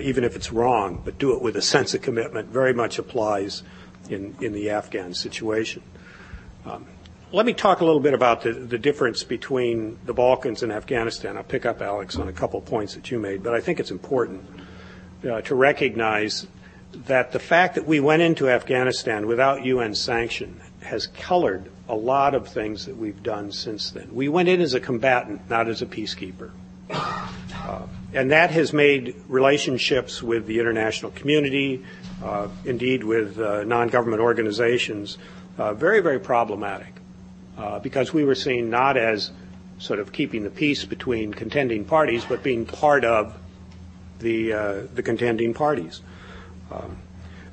even 0.00 0.24
if 0.24 0.36
it's 0.36 0.52
wrong, 0.52 1.02
but 1.04 1.18
do 1.18 1.34
it 1.34 1.42
with 1.42 1.56
a 1.56 1.62
sense 1.62 1.94
of 1.94 2.02
commitment, 2.02 2.48
very 2.48 2.72
much 2.72 2.98
applies 2.98 3.62
in, 4.08 4.36
in 4.40 4.52
the 4.52 4.70
Afghan 4.70 5.14
situation. 5.14 5.82
Um, 6.64 6.86
let 7.32 7.44
me 7.44 7.52
talk 7.52 7.80
a 7.80 7.84
little 7.84 8.00
bit 8.00 8.14
about 8.14 8.42
the, 8.42 8.52
the, 8.52 8.78
difference 8.78 9.24
between 9.24 9.98
the 10.04 10.14
Balkans 10.14 10.62
and 10.62 10.72
Afghanistan. 10.72 11.36
I'll 11.36 11.42
pick 11.42 11.66
up, 11.66 11.82
Alex, 11.82 12.16
on 12.16 12.28
a 12.28 12.32
couple 12.32 12.60
points 12.60 12.94
that 12.94 13.10
you 13.10 13.18
made, 13.18 13.42
but 13.42 13.52
I 13.52 13.60
think 13.60 13.80
it's 13.80 13.90
important 13.90 14.44
uh, 15.28 15.40
to 15.42 15.54
recognize 15.54 16.46
that 17.06 17.32
the 17.32 17.38
fact 17.38 17.74
that 17.74 17.86
we 17.86 18.00
went 18.00 18.22
into 18.22 18.48
Afghanistan 18.48 19.26
without 19.26 19.64
UN 19.64 19.94
sanction 19.94 20.60
has 20.82 21.08
colored 21.08 21.70
a 21.88 21.94
lot 21.94 22.34
of 22.34 22.48
things 22.48 22.86
that 22.86 22.96
we've 22.96 23.22
done 23.22 23.52
since 23.52 23.90
then. 23.90 24.14
We 24.14 24.28
went 24.28 24.48
in 24.48 24.60
as 24.60 24.74
a 24.74 24.80
combatant, 24.80 25.50
not 25.50 25.68
as 25.68 25.82
a 25.82 25.86
peacekeeper. 25.86 26.50
And 28.14 28.30
that 28.30 28.50
has 28.50 28.72
made 28.72 29.14
relationships 29.28 30.22
with 30.22 30.46
the 30.46 30.60
international 30.60 31.10
community, 31.12 31.84
uh, 32.22 32.48
indeed 32.64 33.04
with 33.04 33.38
uh, 33.38 33.64
non-government 33.64 34.22
organizations, 34.22 35.18
uh, 35.58 35.74
very, 35.74 36.00
very 36.00 36.20
problematic 36.20 36.94
uh, 37.58 37.78
because 37.78 38.12
we 38.12 38.24
were 38.24 38.34
seen 38.34 38.70
not 38.70 38.96
as 38.96 39.30
sort 39.78 39.98
of 39.98 40.12
keeping 40.12 40.42
the 40.44 40.50
peace 40.50 40.84
between 40.84 41.34
contending 41.34 41.84
parties, 41.84 42.24
but 42.24 42.42
being 42.42 42.64
part 42.64 43.04
of 43.04 43.36
the, 44.20 44.52
uh, 44.52 44.82
the 44.94 45.02
contending 45.02 45.52
parties. 45.52 46.00
Um, 46.70 46.96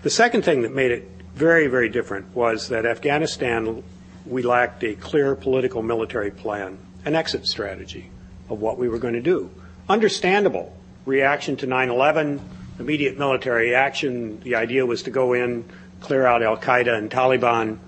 the 0.01 0.09
second 0.09 0.43
thing 0.43 0.61
that 0.61 0.73
made 0.73 0.91
it 0.91 1.09
very, 1.35 1.67
very 1.67 1.89
different 1.89 2.33
was 2.35 2.69
that 2.69 2.85
Afghanistan, 2.85 3.83
we 4.25 4.43
lacked 4.43 4.83
a 4.83 4.95
clear 4.95 5.35
political 5.35 5.81
military 5.81 6.31
plan, 6.31 6.77
an 7.05 7.15
exit 7.15 7.47
strategy 7.47 8.09
of 8.49 8.61
what 8.61 8.77
we 8.77 8.87
were 8.87 8.99
going 8.99 9.15
to 9.15 9.21
do. 9.21 9.49
Understandable 9.89 10.73
reaction 11.05 11.57
to 11.57 11.67
9 11.67 11.89
11, 11.89 12.41
immediate 12.79 13.17
military 13.17 13.75
action. 13.75 14.39
The 14.39 14.55
idea 14.55 14.85
was 14.85 15.03
to 15.03 15.11
go 15.11 15.33
in, 15.33 15.65
clear 15.99 16.25
out 16.25 16.41
Al 16.41 16.57
Qaeda 16.57 16.97
and 16.97 17.11
Taliban, 17.11 17.79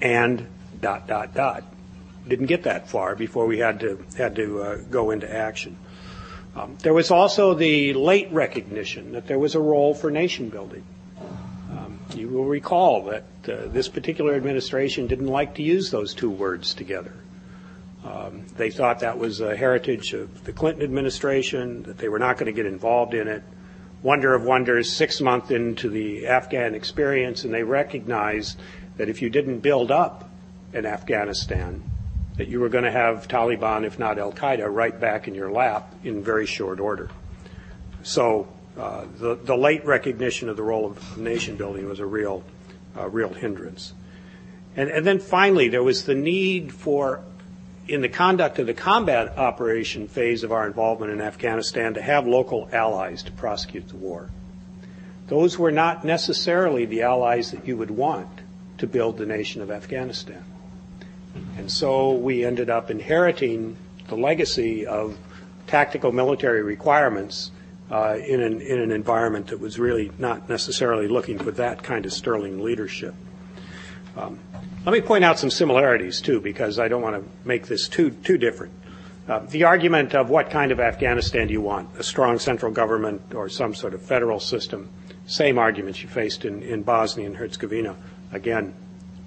and 0.00 0.46
dot, 0.80 1.06
dot, 1.06 1.34
dot. 1.34 1.64
Didn't 2.26 2.46
get 2.46 2.64
that 2.64 2.88
far 2.88 3.16
before 3.16 3.46
we 3.46 3.58
had 3.58 3.80
to, 3.80 4.04
had 4.16 4.36
to 4.36 4.62
uh, 4.62 4.76
go 4.90 5.10
into 5.10 5.32
action. 5.32 5.76
Um, 6.54 6.76
there 6.82 6.94
was 6.94 7.10
also 7.10 7.54
the 7.54 7.94
late 7.94 8.30
recognition 8.32 9.12
that 9.12 9.26
there 9.26 9.38
was 9.38 9.54
a 9.54 9.60
role 9.60 9.94
for 9.94 10.10
nation 10.10 10.50
building. 10.50 10.84
Um, 11.70 11.98
you 12.14 12.28
will 12.28 12.44
recall 12.44 13.04
that 13.04 13.24
uh, 13.48 13.68
this 13.68 13.88
particular 13.88 14.34
administration 14.34 15.06
didn't 15.06 15.28
like 15.28 15.54
to 15.54 15.62
use 15.62 15.90
those 15.90 16.14
two 16.14 16.30
words 16.30 16.74
together. 16.74 17.12
Um, 18.04 18.46
they 18.56 18.70
thought 18.70 19.00
that 19.00 19.18
was 19.18 19.40
a 19.40 19.56
heritage 19.56 20.12
of 20.12 20.44
the 20.44 20.52
Clinton 20.52 20.82
administration, 20.82 21.82
that 21.82 21.98
they 21.98 22.08
were 22.08 22.18
not 22.18 22.38
going 22.38 22.46
to 22.46 22.52
get 22.52 22.66
involved 22.66 23.14
in 23.14 23.28
it. 23.28 23.42
Wonder 24.02 24.34
of 24.34 24.44
wonders, 24.44 24.92
six 24.92 25.20
months 25.20 25.50
into 25.50 25.90
the 25.90 26.28
Afghan 26.28 26.74
experience, 26.74 27.44
and 27.44 27.52
they 27.52 27.64
recognized 27.64 28.58
that 28.96 29.08
if 29.08 29.20
you 29.20 29.30
didn't 29.30 29.60
build 29.60 29.90
up 29.90 30.30
in 30.72 30.86
Afghanistan, 30.86 31.82
that 32.36 32.46
you 32.46 32.60
were 32.60 32.68
going 32.68 32.84
to 32.84 32.90
have 32.90 33.26
Taliban, 33.26 33.84
if 33.84 33.98
not 33.98 34.18
Al 34.18 34.32
Qaeda, 34.32 34.72
right 34.72 34.98
back 34.98 35.26
in 35.26 35.34
your 35.34 35.50
lap 35.50 35.92
in 36.04 36.22
very 36.22 36.46
short 36.46 36.78
order. 36.78 37.10
So 38.04 38.46
uh, 38.78 39.06
the, 39.18 39.34
the 39.34 39.56
late 39.56 39.84
recognition 39.84 40.48
of 40.48 40.56
the 40.56 40.62
role 40.62 40.86
of 40.86 41.18
nation 41.18 41.56
building 41.56 41.88
was 41.88 41.98
a 41.98 42.06
real, 42.06 42.44
uh, 42.96 43.08
real 43.08 43.30
hindrance. 43.30 43.92
And, 44.76 44.88
and 44.88 45.04
then 45.04 45.18
finally, 45.18 45.68
there 45.68 45.82
was 45.82 46.04
the 46.04 46.14
need 46.14 46.72
for, 46.72 47.24
in 47.88 48.02
the 48.02 48.08
conduct 48.08 48.58
of 48.58 48.66
the 48.66 48.74
combat 48.74 49.38
operation 49.38 50.08
phase 50.08 50.44
of 50.44 50.52
our 50.52 50.66
involvement 50.66 51.10
in 51.10 51.20
Afghanistan, 51.20 51.94
to 51.94 52.02
have 52.02 52.26
local 52.26 52.68
allies 52.72 53.22
to 53.24 53.32
prosecute 53.32 53.88
the 53.88 53.96
war. 53.96 54.30
Those 55.28 55.58
were 55.58 55.72
not 55.72 56.04
necessarily 56.04 56.84
the 56.84 57.02
allies 57.02 57.50
that 57.50 57.66
you 57.66 57.76
would 57.76 57.90
want 57.90 58.28
to 58.78 58.86
build 58.86 59.18
the 59.18 59.26
nation 59.26 59.62
of 59.62 59.70
Afghanistan. 59.70 60.44
And 61.56 61.70
so 61.70 62.12
we 62.12 62.44
ended 62.44 62.70
up 62.70 62.90
inheriting 62.90 63.76
the 64.08 64.16
legacy 64.16 64.86
of 64.86 65.18
tactical 65.66 66.12
military 66.12 66.62
requirements 66.62 67.50
uh, 67.90 68.16
in, 68.24 68.40
an, 68.40 68.60
in 68.60 68.80
an 68.80 68.90
environment 68.90 69.48
that 69.48 69.60
was 69.60 69.78
really 69.78 70.10
not 70.18 70.48
necessarily 70.48 71.08
looking 71.08 71.38
for 71.38 71.50
that 71.52 71.82
kind 71.82 72.06
of 72.06 72.12
sterling 72.12 72.62
leadership. 72.62 73.14
Um, 74.16 74.38
let 74.88 75.02
me 75.02 75.06
point 75.06 75.22
out 75.22 75.38
some 75.38 75.50
similarities 75.50 76.22
too, 76.22 76.40
because 76.40 76.78
I 76.78 76.88
don't 76.88 77.02
want 77.02 77.22
to 77.22 77.30
make 77.46 77.66
this 77.66 77.88
too 77.88 78.08
too 78.08 78.38
different. 78.38 78.72
Uh, 79.28 79.40
the 79.40 79.64
argument 79.64 80.14
of 80.14 80.30
what 80.30 80.48
kind 80.48 80.72
of 80.72 80.80
Afghanistan 80.80 81.46
do 81.46 81.52
you 81.52 81.60
want? 81.60 81.90
A 81.98 82.02
strong 82.02 82.38
central 82.38 82.72
government 82.72 83.34
or 83.34 83.50
some 83.50 83.74
sort 83.74 83.92
of 83.92 84.00
federal 84.00 84.40
system? 84.40 84.88
Same 85.26 85.58
arguments 85.58 86.02
you 86.02 86.08
faced 86.08 86.46
in, 86.46 86.62
in 86.62 86.84
Bosnia 86.84 87.26
and 87.26 87.36
Herzegovina. 87.36 87.96
Again, 88.32 88.72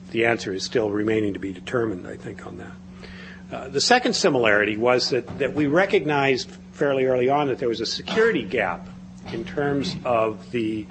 the 0.09 0.25
answer 0.25 0.51
is 0.51 0.63
still 0.63 0.89
remaining 0.89 1.33
to 1.33 1.39
be 1.39 1.53
determined, 1.53 2.07
I 2.07 2.15
think, 2.15 2.47
on 2.47 2.57
that. 2.57 3.55
Uh, 3.55 3.67
the 3.67 3.81
second 3.81 4.13
similarity 4.13 4.77
was 4.77 5.11
that, 5.11 5.37
that 5.37 5.53
we 5.53 5.67
recognized 5.67 6.49
fairly 6.71 7.05
early 7.05 7.29
on 7.29 7.49
that 7.49 7.59
there 7.59 7.69
was 7.69 7.81
a 7.81 7.85
security 7.85 8.45
gap 8.45 8.87
in 9.31 9.45
terms 9.45 9.95
of 10.05 10.49
the, 10.49 10.87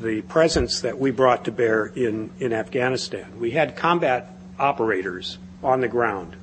the 0.00 0.22
presence 0.22 0.82
that 0.82 0.98
we 0.98 1.10
brought 1.10 1.44
to 1.46 1.52
bear 1.52 1.86
in, 1.86 2.30
in 2.38 2.52
Afghanistan. 2.52 3.40
We 3.40 3.50
had 3.50 3.76
combat 3.76 4.30
operators 4.58 5.38
on 5.62 5.80
the 5.80 5.88
ground. 5.88 6.36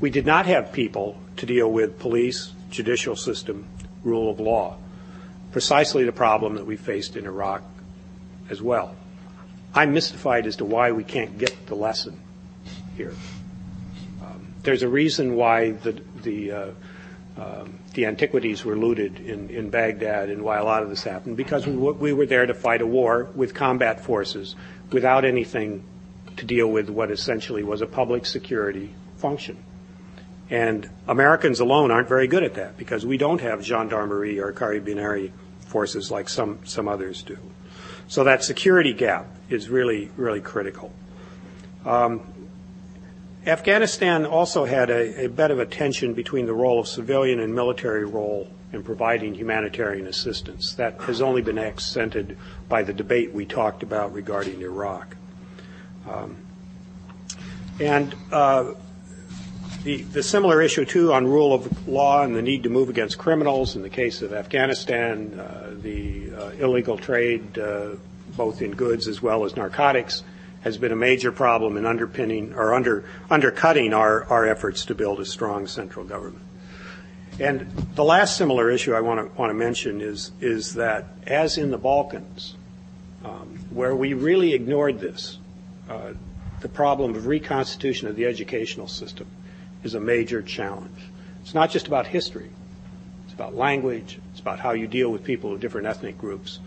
We 0.00 0.10
did 0.10 0.26
not 0.26 0.46
have 0.46 0.72
people 0.72 1.18
to 1.36 1.46
deal 1.46 1.70
with 1.70 1.98
police, 1.98 2.52
judicial 2.70 3.16
system, 3.16 3.66
rule 4.04 4.30
of 4.30 4.38
law. 4.38 4.76
Precisely 5.52 6.04
the 6.04 6.12
problem 6.12 6.54
that 6.56 6.66
we 6.66 6.76
faced 6.76 7.16
in 7.16 7.26
Iraq 7.26 7.62
as 8.50 8.60
well. 8.60 8.94
I'm 9.74 9.92
mystified 9.92 10.46
as 10.46 10.56
to 10.56 10.64
why 10.64 10.92
we 10.92 11.02
can't 11.02 11.36
get 11.36 11.66
the 11.66 11.74
lesson 11.74 12.20
here. 12.96 13.14
Um, 14.22 14.54
there's 14.62 14.82
a 14.82 14.88
reason 14.88 15.34
why 15.34 15.72
the 15.72 16.00
the 16.22 16.52
uh, 16.52 16.70
um, 17.36 17.78
the 17.94 18.06
antiquities 18.06 18.64
were 18.64 18.76
looted 18.76 19.20
in, 19.20 19.48
in 19.50 19.70
Baghdad 19.70 20.28
and 20.28 20.42
why 20.42 20.58
a 20.58 20.64
lot 20.64 20.82
of 20.82 20.90
this 20.90 21.04
happened 21.04 21.36
because 21.36 21.66
we, 21.66 21.74
we 21.74 22.12
were 22.12 22.26
there 22.26 22.44
to 22.44 22.54
fight 22.54 22.82
a 22.82 22.86
war 22.86 23.28
with 23.34 23.54
combat 23.54 24.00
forces 24.00 24.56
without 24.90 25.24
anything 25.24 25.84
to 26.36 26.44
deal 26.44 26.66
with 26.66 26.90
what 26.90 27.10
essentially 27.10 27.62
was 27.62 27.80
a 27.80 27.86
public 27.86 28.26
security 28.26 28.92
function. 29.16 29.56
And 30.50 30.90
Americans 31.06 31.60
alone 31.60 31.90
aren't 31.90 32.08
very 32.08 32.26
good 32.26 32.42
at 32.42 32.54
that 32.54 32.76
because 32.76 33.06
we 33.06 33.16
don't 33.16 33.40
have 33.40 33.64
gendarmerie 33.64 34.40
or 34.40 34.52
carabinieri 34.52 35.30
forces 35.60 36.10
like 36.10 36.28
some, 36.28 36.58
some 36.64 36.88
others 36.88 37.22
do. 37.22 37.38
So 38.08 38.24
that 38.24 38.44
security 38.44 38.92
gap 38.92 39.26
is 39.48 39.68
really, 39.68 40.10
really 40.16 40.40
critical. 40.40 40.92
Um, 41.86 42.22
Afghanistan 43.46 44.24
also 44.24 44.64
had 44.64 44.88
a, 44.88 45.26
a, 45.26 45.28
bit 45.28 45.50
of 45.50 45.58
a 45.58 45.66
tension 45.66 46.14
between 46.14 46.46
the 46.46 46.54
role 46.54 46.80
of 46.80 46.88
civilian 46.88 47.40
and 47.40 47.54
military 47.54 48.06
role 48.06 48.48
in 48.72 48.82
providing 48.82 49.34
humanitarian 49.34 50.06
assistance. 50.06 50.74
That 50.74 51.00
has 51.02 51.20
only 51.20 51.42
been 51.42 51.58
accented 51.58 52.38
by 52.68 52.82
the 52.82 52.94
debate 52.94 53.34
we 53.34 53.44
talked 53.44 53.82
about 53.82 54.14
regarding 54.14 54.62
Iraq. 54.62 55.16
Um, 56.08 56.36
and 57.80 58.14
uh, 58.32 58.72
the, 59.82 60.02
the, 60.02 60.22
similar 60.22 60.62
issue, 60.62 60.86
too, 60.86 61.12
on 61.12 61.26
rule 61.26 61.52
of 61.52 61.86
law 61.86 62.22
and 62.22 62.34
the 62.34 62.42
need 62.42 62.62
to 62.62 62.70
move 62.70 62.88
against 62.88 63.18
criminals 63.18 63.76
in 63.76 63.82
the 63.82 63.90
case 63.90 64.22
of 64.22 64.32
Afghanistan, 64.32 65.38
uh, 65.38 65.74
the 65.82 66.32
uh, 66.34 66.48
illegal 66.52 66.96
trade 66.96 67.58
uh, 67.58 67.90
both 68.36 68.62
in 68.62 68.72
goods 68.72 69.06
as 69.06 69.20
well 69.20 69.44
as 69.44 69.54
narcotics, 69.56 70.22
has 70.64 70.78
been 70.78 70.92
a 70.92 70.96
major 70.96 71.30
problem 71.30 71.76
in 71.76 71.84
underpinning 71.84 72.54
or 72.54 72.72
under, 72.72 73.04
undercutting 73.30 73.92
our, 73.92 74.24
our 74.24 74.46
efforts 74.46 74.86
to 74.86 74.94
build 74.94 75.20
a 75.20 75.24
strong 75.24 75.66
central 75.66 76.06
government. 76.06 76.42
And 77.38 77.70
the 77.94 78.04
last 78.04 78.38
similar 78.38 78.70
issue 78.70 78.94
I 78.94 79.00
want 79.00 79.20
to, 79.20 79.38
want 79.38 79.50
to 79.50 79.54
mention 79.54 80.00
is, 80.00 80.32
is 80.40 80.74
that, 80.74 81.06
as 81.26 81.58
in 81.58 81.70
the 81.70 81.76
Balkans, 81.76 82.56
um, 83.24 83.58
where 83.70 83.94
we 83.94 84.14
really 84.14 84.54
ignored 84.54 85.00
this, 85.00 85.38
uh, 85.90 86.14
the 86.60 86.68
problem 86.68 87.14
of 87.14 87.26
reconstitution 87.26 88.08
of 88.08 88.16
the 88.16 88.24
educational 88.24 88.88
system 88.88 89.26
is 89.82 89.94
a 89.94 90.00
major 90.00 90.40
challenge. 90.40 90.98
It's 91.42 91.52
not 91.52 91.70
just 91.70 91.88
about 91.88 92.06
history. 92.06 92.48
It's 93.26 93.34
about 93.34 93.54
language. 93.54 94.18
It's 94.32 94.40
about 94.40 94.60
how 94.60 94.72
you 94.72 94.86
deal 94.86 95.10
with 95.10 95.24
people 95.24 95.52
of 95.52 95.60
different 95.60 95.88
ethnic 95.88 96.16
groups. 96.16 96.58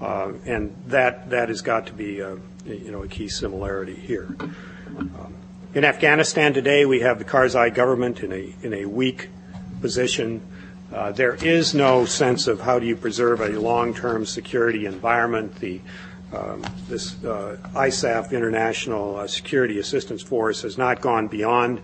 Uh, 0.00 0.32
and 0.44 0.76
that, 0.86 1.30
that 1.30 1.48
has 1.48 1.62
got 1.62 1.86
to 1.86 1.92
be 1.92 2.20
a, 2.20 2.36
you 2.66 2.90
know, 2.90 3.02
a 3.02 3.08
key 3.08 3.28
similarity 3.28 3.94
here. 3.94 4.28
Um, 4.38 5.34
in 5.74 5.84
Afghanistan 5.84 6.52
today, 6.52 6.84
we 6.84 7.00
have 7.00 7.18
the 7.18 7.24
Karzai 7.24 7.74
government 7.74 8.20
in 8.20 8.32
a, 8.32 8.54
in 8.62 8.74
a 8.74 8.84
weak 8.86 9.28
position. 9.80 10.40
Uh, 10.92 11.12
there 11.12 11.34
is 11.34 11.74
no 11.74 12.04
sense 12.04 12.46
of 12.46 12.60
how 12.60 12.78
do 12.78 12.86
you 12.86 12.96
preserve 12.96 13.40
a 13.40 13.48
long-term 13.48 14.26
security 14.26 14.86
environment. 14.86 15.54
The, 15.56 15.80
um, 16.32 16.64
this 16.88 17.22
uh, 17.24 17.56
ISAF, 17.74 18.32
International 18.32 19.16
uh, 19.16 19.26
Security 19.26 19.78
Assistance 19.78 20.22
Force, 20.22 20.62
has 20.62 20.78
not 20.78 21.00
gone 21.00 21.28
beyond 21.28 21.80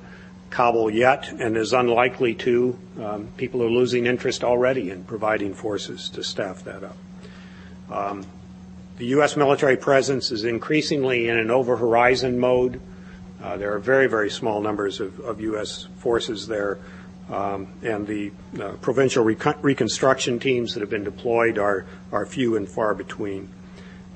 Kabul 0.50 0.90
yet 0.90 1.30
and 1.30 1.56
is 1.56 1.72
unlikely 1.72 2.34
to. 2.34 2.78
Um, 3.00 3.28
people 3.36 3.62
are 3.62 3.70
losing 3.70 4.06
interest 4.06 4.44
already 4.44 4.90
in 4.90 5.04
providing 5.04 5.54
forces 5.54 6.08
to 6.10 6.22
staff 6.22 6.64
that 6.64 6.84
up. 6.84 6.96
Um, 7.92 8.26
the 8.96 9.06
U.S. 9.06 9.36
military 9.36 9.76
presence 9.76 10.30
is 10.30 10.44
increasingly 10.44 11.28
in 11.28 11.36
an 11.36 11.50
over 11.50 11.76
horizon 11.76 12.38
mode. 12.38 12.80
Uh, 13.42 13.56
there 13.56 13.74
are 13.74 13.78
very, 13.78 14.08
very 14.08 14.30
small 14.30 14.60
numbers 14.60 15.00
of, 15.00 15.18
of 15.20 15.40
U.S. 15.40 15.88
forces 15.98 16.46
there. 16.46 16.78
Um, 17.30 17.68
and 17.82 18.06
the 18.06 18.32
uh, 18.60 18.72
provincial 18.80 19.24
reconstruction 19.24 20.38
teams 20.38 20.74
that 20.74 20.80
have 20.80 20.90
been 20.90 21.04
deployed 21.04 21.58
are, 21.58 21.86
are 22.10 22.26
few 22.26 22.56
and 22.56 22.68
far 22.68 22.94
between. 22.94 23.48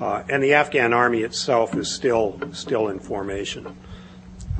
Uh, 0.01 0.23
and 0.28 0.43
the 0.43 0.55
Afghan 0.55 0.93
army 0.93 1.23
itself 1.23 1.74
is 1.74 1.90
still, 1.90 2.39
still 2.53 2.89
in 2.89 2.98
formation. 2.98 3.77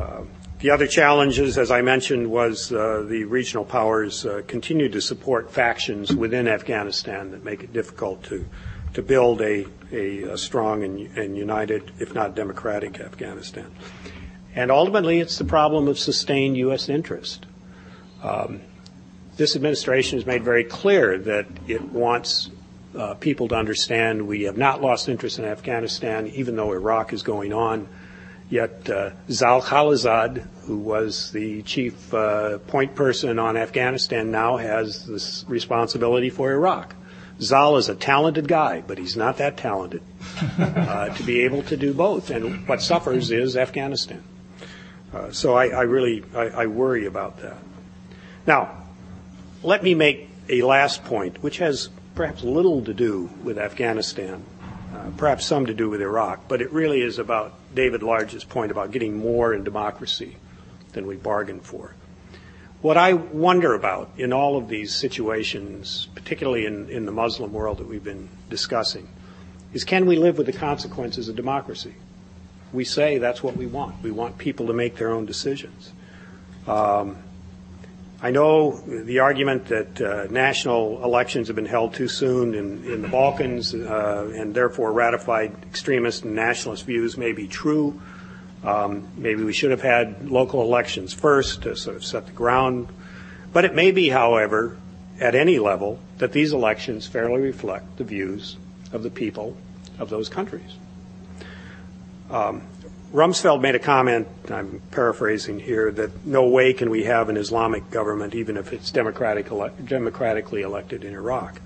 Uh, 0.01 0.23
the 0.61 0.71
other 0.71 0.87
challenges, 0.87 1.59
as 1.59 1.71
I 1.71 1.83
mentioned, 1.83 2.31
was 2.31 2.73
uh, 2.73 3.05
the 3.07 3.25
regional 3.25 3.65
powers 3.65 4.25
uh, 4.25 4.41
continue 4.47 4.89
to 4.89 5.03
support 5.03 5.53
factions 5.53 6.15
within 6.15 6.49
Afghanistan 6.49 7.31
that 7.33 7.45
make 7.45 7.63
it 7.63 7.75
difficult 7.75 8.23
to 8.25 8.47
to 8.97 9.03
build 9.03 9.43
a, 9.43 9.67
a, 9.93 10.23
a 10.23 10.39
strong 10.39 10.83
and, 10.83 11.19
and, 11.19 11.37
united, 11.37 11.93
if 11.99 12.15
not 12.15 12.35
democratic, 12.35 12.99
Afghanistan. 12.99 13.71
And 14.55 14.71
ultimately, 14.71 15.21
it's 15.21 15.37
the 15.37 15.45
problem 15.45 15.87
of 15.87 15.99
sustained 15.99 16.57
U.S. 16.57 16.89
interest. 16.89 17.45
Um, 18.23 18.63
this 19.37 19.55
administration 19.55 20.17
has 20.17 20.25
made 20.25 20.43
very 20.43 20.65
clear 20.65 21.19
that 21.19 21.47
it 21.69 21.83
wants 21.83 22.49
uh, 22.97 23.13
people 23.13 23.49
to 23.49 23.55
understand 23.55 24.27
we 24.27 24.45
have 24.45 24.57
not 24.57 24.81
lost 24.81 25.11
interest 25.11 25.39
in 25.39 25.45
Afghanistan, 25.45 26.29
even 26.29 26.57
though 26.57 26.73
Iraq 26.73 27.13
is 27.13 27.23
going 27.23 27.53
on. 27.53 27.87
Yet 28.49 28.89
uh, 28.89 29.11
Zal 29.29 29.61
Khalilzad, 29.61 30.39
who 30.63 30.79
was 30.79 31.33
the 31.33 31.61
chief 31.65 32.15
uh, 32.15 32.61
point 32.61 32.95
person 32.95 33.39
on 33.39 33.59
Afghanistan, 33.59 34.31
now 34.31 34.57
has 34.57 35.05
this 35.05 35.45
responsibility 35.49 36.31
for 36.31 36.51
Iraq. 36.51 36.95
Zal 37.41 37.77
is 37.77 37.89
a 37.89 37.95
talented 37.95 38.49
guy, 38.49 38.83
but 38.87 38.99
he's 38.99 39.17
not 39.17 39.39
that 39.39 39.57
talented 39.57 40.03
uh, 40.59 41.11
to 41.11 41.23
be 41.23 41.43
able 41.43 41.63
to 41.65 41.77
do 41.77 41.93
both. 41.93 42.31
And 42.31 42.67
what 42.67 42.81
suffers 42.81 43.31
is 43.31 43.57
Afghanistan. 43.57 44.23
Uh, 45.13 45.31
so 45.31 45.55
I, 45.55 45.69
I 45.69 45.83
really 45.83 46.25
I, 46.35 46.49
I, 46.49 46.67
worry 46.67 47.07
about 47.07 47.41
that. 47.41 47.57
Now, 48.47 48.83
let 49.63 49.83
me 49.83 49.95
make 49.95 50.29
a 50.49 50.63
last 50.63 51.05
point, 51.05 51.43
which 51.43 51.59
has 51.59 51.89
perhaps 52.15 52.43
little 52.43 52.85
to 52.85 52.95
do 52.95 53.31
with 53.45 53.59
Afghanistan, 53.59 54.43
uh, 54.95 55.11
perhaps 55.17 55.47
some 55.47 55.67
to 55.67 55.75
do 55.75 55.89
with 55.89 56.01
Iraq, 56.01 56.49
but 56.49 56.61
it 56.61 56.73
really 56.73 57.03
is 57.03 57.19
about 57.19 57.55
David 57.75 58.03
Large's 58.03 58.45
point 58.45 58.71
about 58.71 58.91
getting 58.91 59.17
more 59.17 59.55
in 59.55 59.65
democracy 59.65 60.37
than 60.93 61.07
we 61.07 61.17
bargained 61.17 61.63
for. 61.63 61.95
What 62.87 62.97
I 62.97 63.15
wonder 63.15 63.75
about 63.75 64.11
in 64.17 64.33
all 64.33 64.57
of 64.57 64.69
these 64.69 64.95
situations, 64.95 66.07
particularly 66.15 66.67
in, 66.67 66.89
in 66.89 67.05
the 67.05 67.11
Muslim 67.11 67.53
world 67.53 67.79
that 67.79 67.89
we've 67.89 68.05
been 68.05 68.29
discussing, 68.49 69.09
is 69.73 69.83
can 69.83 70.07
we 70.07 70.15
live 70.15 70.39
with 70.39 70.47
the 70.47 70.53
consequences 70.53 71.29
of 71.29 71.35
democracy? 71.35 71.97
We 72.73 72.85
say 72.85 73.19
that's 73.19 73.43
what 73.43 73.57
we 73.57 73.67
want. 73.67 74.01
We 74.05 74.13
want 74.13 74.39
people 74.39 74.69
to 74.69 74.73
make 74.73 74.95
their 74.99 75.11
own 75.11 75.27
decisions. 75.27 75.93
Um, 76.69 77.17
I 78.23 78.31
know 78.31 78.81
the 78.87 79.19
argument 79.19 79.67
that 79.67 80.01
uh, 80.01 80.27
national 80.31 81.03
elections 81.03 81.49
have 81.49 81.57
been 81.57 81.67
held 81.67 81.93
too 81.95 82.07
soon 82.07 82.55
in, 82.55 82.85
in 82.85 83.03
the 83.03 83.09
Balkans 83.09 83.75
uh, 83.75 84.31
and 84.33 84.55
therefore 84.55 84.93
ratified 84.93 85.57
extremist 85.65 86.23
and 86.23 86.37
nationalist 86.37 86.87
views 86.87 87.19
may 87.19 87.33
be 87.33 87.49
true. 87.49 88.01
Um, 88.65 89.09
maybe 89.17 89.45
we 89.45 89.53
should 89.53 89.71
have 89.71 89.83
had 89.83 90.29
local 90.31 90.63
elections 90.63 91.13
first 91.13 91.63
to 91.63 91.77
sort 91.77 91.97
of 91.97 92.05
set 92.05 92.27
the 92.27 92.33
ground. 92.33 92.89
But 93.53 93.65
it 93.65 93.75
may 93.75 93.91
be, 93.91 94.09
however, 94.09 94.77
at 95.21 95.35
any 95.35 95.59
level, 95.59 95.99
that 96.19 96.33
these 96.33 96.53
elections 96.53 97.07
fairly 97.07 97.41
reflect 97.41 97.97
the 97.97 98.05
views 98.05 98.57
of 98.93 99.03
the 99.03 99.11
people 99.11 99.57
of 99.99 100.11
those 100.11 100.29
countries. 100.29 100.77
Um, 102.31 102.63
Rumsfeld 103.13 103.61
made 103.61 103.75
a 103.75 103.79
comment, 103.79 104.27
I'm 104.51 104.83
paraphrasing 104.91 105.61
here, 105.61 105.91
that 105.93 106.27
no 106.27 106.49
way 106.49 106.73
can 106.73 106.91
we 106.91 107.05
have 107.05 107.29
an 107.29 107.37
Islamic 107.37 107.91
government 107.91 108.35
even 108.35 108.57
if 108.57 108.73
it's 108.73 108.91
democratic 108.91 109.51
ele- 109.51 109.71
democratically 109.85 110.63
elected 110.63 111.05
in 111.05 111.15
Iraq. 111.15 111.61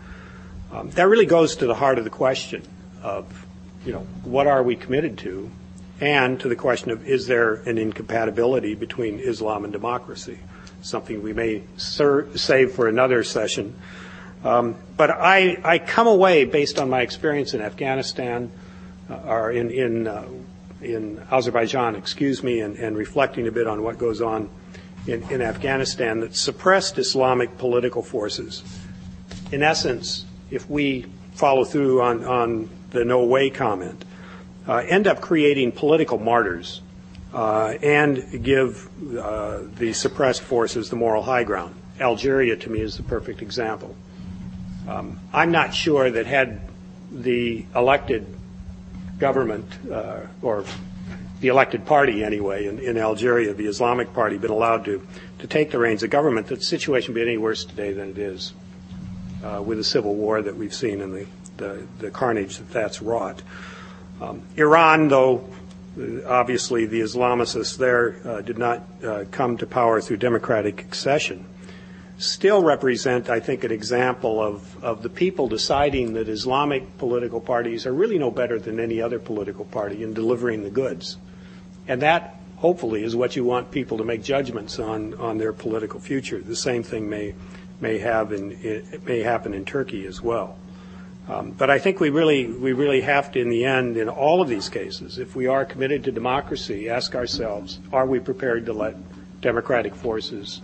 Um, 0.70 0.90
that 0.90 1.08
really 1.08 1.26
goes 1.26 1.56
to 1.56 1.66
the 1.66 1.74
heart 1.74 1.98
of 1.98 2.04
the 2.04 2.10
question 2.10 2.62
of, 3.02 3.46
you 3.84 3.92
know, 3.92 4.06
what 4.22 4.46
are 4.46 4.62
we 4.62 4.76
committed 4.76 5.18
to 5.18 5.50
and 6.00 6.40
to 6.40 6.48
the 6.48 6.56
question 6.56 6.90
of 6.90 7.06
is 7.06 7.26
there 7.26 7.54
an 7.54 7.78
incompatibility 7.78 8.74
between 8.74 9.20
Islam 9.20 9.64
and 9.64 9.72
democracy, 9.72 10.38
something 10.82 11.22
we 11.22 11.32
may 11.32 11.62
ser- 11.76 12.36
save 12.36 12.72
for 12.72 12.88
another 12.88 13.22
session. 13.22 13.74
Um, 14.42 14.76
but 14.96 15.10
I, 15.10 15.58
I, 15.62 15.78
come 15.78 16.06
away, 16.06 16.46
based 16.46 16.78
on 16.78 16.88
my 16.88 17.02
experience 17.02 17.52
in 17.52 17.60
Afghanistan, 17.60 18.50
uh, 19.10 19.16
or 19.26 19.50
in, 19.50 19.70
in, 19.70 20.06
uh, 20.06 20.26
in, 20.80 21.22
Azerbaijan, 21.30 21.94
excuse 21.94 22.42
me, 22.42 22.60
and, 22.60 22.78
and, 22.78 22.96
reflecting 22.96 23.46
a 23.48 23.52
bit 23.52 23.66
on 23.66 23.82
what 23.82 23.98
goes 23.98 24.22
on 24.22 24.48
in, 25.06 25.22
in 25.30 25.42
Afghanistan, 25.42 26.20
that 26.20 26.34
suppressed 26.34 26.96
Islamic 26.96 27.58
political 27.58 28.02
forces, 28.02 28.62
in 29.52 29.62
essence, 29.62 30.24
if 30.50 30.70
we 30.70 31.04
follow 31.34 31.64
through 31.64 32.00
on, 32.00 32.24
on 32.24 32.70
the 32.92 33.04
no 33.04 33.24
way 33.24 33.50
comment, 33.50 34.06
end 34.68 35.06
up 35.06 35.20
creating 35.20 35.72
political 35.72 36.18
martyrs 36.18 36.80
uh, 37.32 37.74
and 37.82 38.42
give 38.44 38.88
uh, 39.16 39.60
the 39.76 39.92
suppressed 39.92 40.42
forces 40.42 40.90
the 40.90 40.96
moral 40.96 41.22
high 41.22 41.44
ground. 41.44 41.74
Algeria, 42.00 42.56
to 42.56 42.70
me, 42.70 42.80
is 42.80 42.96
the 42.96 43.02
perfect 43.02 43.42
example. 43.42 43.94
Um, 44.88 45.20
I'm 45.32 45.52
not 45.52 45.74
sure 45.74 46.10
that 46.10 46.26
had 46.26 46.60
the 47.12 47.64
elected 47.76 48.26
government 49.18 49.66
uh, 49.90 50.20
or 50.42 50.64
the 51.40 51.48
elected 51.48 51.86
party 51.86 52.24
anyway 52.24 52.66
in, 52.66 52.78
in, 52.78 52.98
Algeria, 52.98 53.54
the 53.54 53.66
Islamic 53.66 54.12
Party, 54.12 54.38
been 54.38 54.50
allowed 54.50 54.84
to, 54.86 55.06
to 55.38 55.46
take 55.46 55.70
the 55.70 55.78
reins 55.78 56.02
of 56.02 56.10
government, 56.10 56.48
that 56.48 56.56
the 56.56 56.64
situation 56.64 57.14
would 57.14 57.20
be 57.20 57.26
any 57.26 57.38
worse 57.38 57.64
today 57.64 57.92
than 57.92 58.10
it 58.10 58.18
is 58.18 58.52
uh, 59.44 59.62
with 59.64 59.78
the 59.78 59.84
civil 59.84 60.14
war 60.14 60.42
that 60.42 60.56
we've 60.56 60.74
seen 60.74 61.00
and 61.00 61.14
the, 61.14 61.26
the, 61.56 61.86
the 61.98 62.10
carnage 62.10 62.58
that 62.58 62.70
that's 62.70 63.00
wrought. 63.00 63.42
Um, 64.20 64.42
Iran, 64.56 65.08
though 65.08 65.48
obviously 66.26 66.86
the 66.86 67.00
Islamicists 67.00 67.76
there 67.76 68.16
uh, 68.24 68.40
did 68.42 68.58
not 68.58 68.82
uh, 69.04 69.24
come 69.30 69.56
to 69.58 69.66
power 69.66 70.00
through 70.00 70.18
democratic 70.18 70.82
accession, 70.82 71.44
still 72.18 72.62
represent, 72.62 73.30
I 73.30 73.40
think, 73.40 73.64
an 73.64 73.72
example 73.72 74.42
of, 74.42 74.84
of 74.84 75.02
the 75.02 75.08
people 75.08 75.48
deciding 75.48 76.12
that 76.14 76.28
Islamic 76.28 76.98
political 76.98 77.40
parties 77.40 77.86
are 77.86 77.94
really 77.94 78.18
no 78.18 78.30
better 78.30 78.58
than 78.58 78.78
any 78.78 79.00
other 79.00 79.18
political 79.18 79.64
party 79.64 80.02
in 80.02 80.12
delivering 80.12 80.62
the 80.62 80.70
goods. 80.70 81.16
And 81.88 82.02
that, 82.02 82.36
hopefully, 82.56 83.02
is 83.02 83.16
what 83.16 83.36
you 83.36 83.44
want 83.44 83.70
people 83.70 83.98
to 83.98 84.04
make 84.04 84.22
judgments 84.22 84.78
on, 84.78 85.14
on 85.14 85.38
their 85.38 85.54
political 85.54 85.98
future. 85.98 86.40
The 86.40 86.56
same 86.56 86.82
thing 86.82 87.08
may, 87.08 87.34
may, 87.80 87.98
have 87.98 88.32
in, 88.32 89.00
may 89.06 89.20
happen 89.20 89.54
in 89.54 89.64
Turkey 89.64 90.06
as 90.06 90.20
well. 90.20 90.58
Um, 91.30 91.52
but 91.52 91.70
I 91.70 91.78
think 91.78 92.00
we 92.00 92.10
really, 92.10 92.48
we 92.48 92.72
really 92.72 93.02
have 93.02 93.30
to, 93.32 93.40
in 93.40 93.50
the 93.50 93.64
end, 93.64 93.96
in 93.96 94.08
all 94.08 94.42
of 94.42 94.48
these 94.48 94.68
cases, 94.68 95.18
if 95.18 95.36
we 95.36 95.46
are 95.46 95.64
committed 95.64 96.02
to 96.04 96.12
democracy, 96.12 96.90
ask 96.90 97.14
ourselves, 97.14 97.78
are 97.92 98.04
we 98.04 98.18
prepared 98.18 98.66
to 98.66 98.72
let 98.72 98.96
democratic 99.40 99.94
forces 99.94 100.60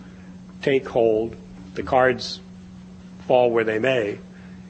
take 0.61 0.85
hold, 0.85 1.37
the 1.75 1.83
cards 1.83 2.41
fall 3.27 3.49
where 3.49 3.63
they 3.63 3.79
may, 3.79 4.19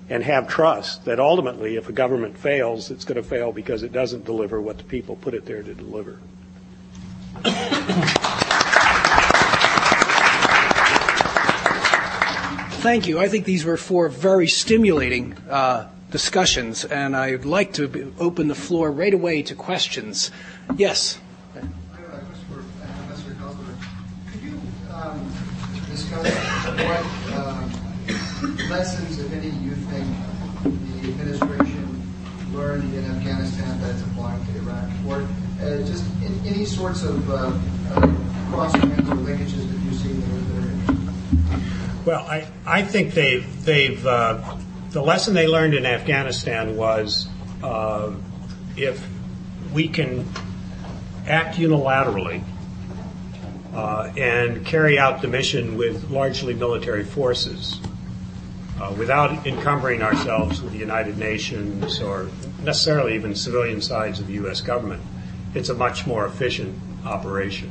and 0.07 0.23
have 0.23 0.47
trust 0.47 1.05
that 1.05 1.19
ultimately, 1.19 1.77
if 1.77 1.89
a 1.89 1.93
government 1.93 2.37
fails, 2.37 2.91
it's 2.91 3.03
going 3.03 3.15
to 3.15 3.27
fail 3.27 3.51
because 3.51 3.81
it 3.81 3.91
doesn't 3.91 4.23
deliver 4.23 4.61
what 4.61 4.77
the 4.77 4.83
people 4.83 5.15
put 5.15 5.33
it 5.33 5.45
there 5.45 5.63
to 5.63 5.73
deliver. 5.73 6.19
Thank 12.87 13.05
you. 13.05 13.19
I 13.19 13.27
think 13.27 13.43
these 13.43 13.65
were 13.65 13.75
four 13.75 14.07
very 14.07 14.47
stimulating 14.47 15.35
uh, 15.49 15.89
discussions, 16.09 16.85
and 16.85 17.17
I'd 17.17 17.43
like 17.43 17.73
to 17.73 17.89
be, 17.89 18.07
open 18.17 18.47
the 18.47 18.55
floor 18.55 18.89
right 18.89 19.13
away 19.13 19.41
to 19.41 19.55
questions. 19.55 20.31
Yes. 20.77 21.19
Could 21.53 21.67
you 24.41 24.61
um, 24.89 25.19
discuss 25.91 26.31
what 26.79 27.03
um, 27.35 27.69
lessons, 28.69 29.19
if 29.19 29.33
any, 29.33 29.49
you 29.49 29.75
think 29.91 30.07
the 30.63 31.09
administration 31.09 32.13
learned 32.53 32.93
in 32.93 33.03
Afghanistan 33.03 33.81
that's 33.81 34.01
applying 34.03 34.45
to 34.45 34.59
Iraq, 34.59 34.89
or 35.05 35.27
uh, 35.59 35.83
just 35.83 36.05
in, 36.23 36.39
any 36.45 36.63
sorts 36.63 37.03
of 37.03 37.29
uh, 37.29 37.51
uh, 37.91 38.07
cross-links 38.49 39.09
or 39.09 39.17
linkages 39.27 39.69
that 39.69 39.81
you 39.83 39.91
see 39.91 40.13
that 40.13 40.31
are, 40.31 40.39
that 40.39 40.63
are 40.63 40.71
interesting? 40.71 40.97
Well, 42.07 42.25
I, 42.25 42.47
I 42.65 42.83
think 42.83 43.13
they've, 43.13 43.65
they've 43.65 44.07
uh, 44.07 44.55
the 44.91 45.01
lesson 45.01 45.33
they 45.33 45.45
learned 45.45 45.73
in 45.73 45.85
Afghanistan 45.85 46.77
was 46.77 47.27
uh, 47.61 48.13
if 48.77 49.05
we 49.73 49.89
can 49.89 50.25
act 51.25 51.57
unilaterally 51.57 52.45
uh, 53.73 54.13
and 54.15 54.65
carry 54.65 54.97
out 54.97 55.21
the 55.21 55.27
mission 55.27 55.75
with 55.75 56.09
largely 56.09 56.53
military 56.53 57.03
forces 57.03 57.77
uh, 58.79 58.95
without 58.97 59.45
encumbering 59.45 60.01
ourselves 60.01 60.61
with 60.61 60.71
the 60.71 60.79
United 60.79 61.17
Nations 61.17 61.99
or 61.99 62.29
necessarily 62.63 63.15
even 63.15 63.35
civilian 63.35 63.81
sides 63.81 64.21
of 64.21 64.27
the 64.27 64.33
U.S. 64.35 64.61
government, 64.61 65.03
it's 65.53 65.67
a 65.67 65.73
much 65.73 66.07
more 66.07 66.25
efficient 66.25 66.73
operation. 67.05 67.69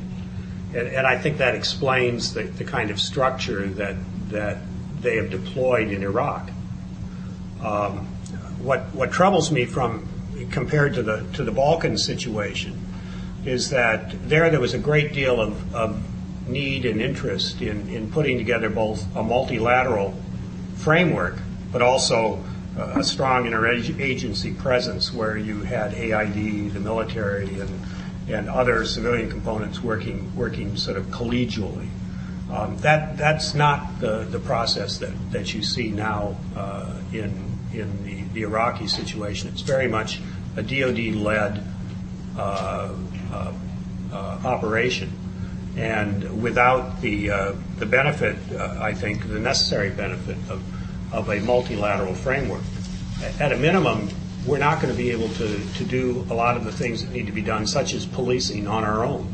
And, 0.75 0.89
and 0.89 1.07
I 1.07 1.17
think 1.17 1.39
that 1.39 1.55
explains 1.55 2.35
the, 2.35 2.43
the 2.43 2.65
kind 2.65 2.91
of 2.91 3.01
structure 3.01 3.65
that, 3.65 3.95
that 4.29 4.57
they 5.01 5.15
have 5.17 5.29
deployed 5.29 5.89
in 5.89 6.03
Iraq. 6.03 6.49
Um, 7.61 8.05
what, 8.59 8.93
what 8.93 9.11
troubles 9.11 9.51
me 9.51 9.65
from 9.65 10.07
compared 10.51 10.93
to 10.95 11.03
the, 11.03 11.25
to 11.33 11.43
the 11.43 11.51
Balkan 11.51 11.97
situation 11.97 12.79
is 13.45 13.69
that 13.69 14.29
there 14.29 14.49
there 14.49 14.59
was 14.59 14.73
a 14.73 14.79
great 14.79 15.13
deal 15.13 15.39
of, 15.39 15.75
of 15.75 16.03
need 16.49 16.85
and 16.85 17.01
interest 17.01 17.61
in, 17.61 17.87
in 17.89 18.11
putting 18.11 18.37
together 18.37 18.69
both 18.69 19.03
a 19.15 19.23
multilateral 19.23 20.13
framework, 20.75 21.37
but 21.71 21.81
also 21.81 22.43
a 22.77 23.03
strong 23.03 23.45
interagency 23.45 24.55
presence 24.57 25.11
where 25.11 25.37
you 25.37 25.61
had 25.61 25.93
AID, 25.93 26.73
the 26.73 26.79
military, 26.79 27.59
and, 27.59 27.81
and 28.29 28.49
other 28.49 28.85
civilian 28.85 29.29
components 29.29 29.81
working, 29.81 30.33
working 30.35 30.75
sort 30.77 30.97
of 30.97 31.05
collegially. 31.07 31.89
Um, 32.51 32.77
that, 32.77 33.17
that's 33.17 33.53
not 33.53 33.99
the, 33.99 34.19
the 34.23 34.39
process 34.39 34.99
that, 34.99 35.13
that 35.31 35.53
you 35.53 35.61
see 35.61 35.89
now 35.89 36.37
uh, 36.55 36.93
in, 37.11 37.59
in 37.73 38.03
the, 38.05 38.21
the 38.33 38.41
Iraqi 38.43 38.87
situation. 38.87 39.49
It's 39.49 39.61
very 39.61 39.87
much 39.87 40.21
a 40.55 40.63
DoD 40.63 41.15
led 41.15 41.63
uh, 42.37 42.93
uh, 43.31 43.53
operation. 44.45 45.11
And 45.75 46.41
without 46.41 47.01
the, 47.01 47.29
uh, 47.29 47.53
the 47.77 47.85
benefit, 47.85 48.37
I 48.57 48.93
think, 48.93 49.27
the 49.27 49.39
necessary 49.39 49.89
benefit 49.89 50.37
of, 50.49 50.63
of 51.13 51.29
a 51.29 51.39
multilateral 51.41 52.15
framework, 52.15 52.63
at 53.39 53.51
a 53.51 53.57
minimum, 53.57 54.09
we're 54.45 54.57
not 54.57 54.81
going 54.81 54.91
to 54.91 54.97
be 54.97 55.11
able 55.11 55.29
to, 55.29 55.73
to 55.73 55.83
do 55.83 56.25
a 56.29 56.33
lot 56.33 56.57
of 56.57 56.63
the 56.63 56.71
things 56.71 57.03
that 57.03 57.11
need 57.11 57.25
to 57.27 57.31
be 57.31 57.41
done, 57.41 57.67
such 57.67 57.93
as 57.93 58.05
policing 58.05 58.67
on 58.67 58.83
our 58.83 59.03
own. 59.03 59.31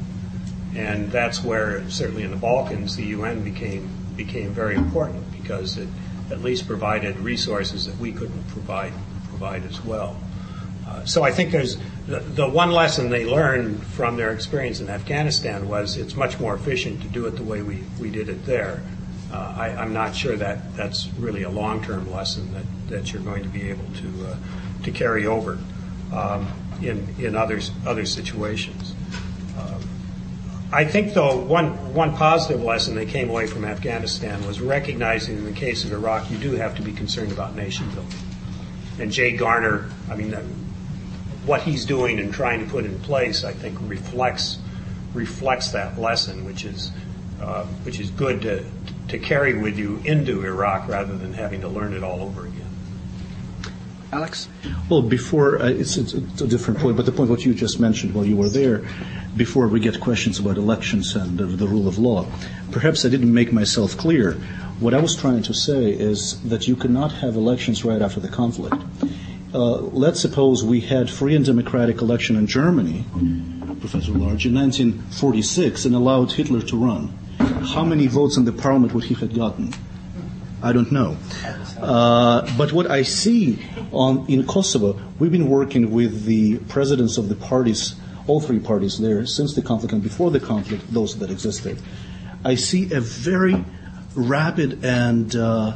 And 0.75 1.11
that's 1.11 1.43
where, 1.43 1.87
certainly 1.89 2.23
in 2.23 2.31
the 2.31 2.37
Balkans, 2.37 2.95
the 2.95 3.05
UN 3.05 3.43
became, 3.43 3.89
became 4.15 4.51
very 4.51 4.75
important 4.75 5.31
because 5.31 5.77
it 5.77 5.87
at 6.31 6.41
least 6.41 6.67
provided 6.67 7.17
resources 7.19 7.85
that 7.85 7.97
we 7.97 8.11
couldn't 8.11 8.47
provide, 8.49 8.93
provide 9.29 9.63
as 9.65 9.83
well. 9.83 10.17
Uh, 10.87 11.05
so 11.05 11.23
I 11.23 11.31
think 11.31 11.51
there's 11.51 11.77
the, 12.07 12.19
the 12.19 12.47
one 12.47 12.71
lesson 12.71 13.09
they 13.09 13.25
learned 13.25 13.83
from 13.83 14.17
their 14.17 14.31
experience 14.31 14.79
in 14.79 14.89
Afghanistan 14.89 15.67
was 15.67 15.97
it's 15.97 16.15
much 16.15 16.39
more 16.39 16.55
efficient 16.55 17.01
to 17.01 17.07
do 17.07 17.25
it 17.25 17.31
the 17.31 17.43
way 17.43 17.61
we, 17.61 17.83
we 17.99 18.09
did 18.09 18.29
it 18.29 18.45
there. 18.45 18.81
Uh, 19.31 19.55
I, 19.57 19.67
I'm 19.69 19.93
not 19.93 20.15
sure 20.15 20.35
that 20.35 20.75
that's 20.75 21.07
really 21.17 21.43
a 21.43 21.49
long-term 21.49 22.11
lesson 22.11 22.53
that, 22.53 22.65
that 22.89 23.13
you're 23.13 23.21
going 23.21 23.43
to 23.43 23.49
be 23.49 23.69
able 23.69 23.85
to 24.01 24.27
uh, 24.27 24.35
to 24.83 24.91
carry 24.91 25.25
over 25.25 25.57
um, 26.13 26.51
in 26.81 27.15
in 27.17 27.35
other 27.35 27.59
other 27.85 28.05
situations. 28.05 28.93
Um, 29.57 29.81
I 30.73 30.85
think, 30.85 31.13
though, 31.13 31.37
one 31.37 31.93
one 31.93 32.15
positive 32.15 32.63
lesson 32.63 32.95
they 32.95 33.05
came 33.05 33.29
away 33.29 33.45
from 33.45 33.63
Afghanistan 33.63 34.43
was 34.47 34.59
recognizing 34.59 35.37
in 35.37 35.45
the 35.45 35.51
case 35.51 35.83
of 35.83 35.93
Iraq, 35.93 36.31
you 36.31 36.37
do 36.37 36.53
have 36.53 36.75
to 36.77 36.81
be 36.81 36.91
concerned 36.91 37.31
about 37.31 37.55
nation 37.55 37.87
building. 37.91 38.17
And 38.99 39.11
Jay 39.11 39.37
Garner, 39.37 39.91
I 40.09 40.15
mean, 40.15 40.33
what 41.45 41.61
he's 41.61 41.85
doing 41.85 42.19
and 42.19 42.33
trying 42.33 42.65
to 42.65 42.71
put 42.71 42.85
in 42.85 42.99
place, 43.01 43.43
I 43.43 43.53
think, 43.53 43.77
reflects 43.81 44.57
reflects 45.13 45.69
that 45.73 45.99
lesson, 45.99 46.43
which 46.43 46.65
is 46.65 46.91
uh, 47.39 47.65
which 47.83 47.99
is 47.99 48.09
good 48.09 48.41
to 48.41 48.65
to 49.09 49.19
carry 49.19 49.53
with 49.53 49.77
you 49.77 50.01
into 50.05 50.43
Iraq 50.43 50.87
rather 50.87 51.15
than 51.15 51.33
having 51.33 51.61
to 51.61 51.67
learn 51.67 51.93
it 51.93 52.03
all 52.03 52.21
over 52.21 52.47
again. 52.47 52.63
Alex? 54.11 54.47
Well, 54.89 55.01
before, 55.01 55.59
uh, 55.59 55.69
it's, 55.69 55.97
it's, 55.97 56.13
a 56.13 56.47
different 56.47 56.79
point, 56.79 56.95
but 56.95 57.05
the 57.07 57.11
point 57.11 57.31
what 57.31 57.43
you 57.45 57.53
just 57.53 57.79
mentioned 57.79 58.13
while 58.13 58.25
you 58.25 58.35
were 58.35 58.47
there, 58.47 58.85
before 59.35 59.68
we 59.68 59.80
get 59.80 59.99
questions 59.99 60.39
about 60.39 60.57
elections 60.57 61.15
and 61.15 61.39
uh, 61.39 61.45
the 61.45 61.68
rule 61.68 61.88
of 61.88 61.97
law, 61.97 62.26
perhaps 62.72 63.05
I 63.05 63.10
didn't 63.10 63.34
make 63.34 63.51
myself 63.51 63.97
clear. 63.97 64.34
What 64.80 64.93
I 64.93 64.99
was 64.99 65.15
trying 65.15 65.43
to 65.43 65.53
say 65.53 65.91
is 65.91 66.41
that 66.43 66.68
you 66.68 66.76
cannot 66.76 67.11
have 67.14 67.35
elections 67.35 67.85
right 67.85 68.01
after 68.01 68.19
the 68.19 68.27
conflict. 68.27 68.76
Uh, 69.53 69.77
let's 69.77 70.19
suppose 70.19 70.64
we 70.64 70.81
had 70.81 71.10
free 71.10 71.35
and 71.35 71.45
democratic 71.45 72.01
election 72.01 72.35
in 72.35 72.47
Germany, 72.47 73.05
Professor 73.80 74.11
Large, 74.11 74.47
in 74.47 74.55
1946 74.55 75.85
and 75.85 75.95
allowed 75.95 76.31
Hitler 76.31 76.61
to 76.61 76.77
run. 76.77 77.07
How 77.73 77.84
many 77.84 78.07
votes 78.07 78.35
in 78.35 78.45
the 78.45 78.51
parliament 78.51 78.93
would 78.93 79.03
he 79.03 79.14
have 79.15 79.34
gotten? 79.34 79.73
I 80.64 80.72
don't 80.72 80.91
know. 80.91 81.18
Uh, 81.80 82.49
but 82.57 82.72
what 82.72 82.89
I 82.89 83.03
see 83.03 83.60
on, 83.91 84.26
in 84.30 84.47
Kosovo, 84.47 84.99
we've 85.19 85.31
been 85.31 85.49
working 85.49 85.91
with 85.91 86.23
the 86.23 86.57
presidents 86.69 87.18
of 87.18 87.27
the 87.27 87.35
parties, 87.35 87.95
all 88.27 88.39
three 88.39 88.59
parties 88.59 88.99
there, 88.99 89.25
since 89.25 89.53
the 89.53 89.61
conflict 89.61 89.93
and 89.93 90.01
before 90.01 90.31
the 90.31 90.39
conflict, 90.39 90.91
those 90.93 91.17
that 91.19 91.29
existed. 91.29 91.77
I 92.45 92.55
see 92.55 92.93
a 92.93 93.01
very 93.01 93.63
rapid 94.15 94.83
and 94.83 95.35
uh, 95.35 95.75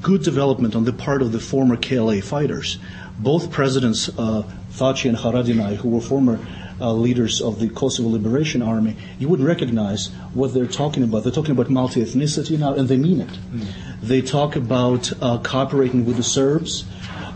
good 0.00 0.22
development 0.22 0.74
on 0.74 0.84
the 0.84 0.92
part 0.92 1.22
of 1.22 1.32
the 1.32 1.40
former 1.40 1.76
KLA 1.76 2.20
fighters. 2.20 2.78
Both 3.18 3.50
presidents, 3.50 4.08
uh, 4.08 4.42
Thaci 4.72 5.08
and 5.08 5.18
Haradinaj, 5.18 5.76
who 5.76 5.90
were 5.90 6.00
former 6.00 6.38
uh, 6.80 6.92
leaders 6.92 7.40
of 7.40 7.60
the 7.60 7.68
Kosovo 7.68 8.08
Liberation 8.08 8.62
Army, 8.62 8.96
you 9.18 9.28
would 9.28 9.40
recognize 9.40 10.08
what 10.34 10.54
they're 10.54 10.66
talking 10.66 11.02
about. 11.02 11.22
They're 11.22 11.32
talking 11.32 11.52
about 11.52 11.70
multi-ethnicity 11.70 12.58
now, 12.58 12.74
and 12.74 12.88
they 12.88 12.96
mean 12.96 13.20
it. 13.20 13.28
Mm. 13.28 13.66
They 14.02 14.22
talk 14.22 14.56
about 14.56 15.12
uh, 15.22 15.38
cooperating 15.38 16.04
with 16.04 16.16
the 16.16 16.22
Serbs. 16.22 16.84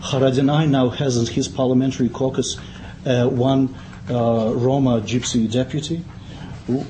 Haradinaj 0.01 0.69
now 0.69 0.89
has 0.89 1.29
his 1.29 1.47
parliamentary 1.47 2.09
caucus 2.09 2.57
one 3.29 3.75
uh, 4.09 4.53
Roma 4.53 5.01
gypsy 5.01 5.49
deputy, 5.51 6.03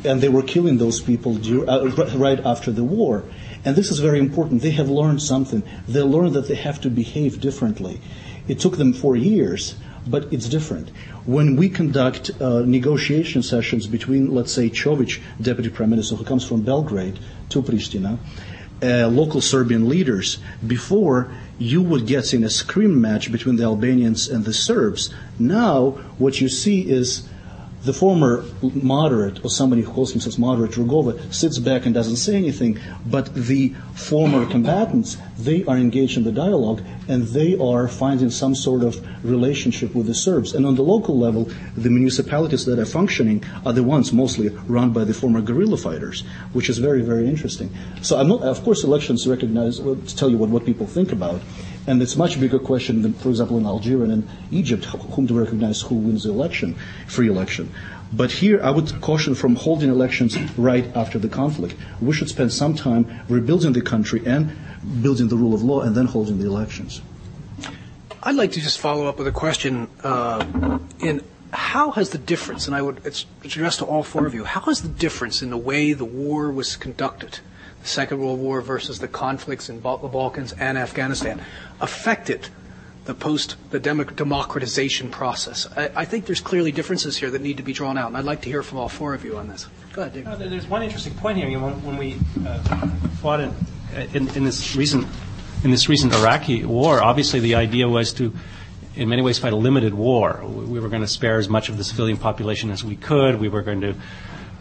and 0.03 0.22
they 0.22 0.30
were 0.30 0.44
killing 0.44 0.77
those 0.77 0.99
people 0.99 1.38
uh, 1.69 1.88
right 2.15 2.39
after 2.39 2.72
the 2.72 2.84
war. 2.84 3.23
And 3.65 3.76
this 3.76 3.91
is 3.91 3.99
very 3.99 4.19
important. 4.19 4.61
They 4.61 4.72
have 4.72 4.89
learned 4.89 5.22
something. 5.22 5.64
They 5.88 6.02
learned 6.02 6.34
that 6.34 6.48
they 6.48 6.56
have 6.56 6.81
to 6.81 6.89
behave 6.89 7.41
differently. 7.41 7.99
It 8.48 8.60
took 8.60 8.77
them 8.77 8.94
four 8.94 9.15
years, 9.15 9.76
but 10.07 10.31
it's 10.31 10.48
different. 10.48 10.89
When 11.26 11.57
we 11.57 11.69
conduct 11.69 12.31
uh, 12.39 12.61
negotiation 12.61 13.44
sessions 13.44 13.88
between, 13.88 14.34
let's 14.34 14.53
say, 14.53 14.69
Chovic, 14.69 15.22
deputy 15.41 15.69
prime 15.69 15.89
minister, 15.89 16.15
who 16.15 16.23
comes 16.23 16.45
from 16.45 16.61
Belgrade, 16.61 17.19
to 17.49 17.61
Pristina, 17.61 18.18
uh, 18.81 19.07
local 19.07 19.41
Serbian 19.41 19.89
leaders, 19.89 20.38
before 20.65 21.31
you 21.60 21.82
would 21.82 22.06
get 22.06 22.34
in 22.34 22.44
a 22.44 22.50
scream 22.50 23.02
match 23.02 23.32
between 23.32 23.56
the 23.56 23.64
Albanians 23.64 24.28
and 24.28 24.46
the 24.46 24.54
Serbs. 24.54 25.14
Now, 25.40 25.92
what 26.18 26.40
you 26.40 26.50
see 26.50 26.90
is 26.90 27.28
the 27.84 27.94
former 27.94 28.44
moderate, 28.62 29.44
or 29.44 29.50
somebody 29.50 29.82
who 29.82 29.92
calls 29.92 30.12
himself 30.12 30.38
moderate, 30.38 30.72
Rugova, 30.72 31.34
sits 31.34 31.58
back 31.58 31.86
and 31.86 31.94
doesn't 31.94 32.18
say 32.18 32.36
anything, 32.36 32.80
but 33.06 33.34
the 33.34 33.70
former 33.94 34.46
combatants, 34.46 35.18
they 35.38 35.64
are 35.65 35.77
engaged 35.77 36.18
in 36.18 36.23
the 36.23 36.31
dialogue 36.31 36.81
and 37.07 37.23
they 37.27 37.57
are 37.57 37.88
finding 37.88 38.30
some 38.30 38.55
sort 38.55 38.84
of 38.84 39.05
relationship 39.23 39.93
with 39.93 40.07
the 40.07 40.14
Serbs. 40.14 40.53
And 40.53 40.65
on 40.65 40.76
the 40.76 40.84
local 40.84 41.18
level, 41.18 41.49
the 41.76 41.89
municipalities 41.89 42.65
that 42.65 42.80
are 42.80 42.85
functioning 42.85 43.43
are 43.65 43.73
the 43.73 43.84
ones 43.84 44.11
mostly 44.11 44.49
run 44.68 44.91
by 44.91 45.03
the 45.03 45.14
former 45.14 45.41
guerrilla 45.41 45.77
fighters, 45.77 46.23
which 46.53 46.69
is 46.69 46.77
very, 46.77 47.01
very 47.01 47.27
interesting. 47.27 47.69
So, 48.01 48.22
not, 48.23 48.41
of 48.41 48.64
course, 48.64 48.84
elections 48.84 49.27
recognize, 49.27 49.80
well, 49.80 49.97
tell 50.07 50.30
you 50.30 50.38
what, 50.38 50.49
what 50.49 50.65
people 50.65 50.88
think 50.88 51.11
about. 51.11 51.41
And 51.88 52.01
it's 52.01 52.15
a 52.15 52.18
much 52.18 52.38
bigger 52.38 52.59
question 52.59 53.01
than, 53.01 53.14
for 53.14 53.30
example, 53.30 53.57
in 53.57 53.65
Algeria 53.65 54.03
and 54.03 54.23
in 54.23 54.30
Egypt, 54.51 54.84
whom 54.85 55.26
to 55.27 55.34
recognize 55.34 55.81
who 55.81 55.95
wins 55.95 56.23
the 56.23 56.31
election, 56.31 56.76
free 57.07 57.30
election. 57.30 57.72
But 58.14 58.32
here, 58.32 58.62
I 58.64 58.72
would 58.72 59.02
caution 59.02 59.36
from 59.36 59.56
holding 59.56 59.90
elections 59.90 60.38
right 60.58 60.86
after 60.96 61.20
the 61.20 61.28
conflict. 61.28 61.76
We 62.02 62.14
should 62.14 62.30
spend 62.30 62.54
some 62.54 62.76
time 62.76 63.06
rebuilding 63.28 63.74
the 63.74 63.82
country 63.82 64.22
and 64.26 64.56
building 65.02 65.28
the 65.28 65.36
rule 65.36 65.54
of 65.54 65.64
law 65.64 65.82
and 65.82 65.96
then 65.96 66.06
holding 66.06 66.40
the 66.40 66.46
elections. 66.46 67.02
I'd 68.24 68.36
like 68.36 68.52
to 68.54 68.62
just 68.62 68.80
follow 68.80 69.08
up 69.08 69.18
with 69.18 69.28
a 69.28 69.32
question 69.32 69.90
uh, 70.04 70.80
in 71.00 71.22
how 71.52 71.92
has 71.92 72.10
the 72.10 72.18
difference, 72.18 72.68
and 72.68 72.76
I 72.76 72.82
would 72.82 73.06
it's 73.06 73.26
addressed 73.44 73.80
to 73.80 73.86
all 73.86 74.04
four 74.04 74.26
of 74.26 74.34
you, 74.34 74.44
how 74.44 74.62
has 74.62 74.82
the 74.82 74.90
difference 74.90 75.42
in 75.42 75.50
the 75.50 75.58
way 75.58 75.94
the 75.94 76.06
war 76.06 76.52
was 76.52 76.76
conducted 76.76 77.40
the 77.82 77.88
Second 77.88 78.20
World 78.20 78.40
War 78.40 78.62
versus 78.62 79.00
the 79.00 79.08
conflicts 79.08 79.70
in 79.70 79.82
the 79.82 79.82
Balkans 79.82 80.54
and 80.54 80.78
Afghanistan 80.78 81.42
affected 81.80 82.50
the 83.08 83.16
post 83.16 83.56
the 83.72 83.80
democratization 83.80 85.10
process. 85.10 85.66
I, 85.76 85.90
I, 85.96 86.06
think 86.06 86.26
there's 86.26 86.42
clearly 86.42 86.74
differences 86.74 87.18
here 87.18 87.32
that 87.32 87.42
need 87.42 87.58
to 87.58 87.64
be 87.64 87.74
drawn 87.74 87.98
out, 87.98 88.08
and 88.08 88.18
I'd 88.18 88.26
like 88.26 88.42
to 88.42 88.50
hear 88.50 88.62
from 88.62 88.78
all 88.80 88.90
four 88.90 89.14
of 89.14 89.24
you 89.24 89.38
on 89.38 89.48
this. 89.48 89.68
Go 89.94 90.02
ahead, 90.02 90.14
David. 90.14 90.28
Uh, 90.28 90.36
there's 90.36 90.68
one 90.68 90.84
interesting 90.84 91.14
point 91.16 91.38
here. 91.38 91.48
You 91.48 91.58
know, 91.58 91.68
when, 91.68 91.86
when, 91.86 91.98
we 91.98 92.18
uh, 92.46 92.60
fought 93.22 93.40
in, 93.40 93.56
in, 94.14 94.28
in, 94.36 94.44
this 94.44 94.76
recent 94.76 95.08
in 95.64 95.72
this 95.72 95.88
recent 95.88 96.14
Iraqi 96.14 96.66
war, 96.66 97.02
obviously 97.02 97.40
the 97.40 97.56
idea 97.56 97.88
was 97.88 98.12
to, 98.14 98.34
in 98.96 99.08
many 99.08 99.22
ways, 99.22 99.40
fight 99.40 99.54
a 99.54 99.56
limited 99.56 99.94
war. 99.94 100.44
We 100.46 100.80
were 100.82 100.90
going 100.90 101.02
to 101.02 101.08
spare 101.08 101.40
as 101.40 101.48
much 101.48 101.70
of 101.70 101.78
the 101.78 101.86
civilian 101.86 102.18
population 102.18 102.70
as 102.72 102.84
we 102.84 102.98
could. 102.98 103.40
We 103.40 103.48
were 103.48 103.62
going 103.62 103.82
to 103.82 103.96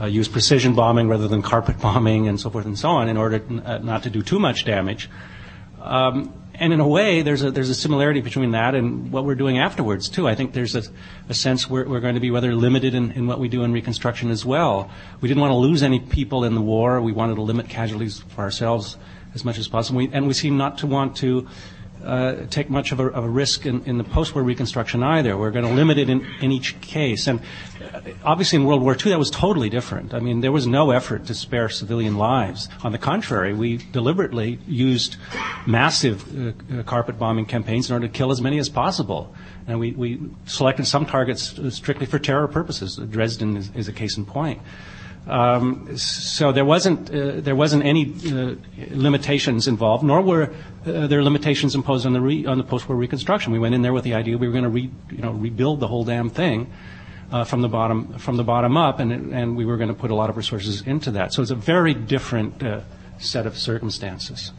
uh, 0.00 0.06
use 0.06 0.28
precision 0.28 0.74
bombing 0.74 1.08
rather 1.08 1.26
than 1.26 1.42
carpet 1.42 1.78
bombing 1.82 2.28
and 2.28 2.40
so 2.40 2.48
forth 2.48 2.64
and 2.64 2.78
so 2.78 2.90
on 2.90 3.08
in 3.08 3.16
order 3.16 3.42
uh, 3.64 3.78
not 3.78 4.04
to 4.04 4.10
do 4.10 4.22
too 4.22 4.38
much 4.38 4.64
damage. 4.64 5.10
Um, 5.82 6.32
and 6.58 6.72
in 6.72 6.80
a 6.80 6.88
way, 6.88 7.22
there's 7.22 7.42
a 7.42 7.50
there's 7.50 7.70
a 7.70 7.74
similarity 7.74 8.20
between 8.20 8.52
that 8.52 8.74
and 8.74 9.12
what 9.12 9.24
we're 9.24 9.34
doing 9.34 9.58
afterwards 9.58 10.08
too. 10.08 10.28
I 10.28 10.34
think 10.34 10.52
there's 10.52 10.74
a, 10.74 10.82
a 11.28 11.34
sense 11.34 11.68
we're, 11.68 11.86
we're 11.88 12.00
going 12.00 12.14
to 12.14 12.20
be 12.20 12.30
rather 12.30 12.54
limited 12.54 12.94
in, 12.94 13.12
in 13.12 13.26
what 13.26 13.40
we 13.40 13.48
do 13.48 13.62
in 13.62 13.72
reconstruction 13.72 14.30
as 14.30 14.44
well. 14.44 14.90
We 15.20 15.28
didn't 15.28 15.40
want 15.40 15.52
to 15.52 15.56
lose 15.56 15.82
any 15.82 16.00
people 16.00 16.44
in 16.44 16.54
the 16.54 16.60
war. 16.60 17.00
We 17.00 17.12
wanted 17.12 17.36
to 17.36 17.42
limit 17.42 17.68
casualties 17.68 18.22
for 18.28 18.42
ourselves 18.42 18.96
as 19.34 19.44
much 19.44 19.58
as 19.58 19.68
possible. 19.68 19.98
We, 19.98 20.10
and 20.12 20.26
we 20.26 20.34
seem 20.34 20.56
not 20.56 20.78
to 20.78 20.86
want 20.86 21.16
to 21.16 21.46
uh, 22.06 22.46
take 22.48 22.70
much 22.70 22.92
of 22.92 23.00
a, 23.00 23.06
of 23.06 23.24
a 23.24 23.28
risk 23.28 23.66
in, 23.66 23.82
in, 23.84 23.98
the 23.98 24.04
post-war 24.04 24.42
reconstruction 24.42 25.02
either. 25.02 25.36
We're 25.36 25.50
going 25.50 25.64
to 25.64 25.72
limit 25.72 25.98
it 25.98 26.08
in, 26.08 26.24
in 26.40 26.52
each 26.52 26.80
case. 26.80 27.26
And 27.26 27.40
uh, 27.92 28.00
obviously 28.24 28.56
in 28.56 28.64
World 28.64 28.82
War 28.82 28.94
II 28.94 29.10
that 29.10 29.18
was 29.18 29.30
totally 29.30 29.68
different. 29.68 30.14
I 30.14 30.20
mean, 30.20 30.40
there 30.40 30.52
was 30.52 30.66
no 30.66 30.92
effort 30.92 31.26
to 31.26 31.34
spare 31.34 31.68
civilian 31.68 32.16
lives. 32.16 32.68
On 32.84 32.92
the 32.92 32.98
contrary, 32.98 33.52
we 33.52 33.78
deliberately 33.78 34.58
used 34.66 35.16
massive 35.66 36.24
uh, 36.78 36.82
carpet 36.84 37.18
bombing 37.18 37.46
campaigns 37.46 37.90
in 37.90 37.94
order 37.94 38.06
to 38.06 38.12
kill 38.12 38.30
as 38.30 38.40
many 38.40 38.58
as 38.58 38.68
possible. 38.68 39.34
And 39.66 39.80
we, 39.80 39.92
we 39.92 40.20
selected 40.44 40.86
some 40.86 41.06
targets 41.06 41.58
strictly 41.74 42.06
for 42.06 42.18
terror 42.18 42.46
purposes. 42.46 42.96
Dresden 42.96 43.56
is, 43.56 43.70
is 43.74 43.88
a 43.88 43.92
case 43.92 44.16
in 44.16 44.24
point. 44.24 44.60
Um, 45.26 45.96
so 45.96 46.52
there 46.52 46.64
wasn't 46.64 47.10
uh, 47.10 47.40
there 47.40 47.56
wasn't 47.56 47.84
any 47.84 48.14
uh, 48.26 48.54
limitations 48.90 49.66
involved, 49.66 50.04
nor 50.04 50.22
were 50.22 50.52
uh, 50.86 51.08
there 51.08 51.22
limitations 51.22 51.74
imposed 51.74 52.06
on 52.06 52.12
the 52.12 52.20
re- 52.20 52.46
on 52.46 52.58
the 52.58 52.64
post-war 52.64 52.96
reconstruction. 52.96 53.52
We 53.52 53.58
went 53.58 53.74
in 53.74 53.82
there 53.82 53.92
with 53.92 54.04
the 54.04 54.14
idea 54.14 54.38
we 54.38 54.46
were 54.46 54.52
going 54.52 54.64
to 54.64 54.70
re- 54.70 54.90
you 55.10 55.18
know 55.18 55.32
rebuild 55.32 55.80
the 55.80 55.88
whole 55.88 56.04
damn 56.04 56.30
thing 56.30 56.70
uh, 57.32 57.42
from 57.42 57.62
the 57.62 57.68
bottom 57.68 58.18
from 58.18 58.36
the 58.36 58.44
bottom 58.44 58.76
up, 58.76 59.00
and 59.00 59.34
and 59.34 59.56
we 59.56 59.64
were 59.64 59.76
going 59.76 59.88
to 59.88 59.94
put 59.94 60.12
a 60.12 60.14
lot 60.14 60.30
of 60.30 60.36
resources 60.36 60.82
into 60.82 61.10
that. 61.12 61.32
So 61.32 61.42
it's 61.42 61.50
a 61.50 61.56
very 61.56 61.92
different 61.92 62.62
uh, 62.62 62.82
set 63.18 63.46
of 63.46 63.58
circumstances. 63.58 64.52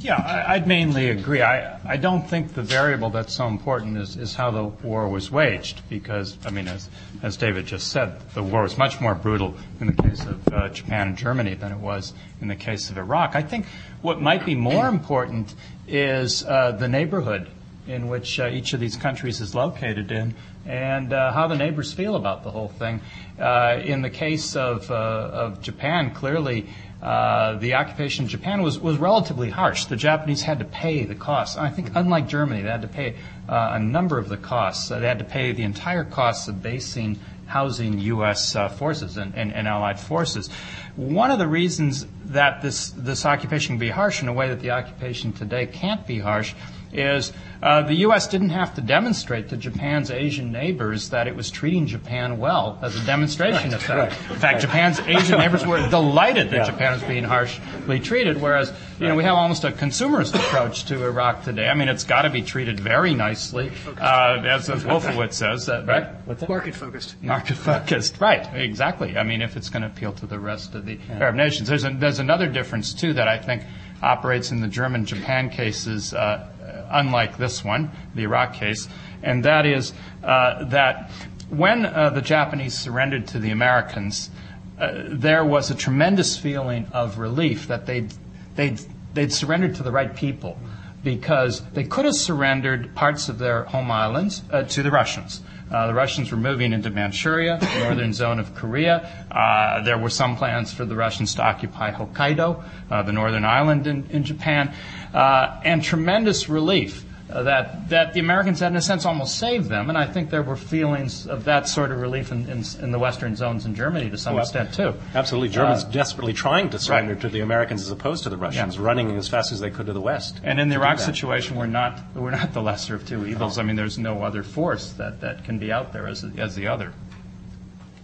Yeah, 0.00 0.14
I, 0.14 0.58
would 0.58 0.68
mainly 0.68 1.10
agree. 1.10 1.42
I, 1.42 1.96
don't 1.96 2.28
think 2.28 2.54
the 2.54 2.62
variable 2.62 3.10
that's 3.10 3.34
so 3.34 3.48
important 3.48 3.96
is, 3.96 4.16
is 4.16 4.32
how 4.32 4.52
the 4.52 4.62
war 4.62 5.08
was 5.08 5.28
waged, 5.28 5.82
because, 5.88 6.36
I 6.46 6.50
mean, 6.50 6.68
as, 6.68 6.88
as 7.20 7.36
David 7.36 7.66
just 7.66 7.88
said, 7.88 8.20
the 8.34 8.42
war 8.42 8.62
was 8.62 8.78
much 8.78 9.00
more 9.00 9.16
brutal 9.16 9.56
in 9.80 9.88
the 9.88 10.02
case 10.02 10.24
of 10.24 10.48
uh, 10.48 10.68
Japan 10.68 11.08
and 11.08 11.18
Germany 11.18 11.54
than 11.54 11.72
it 11.72 11.78
was 11.78 12.12
in 12.40 12.46
the 12.46 12.54
case 12.54 12.90
of 12.90 12.98
Iraq. 12.98 13.34
I 13.34 13.42
think 13.42 13.66
what 14.00 14.22
might 14.22 14.46
be 14.46 14.54
more 14.54 14.86
important 14.86 15.52
is 15.88 16.44
uh, 16.44 16.72
the 16.72 16.86
neighborhood 16.86 17.48
in 17.88 18.06
which 18.06 18.38
uh, 18.38 18.48
each 18.48 18.74
of 18.74 18.80
these 18.80 18.96
countries 18.96 19.40
is 19.40 19.54
located 19.54 20.12
in 20.12 20.34
and 20.68 21.14
uh, 21.14 21.32
how 21.32 21.48
the 21.48 21.56
neighbors 21.56 21.92
feel 21.92 22.14
about 22.14 22.44
the 22.44 22.50
whole 22.50 22.68
thing. 22.68 23.00
Uh, 23.40 23.80
in 23.82 24.02
the 24.02 24.10
case 24.10 24.54
of, 24.54 24.88
uh, 24.90 24.94
of 24.94 25.62
Japan, 25.62 26.14
clearly 26.14 26.66
uh, 27.02 27.54
the 27.54 27.74
occupation 27.74 28.26
of 28.26 28.30
Japan 28.30 28.62
was, 28.62 28.78
was 28.78 28.98
relatively 28.98 29.48
harsh. 29.48 29.86
The 29.86 29.96
Japanese 29.96 30.42
had 30.42 30.58
to 30.58 30.66
pay 30.66 31.04
the 31.04 31.14
costs. 31.14 31.56
I 31.56 31.70
think, 31.70 31.92
unlike 31.94 32.28
Germany, 32.28 32.62
they 32.62 32.68
had 32.68 32.82
to 32.82 32.88
pay 32.88 33.16
uh, 33.48 33.70
a 33.72 33.78
number 33.78 34.18
of 34.18 34.28
the 34.28 34.36
costs. 34.36 34.90
They 34.90 35.00
had 35.00 35.20
to 35.20 35.24
pay 35.24 35.52
the 35.52 35.62
entire 35.62 36.04
costs 36.04 36.48
of 36.48 36.62
basing, 36.62 37.18
housing 37.46 37.98
U.S. 38.00 38.54
Uh, 38.54 38.68
forces 38.68 39.16
and, 39.16 39.34
and, 39.36 39.54
and, 39.54 39.66
Allied 39.66 39.98
forces. 39.98 40.50
One 40.96 41.30
of 41.30 41.38
the 41.38 41.48
reasons 41.48 42.06
that 42.26 42.60
this, 42.60 42.90
this 42.90 43.24
occupation 43.24 43.76
can 43.76 43.78
be 43.78 43.90
harsh 43.90 44.20
in 44.20 44.28
a 44.28 44.32
way 44.32 44.48
that 44.48 44.60
the 44.60 44.72
occupation 44.72 45.32
today 45.32 45.66
can't 45.66 46.06
be 46.06 46.18
harsh 46.18 46.52
is 46.92 47.32
uh, 47.62 47.82
the 47.82 47.94
U.S. 47.94 48.28
didn't 48.28 48.50
have 48.50 48.74
to 48.76 48.80
demonstrate 48.80 49.48
to 49.48 49.56
Japan's 49.56 50.10
Asian 50.10 50.52
neighbors 50.52 51.10
that 51.10 51.26
it 51.26 51.34
was 51.34 51.50
treating 51.50 51.86
Japan 51.86 52.38
well 52.38 52.78
as 52.82 52.94
a 52.96 53.04
demonstration 53.04 53.72
right, 53.72 53.80
of 53.80 53.86
that. 53.88 53.96
Right, 53.96 54.12
In 54.30 54.36
fact, 54.36 54.42
right. 54.42 54.60
Japan's 54.60 55.00
Asian 55.00 55.38
neighbors 55.38 55.66
were 55.66 55.78
delighted 55.90 56.50
that 56.50 56.56
yeah. 56.56 56.70
Japan 56.70 56.92
was 56.92 57.02
being 57.02 57.24
harshly 57.24 57.98
treated, 57.98 58.40
whereas 58.40 58.72
you 59.00 59.08
know 59.08 59.16
we 59.16 59.24
have 59.24 59.34
almost 59.34 59.64
a 59.64 59.72
consumerist 59.72 60.34
approach 60.34 60.84
to 60.86 61.04
Iraq 61.04 61.44
today. 61.44 61.68
I 61.68 61.74
mean, 61.74 61.88
it's 61.88 62.04
got 62.04 62.22
to 62.22 62.30
be 62.30 62.42
treated 62.42 62.78
very 62.78 63.14
nicely, 63.14 63.72
uh, 64.00 64.42
as, 64.46 64.70
as 64.70 64.84
Wolfowitz 64.84 65.34
says, 65.34 65.68
uh, 65.68 65.84
right? 65.86 66.48
Market 66.48 66.74
focused. 66.74 67.20
Market 67.22 67.56
focused, 67.56 68.20
right? 68.20 68.46
Exactly. 68.54 69.16
I 69.16 69.24
mean, 69.24 69.42
if 69.42 69.56
it's 69.56 69.68
going 69.68 69.82
to 69.82 69.88
appeal 69.88 70.12
to 70.12 70.26
the 70.26 70.38
rest 70.38 70.74
of 70.74 70.86
the 70.86 70.94
yeah. 71.08 71.18
Arab 71.18 71.34
nations, 71.34 71.68
there's 71.68 71.84
a, 71.84 71.90
there's 71.90 72.20
another 72.20 72.46
difference 72.46 72.94
too 72.94 73.12
that 73.14 73.26
I 73.26 73.38
think 73.38 73.62
operates 74.00 74.52
in 74.52 74.60
the 74.60 74.68
German-Japan 74.68 75.50
cases. 75.50 76.14
Uh, 76.14 76.48
unlike 76.90 77.36
this 77.38 77.64
one, 77.64 77.90
the 78.14 78.22
Iraq 78.22 78.54
case, 78.54 78.88
and 79.22 79.44
that 79.44 79.66
is 79.66 79.92
uh, 80.22 80.64
that 80.64 81.10
when 81.50 81.86
uh, 81.86 82.10
the 82.10 82.22
Japanese 82.22 82.78
surrendered 82.78 83.26
to 83.28 83.38
the 83.38 83.50
Americans, 83.50 84.30
uh, 84.78 85.04
there 85.06 85.44
was 85.44 85.70
a 85.70 85.74
tremendous 85.74 86.36
feeling 86.36 86.86
of 86.92 87.18
relief 87.18 87.66
that 87.68 87.86
they'd, 87.86 88.12
they'd, 88.54 88.80
they'd 89.14 89.32
surrendered 89.32 89.74
to 89.76 89.82
the 89.82 89.90
right 89.90 90.14
people 90.14 90.58
because 91.02 91.62
they 91.72 91.84
could 91.84 92.04
have 92.04 92.14
surrendered 92.14 92.94
parts 92.94 93.28
of 93.28 93.38
their 93.38 93.64
home 93.64 93.90
islands 93.90 94.42
to 94.68 94.82
the 94.82 94.90
Russians. 94.90 95.40
Uh, 95.70 95.86
the 95.86 95.94
Russians 95.94 96.30
were 96.30 96.38
moving 96.38 96.72
into 96.72 96.90
Manchuria, 96.90 97.58
the 97.60 97.84
northern 97.84 98.12
zone 98.12 98.38
of 98.38 98.54
Korea. 98.54 99.26
Uh, 99.30 99.82
there 99.82 99.98
were 99.98 100.10
some 100.10 100.36
plans 100.36 100.72
for 100.72 100.84
the 100.84 100.96
Russians 100.96 101.34
to 101.34 101.42
occupy 101.42 101.92
Hokkaido, 101.92 102.64
uh, 102.90 103.02
the 103.02 103.12
northern 103.12 103.44
island 103.44 103.86
in, 103.86 104.08
in 104.10 104.24
Japan, 104.24 104.72
and 105.12 105.82
tremendous 105.82 106.48
relief 106.48 107.04
that 107.28 107.88
that 107.90 108.14
the 108.14 108.20
Americans 108.20 108.60
had 108.60 108.72
in 108.72 108.76
a 108.76 108.82
sense 108.82 109.04
almost 109.04 109.38
saved 109.38 109.68
them, 109.68 109.88
and 109.88 109.98
I 109.98 110.06
think 110.06 110.30
there 110.30 110.42
were 110.42 110.56
feelings 110.56 111.26
of 111.26 111.44
that 111.44 111.68
sort 111.68 111.90
of 111.90 112.00
relief 112.00 112.32
in, 112.32 112.48
in, 112.48 112.64
in 112.80 112.90
the 112.90 112.98
western 112.98 113.36
zones 113.36 113.66
in 113.66 113.74
Germany 113.74 114.10
to 114.10 114.18
some 114.18 114.34
well, 114.34 114.42
extent 114.42 114.72
too. 114.72 114.94
Absolutely, 115.14 115.50
Germans 115.50 115.84
uh, 115.84 115.90
desperately 115.90 116.32
trying 116.32 116.70
to 116.70 116.78
surrender 116.78 117.12
right. 117.12 117.22
to 117.22 117.28
the 117.28 117.40
Americans 117.40 117.82
as 117.82 117.90
opposed 117.90 118.22
to 118.24 118.30
the 118.30 118.36
Russians, 118.36 118.76
yeah. 118.76 118.82
running 118.82 119.16
as 119.16 119.28
fast 119.28 119.52
as 119.52 119.60
they 119.60 119.70
could 119.70 119.86
to 119.86 119.92
the 119.92 120.00
west. 120.00 120.40
And 120.42 120.58
in 120.58 120.68
the 120.68 120.76
Iraq 120.76 120.98
situation, 120.98 121.56
we're 121.56 121.66
not 121.66 122.00
we're 122.14 122.30
not 122.30 122.52
the 122.52 122.62
lesser 122.62 122.94
of 122.94 123.06
two 123.06 123.26
evils. 123.26 123.58
I 123.58 123.62
mean, 123.62 123.76
there's 123.76 123.98
no 123.98 124.22
other 124.22 124.42
force 124.42 124.92
that, 124.92 125.20
that 125.20 125.44
can 125.44 125.58
be 125.58 125.70
out 125.70 125.92
there 125.92 126.06
as 126.06 126.24
as 126.38 126.54
the 126.54 126.66
other. 126.68 126.92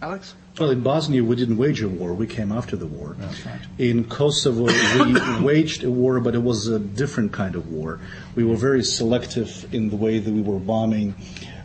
Alex. 0.04 0.34
Well, 0.60 0.68
in 0.68 0.82
Bosnia, 0.82 1.24
we 1.24 1.34
didn't 1.34 1.56
wage 1.56 1.80
a 1.80 1.88
war. 1.88 2.12
We 2.12 2.26
came 2.26 2.52
after 2.52 2.76
the 2.76 2.86
war. 2.86 3.16
Right. 3.18 3.60
In 3.78 4.04
Kosovo, 4.04 4.66
we 4.66 5.42
waged 5.42 5.82
a 5.82 5.90
war, 5.90 6.20
but 6.20 6.34
it 6.34 6.42
was 6.42 6.68
a 6.68 6.78
different 6.78 7.32
kind 7.32 7.54
of 7.54 7.72
war. 7.72 8.00
We 8.34 8.44
were 8.44 8.54
very 8.54 8.84
selective 8.84 9.66
in 9.72 9.88
the 9.88 9.96
way 9.96 10.18
that 10.18 10.30
we 10.30 10.42
were 10.42 10.58
bombing 10.58 11.14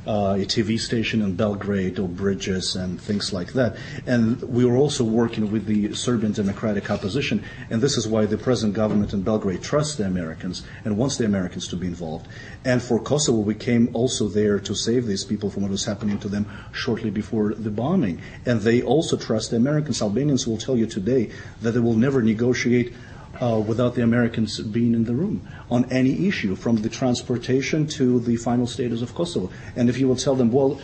Uh, 0.09 0.33
a 0.33 0.43
TV 0.43 0.79
station 0.79 1.21
in 1.21 1.35
Belgrade 1.35 1.99
or 1.99 2.07
bridges 2.07 2.75
and 2.75 2.99
things 2.99 3.31
like 3.31 3.53
that. 3.53 3.77
And 4.07 4.41
we 4.41 4.65
were 4.65 4.75
also 4.75 5.03
working 5.03 5.51
with 5.51 5.67
the 5.67 5.93
Serbian 5.93 6.31
Democratic 6.31 6.89
Opposition, 6.89 7.43
and 7.69 7.79
this 7.79 7.95
is 7.95 8.07
why 8.07 8.25
the 8.25 8.35
present 8.35 8.73
government 8.73 9.13
in 9.13 9.21
Belgrade 9.21 9.61
trusts 9.61 9.97
the 9.97 10.07
Americans 10.07 10.63
and 10.83 10.97
wants 10.97 11.17
the 11.17 11.25
Americans 11.25 11.67
to 11.67 11.75
be 11.75 11.85
involved. 11.85 12.27
And 12.65 12.81
for 12.81 12.99
Kosovo, 12.99 13.37
we 13.37 13.53
came 13.53 13.91
also 13.93 14.27
there 14.27 14.59
to 14.61 14.73
save 14.73 15.05
these 15.05 15.23
people 15.23 15.51
from 15.51 15.61
what 15.61 15.69
was 15.69 15.85
happening 15.85 16.17
to 16.21 16.27
them 16.27 16.47
shortly 16.71 17.11
before 17.11 17.53
the 17.53 17.69
bombing. 17.69 18.19
And 18.47 18.61
they 18.61 18.81
also 18.81 19.15
trust 19.15 19.51
the 19.51 19.57
Americans. 19.57 20.01
Albanians 20.01 20.47
will 20.47 20.57
tell 20.57 20.75
you 20.75 20.87
today 20.87 21.29
that 21.61 21.73
they 21.73 21.79
will 21.79 21.93
never 21.93 22.23
negotiate 22.23 22.95
uh, 23.41 23.59
without 23.59 23.95
the 23.95 24.03
Americans 24.03 24.59
being 24.59 24.93
in 24.93 25.05
the 25.05 25.13
room 25.13 25.47
on 25.71 25.85
any 25.91 26.27
issue, 26.27 26.55
from 26.55 26.77
the 26.77 26.89
transportation 26.89 27.87
to 27.87 28.19
the 28.19 28.35
final 28.35 28.67
status 28.67 29.01
of 29.01 29.15
Kosovo. 29.15 29.49
And 29.75 29.89
if 29.89 29.97
you 29.97 30.07
will 30.07 30.15
tell 30.15 30.35
them, 30.35 30.51
well, 30.51 30.79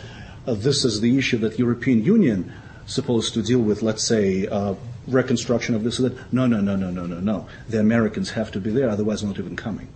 uh, 0.46 0.54
this 0.54 0.84
is 0.84 1.00
the 1.00 1.18
issue 1.18 1.38
that 1.38 1.52
the 1.52 1.58
European 1.58 2.04
Union 2.04 2.52
supposed 2.86 3.34
to 3.34 3.42
deal 3.42 3.60
with, 3.60 3.82
let's 3.82 4.04
say, 4.04 4.46
uh, 4.46 4.74
reconstruction 5.06 5.74
of 5.74 5.84
this 5.84 6.00
or 6.00 6.08
that. 6.08 6.32
No, 6.32 6.46
no, 6.46 6.60
no, 6.60 6.76
no, 6.76 6.90
no, 6.90 7.06
no, 7.06 7.20
no. 7.20 7.48
The 7.68 7.80
Americans 7.80 8.30
have 8.30 8.50
to 8.52 8.60
be 8.60 8.70
there, 8.70 8.88
otherwise 8.88 9.22
not 9.22 9.38
even 9.38 9.56
coming. 9.56 9.88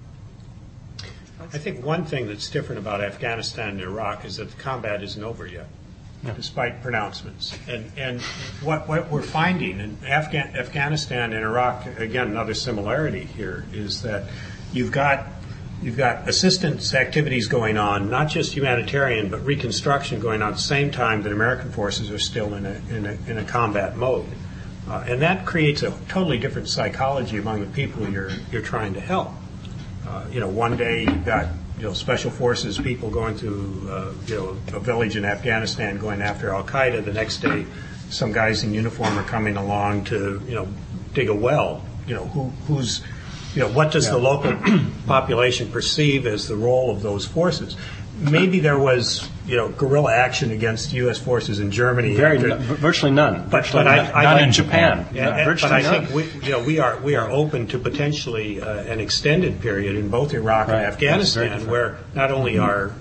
I 1.41 1.59
think 1.59 1.85
one 1.85 2.05
thing 2.05 2.28
that's 2.28 2.49
different 2.49 2.78
about 2.78 3.01
Afghanistan 3.01 3.70
and 3.70 3.81
Iraq 3.81 4.24
is 4.24 4.37
that 4.37 4.51
the 4.51 4.62
combat 4.62 5.03
isn't 5.03 5.23
over 5.23 5.47
yet 5.47 5.66
yeah. 6.24 6.32
despite 6.34 6.82
pronouncements. 6.82 7.59
And, 7.68 7.90
and 7.97 8.20
what, 8.62 8.88
what 8.88 9.10
we're 9.10 9.22
finding 9.22 9.80
in 9.80 9.97
Afghan, 10.06 10.55
Afghanistan 10.56 11.32
and 11.32 11.44
Iraq, 11.44 11.86
again, 11.98 12.28
another 12.28 12.55
similarity 12.55 13.24
here 13.24 13.64
is 13.72 14.02
that 14.02 14.28
you've 14.72 14.92
got 14.92 15.26
you've 15.82 15.97
got 15.97 16.28
assistance 16.28 16.94
activities 16.94 17.47
going 17.47 17.78
on, 17.78 18.10
not 18.10 18.28
just 18.28 18.52
humanitarian, 18.52 19.30
but 19.30 19.44
reconstruction 19.44 20.20
going 20.20 20.42
on 20.42 20.51
at 20.51 20.56
the 20.56 20.62
same 20.62 20.90
time 20.90 21.22
that 21.22 21.32
American 21.32 21.72
forces 21.72 22.10
are 22.10 22.18
still 22.18 22.55
in 22.55 22.66
a, 22.66 22.82
in 22.90 23.06
a, 23.06 23.12
in 23.26 23.38
a 23.38 23.44
combat 23.44 23.97
mode. 23.97 24.26
Uh, 24.88 25.05
and 25.06 25.22
that 25.22 25.47
creates 25.47 25.82
a 25.82 25.90
totally 26.09 26.38
different 26.38 26.68
psychology 26.68 27.38
among 27.38 27.60
the 27.60 27.66
people 27.68 28.09
you're, 28.10 28.30
you're 28.52 28.60
trying 28.60 28.92
to 28.92 29.01
help. 29.01 29.30
Uh, 30.06 30.26
you 30.30 30.40
know, 30.40 30.48
one 30.48 30.76
day 30.76 31.05
you've 31.05 31.24
got 31.24 31.47
you 31.81 31.86
know 31.86 31.94
special 31.94 32.31
forces 32.31 32.77
people 32.77 33.09
going 33.09 33.39
to 33.39 33.89
uh, 33.90 34.12
you 34.27 34.36
know 34.36 34.77
a 34.77 34.81
village 34.81 35.16
in 35.16 35.24
Afghanistan 35.24 35.97
going 35.97 36.20
after 36.20 36.51
Al 36.51 36.62
Qaeda. 36.62 37.02
The 37.02 37.12
next 37.12 37.39
day, 37.39 37.65
some 38.11 38.32
guys 38.32 38.62
in 38.62 38.74
uniform 38.74 39.19
are 39.19 39.24
coming 39.24 39.57
along 39.57 40.05
to 40.07 40.43
you 40.47 40.55
know 40.55 40.69
dig 41.15 41.31
a 41.31 41.35
well. 41.35 41.82
You 42.07 42.16
know 42.16 42.27
who 42.27 42.51
who's 42.66 43.02
you 43.55 43.62
know 43.62 43.69
what 43.69 43.93
does 43.93 44.11
the 44.11 44.19
local 44.19 44.59
population 45.07 45.73
perceive 45.73 46.27
as 46.27 46.48
the 46.48 46.57
role 46.57 46.90
of 46.90 47.01
those 47.01 47.24
forces? 47.24 47.78
Maybe 48.20 48.60
there 48.60 48.78
was, 48.78 49.28
you 49.47 49.56
know, 49.56 49.68
guerrilla 49.68 50.12
action 50.12 50.51
against 50.51 50.92
U.S. 50.92 51.18
forces 51.18 51.59
in 51.59 51.70
Germany. 51.70 52.14
Very, 52.14 52.36
after, 52.36 52.56
virtually 52.74 53.12
none. 53.12 53.48
But, 53.48 53.62
virtually 53.62 53.84
but 53.84 53.88
I, 53.88 54.10
I 54.12 54.22
none 54.24 54.34
like, 54.34 54.47
in 54.47 54.52
Japan. 54.52 55.06
Yeah, 55.12 55.44
but 55.44 55.64
I 55.64 55.82
think 55.82 56.10
we, 56.10 56.24
you 56.47 56.52
know, 56.52 56.62
we 56.62 56.78
are 56.78 56.98
we 57.01 57.16
are 57.16 57.30
open 57.30 57.66
to 57.68 57.78
potentially 57.78 58.60
uh, 58.60 58.82
an 58.82 59.01
extended 59.01 59.60
period 59.60 59.97
in 59.97 60.09
both 60.09 60.34
Iraq 60.34 60.68
right. 60.68 60.76
and 60.76 60.86
Afghanistan, 60.86 61.66
where 61.66 61.98
not 62.14 62.30
only 62.30 62.55
mm-hmm. 62.55 62.64
our 62.64 62.92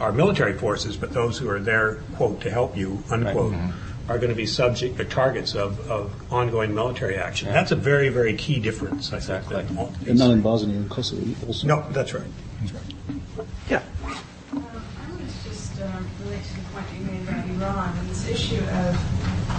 our 0.00 0.12
military 0.12 0.56
forces, 0.56 0.96
but 0.96 1.12
those 1.12 1.38
who 1.38 1.50
are 1.50 1.58
there, 1.60 1.96
quote, 2.16 2.40
to 2.42 2.50
help 2.50 2.76
you, 2.76 3.02
unquote. 3.10 3.52
Right. 3.52 3.60
Mm-hmm. 3.60 3.84
Are 4.08 4.16
going 4.16 4.30
to 4.30 4.34
be 4.34 4.46
subject 4.46 4.98
or 4.98 5.04
targets 5.04 5.54
of, 5.54 5.86
of 5.90 6.32
ongoing 6.32 6.74
military 6.74 7.18
action. 7.18 7.48
Yeah. 7.48 7.52
That's 7.52 7.72
a 7.72 7.76
very, 7.76 8.08
very 8.08 8.32
key 8.32 8.58
difference, 8.58 9.12
I 9.12 9.18
exactly. 9.18 9.62
think. 9.62 10.08
And 10.08 10.18
not 10.18 10.30
in 10.30 10.40
Bosnia 10.40 10.78
and 10.78 10.88
Kosovo 10.88 11.46
also. 11.46 11.66
No, 11.66 11.84
that's 11.90 12.14
right. 12.14 12.24
That's 12.62 12.72
right. 12.72 13.46
Yeah. 13.68 13.82
Iran 17.60 17.96
and 17.98 18.08
this 18.10 18.28
issue 18.28 18.62
of, 18.62 18.94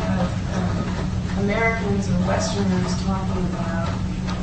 of 0.07 1.39
Americans 1.39 2.07
or 2.07 2.17
Westerners 2.27 3.03
talking 3.03 3.45
about 3.51 3.89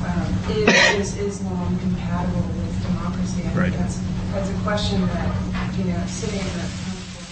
um, 0.04 0.28
is, 0.50 1.16
is 1.16 1.16
Islam 1.16 1.78
compatible 1.80 2.42
with 2.42 2.86
democracy? 2.86 3.42
I 3.44 3.54
right. 3.54 3.72
think 3.72 3.76
that's, 3.76 4.00
that's 4.32 4.50
a 4.50 4.62
question 4.62 5.00
that, 5.06 5.78
you 5.78 5.84
know, 5.84 6.02
sitting 6.06 6.40
in 6.40 6.46
the 6.46 6.68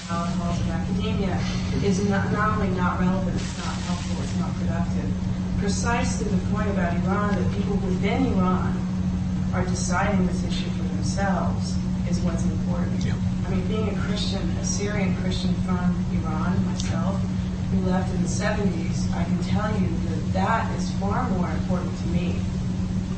halls 0.08 0.60
of 0.60 0.70
academia 0.70 1.38
is 1.84 2.08
not, 2.08 2.32
not 2.32 2.58
only 2.58 2.68
not 2.76 3.00
relevant, 3.00 3.36
it's 3.36 3.58
not 3.58 3.74
helpful, 3.84 4.22
it's 4.22 4.36
not 4.38 4.54
productive. 4.56 5.10
Precisely 5.58 6.28
the 6.28 6.54
point 6.54 6.68
about 6.70 6.94
Iran, 7.04 7.34
that 7.36 7.56
people 7.56 7.76
within 7.76 8.26
Iran 8.32 8.76
are 9.52 9.64
deciding 9.64 10.26
this 10.26 10.44
issue 10.44 10.70
for 10.70 10.84
themselves 10.84 11.76
is 12.16 12.22
what's 12.24 12.44
important. 12.44 13.04
Yeah. 13.04 13.14
I 13.46 13.50
mean, 13.50 13.66
being 13.66 13.88
a 13.88 14.00
Christian, 14.02 14.42
a 14.58 14.64
Syrian 14.64 15.16
Christian 15.16 15.54
from 15.66 16.04
Iran 16.12 16.64
myself, 16.66 17.20
who 17.70 17.80
left 17.90 18.14
in 18.14 18.22
the 18.22 18.28
70s, 18.28 19.12
I 19.14 19.24
can 19.24 19.42
tell 19.42 19.70
you 19.80 19.88
that 20.08 20.32
that 20.32 20.78
is 20.78 20.90
far 20.92 21.28
more 21.30 21.50
important 21.50 21.96
to 21.98 22.06
me 22.08 22.36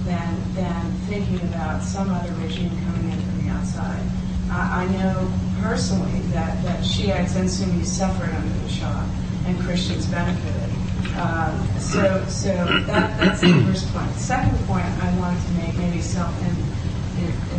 than, 0.05 0.55
than 0.55 0.93
thinking 1.09 1.41
about 1.49 1.83
some 1.83 2.11
other 2.11 2.33
regime 2.35 2.71
coming 2.85 3.13
in 3.13 3.21
from 3.21 3.45
the 3.45 3.51
outside. 3.53 4.03
I, 4.51 4.85
I 4.85 4.89
know 4.89 5.33
personally 5.61 6.21
that, 6.33 6.63
that 6.65 6.85
Shiites 6.85 7.37
and 7.37 7.51
Sunnis 7.51 7.93
suffered 7.93 8.31
under 8.31 8.59
the 8.59 8.69
Shah 8.69 9.07
and 9.47 9.59
Christians 9.61 10.07
benefited. 10.07 10.71
Um, 11.17 11.67
so 11.79 12.25
so 12.29 12.53
that, 12.87 13.19
that's 13.19 13.41
the 13.41 13.53
first 13.65 13.93
point. 13.93 14.13
Second 14.17 14.59
point 14.67 14.85
I 14.85 15.19
wanted 15.19 15.43
to 15.47 15.53
make, 15.53 15.75
maybe 15.77 16.03
self 16.03 16.31
in, 16.43 16.66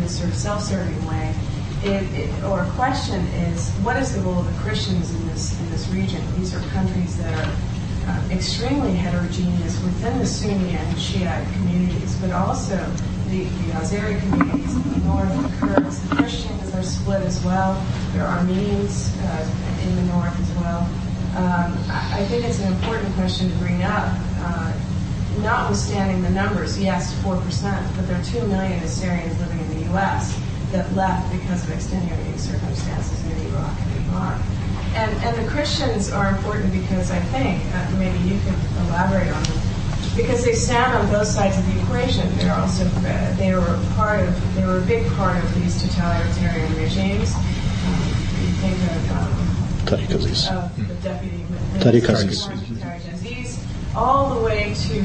in 0.08 0.14
sort 0.14 0.30
of 0.30 0.36
self-serving 0.36 1.06
way, 1.06 1.36
it, 1.84 2.04
it, 2.14 2.44
or 2.46 2.62
a 2.62 2.70
question 2.72 3.20
is, 3.50 3.70
what 3.84 3.98
is 3.98 4.16
the 4.16 4.22
role 4.22 4.40
of 4.40 4.46
the 4.46 4.60
Christians 4.62 5.14
in 5.14 5.28
this 5.28 5.60
in 5.60 5.70
this 5.70 5.88
region? 5.90 6.22
These 6.38 6.56
are 6.56 6.62
countries 6.70 7.18
that 7.18 7.34
are 7.38 7.52
uh, 8.08 8.30
extremely 8.32 8.94
heterogeneous 8.94 9.84
within 9.84 10.18
the 10.18 10.26
Sunni 10.26 10.72
and 10.72 11.00
Shiite 11.00 11.46
communities, 11.54 12.16
but 12.22 12.32
also 12.32 12.78
the, 13.28 13.44
the 13.44 13.72
Azeri 13.76 14.20
communities 14.22 14.76
in 14.76 14.94
the 14.94 15.00
north, 15.00 15.30
the 15.30 15.68
Kurds, 15.68 16.10
the 16.10 16.16
Christians 16.16 16.74
are 16.74 16.84
split 16.84 17.22
as 17.24 17.44
well. 17.44 17.76
There 18.14 18.24
are 18.24 18.40
Armenians 18.40 19.14
uh, 19.20 19.52
in 19.84 19.96
the 19.98 20.04
north 20.14 20.40
as 20.40 20.52
well. 20.64 20.80
Um, 21.36 21.78
I, 21.92 22.22
I 22.22 22.26
think 22.26 22.46
it's 22.46 22.60
an 22.62 22.72
important 22.74 23.14
question 23.16 23.52
to 23.52 23.56
bring 23.58 23.84
up. 23.84 24.16
Uh, 24.40 24.74
notwithstanding 25.42 26.22
the 26.24 26.30
numbers, 26.30 26.80
yes, 26.80 27.14
4%, 27.22 27.96
but 27.96 28.08
there 28.08 28.20
are 28.20 28.24
2 28.24 28.48
million 28.48 28.84
Assyrians 28.84 29.40
living 29.40 29.57
U.S 29.92 30.38
that 30.72 30.94
left 30.96 31.32
because 31.32 31.64
of 31.64 31.72
extenuating 31.72 32.38
circumstances 32.38 33.24
in 33.26 33.48
Iraq 33.48 33.78
and 33.80 34.06
Iran. 34.08 34.42
And, 34.96 35.12
and 35.24 35.46
the 35.46 35.50
Christians 35.50 36.12
are 36.12 36.30
important 36.30 36.74
because 36.74 37.12
I 37.12 37.20
think, 37.32 37.64
uh, 37.74 37.92
maybe 37.98 38.18
you 38.20 38.40
can 38.42 38.56
elaborate 38.88 39.32
on 39.32 39.44
them, 39.44 39.60
because 40.16 40.44
they 40.44 40.54
stand 40.54 40.94
on 40.94 41.10
both 41.10 41.28
sides 41.28 41.58
of 41.58 41.66
the 41.74 41.82
equation. 41.82 42.28
They're 42.38 42.56
also, 42.56 42.86
uh, 42.86 43.36
they 43.36 43.54
were 43.54 43.80
part 43.96 44.22
of, 44.22 44.56
they 44.56 44.66
were 44.66 44.80
a 44.80 44.86
big 44.86 45.08
part 45.14 45.42
of 45.42 45.56
these 45.56 45.82
totalitarian 45.82 46.74
regimes. 46.76 47.34
Um, 47.36 48.04
you 48.42 48.52
think 48.60 48.78
of 48.92 49.12
um, 49.12 49.32
Tariq 49.86 50.10
Aziz. 50.16 50.48
Uh, 50.48 50.70
the 50.76 50.96
deputy. 50.96 51.46
All 53.96 54.36
the 54.36 54.46
way 54.46 54.76
to 54.76 55.02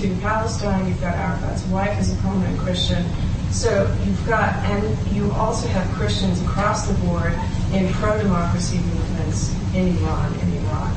to 0.00 0.20
Palestine, 0.20 0.86
you've 0.86 1.00
got 1.00 1.14
Arafat's 1.14 1.64
wife 1.66 1.98
is 1.98 2.12
a 2.12 2.16
prominent 2.16 2.58
Christian. 2.58 3.04
So 3.50 3.92
you've 4.04 4.26
got, 4.26 4.54
and 4.66 5.14
you 5.14 5.30
also 5.32 5.68
have 5.68 5.88
Christians 5.96 6.40
across 6.42 6.86
the 6.86 6.94
board 7.06 7.32
in 7.72 7.92
pro-democracy 7.94 8.78
movements 8.78 9.54
in 9.74 9.96
Iran, 9.98 10.34
in 10.40 10.52
Iraq, 10.64 10.94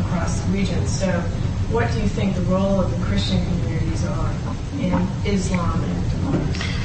across 0.00 0.40
the 0.40 0.52
region. 0.52 0.86
So 0.86 1.08
what 1.70 1.92
do 1.92 2.00
you 2.00 2.08
think 2.08 2.34
the 2.34 2.42
role 2.42 2.80
of 2.80 2.90
the 2.90 3.04
Christian 3.06 3.44
communities 3.44 4.04
are 4.06 4.32
in 4.80 4.92
Islam 5.26 5.84
and 5.84 6.10
democracy? 6.10 6.78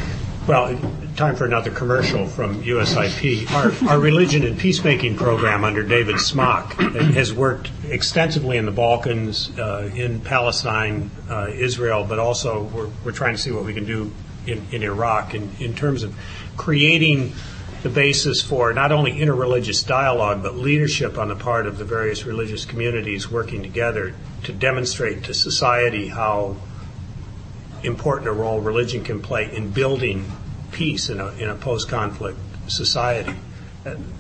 Well, 0.45 0.77
time 1.15 1.37
for 1.37 1.45
another 1.45 1.71
commercial 1.71 2.27
from 2.27 2.61
USIP. 2.63 3.49
Our, 3.51 3.89
our 3.89 3.99
religion 3.99 4.43
and 4.43 4.59
peacemaking 4.59 5.15
program 5.15 5.63
under 5.63 5.83
David 5.83 6.19
Smock 6.19 6.73
has 6.73 7.33
worked 7.33 7.71
extensively 7.87 8.57
in 8.57 8.65
the 8.65 8.71
Balkans, 8.71 9.57
uh, 9.57 9.89
in 9.95 10.19
Palestine, 10.19 11.09
uh, 11.29 11.47
Israel, 11.49 12.03
but 12.03 12.19
also 12.19 12.63
we're, 12.63 12.89
we're 13.05 13.11
trying 13.13 13.35
to 13.35 13.41
see 13.41 13.51
what 13.51 13.63
we 13.63 13.73
can 13.73 13.85
do 13.85 14.11
in, 14.47 14.65
in 14.71 14.83
Iraq 14.83 15.33
in, 15.33 15.51
in 15.59 15.75
terms 15.75 16.03
of 16.03 16.15
creating 16.57 17.33
the 17.83 17.89
basis 17.89 18.41
for 18.41 18.73
not 18.73 18.91
only 18.91 19.11
interreligious 19.11 19.85
dialogue, 19.85 20.41
but 20.41 20.55
leadership 20.55 21.17
on 21.17 21.27
the 21.27 21.35
part 21.35 21.67
of 21.67 21.77
the 21.77 21.83
various 21.83 22.25
religious 22.25 22.63
communities 22.63 23.29
working 23.29 23.61
together 23.61 24.15
to 24.43 24.53
demonstrate 24.53 25.25
to 25.25 25.33
society 25.33 26.07
how 26.07 26.55
important 27.83 28.29
a 28.29 28.31
role 28.31 28.61
religion 28.61 29.03
can 29.03 29.21
play 29.21 29.53
in 29.53 29.69
building 29.69 30.25
peace 30.71 31.09
in 31.09 31.19
a, 31.19 31.27
in 31.33 31.49
a 31.49 31.55
post 31.55 31.89
conflict 31.89 32.37
society. 32.67 33.35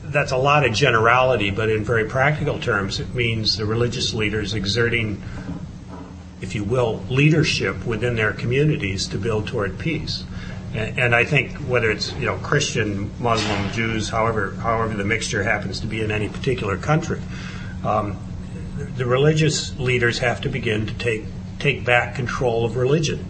That's 0.03 0.33
a 0.33 0.37
lot 0.37 0.65
of 0.65 0.73
generality, 0.73 1.49
but 1.49 1.69
in 1.69 1.85
very 1.85 2.05
practical 2.05 2.59
terms, 2.59 2.99
it 2.99 3.15
means 3.15 3.55
the 3.55 3.65
religious 3.65 4.13
leaders 4.13 4.53
exerting 4.53 5.23
if 6.43 6.53
you 6.53 6.63
will, 6.65 7.01
leadership 7.09 7.85
within 7.85 8.17
their 8.17 8.33
communities 8.33 9.07
to 9.07 9.17
build 9.17 9.47
toward 9.47 9.79
peace. 9.79 10.25
And, 10.73 10.99
and 10.99 11.15
I 11.15 11.23
think 11.23 11.53
whether 11.69 11.89
it's 11.89 12.11
you 12.13 12.25
know 12.25 12.37
Christian, 12.37 13.09
Muslim, 13.19 13.71
Jews, 13.71 14.09
however 14.09 14.51
however 14.55 14.93
the 14.93 15.05
mixture 15.05 15.41
happens 15.41 15.79
to 15.79 15.87
be 15.87 16.01
in 16.01 16.11
any 16.11 16.27
particular 16.27 16.77
country, 16.77 17.21
um, 17.85 18.19
the, 18.97 19.05
religious 19.05 19.77
leaders 19.79 20.19
have 20.19 20.41
to 20.41 20.49
begin 20.49 20.85
to 20.85 20.93
take 20.95 21.23
take 21.59 21.85
back 21.85 22.15
control 22.15 22.65
of 22.65 22.75
religion. 22.75 23.25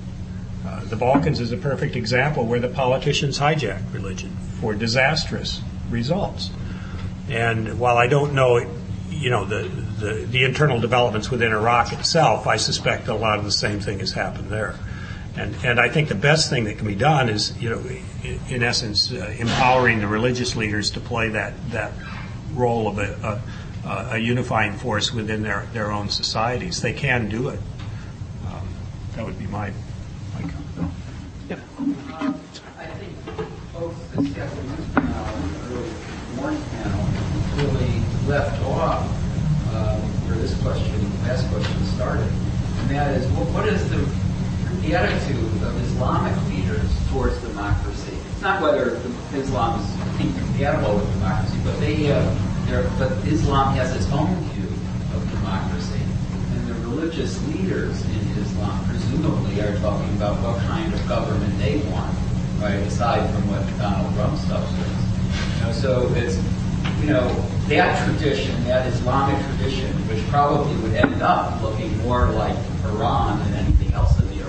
Uh, 0.65 0.83
the 0.85 0.95
Balkans 0.95 1.39
is 1.39 1.51
a 1.51 1.57
perfect 1.57 1.95
example 1.95 2.47
where 2.47 2.59
the 2.59 2.69
politicians 2.69 3.37
hijacked 3.37 3.93
religion 3.93 4.35
for 4.59 4.73
disastrous 4.73 5.61
results. 5.91 6.49
And 7.29 7.79
while 7.79 7.97
I 7.97 8.07
don't 8.07 8.33
know 8.33 8.57
you 9.13 9.29
know, 9.29 9.45
the, 9.45 9.63
the, 9.99 10.13
the, 10.25 10.43
internal 10.43 10.79
developments 10.79 11.29
within 11.29 11.51
Iraq 11.51 11.93
itself, 11.93 12.47
I 12.47 12.57
suspect 12.57 13.07
a 13.07 13.13
lot 13.13 13.39
of 13.39 13.45
the 13.45 13.51
same 13.51 13.79
thing 13.79 13.99
has 13.99 14.11
happened 14.11 14.49
there. 14.49 14.75
And, 15.35 15.55
and 15.63 15.79
I 15.79 15.89
think 15.89 16.09
the 16.09 16.15
best 16.15 16.49
thing 16.49 16.65
that 16.65 16.77
can 16.77 16.85
be 16.85 16.95
done 16.95 17.29
is, 17.29 17.57
you 17.57 17.69
know, 17.69 17.79
in, 18.23 18.39
in 18.49 18.63
essence, 18.63 19.11
uh, 19.11 19.33
empowering 19.39 19.99
the 19.99 20.07
religious 20.07 20.55
leaders 20.55 20.91
to 20.91 20.99
play 20.99 21.29
that, 21.29 21.53
that 21.71 21.91
role 22.53 22.87
of 22.87 22.99
a, 22.99 23.41
a, 23.85 24.09
a, 24.11 24.17
unifying 24.17 24.73
force 24.73 25.11
within 25.11 25.41
their, 25.41 25.67
their 25.73 25.91
own 25.91 26.09
societies. 26.09 26.81
They 26.81 26.93
can 26.93 27.29
do 27.29 27.49
it. 27.49 27.59
Um, 28.47 28.67
that 29.15 29.25
would 29.25 29.39
be 29.39 29.47
my, 29.47 29.73
my 30.35 30.41
comment. 30.41 30.93
Yeah. 31.49 31.59
Uh, 31.79 32.33
I 32.77 32.85
think 32.85 33.13
both 33.73 34.15
the 34.15 34.21
Japanese 34.21 34.87
panel 34.93 35.25
and 35.25 35.55
the 35.55 35.59
early 35.73 36.35
morning 36.35 36.63
panel 36.71 37.05
really 37.57 38.12
left 38.27 38.61
off 38.63 39.03
uh, 39.73 39.97
where 40.25 40.37
this 40.37 40.59
question, 40.61 40.91
the 40.91 41.27
last 41.27 41.47
question 41.49 41.85
started, 41.95 42.27
and 42.79 42.89
that 42.89 43.17
is, 43.17 43.25
what 43.31 43.67
is 43.67 43.89
the, 43.89 44.23
attitude 44.93 45.39
of 45.63 45.73
Islamic 45.81 46.35
leaders 46.51 46.91
towards 47.09 47.39
democracy? 47.39 48.11
It's 48.33 48.41
not 48.41 48.61
whether 48.61 48.99
Islam 49.33 49.79
is 49.79 49.87
incompatible 50.19 50.95
with 50.95 51.09
democracy, 51.13 51.57
but 51.63 51.79
they, 51.79 52.11
uh, 52.11 52.19
but 52.99 53.11
Islam 53.25 53.73
has 53.75 53.95
its 53.95 54.11
own 54.11 54.35
view 54.51 54.67
of 55.15 55.23
democracy, 55.31 56.03
and 56.51 56.67
the 56.67 56.73
religious 56.89 57.41
leaders 57.47 58.03
in 58.05 58.43
Islam 58.43 58.85
presumably 58.85 59.61
are 59.61 59.79
talking 59.79 60.13
about 60.17 60.35
what 60.43 60.59
kind 60.67 60.93
of 60.93 61.07
government 61.07 61.57
they 61.59 61.77
want 61.89 62.13
right? 62.63 62.79
Aside 62.87 63.29
from 63.33 63.51
what 63.51 63.63
Donald 63.77 64.13
Rumsfeld 64.15 64.63
says. 64.63 65.59
You 65.59 65.65
know, 65.65 65.71
so 65.73 66.13
it's, 66.15 66.39
you 67.03 67.09
know, 67.09 67.27
that 67.67 68.07
tradition, 68.07 68.63
that 68.63 68.87
Islamic 68.87 69.37
tradition, 69.47 69.91
which 70.07 70.25
probably 70.29 70.73
would 70.77 70.93
end 70.93 71.21
up 71.21 71.61
looking 71.61 71.97
more 71.97 72.27
like 72.27 72.55
Iran 72.85 73.39
than 73.39 73.53
anything 73.55 73.93
else 73.93 74.17
in 74.19 74.29
the, 74.29 74.43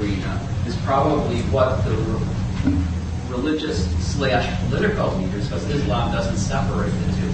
arena, 0.00 0.48
is 0.66 0.76
probably 0.78 1.40
what 1.50 1.84
the 1.84 1.92
religious 3.28 3.90
slash 4.14 4.46
political 4.68 5.10
leaders, 5.16 5.48
because 5.48 5.68
Islam 5.68 6.12
doesn't 6.12 6.36
separate 6.36 6.90
the 6.90 7.12
two, 7.12 7.32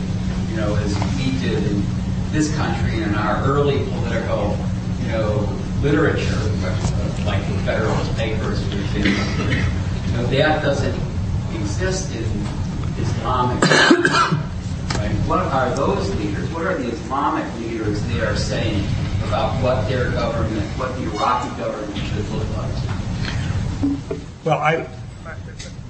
you 0.51 0.57
know, 0.57 0.75
as 0.77 0.95
we 1.17 1.39
did 1.39 1.63
in 1.71 1.83
this 2.33 2.55
country 2.57 3.03
in 3.03 3.15
our 3.15 3.45
early 3.45 3.85
political, 3.91 4.57
you 5.03 5.09
know, 5.09 5.49
literature, 5.83 6.41
like 7.25 7.47
the 7.47 7.59
Federalist 7.65 8.17
Papers, 8.17 8.67
for 8.69 8.75
example. 8.75 9.55
You 10.07 10.13
know, 10.17 10.27
that 10.27 10.63
doesn't 10.63 10.99
exist 11.55 12.15
in 12.15 12.25
Islamic. 12.99 13.63
Right? 14.97 15.13
What 15.27 15.41
are 15.41 15.75
those 15.75 16.15
leaders? 16.15 16.49
What 16.55 16.65
are 16.65 16.79
the 16.79 16.89
Islamic 16.89 17.45
leaders 17.59 18.03
there 18.07 18.35
saying 18.35 18.83
about 19.25 19.63
what 19.63 19.87
their 19.89 20.11
government, 20.11 20.65
what 20.79 20.97
the 20.97 21.03
Iraqi 21.03 21.55
government 21.59 21.97
should 21.99 22.29
look 22.31 22.49
like? 22.57 24.21
Well, 24.45 24.59
I, 24.59 24.89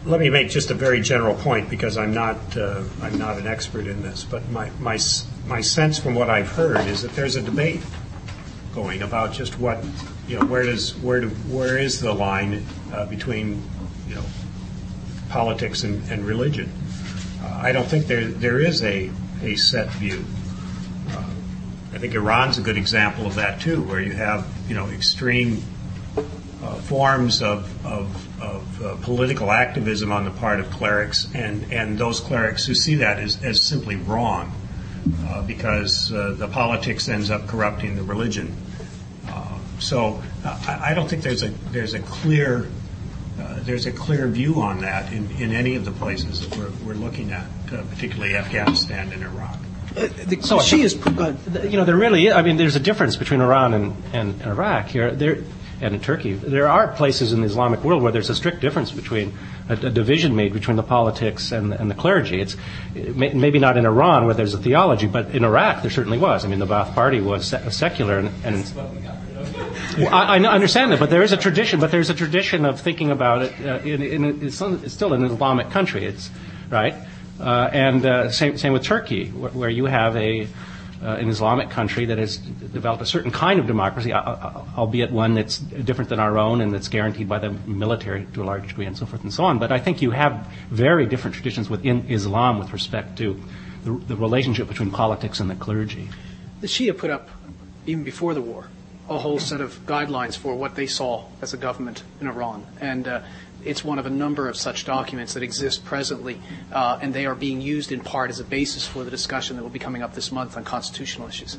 let 0.07 0.21
me 0.21 0.31
make 0.31 0.49
just 0.49 0.71
a 0.71 0.75
very 0.75 1.01
general 1.01 1.35
point 1.35 1.69
because 1.69 1.99
I'm 1.99 2.15
not, 2.15 2.57
uh, 2.57 2.83
I'm 3.03 3.19
not 3.19 3.39
an 3.39 3.47
expert 3.47 3.87
in 3.87 4.03
this, 4.03 4.25
but 4.25 4.49
my, 4.51 4.71
my, 4.81 4.99
my 5.47 5.61
sense 5.61 5.99
from 5.99 6.15
what 6.15 6.31
I've 6.31 6.49
heard 6.49 6.87
is 6.87 7.03
that 7.03 7.13
there's 7.13 7.37
a 7.37 7.43
debate 7.43 7.83
going 8.75 9.03
about 9.03 9.33
just 9.33 9.59
what, 9.59 9.85
you 10.29 10.39
know, 10.39 10.47
where 10.47 10.63
does, 10.63 10.97
where 10.99 11.21
do, 11.21 11.29
where 11.29 11.77
is 11.77 12.01
the 12.01 12.13
line 12.13 12.65
uh, 12.93 13.07
between, 13.07 13.63
you 14.09 14.15
know, 14.15 14.25
politics 15.29 15.83
and, 15.83 16.09
and 16.11 16.25
religion? 16.25 16.71
I 17.55 17.73
don't 17.73 17.87
think 17.87 18.07
there, 18.07 18.25
there 18.25 18.61
is 18.61 18.83
a, 18.83 19.11
a 19.43 19.57
set 19.57 19.89
view. 19.91 20.25
Uh, 21.11 21.25
I 21.93 21.99
think 21.99 22.15
Iran's 22.15 22.59
a 22.59 22.63
good 22.63 22.77
example 22.77 23.27
of 23.27 23.37
that 23.37 23.61
too, 23.61 23.83
where 23.83 24.01
you 24.01 24.13
have, 24.13 24.47
you 24.69 24.75
know, 24.75 24.87
extreme 24.89 25.63
uh, 26.63 26.75
forms 26.77 27.43
of, 27.43 27.87
of, 27.87 28.43
of 28.43 28.83
uh, 28.83 28.97
political 29.03 29.51
activism 29.53 30.13
on 30.13 30.25
the 30.25 30.31
part 30.31 30.61
of 30.61 30.71
clerics, 30.71 31.29
and, 31.35 31.73
and 31.73 31.99
those 31.99 32.21
clerics 32.21 32.67
who 32.67 32.75
see 32.75 32.97
that 32.97 33.19
as, 33.19 33.43
as 33.43 33.63
simply 33.63 33.97
wrong 33.97 34.53
uh, 35.29 35.43
because 35.43 36.13
uh, 36.13 36.35
the 36.37 36.49
politics 36.49 37.09
ends 37.09 37.31
up 37.31 37.47
corrupting 37.47 37.97
the 37.97 38.03
religion. 38.03 38.55
Uh, 39.29 39.59
so 39.79 40.23
I, 40.45 40.91
I 40.91 40.95
don't 40.95 41.09
think 41.09 41.23
there's 41.23 41.43
a 41.43 41.49
there's 41.71 41.95
a 41.95 42.01
clear 42.01 42.69
there's 43.63 43.87
a 43.87 43.93
clear 43.93 44.27
view 44.29 44.61
on 44.63 44.81
that 44.81 45.13
in, 45.13 45.31
in 45.33 45.53
any 45.53 45.75
of 45.77 45.85
the 45.85 45.93
places 45.93 46.47
that 46.49 46.57
we're, 46.59 46.71
we're 46.85 46.95
looking 46.95 47.33
at, 47.33 47.47
uh, 47.73 47.83
particularly 47.91 48.35
Afghanistan 48.37 49.13
and 49.13 49.23
Iraq. 49.23 49.59
The 49.95 50.39
So- 50.43 50.59
Shias, 50.59 50.95
go 51.01 51.23
ahead. 51.23 51.71
You 51.71 51.79
know, 51.79 51.85
there 51.85 51.97
really, 51.97 52.27
is, 52.27 52.35
I 52.35 52.43
mean, 52.43 52.57
there's 52.59 52.77
a 52.77 52.81
difference 52.81 53.17
between 53.17 53.41
Iran 53.41 53.73
and, 53.75 53.97
and 54.13 54.43
Iraq 54.43 54.89
here, 54.89 55.11
there, 55.13 55.39
and 55.81 55.95
in 55.95 56.01
Turkey. 56.01 56.35
There 56.35 56.69
are 56.69 56.89
places 56.89 57.33
in 57.33 57.41
the 57.41 57.47
Islamic 57.47 57.83
world 57.85 58.03
where 58.03 58.13
there's 58.13 58.31
a 58.31 58.35
strict 58.35 58.61
difference 58.61 58.91
between 58.91 59.37
a, 59.69 59.75
a 59.75 59.91
division 59.91 60.35
made 60.37 60.53
between 60.53 60.77
the 60.77 60.83
politics 60.83 61.53
and, 61.53 61.73
and 61.73 61.91
the 61.91 61.95
clergy. 61.95 62.41
It's 62.41 62.57
it 62.95 63.15
may, 63.17 63.33
maybe 63.35 63.59
not 63.59 63.77
in 63.77 63.85
Iran 63.85 64.25
where 64.25 64.35
there's 64.35 64.55
a 64.55 64.59
theology, 64.59 65.07
but 65.07 65.31
in 65.35 65.45
Iraq 65.45 65.83
there 65.83 65.91
certainly 65.91 66.19
was. 66.19 66.45
I 66.45 66.49
mean, 66.49 66.61
the 66.61 66.67
Ba'ath 66.67 66.95
Party 66.95 67.21
was 67.21 67.47
se- 67.49 67.69
secular, 67.71 68.19
and, 68.19 68.31
and 68.45 68.65
well, 69.99 70.15
I, 70.15 70.37
I 70.37 70.39
understand 70.39 70.93
that, 70.93 71.01
but 71.01 71.11
there 71.11 71.23
is 71.23 71.33
a 71.33 71.37
tradition. 71.37 71.81
But 71.81 71.91
there's 71.91 72.11
a 72.11 72.15
tradition 72.15 72.65
of 72.65 72.81
thinking 72.81 73.11
about 73.11 73.43
it. 73.43 73.53
Uh, 73.61 73.79
in, 73.79 74.03
in, 74.03 74.43
it's, 74.47 74.57
still 74.93 75.13
an 75.13 75.25
Islamic 75.25 75.71
country. 75.71 76.05
It's 76.05 76.31
right, 76.71 76.95
uh, 77.41 77.71
and 77.73 78.05
uh, 78.05 78.31
same, 78.31 78.59
same 78.59 78.73
with 78.73 78.83
Turkey, 78.83 79.29
where, 79.29 79.51
where 79.51 79.71
you 79.71 79.87
have 79.87 80.17
a 80.17 80.49
uh, 81.03 81.17
an 81.17 81.29
Islamic 81.29 81.71
country 81.71 82.07
that 82.07 82.19
has 82.19 82.39
developed 82.39 83.03
a 83.03 83.07
certain 83.07 83.31
kind 83.31 83.61
of 83.61 83.67
democracy, 83.67 84.13
uh, 84.13 84.21
uh, 84.21 84.65
albeit 84.77 85.11
one 85.13 85.35
that's 85.35 85.59
different 85.59 86.09
than 86.09 86.19
our 86.19 86.39
own 86.39 86.61
and 86.61 86.73
that's 86.73 86.89
guaranteed 86.89 87.29
by 87.29 87.39
the 87.39 87.51
military 87.67 88.27
to 88.33 88.43
a 88.43 88.45
large 88.45 88.69
degree, 88.69 88.87
and 88.87 88.97
so 88.97 89.07
forth 89.07 89.23
and 89.23 89.33
so 89.33 89.45
on. 89.45 89.59
But 89.59 89.73
I 89.73 89.79
think 89.79 90.03
you 90.03 90.11
have 90.13 90.47
very 90.71 91.07
different 91.07 91.35
traditions 91.35 91.69
within 91.69 92.07
Islam 92.09 92.59
with 92.59 92.73
respect 92.73 93.19
to 93.19 93.39
the, 93.85 93.93
the 93.93 94.17
relationship 94.17 94.69
between 94.69 94.91
politics 94.91 95.41
and 95.41 95.51
the 95.51 95.55
clergy. 95.55 96.09
the 96.61 96.67
Shia 96.67 96.97
put 96.97 97.11
up, 97.11 97.29
even 97.87 98.03
before 98.03 98.35
the 98.35 98.43
war, 98.43 98.67
a 99.09 99.19
whole 99.19 99.39
set 99.39 99.61
of 99.61 99.79
guidelines 99.87 100.37
for 100.37 100.55
what 100.55 100.75
they 100.75 100.87
saw 100.87 101.25
as 101.41 101.55
a 101.55 101.57
government 101.57 102.03
in 102.21 102.27
Iran. 102.27 102.67
And 102.81 103.07
uh, 103.07 103.21
it's 103.65 103.85
one 103.85 103.99
of 103.99 104.07
a 104.07 104.11
number 104.11 104.49
of 104.49 104.57
such 104.57 104.85
documents 104.85 105.35
that 105.35 105.43
exist 105.43 105.85
presently, 105.85 106.41
uh, 106.73 106.99
and 107.01 107.15
they 107.15 107.27
are 107.27 107.35
being 107.35 107.61
used 107.61 107.93
in 107.93 108.01
part 108.01 108.31
as 108.31 108.41
a 108.41 108.45
basis 108.45 108.87
for 108.87 109.05
the 109.05 109.11
discussion 109.11 109.57
that 109.57 109.63
will 109.63 109.71
be 109.71 109.79
coming 109.79 110.03
up 110.03 110.15
this 110.15 110.31
month 110.33 110.57
on 110.57 110.65
constitutional 110.65 111.29
issues. 111.29 111.59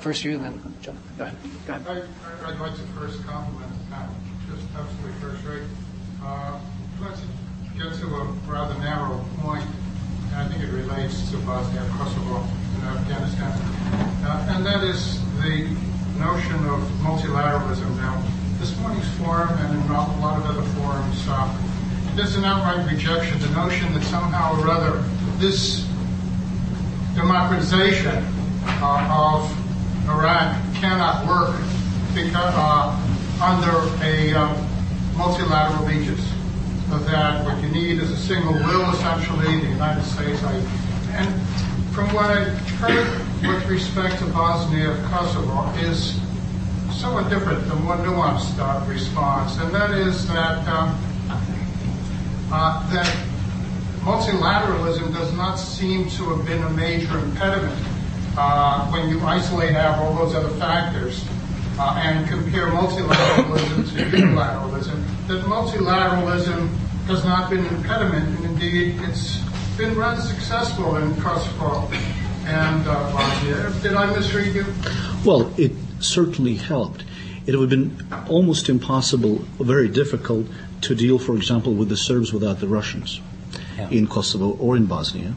First 0.00 0.24
you, 0.24 0.36
then 0.38 0.74
John. 0.82 0.98
Go 1.16 1.24
ahead. 1.24 1.36
Go 1.66 1.72
ahead. 1.74 1.86
I- 1.88 2.48
I'd 2.50 2.60
like 2.60 2.74
to 2.76 2.82
first 2.98 3.24
compliment 3.24 3.72
the 3.90 4.54
just 4.54 4.66
absolutely 4.76 5.12
first 5.20 5.44
rate. 5.44 5.62
Uh, 6.22 6.58
Let's 7.00 7.20
get 7.76 7.92
to 8.00 8.06
a 8.06 8.24
rather 8.46 8.78
narrow 8.78 9.24
point, 9.40 9.64
and 10.32 10.36
I 10.36 10.48
think 10.48 10.62
it 10.62 10.70
relates 10.72 11.28
to 11.32 11.36
Bosnia, 11.38 11.82
Kosovo, 11.98 12.46
and 12.76 12.84
Afghanistan. 12.84 13.50
Uh, 14.24 14.46
And 14.54 14.64
that 14.64 14.84
is 14.84 15.20
the 15.42 15.74
notion 16.18 16.56
of 16.66 16.80
multilateralism. 17.02 17.96
Now, 17.96 18.22
this 18.58 18.76
morning's 18.78 19.08
forum 19.18 19.50
and 19.58 19.90
a 19.90 19.92
lot 19.92 20.38
of 20.38 20.46
other 20.46 20.62
forums, 20.78 21.24
uh, 21.28 21.48
there's 22.14 22.36
an 22.36 22.44
outright 22.44 22.88
rejection, 22.90 23.34
of 23.34 23.42
the 23.42 23.50
notion 23.50 23.92
that 23.94 24.02
somehow 24.04 24.60
or 24.60 24.70
other 24.70 25.02
this 25.38 25.86
democratization 27.14 28.24
uh, 28.80 29.42
of 29.42 30.08
Iraq 30.08 30.56
cannot 30.74 31.26
work 31.26 31.56
because, 32.14 32.54
uh, 32.56 32.94
under 33.42 34.04
a 34.04 34.32
um, 34.34 34.68
multilateral 35.16 35.88
aegis. 35.90 36.32
That 37.06 37.44
what 37.44 37.60
you 37.60 37.68
need 37.70 37.98
is 37.98 38.12
a 38.12 38.16
single 38.16 38.52
will, 38.52 38.88
essentially, 38.92 39.60
the 39.60 39.66
United 39.66 40.04
States. 40.04 40.40
I, 40.44 40.54
and 41.14 41.28
from 41.92 42.06
what 42.14 42.26
I've 42.26 42.56
heard 42.78 43.33
with 43.46 43.66
respect 43.68 44.18
to 44.18 44.26
Bosnia 44.26 44.92
and 44.92 45.04
Kosovo 45.06 45.68
is 45.80 46.18
somewhat 46.92 47.28
different 47.28 47.66
than 47.68 47.84
one 47.84 47.98
nuanced 47.98 48.58
uh, 48.58 48.84
response, 48.88 49.58
and 49.58 49.74
that 49.74 49.90
is 49.90 50.26
that 50.28 50.66
um, 50.68 50.98
uh, 52.50 52.90
that 52.92 53.06
multilateralism 54.00 55.12
does 55.12 55.32
not 55.34 55.56
seem 55.56 56.08
to 56.10 56.30
have 56.30 56.46
been 56.46 56.62
a 56.62 56.70
major 56.70 57.18
impediment 57.18 57.78
uh, 58.36 58.88
when 58.90 59.08
you 59.08 59.20
isolate 59.20 59.74
out 59.76 59.98
all 59.98 60.14
those 60.14 60.34
other 60.34 60.54
factors 60.56 61.24
and 61.78 62.26
compare 62.28 62.68
multilateralism 62.68 63.90
to 63.90 64.16
unilateralism. 64.16 65.26
That 65.26 65.42
multilateralism 65.44 66.68
has 67.06 67.24
not 67.24 67.50
been 67.50 67.64
an 67.66 67.74
impediment, 67.74 68.38
and 68.38 68.44
indeed 68.46 69.00
it's 69.02 69.38
been 69.76 69.94
rather 69.96 70.20
successful 70.20 70.96
in 70.96 71.14
Kosovo 71.20 71.90
and 72.46 72.86
uh, 72.86 73.80
Did 73.82 73.94
I 73.94 74.12
misread 74.14 74.54
you? 74.54 74.66
Well, 75.24 75.52
it 75.58 75.72
certainly 76.00 76.56
helped. 76.56 77.04
It 77.46 77.56
would 77.56 77.70
have 77.70 77.80
been 77.80 78.06
almost 78.28 78.68
impossible, 78.68 79.44
very 79.58 79.88
difficult, 79.88 80.46
to 80.82 80.94
deal, 80.94 81.18
for 81.18 81.36
example, 81.36 81.74
with 81.74 81.88
the 81.88 81.96
Serbs 81.96 82.32
without 82.32 82.60
the 82.60 82.68
Russians 82.68 83.20
in 83.90 84.06
Kosovo 84.06 84.50
or 84.52 84.76
in 84.76 84.86
Bosnia. 84.86 85.34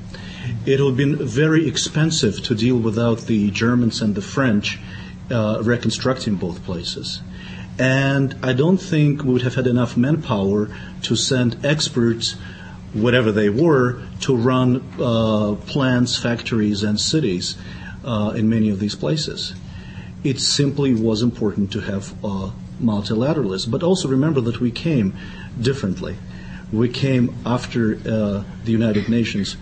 It 0.66 0.80
would 0.80 0.88
have 0.88 0.98
been 0.98 1.26
very 1.26 1.68
expensive 1.68 2.44
to 2.44 2.56
deal 2.56 2.78
without 2.78 3.22
the 3.22 3.52
Germans 3.52 4.02
and 4.02 4.16
the 4.16 4.22
French 4.22 4.80
uh, 5.32 5.62
reconstructing 5.64 6.36
both 6.36 6.64
places. 6.64 7.22
And 7.80 8.36
I 8.42 8.54
don't 8.54 8.78
think 8.78 9.24
we 9.24 9.34
would 9.34 9.44
have 9.44 9.56
had 9.56 9.68
enough 9.68 9.96
manpower 9.96 10.70
to 11.04 11.16
send 11.16 11.64
experts, 11.66 12.36
whatever 12.94 13.32
they 13.32 13.50
were, 13.50 14.02
to 14.22 14.36
run 14.36 14.84
uh, 15.00 15.56
plants, 15.68 16.18
factories, 16.18 16.84
and 16.84 17.00
cities 17.00 17.58
uh, 18.04 18.34
in 18.36 18.50
many 18.50 18.70
of 18.70 18.80
these 18.80 18.96
places. 18.96 19.54
It 20.24 20.40
simply 20.40 20.94
was 20.94 21.22
important 21.22 21.72
to 21.74 21.82
have 21.82 22.14
uh, 22.24 22.52
multilateralism. 22.82 23.72
But 23.72 23.84
also 23.84 24.08
remember 24.08 24.42
that 24.42 24.60
we 24.60 24.72
came 24.72 25.16
differently. 25.60 26.18
We 26.72 26.90
came 26.90 27.36
after 27.46 27.96
uh, 27.96 28.44
the 28.64 28.72
United 28.72 29.10
Nations 29.10 29.58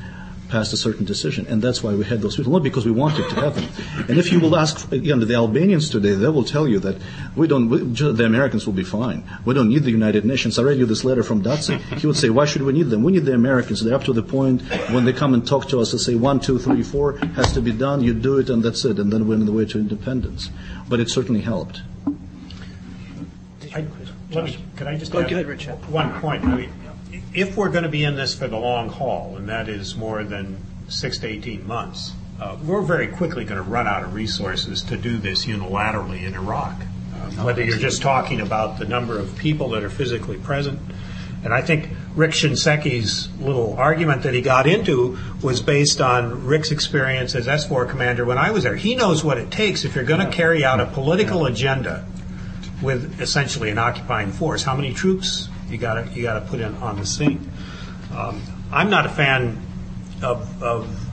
passed 0.56 0.72
a 0.72 0.78
certain 0.78 1.06
decision, 1.14 1.46
and 1.52 1.62
that's 1.62 1.84
why 1.84 1.94
we 1.94 2.06
had 2.06 2.22
those 2.22 2.36
people, 2.38 2.54
not 2.54 2.64
because 2.64 2.86
we 2.86 2.96
wanted 3.04 3.30
to 3.32 3.36
have 3.44 3.56
them. 3.56 3.68
And 4.10 4.18
if 4.18 4.32
you 4.32 4.40
will 4.40 4.56
ask 4.56 4.90
again 5.00 5.20
the 5.20 5.36
Albanians 5.36 5.90
today, 5.90 6.14
they 6.14 6.30
will 6.30 6.46
tell 6.56 6.66
you 6.74 6.80
that 6.80 6.96
we 7.36 7.46
don't. 7.52 7.68
We, 7.68 7.80
the 8.22 8.26
Americans 8.34 8.66
will 8.66 8.78
be 8.84 8.88
fine. 9.00 9.20
We 9.44 9.54
don't 9.54 9.68
need 9.68 9.84
the 9.84 9.92
United 9.92 10.24
Nations. 10.24 10.58
I 10.58 10.64
read 10.64 10.78
you 10.78 10.86
this 10.86 11.04
letter 11.04 11.24
from 11.24 11.44
Daci. 11.44 11.76
He 12.00 12.08
would 12.08 12.16
say, 12.24 12.30
"Why 12.30 12.46
should 12.46 12.62
we 12.62 12.72
need 12.72 12.90
them? 12.94 13.04
We 13.04 13.12
need 13.12 13.26
the 13.26 13.34
Americans. 13.34 13.84
They're 13.84 14.00
up 14.00 14.06
to 14.06 14.14
the 14.14 14.24
point 14.24 14.62
when 14.96 15.04
they 15.04 15.12
come 15.12 15.34
and 15.34 15.46
talk 15.46 15.68
to 15.74 15.82
us 15.84 15.92
and 15.92 16.00
say 16.00 16.16
one, 16.16 16.40
two, 16.40 16.58
three, 16.58 16.84
four 16.84 17.18
has 17.40 17.52
to 17.58 17.62
be 17.62 17.74
done. 17.74 17.98
You 18.08 18.14
do 18.14 18.40
it, 18.40 18.50
and 18.50 18.64
that's 18.64 18.86
it. 18.86 18.98
And 18.98 19.12
then 19.12 19.28
we're 19.28 19.36
on 19.36 19.46
the 19.46 19.58
way 19.60 19.66
to 19.66 19.78
independence." 19.78 20.50
But 20.88 21.02
it 21.02 21.10
certainly 21.10 21.42
helped. 21.42 21.82
I, 23.76 23.82
me, 23.82 24.58
could 24.78 24.88
I 24.88 24.96
just 24.98 25.12
Go 25.12 25.20
add 25.20 25.32
ahead, 25.32 25.92
one 25.92 26.10
point? 26.22 26.46
I 26.46 26.56
mean, 26.56 26.72
if 27.36 27.58
we're 27.58 27.70
going 27.70 27.84
to 27.84 27.90
be 27.90 28.04
in 28.04 28.16
this 28.16 28.34
for 28.34 28.48
the 28.48 28.58
long 28.58 28.90
haul, 28.90 29.36
and 29.38 29.50
that 29.50 29.68
is 29.68 29.96
more 29.96 30.24
than 30.24 30.58
six 30.88 31.18
to 31.20 31.28
18 31.28 31.68
months, 31.68 32.14
uh, 32.40 32.58
we're 32.66 32.82
very 32.82 33.08
quickly 33.08 33.44
going 33.44 33.62
to 33.62 33.70
run 33.70 33.88
out 33.88 34.04
of 34.04 34.14
resources 34.14 34.82
to 34.84 34.98
do 34.98 35.18
this 35.18 35.46
unilaterally 35.46 36.24
in 36.24 36.34
Iraq. 36.34 36.74
Um, 37.22 37.44
whether 37.44 37.64
you're 37.64 37.78
just 37.78 38.02
talking 38.02 38.42
about 38.42 38.80
the 38.80 38.86
number 38.86 39.20
of 39.20 39.38
people 39.38 39.70
that 39.70 39.84
are 39.84 39.90
physically 39.90 40.38
present, 40.38 40.80
and 41.44 41.54
I 41.54 41.62
think 41.62 41.90
Rick 42.16 42.32
Shinseki's 42.32 43.30
little 43.40 43.76
argument 43.76 44.24
that 44.24 44.34
he 44.34 44.42
got 44.42 44.66
into 44.66 45.18
was 45.42 45.62
based 45.62 46.02
on 46.02 46.46
Rick's 46.46 46.72
experience 46.72 47.36
as 47.36 47.48
SFOR 47.48 47.90
commander 47.90 48.26
when 48.26 48.38
I 48.38 48.52
was 48.52 48.64
there. 48.64 48.76
He 48.76 48.96
knows 48.96 49.24
what 49.24 49.38
it 49.38 49.52
takes 49.52 49.86
if 49.86 49.94
you're 49.96 50.06
going 50.06 50.26
to 50.26 50.32
carry 50.32 50.64
out 50.64 50.80
a 50.80 50.86
political 50.88 51.46
agenda 51.46 52.06
with 52.82 53.22
essentially 53.22 53.70
an 53.70 53.78
occupying 53.78 54.32
force. 54.32 54.64
How 54.64 54.76
many 54.76 54.94
troops 54.94 55.50
you 55.76 55.82
got 55.82 56.06
to 56.06 56.12
you 56.12 56.24
got 56.24 56.40
to 56.40 56.46
put 56.46 56.60
in 56.60 56.74
on 56.76 56.98
the 56.98 57.06
scene? 57.06 57.52
Um, 58.16 58.42
I'm 58.72 58.90
not 58.90 59.06
a 59.06 59.10
fan 59.10 59.62
of, 60.24 60.64
of 60.64 61.06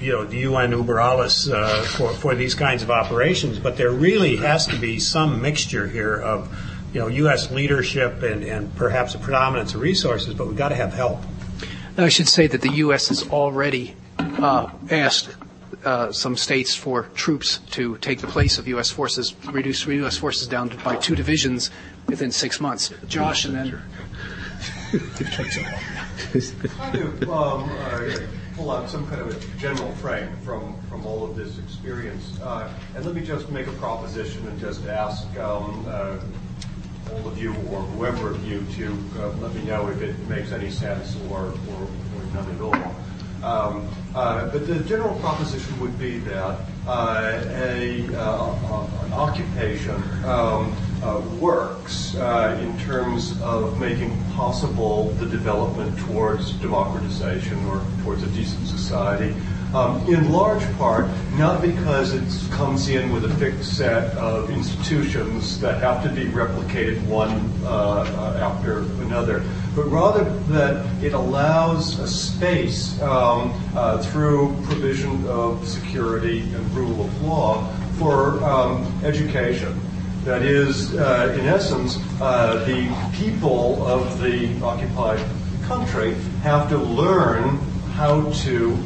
you 0.00 0.12
know 0.12 0.24
the 0.24 0.38
UN 0.38 0.72
uber 0.72 1.00
uh, 1.00 1.28
for 1.28 2.12
for 2.12 2.34
these 2.34 2.54
kinds 2.54 2.82
of 2.82 2.90
operations, 2.90 3.58
but 3.58 3.76
there 3.76 3.90
really 3.90 4.36
has 4.36 4.66
to 4.66 4.76
be 4.76 4.98
some 4.98 5.40
mixture 5.40 5.88
here 5.88 6.14
of 6.14 6.48
you 6.92 7.00
know 7.00 7.06
U.S. 7.06 7.50
leadership 7.50 8.22
and, 8.22 8.44
and 8.44 8.74
perhaps 8.76 9.14
a 9.14 9.18
predominance 9.18 9.74
of 9.74 9.80
resources, 9.80 10.34
but 10.34 10.46
we've 10.46 10.56
got 10.56 10.68
to 10.68 10.76
have 10.76 10.92
help. 10.92 11.20
Now, 11.96 12.04
I 12.04 12.08
should 12.08 12.28
say 12.28 12.46
that 12.46 12.60
the 12.60 12.72
U.S. 12.86 13.08
has 13.08 13.28
already 13.28 13.94
uh, 14.18 14.70
asked 14.90 15.34
uh, 15.84 16.12
some 16.12 16.36
states 16.36 16.74
for 16.74 17.04
troops 17.14 17.58
to 17.70 17.96
take 17.98 18.20
the 18.20 18.26
place 18.26 18.58
of 18.58 18.68
U.S. 18.68 18.90
forces, 18.90 19.34
reduce 19.46 19.86
U.S. 19.86 20.16
forces 20.16 20.48
down 20.48 20.70
by 20.84 20.96
two 20.96 21.14
divisions 21.14 21.70
within 22.06 22.30
six 22.30 22.60
months. 22.60 22.92
Josh, 23.08 23.44
and 23.44 23.54
then. 23.54 23.82
Trying 26.76 26.92
to 26.92 27.32
um, 27.32 27.70
uh, 27.70 28.18
pull 28.54 28.70
out 28.70 28.90
some 28.90 29.06
kind 29.08 29.22
of 29.22 29.28
a 29.30 29.58
general 29.58 29.90
frame 29.96 30.36
from, 30.44 30.80
from 30.88 31.06
all 31.06 31.24
of 31.24 31.34
this 31.34 31.58
experience. 31.58 32.38
Uh, 32.40 32.70
and 32.94 33.04
let 33.04 33.14
me 33.14 33.22
just 33.22 33.48
make 33.50 33.66
a 33.66 33.72
proposition 33.72 34.46
and 34.48 34.60
just 34.60 34.86
ask 34.86 35.26
um, 35.38 35.84
uh, 35.88 36.18
all 37.10 37.26
of 37.26 37.38
you 37.38 37.52
or 37.70 37.80
whoever 37.80 38.30
of 38.30 38.46
you 38.46 38.64
to 38.74 38.98
uh, 39.18 39.28
let 39.36 39.54
me 39.54 39.62
know 39.62 39.88
if 39.88 40.02
it 40.02 40.18
makes 40.28 40.52
any 40.52 40.70
sense 40.70 41.16
or, 41.30 41.46
or, 41.46 41.82
or 41.82 42.24
none 42.34 42.54
at 42.54 42.60
all. 42.60 42.94
Um, 43.42 43.88
uh, 44.14 44.48
but 44.50 44.66
the 44.66 44.80
general 44.80 45.18
proposition 45.20 45.78
would 45.80 45.98
be 45.98 46.18
that 46.18 46.60
a, 46.86 48.16
uh, 48.16 49.04
an 49.04 49.12
occupation 49.12 49.94
um, 50.24 50.74
uh, 51.02 51.20
works 51.40 52.14
uh, 52.16 52.58
in 52.62 52.78
terms 52.80 53.40
of 53.42 53.78
making 53.78 54.16
possible 54.32 55.10
the 55.12 55.26
development 55.26 55.96
towards 56.00 56.52
democratization 56.54 57.64
or 57.66 57.84
towards 58.02 58.22
a 58.22 58.28
decent 58.28 58.66
society 58.66 59.34
um, 59.74 60.06
in 60.06 60.30
large 60.30 60.62
part, 60.76 61.06
not 61.36 61.62
because 61.62 62.12
it 62.12 62.50
comes 62.50 62.88
in 62.88 63.12
with 63.12 63.24
a 63.24 63.34
fixed 63.36 63.76
set 63.76 64.16
of 64.16 64.50
institutions 64.50 65.58
that 65.60 65.80
have 65.80 66.02
to 66.02 66.10
be 66.10 66.26
replicated 66.26 67.02
one 67.06 67.50
uh, 67.64 68.38
after 68.40 68.80
another, 69.02 69.42
but 69.74 69.84
rather 69.84 70.24
that 70.48 70.84
it 71.02 71.14
allows 71.14 71.98
a 71.98 72.06
space 72.06 73.00
um, 73.00 73.52
uh, 73.74 74.02
through 74.02 74.54
provision 74.64 75.26
of 75.26 75.66
security 75.66 76.40
and 76.40 76.74
rule 76.74 77.04
of 77.04 77.22
law 77.22 77.66
for 77.98 78.42
um, 78.44 78.86
education. 79.04 79.80
That 80.24 80.42
is, 80.42 80.94
uh, 80.94 81.36
in 81.38 81.46
essence, 81.46 81.98
uh, 82.20 82.64
the 82.64 82.94
people 83.18 83.84
of 83.86 84.20
the 84.20 84.60
occupied 84.62 85.20
country 85.64 86.14
have 86.42 86.68
to 86.68 86.78
learn 86.78 87.58
how 87.94 88.30
to 88.30 88.76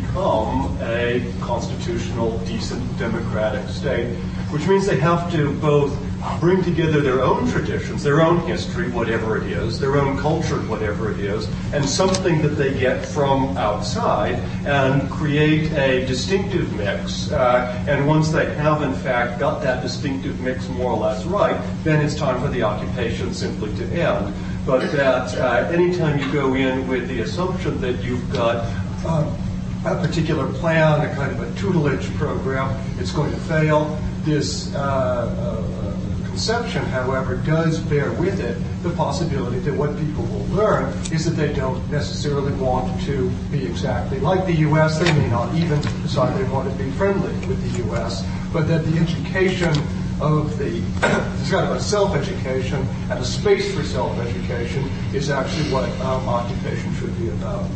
become 0.00 0.76
a 0.80 1.32
constitutional, 1.40 2.38
decent, 2.40 2.82
democratic 2.98 3.68
state, 3.68 4.14
which 4.50 4.66
means 4.66 4.86
they 4.86 4.98
have 4.98 5.30
to 5.32 5.52
both 5.60 5.96
bring 6.40 6.62
together 6.62 7.00
their 7.00 7.20
own 7.20 7.50
traditions, 7.50 8.02
their 8.02 8.22
own 8.22 8.38
history, 8.46 8.88
whatever 8.90 9.36
it 9.36 9.50
is, 9.50 9.78
their 9.78 9.96
own 9.96 10.16
culture, 10.18 10.56
whatever 10.62 11.10
it 11.10 11.18
is, 11.18 11.48
and 11.74 11.84
something 11.84 12.40
that 12.40 12.50
they 12.50 12.72
get 12.78 13.04
from 13.04 13.56
outside, 13.56 14.34
and 14.64 15.10
create 15.10 15.70
a 15.72 16.06
distinctive 16.06 16.72
mix. 16.74 17.30
Uh, 17.30 17.84
and 17.88 18.06
once 18.06 18.30
they 18.30 18.54
have, 18.54 18.82
in 18.82 18.94
fact, 18.94 19.38
got 19.38 19.62
that 19.62 19.82
distinctive 19.82 20.40
mix 20.40 20.68
more 20.68 20.92
or 20.92 20.98
less 20.98 21.24
right, 21.24 21.60
then 21.82 22.04
it's 22.04 22.14
time 22.14 22.40
for 22.40 22.48
the 22.48 22.62
occupation 22.62 23.34
simply 23.34 23.74
to 23.76 23.84
end 23.92 24.34
but 24.64 24.92
that 24.92 25.36
uh, 25.38 25.68
anytime 25.72 26.20
you 26.20 26.32
go 26.32 26.54
in 26.54 26.86
with 26.86 27.08
the 27.08 27.18
assumption 27.20 27.80
that 27.80 28.00
you've 28.04 28.32
got 28.32 28.64
um, 29.04 29.36
a 29.84 29.96
particular 29.96 30.50
plan, 30.54 31.00
a 31.00 31.14
kind 31.14 31.32
of 31.32 31.40
a 31.40 31.60
tutelage 31.60 32.12
program, 32.14 32.70
it's 32.98 33.12
going 33.12 33.30
to 33.32 33.38
fail. 33.40 33.98
This 34.24 34.72
uh, 34.74 34.78
uh, 34.78 36.26
conception, 36.26 36.84
however, 36.84 37.36
does 37.36 37.80
bear 37.80 38.12
with 38.12 38.40
it 38.40 38.56
the 38.82 38.90
possibility 38.90 39.58
that 39.58 39.74
what 39.74 39.98
people 39.98 40.24
will 40.24 40.46
learn 40.46 40.92
is 41.12 41.24
that 41.24 41.32
they 41.32 41.52
don't 41.52 41.90
necessarily 41.90 42.52
want 42.54 43.02
to 43.02 43.28
be 43.50 43.66
exactly 43.66 44.20
like 44.20 44.46
the 44.46 44.54
U.S. 44.68 44.98
They 44.98 45.12
may 45.12 45.28
not 45.28 45.52
even 45.54 45.80
decide 46.02 46.38
they 46.38 46.48
want 46.50 46.70
to 46.70 46.82
be 46.82 46.90
friendly 46.92 47.32
with 47.48 47.60
the 47.62 47.84
U.S., 47.84 48.24
but 48.52 48.68
that 48.68 48.84
the 48.86 48.98
education 48.98 49.74
of 50.20 50.56
the 50.58 50.78
it's 51.40 51.50
kind 51.50 51.66
of 51.68 51.76
a 51.76 51.80
self-education 51.80 52.86
and 53.10 53.18
a 53.18 53.24
space 53.24 53.74
for 53.74 53.82
self-education 53.82 54.88
is 55.12 55.28
actually 55.28 55.70
what 55.72 55.88
um, 56.00 56.28
occupation 56.28 56.94
should 56.94 57.18
be 57.18 57.28
about. 57.30 57.68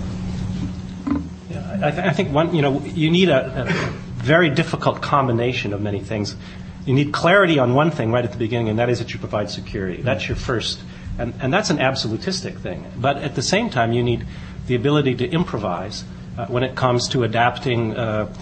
I, 1.83 2.09
I, 2.09 2.13
think 2.13 2.33
one, 2.33 2.55
you 2.55 2.63
know, 2.63 2.81
you 2.81 3.11
need 3.11 3.29
a, 3.29 3.63
a, 3.63 3.93
very 4.23 4.51
difficult 4.51 5.01
combination 5.01 5.73
of 5.73 5.81
many 5.81 6.01
things. 6.01 6.35
You 6.85 6.95
need 6.95 7.13
clarity 7.13 7.59
on 7.59 7.75
one 7.75 7.91
thing 7.91 8.11
right 8.11 8.25
at 8.25 8.33
the 8.33 8.39
beginning, 8.39 8.69
and 8.69 8.79
that 8.79 8.89
is 8.89 8.99
that 8.99 9.13
you 9.13 9.21
provide 9.21 9.51
security. 9.51 10.03
That's 10.03 10.27
your 10.27 10.37
first, 10.37 10.81
and, 11.19 11.35
and 11.41 11.53
that's 11.53 11.71
an 11.71 11.79
absolutistic 11.79 12.59
thing. 12.59 12.85
But 12.97 13.19
at 13.19 13.35
the 13.35 13.43
same 13.43 13.71
time, 13.71 13.93
you 13.93 14.03
need 14.03 14.27
the 14.67 14.75
ability 14.75 15.15
to 15.17 15.29
improvise 15.29 16.05
uh, 16.37 16.47
when 16.47 16.63
it 16.63 16.75
comes 16.75 17.09
to 17.09 17.25
adapting. 17.25 17.97
Uh, 17.97 18.33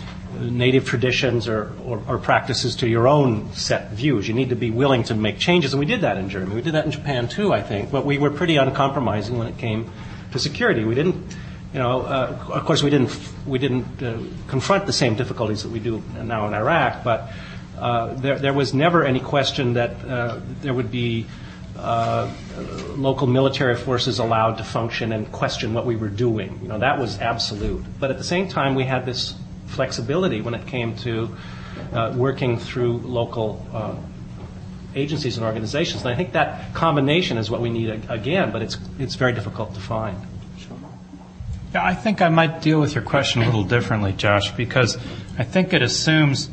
native 0.41 0.85
traditions 0.85 1.49
or, 1.49 1.73
or, 1.85 2.03
or, 2.09 2.19
practices 2.19 2.77
to 2.77 2.89
your 2.89 3.07
own 3.07 3.53
set 3.53 3.93
views. 3.93 4.27
You 4.27 4.35
need 4.35 4.49
to 4.49 4.57
be 4.57 4.71
willing 4.71 5.05
to 5.05 5.15
make 5.15 5.39
changes, 5.39 5.73
and 5.73 5.81
we 5.81 5.87
did 5.87 6.01
that 6.01 6.17
in 6.17 6.29
Germany. 6.29 6.55
We 6.55 6.63
did 6.63 6.75
that 6.75 6.85
in 6.85 6.91
Japan 6.91 7.29
too, 7.29 7.53
I 7.53 7.63
think. 7.63 7.91
But 7.91 8.05
we 8.05 8.19
were 8.19 8.31
pretty 8.31 8.57
uncompromising 8.57 9.39
when 9.39 9.47
it 9.47 9.59
came 9.59 9.91
to 10.33 10.39
security. 10.39 10.85
We 10.85 10.95
didn't, 10.95 11.37
you 11.75 11.81
know, 11.81 12.03
uh, 12.03 12.39
of 12.51 12.65
course, 12.67 12.85
we 12.85 12.91
didn't 12.91 13.11
we 13.47 13.59
didn't 13.59 14.01
uh, 14.01 14.17
confront 14.47 14.87
the 14.87 14.93
same 14.93 15.17
difficulties 15.17 15.65
that 15.65 15.71
we 15.71 15.81
do 15.81 16.01
now 16.23 16.47
in 16.47 16.55
Iraq, 16.55 17.03
but 17.03 17.33
uh, 17.77 18.15
there 18.15 18.39
there 18.39 18.53
was 18.53 18.73
never 18.73 19.05
any 19.05 19.19
question 19.19 19.75
that 19.75 19.91
uh, 20.05 20.41
there 20.63 20.73
would 20.73 20.91
be. 20.91 21.27
Uh, 21.77 22.33
local 22.97 23.27
military 23.27 23.75
forces 23.75 24.21
allowed 24.21 24.57
to 24.57 24.63
function 24.63 25.11
and 25.11 25.31
question 25.33 25.75
what 25.75 25.85
we 25.85 25.97
were 25.97 26.09
doing. 26.09 26.57
You 26.63 26.69
know, 26.69 26.79
that 26.79 27.01
was 27.01 27.19
absolute. 27.19 27.85
But 27.99 28.13
at 28.13 28.17
the 28.17 28.23
same 28.23 28.49
time, 28.49 28.77
we 28.77 28.85
had 28.85 29.05
this 29.05 29.35
flexibility 29.67 30.41
when 30.41 30.55
it 30.55 30.69
came 30.69 30.95
to 30.99 31.37
uh, 31.93 32.15
working 32.17 32.61
through 32.61 32.99
local 32.99 33.61
agencies 34.95 35.37
and 35.37 35.45
organizations. 35.45 36.03
And 36.03 36.15
I 36.15 36.17
think 36.17 36.33
that 36.35 36.73
combination 36.75 37.39
is 37.39 37.51
what 37.51 37.61
we 37.61 37.71
need 37.71 37.91
again, 38.09 38.53
but 38.53 38.63
it's 38.63 38.79
it's 39.01 39.17
very 39.17 39.33
difficult 39.33 39.75
to 39.75 39.81
find. 39.81 40.17
Yeah, 41.75 41.85
I 41.85 41.95
think 41.95 42.23
I 42.23 42.29
might 42.29 42.63
deal 42.63 42.81
with 42.81 42.95
your 42.95 43.03
question 43.03 43.43
a 43.43 43.47
little 43.47 43.65
differently, 43.65 44.13
Josh, 44.13 44.53
because 44.53 44.97
I 45.37 45.43
think 45.43 45.73
it 45.73 45.83
assumes 45.83 46.49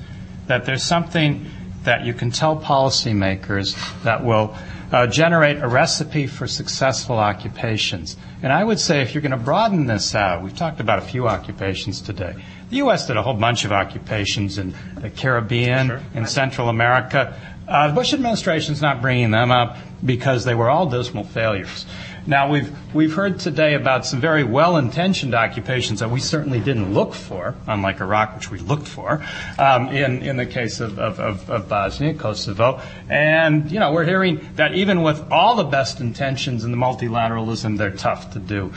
that 0.47 0.65
there's 0.65 0.81
something 0.81 1.45
that 1.83 2.05
you 2.05 2.15
can 2.15 2.31
tell 2.31 2.59
policymakers 2.59 3.75
that 4.01 4.25
will 4.25 4.57
uh, 4.91 5.05
generate 5.05 5.57
a 5.57 5.67
recipe 5.67 6.25
for 6.25 6.47
successful 6.47 7.17
occupations. 7.17 8.17
And 8.41 8.51
I 8.51 8.63
would 8.63 8.79
say 8.79 9.01
if 9.03 9.13
you're 9.13 9.21
going 9.21 9.29
to 9.29 9.37
broaden 9.37 9.85
this 9.85 10.15
out, 10.15 10.41
we've 10.41 10.57
talked 10.57 10.79
about 10.79 10.97
a 10.97 11.03
few 11.03 11.27
occupations 11.27 12.01
today. 12.01 12.35
The 12.71 12.77
U.S. 12.77 13.05
did 13.05 13.15
a 13.15 13.21
whole 13.21 13.35
bunch 13.35 13.63
of 13.63 13.71
occupations 13.71 14.57
in 14.57 14.73
the 14.97 15.11
Caribbean, 15.11 15.87
sure. 15.87 16.01
in 16.15 16.25
Central 16.25 16.67
America. 16.67 17.39
Uh, 17.67 17.89
the 17.89 17.93
Bush 17.93 18.13
administration's 18.13 18.81
not 18.81 19.01
bringing 19.03 19.29
them 19.29 19.51
up 19.51 19.77
because 20.03 20.45
they 20.45 20.55
were 20.55 20.69
all 20.69 20.87
dismal 20.87 21.23
failures. 21.25 21.85
Now, 22.27 22.51
we've, 22.51 22.71
we've 22.93 23.13
heard 23.13 23.39
today 23.39 23.73
about 23.73 24.05
some 24.05 24.21
very 24.21 24.43
well 24.43 24.77
intentioned 24.77 25.33
occupations 25.33 26.01
that 26.01 26.11
we 26.11 26.19
certainly 26.19 26.59
didn't 26.59 26.93
look 26.93 27.13
for, 27.13 27.55
unlike 27.67 27.99
Iraq, 27.99 28.35
which 28.35 28.51
we 28.51 28.59
looked 28.59 28.87
for, 28.87 29.25
um, 29.57 29.87
in, 29.87 30.21
in 30.21 30.37
the 30.37 30.45
case 30.45 30.79
of, 30.79 30.99
of, 30.99 31.19
of, 31.19 31.49
of 31.49 31.67
Bosnia, 31.67 32.13
Kosovo. 32.13 32.79
And, 33.09 33.71
you 33.71 33.79
know, 33.79 33.91
we're 33.91 34.05
hearing 34.05 34.47
that 34.55 34.75
even 34.75 35.01
with 35.01 35.31
all 35.31 35.55
the 35.55 35.63
best 35.63 35.99
intentions 35.99 36.63
and 36.63 36.71
the 36.71 36.77
multilateralism, 36.77 37.77
they're 37.77 37.91
tough 37.91 38.33
to 38.33 38.39
do 38.39 38.71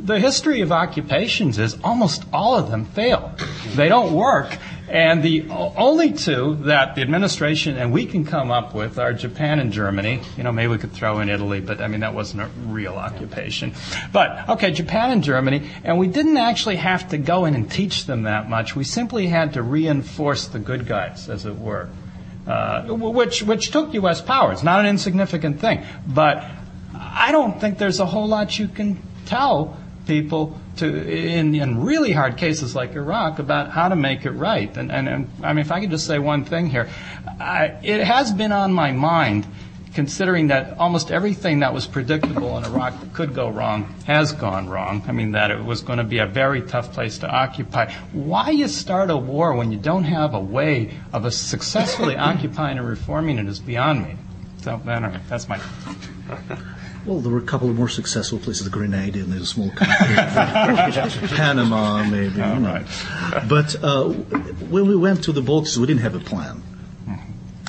the 0.00 0.18
history 0.18 0.60
of 0.60 0.72
occupations 0.72 1.58
is 1.58 1.76
almost 1.82 2.24
all 2.32 2.56
of 2.56 2.70
them 2.70 2.84
fail. 2.86 3.34
They 3.74 3.88
don't 3.88 4.14
work. 4.14 4.56
And 4.88 5.22
the 5.22 5.46
only 5.50 6.12
two 6.12 6.56
that 6.62 6.94
the 6.94 7.02
administration 7.02 7.76
and 7.76 7.92
we 7.92 8.06
can 8.06 8.24
come 8.24 8.50
up 8.50 8.74
with 8.74 8.98
are 8.98 9.12
Japan 9.12 9.58
and 9.58 9.70
Germany. 9.70 10.20
You 10.36 10.44
know, 10.44 10.52
maybe 10.52 10.68
we 10.68 10.78
could 10.78 10.92
throw 10.92 11.20
in 11.20 11.28
Italy, 11.28 11.60
but 11.60 11.80
I 11.80 11.88
mean, 11.88 12.00
that 12.00 12.14
wasn't 12.14 12.42
a 12.42 12.46
real 12.66 12.94
occupation. 12.94 13.74
But, 14.12 14.48
okay, 14.48 14.70
Japan 14.70 15.10
and 15.10 15.22
Germany, 15.22 15.68
and 15.84 15.98
we 15.98 16.06
didn't 16.06 16.38
actually 16.38 16.76
have 16.76 17.10
to 17.10 17.18
go 17.18 17.44
in 17.44 17.54
and 17.54 17.70
teach 17.70 18.06
them 18.06 18.22
that 18.22 18.48
much. 18.48 18.74
We 18.74 18.84
simply 18.84 19.26
had 19.26 19.54
to 19.54 19.62
reinforce 19.62 20.46
the 20.46 20.58
good 20.58 20.86
guys, 20.86 21.28
as 21.28 21.44
it 21.44 21.56
were. 21.56 21.90
Uh, 22.46 22.84
which, 22.84 23.42
which 23.42 23.70
took 23.70 23.92
U.S. 23.92 24.22
power. 24.22 24.52
It's 24.52 24.62
not 24.62 24.80
an 24.80 24.86
insignificant 24.86 25.60
thing. 25.60 25.84
But 26.06 26.46
I 26.94 27.30
don't 27.30 27.60
think 27.60 27.76
there's 27.76 28.00
a 28.00 28.06
whole 28.06 28.26
lot 28.26 28.58
you 28.58 28.68
can 28.68 29.02
tell 29.26 29.76
people 30.08 30.58
to 30.78 30.86
in, 30.86 31.54
in 31.54 31.80
really 31.84 32.10
hard 32.10 32.36
cases 32.36 32.74
like 32.74 32.94
Iraq 32.94 33.38
about 33.38 33.70
how 33.70 33.88
to 33.88 33.94
make 33.94 34.24
it 34.24 34.32
right. 34.32 34.74
And, 34.76 34.90
and, 34.90 35.08
and 35.08 35.30
I 35.44 35.52
mean, 35.52 35.64
if 35.64 35.70
I 35.70 35.80
could 35.80 35.90
just 35.90 36.06
say 36.06 36.18
one 36.18 36.44
thing 36.44 36.68
here, 36.68 36.88
I, 37.38 37.76
it 37.84 38.02
has 38.02 38.32
been 38.32 38.50
on 38.50 38.72
my 38.72 38.90
mind 38.90 39.46
considering 39.94 40.48
that 40.48 40.78
almost 40.78 41.10
everything 41.10 41.60
that 41.60 41.72
was 41.72 41.86
predictable 41.86 42.56
in 42.58 42.64
Iraq 42.64 43.00
that 43.00 43.12
could 43.12 43.34
go 43.34 43.48
wrong 43.48 43.84
has 44.06 44.32
gone 44.32 44.68
wrong. 44.68 45.02
I 45.08 45.12
mean, 45.12 45.32
that 45.32 45.50
it 45.50 45.62
was 45.62 45.82
going 45.82 45.98
to 45.98 46.04
be 46.04 46.18
a 46.18 46.26
very 46.26 46.62
tough 46.62 46.92
place 46.92 47.18
to 47.18 47.28
occupy. 47.28 47.92
Why 48.12 48.50
you 48.50 48.68
start 48.68 49.10
a 49.10 49.16
war 49.16 49.54
when 49.54 49.72
you 49.72 49.78
don't 49.78 50.04
have 50.04 50.34
a 50.34 50.40
way 50.40 50.94
of 51.12 51.32
successfully 51.32 52.16
occupying 52.30 52.78
and 52.78 52.88
reforming 52.88 53.38
it 53.38 53.46
is 53.46 53.58
beyond 53.58 54.04
me. 54.04 54.16
So, 54.62 54.80
anyway, 54.86 55.20
that's 55.28 55.48
my. 55.48 55.60
Well, 57.08 57.20
there 57.20 57.32
were 57.32 57.38
a 57.38 57.42
couple 57.42 57.70
of 57.70 57.76
more 57.76 57.88
successful 57.88 58.38
places, 58.38 58.64
the 58.64 58.70
Grenada 58.70 59.20
and 59.20 59.32
a 59.32 59.46
small 59.46 59.70
country, 59.70 60.14
Panama, 61.36 62.04
maybe. 62.04 62.42
Oh, 62.42 62.60
right. 62.60 62.84
But 63.48 63.82
uh, 63.82 64.10
when 64.68 64.86
we 64.86 64.94
went 64.94 65.24
to 65.24 65.32
the 65.32 65.40
Balkans, 65.40 65.78
we 65.78 65.86
didn't 65.86 66.02
have 66.02 66.14
a 66.14 66.20
plan. 66.20 66.62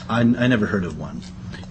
I, 0.10 0.20
I 0.20 0.48
never 0.48 0.66
heard 0.66 0.84
of 0.84 1.00
one, 1.00 1.22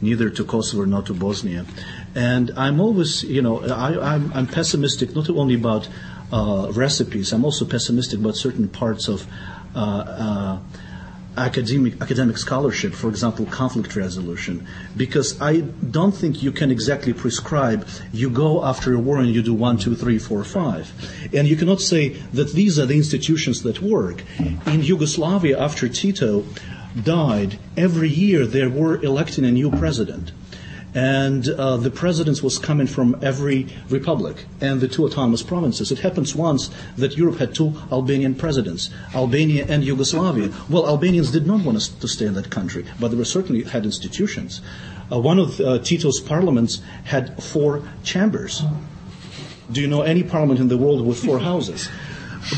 neither 0.01 0.31
to 0.31 0.45
Kosovo 0.47 0.86
nor 0.86 1.03
to 1.03 1.12
Bosnia. 1.12 1.66
And 2.15 2.53
I'm 2.57 2.81
always, 2.81 3.23
you 3.24 3.43
know, 3.43 3.62
I, 3.62 4.15
I'm, 4.15 4.32
I'm 4.32 4.47
pessimistic 4.47 5.15
not 5.15 5.28
only 5.28 5.55
about 5.55 5.90
uh, 6.32 6.73
recipes, 6.73 7.35
I'm 7.35 7.45
also 7.45 7.66
pessimistic 7.66 8.19
about 8.20 8.36
certain 8.36 8.69
parts 8.69 9.09
of. 9.09 9.27
Uh, 9.77 9.78
uh, 9.78 10.59
academic, 11.39 12.01
academic 12.01 12.36
scholarship, 12.39 12.93
for 12.93 13.09
example, 13.09 13.47
conflict 13.47 13.97
resolution, 13.97 14.66
because 14.97 15.40
I 15.40 15.60
don't 15.60 16.12
think 16.12 16.43
you 16.43 16.52
can 16.52 16.70
exactly 16.70 17.12
prescribe 17.12 17.86
you 18.12 18.28
go 18.31 18.65
after 18.65 18.94
a 18.94 18.98
war 18.98 19.19
and 19.19 19.28
you 19.28 19.43
do 19.43 19.55
one, 19.55 19.78
two, 19.78 19.94
three, 19.94 20.19
four, 20.19 20.44
five. 20.44 20.93
And 21.32 21.48
you 21.48 21.56
cannot 21.56 21.81
say 21.81 22.10
that 22.32 22.52
these 22.52 22.78
are 22.78 22.86
the 22.86 22.97
institutions 22.97 23.62
that 23.62 23.81
work. 23.81 24.16
Mm-hmm. 24.36 24.70
In 24.70 24.82
Yugoslavia, 24.82 25.59
after 25.59 25.89
Tito 25.89 26.44
died, 27.02 27.59
every 27.77 28.09
year 28.09 28.47
there 28.47 28.70
were 28.70 29.02
electing 29.02 29.44
a 29.44 29.51
new 29.51 29.70
president 29.70 30.32
and 30.98 31.48
uh, 31.50 31.76
the 31.76 31.92
presidents 31.92 32.42
was 32.42 32.58
coming 32.58 32.88
from 32.88 33.16
every 33.22 33.68
republic 33.88 34.46
and 34.60 34.80
the 34.80 34.88
two 34.88 35.04
autonomous 35.04 35.44
provinces. 35.44 35.92
It 35.92 36.00
happens 36.00 36.34
once 36.34 36.70
that 36.96 37.16
Europe 37.16 37.38
had 37.38 37.54
two 37.54 37.72
Albanian 37.92 38.34
presidents, 38.34 38.90
Albania 39.14 39.64
and 39.68 39.84
Yugoslavia. 39.84 40.52
Well, 40.68 40.88
Albanians 40.88 41.30
did 41.30 41.46
not 41.46 41.64
want 41.64 41.76
us 41.76 41.86
to 41.86 42.08
stay 42.08 42.26
in 42.26 42.34
that 42.34 42.50
country, 42.50 42.84
but 42.98 43.08
they 43.12 43.16
were 43.16 43.24
certainly 43.24 43.62
had 43.62 43.84
institutions. 43.84 44.60
Uh, 45.12 45.20
one 45.20 45.38
of 45.38 45.60
uh, 45.60 45.78
Tito's 45.78 46.20
parliaments 46.20 46.82
had 47.04 47.40
four 47.40 47.82
chambers. 48.02 48.64
Do 49.70 49.80
you 49.80 49.86
know 49.86 50.02
any 50.02 50.24
parliament 50.24 50.58
in 50.58 50.66
the 50.66 50.78
world 50.78 51.06
with 51.06 51.24
four 51.24 51.38
houses? 51.38 51.88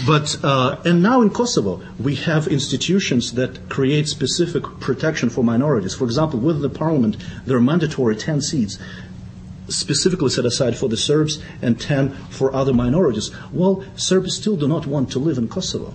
But 0.06 0.36
uh, 0.42 0.76
and 0.84 1.02
now 1.02 1.22
in 1.22 1.30
Kosovo 1.30 1.82
we 1.98 2.14
have 2.16 2.46
institutions 2.48 3.32
that 3.34 3.68
create 3.68 4.08
specific 4.08 4.64
protection 4.80 5.30
for 5.30 5.42
minorities. 5.44 5.94
For 5.94 6.04
example, 6.04 6.38
with 6.40 6.60
the 6.60 6.68
parliament 6.68 7.16
there 7.46 7.56
are 7.56 7.62
mandatory 7.62 8.16
ten 8.16 8.40
seats 8.40 8.78
specifically 9.68 10.30
set 10.30 10.44
aside 10.44 10.76
for 10.76 10.88
the 10.88 10.96
Serbs 10.96 11.40
and 11.62 11.80
10 11.80 12.10
for 12.28 12.52
other 12.54 12.74
minorities. 12.74 13.30
Well, 13.52 13.84
Serbs 13.96 14.34
still 14.34 14.56
do 14.56 14.66
not 14.66 14.86
want 14.86 15.12
to 15.12 15.18
live 15.18 15.38
in 15.38 15.48
Kosovo. 15.48 15.94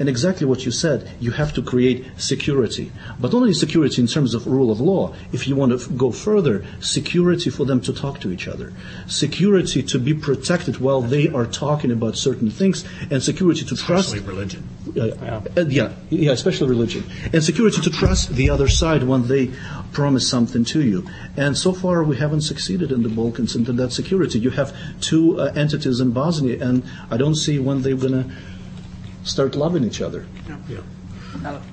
And 0.00 0.08
exactly 0.08 0.46
what 0.46 0.64
you 0.64 0.72
said, 0.72 1.10
you 1.20 1.30
have 1.32 1.52
to 1.52 1.62
create 1.62 2.06
security. 2.16 2.90
But 3.20 3.34
only 3.34 3.52
security 3.52 4.00
in 4.00 4.08
terms 4.08 4.32
of 4.32 4.46
rule 4.46 4.70
of 4.70 4.80
law, 4.80 5.14
if 5.30 5.46
you 5.46 5.54
want 5.54 5.78
to 5.78 5.90
go 5.90 6.10
further, 6.10 6.64
security 6.80 7.50
for 7.50 7.66
them 7.66 7.82
to 7.82 7.92
talk 7.92 8.18
to 8.20 8.32
each 8.32 8.48
other. 8.48 8.72
Security 9.06 9.82
to 9.82 9.98
be 9.98 10.14
protected 10.14 10.78
while 10.78 11.02
they 11.02 11.28
are 11.28 11.44
talking 11.44 11.92
about 11.92 12.16
certain 12.16 12.50
things, 12.50 12.82
and 13.10 13.22
security 13.22 13.62
to 13.66 13.76
trust. 13.76 14.14
Especially 14.14 14.26
religion. 14.26 14.68
Uh, 14.96 15.42
uh, 15.54 15.64
yeah, 15.68 15.92
yeah, 16.08 16.32
especially 16.32 16.70
religion. 16.70 17.04
And 17.34 17.44
security 17.44 17.82
to 17.82 17.90
trust 17.90 18.30
the 18.30 18.48
other 18.48 18.68
side 18.68 19.02
when 19.02 19.28
they 19.28 19.50
promise 19.92 20.26
something 20.26 20.64
to 20.64 20.82
you. 20.82 21.06
And 21.36 21.58
so 21.58 21.74
far 21.74 22.02
we 22.02 22.16
haven't 22.16 22.40
succeeded 22.40 22.90
in 22.90 23.02
the 23.02 23.10
Balkans 23.10 23.54
in 23.54 23.64
that 23.76 23.92
security. 23.92 24.38
You 24.38 24.50
have 24.50 24.74
two 25.02 25.38
uh, 25.38 25.52
entities 25.54 26.00
in 26.00 26.12
Bosnia, 26.12 26.66
and 26.66 26.84
I 27.10 27.18
don't 27.18 27.34
see 27.34 27.58
when 27.58 27.82
they're 27.82 27.96
going 27.96 28.24
to 28.24 28.34
start 29.24 29.54
loving 29.54 29.84
each 29.84 30.00
other. 30.00 30.26
Yeah. 30.68 30.80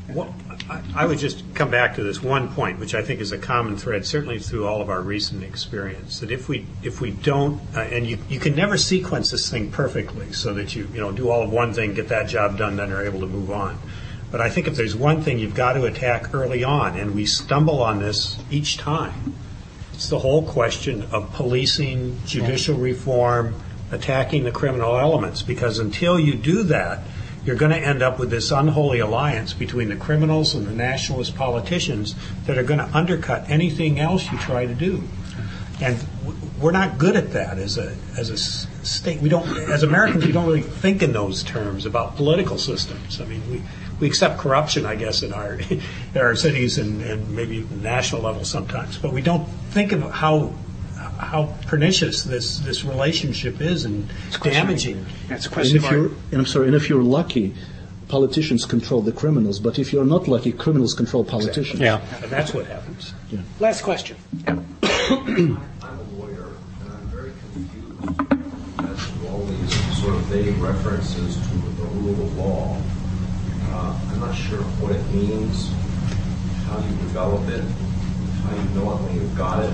Well, 0.09 0.33
I- 0.69 0.81
I 0.95 1.05
would 1.05 1.17
just 1.17 1.43
come 1.55 1.71
back 1.71 1.95
to 1.95 2.03
this 2.03 2.21
one 2.21 2.49
point, 2.49 2.79
which 2.79 2.93
I 2.93 3.01
think 3.01 3.21
is 3.21 3.31
a 3.31 3.37
common 3.37 3.75
thread, 3.75 4.05
certainly 4.05 4.37
through 4.39 4.67
all 4.67 4.81
of 4.81 4.89
our 4.89 5.01
recent 5.01 5.43
experience, 5.43 6.19
that 6.19 6.29
if 6.31 6.47
we, 6.47 6.65
if 6.83 7.01
we 7.01 7.11
don't, 7.11 7.59
uh, 7.75 7.81
and 7.81 8.05
you, 8.05 8.19
you 8.29 8.39
can 8.39 8.55
never 8.55 8.77
sequence 8.77 9.31
this 9.31 9.49
thing 9.49 9.71
perfectly 9.71 10.31
so 10.31 10.53
that 10.53 10.75
you, 10.75 10.87
you 10.93 10.99
know, 10.99 11.11
do 11.11 11.29
all 11.29 11.41
of 11.41 11.51
one 11.51 11.73
thing, 11.73 11.93
get 11.93 12.09
that 12.09 12.27
job 12.27 12.57
done, 12.57 12.75
then 12.75 12.91
are 12.91 13.03
able 13.03 13.19
to 13.21 13.27
move 13.27 13.49
on. 13.49 13.79
But 14.31 14.41
I 14.41 14.49
think 14.49 14.67
if 14.67 14.75
there's 14.75 14.95
one 14.95 15.21
thing 15.23 15.39
you've 15.39 15.55
got 15.55 15.73
to 15.73 15.85
attack 15.85 16.33
early 16.35 16.63
on, 16.63 16.97
and 16.97 17.15
we 17.15 17.25
stumble 17.25 17.81
on 17.81 17.99
this 17.99 18.37
each 18.51 18.77
time, 18.77 19.33
it's 19.93 20.09
the 20.09 20.19
whole 20.19 20.43
question 20.43 21.03
of 21.11 21.33
policing, 21.33 22.19
judicial 22.25 22.77
reform, 22.77 23.55
attacking 23.91 24.43
the 24.43 24.51
criminal 24.51 24.97
elements, 24.99 25.41
because 25.41 25.79
until 25.79 26.19
you 26.19 26.35
do 26.35 26.61
that, 26.63 26.99
you're 27.47 27.55
going 27.55 27.71
to 27.71 27.79
end 27.79 28.03
up 28.03 28.19
with 28.19 28.29
this 28.29 28.51
unholy 28.51 28.99
alliance 28.99 29.53
between 29.53 29.87
the 29.87 29.95
criminals 29.95 30.53
and 30.53 30.67
the 30.67 30.73
nationalist 30.73 31.33
politicians 31.33 32.13
that 32.45 32.57
are 32.57 32.63
going 32.63 32.79
to 32.79 32.89
undercut 32.95 33.49
anything 33.49 33.99
else 33.99 34.29
you 34.29 34.37
try 34.37 34.65
to 34.65 34.75
do. 34.75 35.01
And 35.79 35.97
we're 36.59 36.71
not 36.71 36.97
good 36.97 37.15
at 37.15 37.31
that 37.31 37.57
as 37.57 37.77
a 37.77 37.95
as 38.17 38.29
a 38.29 38.37
state. 38.37 39.21
We 39.21 39.29
don't, 39.29 39.47
as 39.69 39.83
Americans, 39.83 40.25
we 40.25 40.33
don't 40.33 40.45
really 40.45 40.61
think 40.61 41.01
in 41.01 41.13
those 41.13 41.41
terms 41.43 41.85
about 41.85 42.17
political 42.17 42.57
systems. 42.57 43.21
I 43.21 43.25
mean, 43.25 43.41
we, 43.49 43.61
we 43.99 44.07
accept 44.07 44.39
corruption, 44.39 44.85
I 44.85 44.95
guess, 44.95 45.23
in 45.23 45.33
our 45.33 45.53
in 45.69 45.81
our 46.17 46.35
cities 46.35 46.77
and, 46.79 47.01
and 47.01 47.29
maybe 47.33 47.65
national 47.81 48.23
level 48.23 48.43
sometimes, 48.43 48.97
but 48.97 49.13
we 49.13 49.21
don't 49.21 49.47
think 49.71 49.93
of 49.93 50.01
how 50.11 50.51
how 51.17 51.53
pernicious 51.65 52.23
this 52.23 52.59
this 52.59 52.83
relationship 52.83 53.61
is 53.61 53.85
and 53.85 54.07
damaging. 54.41 55.05
That's 55.27 55.45
a 55.45 55.49
question. 55.49 55.77
And 55.77 55.83
question 55.83 55.83
if 55.83 55.85
of 55.85 55.91
you're, 55.91 56.05
and 56.31 56.39
I'm 56.39 56.45
sorry, 56.45 56.67
and 56.67 56.75
if 56.75 56.89
you're 56.89 57.03
lucky, 57.03 57.55
politicians 58.07 58.65
control 58.65 59.01
the 59.01 59.11
criminals. 59.11 59.59
But 59.59 59.79
if 59.79 59.91
you're 59.91 60.05
not 60.05 60.27
lucky, 60.27 60.51
criminals 60.51 60.93
control 60.93 61.23
politicians. 61.23 61.79
Yeah. 61.79 62.01
And 62.21 62.31
that's 62.31 62.53
what 62.53 62.65
happens. 62.67 63.13
Last 63.59 63.81
question. 63.81 64.17
I'm 64.47 64.65
a 64.79 66.03
lawyer, 66.17 66.47
and 66.81 66.91
I'm 66.91 67.07
very 67.07 67.31
confused 67.53 68.31
as 68.79 69.21
to 69.21 69.27
all 69.29 69.43
these 69.45 70.01
sort 70.01 70.15
of 70.15 70.21
vague 70.23 70.57
references 70.57 71.35
to 71.35 71.57
the 71.81 71.83
rule 71.83 72.11
of 72.11 72.37
law. 72.37 72.81
Uh, 73.69 73.99
I'm 74.11 74.19
not 74.19 74.35
sure 74.35 74.61
what 74.79 74.95
it 74.95 75.05
means, 75.13 75.71
how 76.67 76.79
you 76.79 76.95
develop 77.07 77.47
it, 77.49 77.63
how 78.43 78.55
you 78.55 78.69
know 78.69 78.93
it 78.93 79.01
when 79.03 79.15
you've 79.15 79.37
got 79.37 79.63
it. 79.63 79.73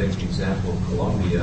The 0.00 0.06
example 0.06 0.72
of 0.72 0.84
Colombia, 0.86 1.42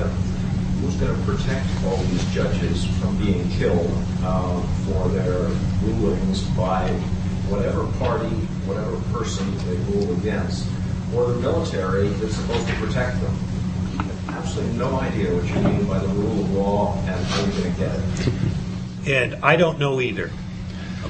who's 0.81 0.95
going 0.95 1.15
to 1.15 1.23
protect 1.31 1.67
all 1.85 1.97
these 1.97 2.25
judges 2.33 2.85
from 2.99 3.15
being 3.17 3.47
killed 3.51 3.91
uh, 4.23 4.59
for 4.83 5.09
their 5.09 5.41
rulings 5.83 6.41
by 6.57 6.89
whatever 7.49 7.85
party, 7.99 8.33
whatever 8.65 8.99
person 9.15 9.45
they 9.69 9.75
rule 9.93 10.11
against, 10.17 10.67
or 11.15 11.27
the 11.27 11.39
military 11.39 12.07
that's 12.07 12.35
supposed 12.35 12.67
to 12.67 12.73
protect 12.77 13.21
them? 13.21 13.37
Absolutely 14.29 14.75
no 14.75 14.99
idea 15.01 15.35
what 15.35 15.47
you 15.47 15.55
mean 15.61 15.85
by 15.85 15.99
the 15.99 16.07
rule 16.07 16.43
of 16.43 16.51
law 16.53 16.97
and 17.05 17.25
how 17.25 17.45
you're 17.45 17.61
going 17.61 17.73
to 17.73 17.79
get 17.79 17.95
it. 17.95 19.07
And 19.07 19.45
I 19.45 19.55
don't 19.55 19.77
know 19.77 20.01
either, 20.01 20.31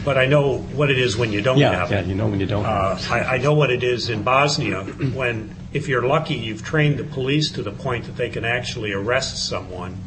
but 0.08 0.18
I 0.18 0.26
know 0.26 0.60
what 0.60 0.90
it 0.90 0.98
is 0.98 1.18
when 1.18 1.34
you 1.34 1.42
don't 1.42 1.58
Yeah, 1.58 1.76
have 1.76 1.92
yeah, 1.92 2.00
it. 2.00 2.06
you 2.06 2.16
know 2.16 2.28
when 2.28 2.40
you 2.40 2.46
don't 2.46 2.66
Uh, 2.66 2.96
have 2.96 3.00
it. 3.00 3.12
I, 3.12 3.36
I 3.36 3.38
know 3.40 3.54
what 3.54 3.72
it 3.72 3.84
is 3.84 4.08
in 4.10 4.24
Bosnia 4.24 4.84
when, 5.14 5.54
if 5.74 5.90
you're 5.90 6.08
lucky, 6.08 6.36
you've 6.36 6.64
trained 6.64 6.98
the 6.98 7.04
police 7.04 7.52
to 7.52 7.62
the 7.62 7.72
point 7.74 8.06
that 8.06 8.16
they 8.16 8.30
can 8.30 8.46
actually 8.46 8.94
arrest 8.94 9.46
someone. 9.50 9.98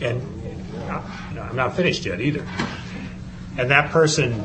And 0.00 0.20
no, 1.36 1.42
I'm 1.42 1.54
not 1.54 1.76
finished 1.76 2.04
yet 2.04 2.20
either. 2.20 2.44
And 3.56 3.70
that 3.70 3.92
person 3.92 4.42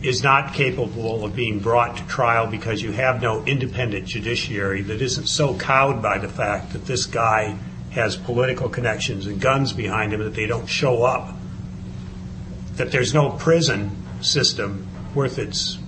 is 0.00 0.22
not 0.22 0.54
capable 0.54 1.22
of 1.26 1.36
being 1.36 1.58
brought 1.58 1.98
to 1.98 2.06
trial 2.06 2.46
because 2.46 2.80
you 2.80 2.92
have 2.92 3.20
no 3.20 3.44
independent 3.44 4.06
judiciary 4.06 4.80
that 4.80 5.02
isn't 5.02 5.26
so 5.26 5.52
cowed 5.58 6.00
by 6.00 6.16
the 6.16 6.30
fact 6.30 6.72
that 6.72 6.86
this 6.86 7.04
guy 7.04 7.58
has 7.90 8.16
political 8.16 8.70
connections 8.70 9.26
and 9.26 9.38
guns 9.38 9.74
behind 9.74 10.14
him 10.14 10.24
that 10.24 10.32
they 10.34 10.46
don't 10.46 10.66
show 10.66 11.02
up. 11.02 11.36
That 12.76 12.90
there's 12.90 13.12
no 13.12 13.30
prison 13.30 13.96
system 14.20 14.88
worth 15.14 15.38
its 15.38 15.78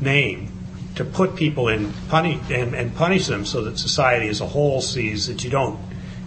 name 0.00 0.50
to 0.96 1.04
put 1.04 1.36
people 1.36 1.68
in 1.68 1.92
punish 2.08 2.38
and, 2.50 2.74
and 2.74 2.94
punish 2.94 3.26
them 3.26 3.44
so 3.44 3.64
that 3.64 3.78
society 3.78 4.28
as 4.28 4.40
a 4.40 4.46
whole 4.46 4.80
sees 4.80 5.26
that 5.26 5.44
you 5.44 5.50
don't 5.50 5.78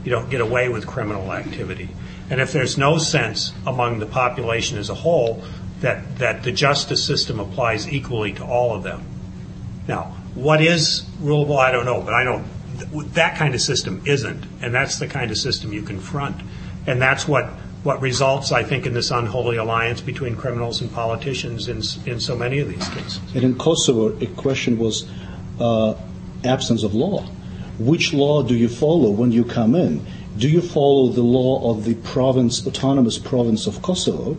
you 0.04 0.12
don't 0.12 0.30
get 0.30 0.42
away 0.42 0.68
with 0.70 0.86
criminal 0.86 1.32
activity. 1.32 1.90
And 2.30 2.42
if 2.42 2.52
there's 2.52 2.78
no 2.78 2.98
sense 2.98 3.54
among 3.66 4.00
the 4.00 4.06
population 4.06 4.78
as 4.78 4.90
a 4.90 4.96
whole 4.96 5.44
that 5.82 6.18
that 6.20 6.44
the 6.44 6.52
justice 6.52 7.04
system 7.04 7.40
applies 7.40 7.92
equally 7.92 8.34
to 8.34 8.46
all 8.46 8.76
of 8.76 8.84
them. 8.84 9.06
Now, 9.88 10.16
what 10.34 10.62
is 10.62 11.06
law? 11.22 11.58
I 11.58 11.72
don't 11.72 11.86
know, 11.86 12.02
but 12.02 12.14
I 12.14 12.24
know 12.24 12.44
th- 12.80 13.14
that 13.14 13.38
kind 13.38 13.54
of 13.54 13.62
system 13.62 14.02
isn't, 14.06 14.46
and 14.62 14.74
that's 14.74 14.98
the 14.98 15.08
kind 15.08 15.30
of 15.30 15.38
system 15.38 15.74
you 15.74 15.82
confront, 15.82 16.42
and 16.88 17.02
that's 17.02 17.28
what 17.28 17.50
what 17.84 18.02
results, 18.02 18.52
I 18.52 18.64
think, 18.64 18.86
in 18.86 18.94
this 18.94 19.12
unholy 19.12 19.58
alliance 19.58 20.02
between 20.02 20.36
criminals 20.36 20.82
and 20.82 20.92
politicians 20.92 21.68
in 21.68 21.82
in 22.06 22.20
so 22.20 22.36
many 22.36 22.60
of 22.60 22.70
these 22.70 22.88
cases. 22.90 23.20
And 23.36 23.44
in 23.44 23.58
Kosovo, 23.58 24.18
a 24.20 24.28
question 24.28 24.78
was 24.78 25.08
uh, 25.60 25.96
absence 26.44 26.84
of 26.84 26.94
law. 26.94 27.26
Which 27.80 28.14
law 28.14 28.44
do 28.44 28.56
you 28.56 28.70
follow 28.70 29.10
when 29.10 29.32
you 29.32 29.44
come 29.44 29.76
in? 29.76 30.06
Do 30.38 30.50
you 30.50 30.62
follow 30.62 31.10
the 31.10 31.22
law 31.22 31.72
of 31.72 31.86
the 31.86 31.96
province, 31.96 32.66
autonomous 32.66 33.18
province 33.18 33.68
of 33.68 33.82
Kosovo, 33.82 34.38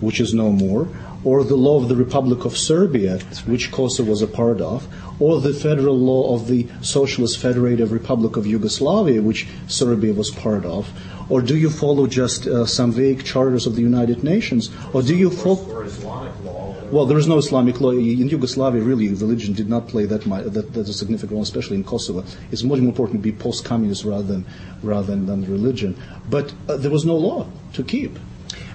which 0.00 0.20
is 0.20 0.34
no 0.34 0.50
more, 0.52 0.88
or 1.24 1.42
the 1.42 1.56
law 1.56 1.80
of 1.82 1.88
the 1.88 1.96
Republic 1.96 2.44
of 2.44 2.56
Serbia, 2.56 3.18
which 3.46 3.72
Kosovo 3.72 4.10
was 4.10 4.22
a 4.22 4.28
part 4.28 4.60
of, 4.60 4.86
or 5.18 5.40
the 5.40 5.52
federal 5.52 5.98
law 5.98 6.34
of 6.34 6.46
the 6.46 6.68
Socialist 6.82 7.38
Federative 7.38 7.90
Republic 7.90 8.36
of 8.36 8.46
Yugoslavia, 8.46 9.22
which 9.22 9.48
Serbia 9.66 10.12
was 10.12 10.30
part 10.30 10.64
of, 10.64 10.88
or 11.28 11.42
do 11.42 11.56
you 11.56 11.70
follow 11.70 12.06
just 12.06 12.46
uh, 12.46 12.66
some 12.66 12.92
vague 12.92 13.24
charters 13.24 13.66
of 13.66 13.74
the 13.74 13.82
United 13.82 14.22
Nations, 14.22 14.70
or 14.92 15.02
do 15.02 15.14
you 15.14 15.30
follow? 15.30 15.80
Islamic 15.80 16.32
law? 16.44 16.74
Well, 16.90 17.06
there 17.06 17.18
is 17.18 17.26
no 17.26 17.38
Islamic 17.38 17.80
law 17.80 17.90
in 17.90 18.28
Yugoslavia. 18.28 18.80
Really, 18.80 19.08
religion 19.08 19.54
did 19.54 19.68
not 19.68 19.88
play 19.88 20.04
that 20.06 20.24
much, 20.24 20.44
that, 20.44 20.72
that 20.72 20.88
a 20.88 20.92
significant 20.92 21.32
role, 21.32 21.42
especially 21.42 21.76
in 21.76 21.84
Kosovo. 21.84 22.24
It's 22.52 22.62
much 22.62 22.78
more 22.78 22.88
important 22.88 23.18
to 23.18 23.22
be 23.22 23.32
post-communist 23.32 24.04
rather 24.04 24.22
than 24.22 24.46
rather 24.82 25.08
than, 25.08 25.26
than 25.26 25.44
religion. 25.50 26.00
But 26.30 26.54
uh, 26.68 26.76
there 26.76 26.90
was 26.90 27.04
no 27.04 27.16
law 27.16 27.48
to 27.72 27.82
keep. 27.82 28.18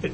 It, 0.03 0.11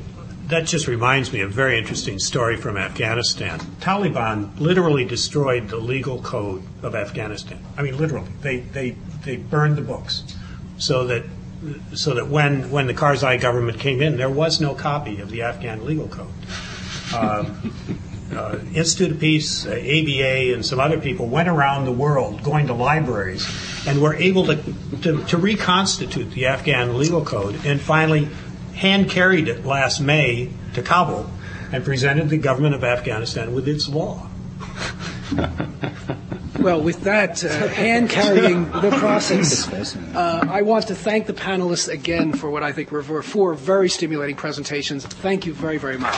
that 0.49 0.65
just 0.65 0.87
reminds 0.87 1.33
me 1.33 1.41
of 1.41 1.49
a 1.49 1.53
very 1.53 1.77
interesting 1.77 2.19
story 2.19 2.55
from 2.55 2.77
Afghanistan. 2.77 3.59
Taliban 3.81 4.57
literally 4.59 5.03
destroyed 5.03 5.69
the 5.69 5.77
legal 5.77 6.21
code 6.21 6.63
of 6.83 6.95
Afghanistan. 6.95 7.59
I 7.77 7.81
mean, 7.81 7.97
literally, 7.97 8.29
they 8.41 8.59
they 8.59 8.95
they 9.25 9.37
burned 9.37 9.75
the 9.75 9.81
books, 9.81 10.23
so 10.77 11.07
that 11.07 11.23
so 11.93 12.13
that 12.13 12.27
when 12.27 12.69
when 12.71 12.87
the 12.87 12.93
Karzai 12.93 13.39
government 13.39 13.79
came 13.79 14.01
in, 14.01 14.17
there 14.17 14.29
was 14.29 14.61
no 14.61 14.75
copy 14.75 15.19
of 15.19 15.29
the 15.29 15.41
Afghan 15.41 15.85
legal 15.85 16.07
code. 16.07 16.33
Um, 17.15 17.73
uh, 18.33 18.59
Institute 18.73 19.11
of 19.11 19.19
Peace, 19.19 19.65
uh, 19.65 19.71
ABA, 19.71 20.53
and 20.53 20.65
some 20.65 20.79
other 20.79 20.99
people 20.99 21.27
went 21.27 21.47
around 21.47 21.85
the 21.85 21.91
world 21.91 22.43
going 22.43 22.67
to 22.67 22.73
libraries 22.73 23.47
and 23.87 24.01
were 24.01 24.15
able 24.15 24.45
to, 24.47 24.55
to, 25.01 25.23
to 25.25 25.37
reconstitute 25.37 26.31
the 26.31 26.47
Afghan 26.47 26.97
legal 26.97 27.23
code 27.23 27.65
and 27.65 27.79
finally 27.79 28.27
hand 28.75 29.09
carried 29.09 29.47
it 29.47 29.65
last 29.65 30.01
May 30.01 30.51
to 30.73 30.81
Kabul 30.81 31.29
and 31.71 31.83
presented 31.83 32.29
the 32.29 32.37
government 32.37 32.75
of 32.75 32.83
Afghanistan 32.83 33.53
with 33.53 33.67
its 33.67 33.87
law. 33.87 34.29
Well, 36.67 36.81
with 36.81 37.03
that, 37.03 37.45
uh, 37.45 37.69
hand 37.69 38.09
carrying 38.09 38.69
the 38.69 38.93
process, 38.99 39.69
uh, 40.13 40.45
I 40.49 40.63
want 40.63 40.87
to 40.87 40.95
thank 40.95 41.25
the 41.25 41.31
panelists 41.31 41.87
again 41.87 42.33
for 42.33 42.49
what 42.49 42.61
I 42.61 42.73
think 42.73 42.91
were 42.91 43.23
four 43.23 43.53
very 43.53 43.87
stimulating 43.87 44.35
presentations. 44.35 45.05
Thank 45.05 45.45
you 45.45 45.53
very, 45.53 45.77
very 45.77 45.97
much. 45.97 46.13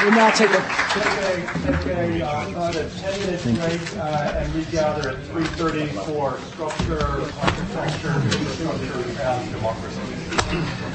We'll 0.00 0.12
now 0.12 0.30
take 0.30 0.48
a, 0.48 0.64
take 0.94 1.04
a, 1.04 1.84
take 1.84 2.22
a, 2.22 2.26
uh, 2.26 2.70
a 2.70 2.88
10 2.88 3.20
minute 3.20 3.42
break 3.60 3.96
uh, 3.98 4.32
and 4.38 4.54
regather 4.54 5.10
at 5.10 5.18
3.30 5.24 5.90
for 6.06 6.38
structure, 6.52 7.04
architecture, 7.38 8.14
infrastructure, 8.14 9.20
and 9.20 9.52
democracy. 9.52 10.90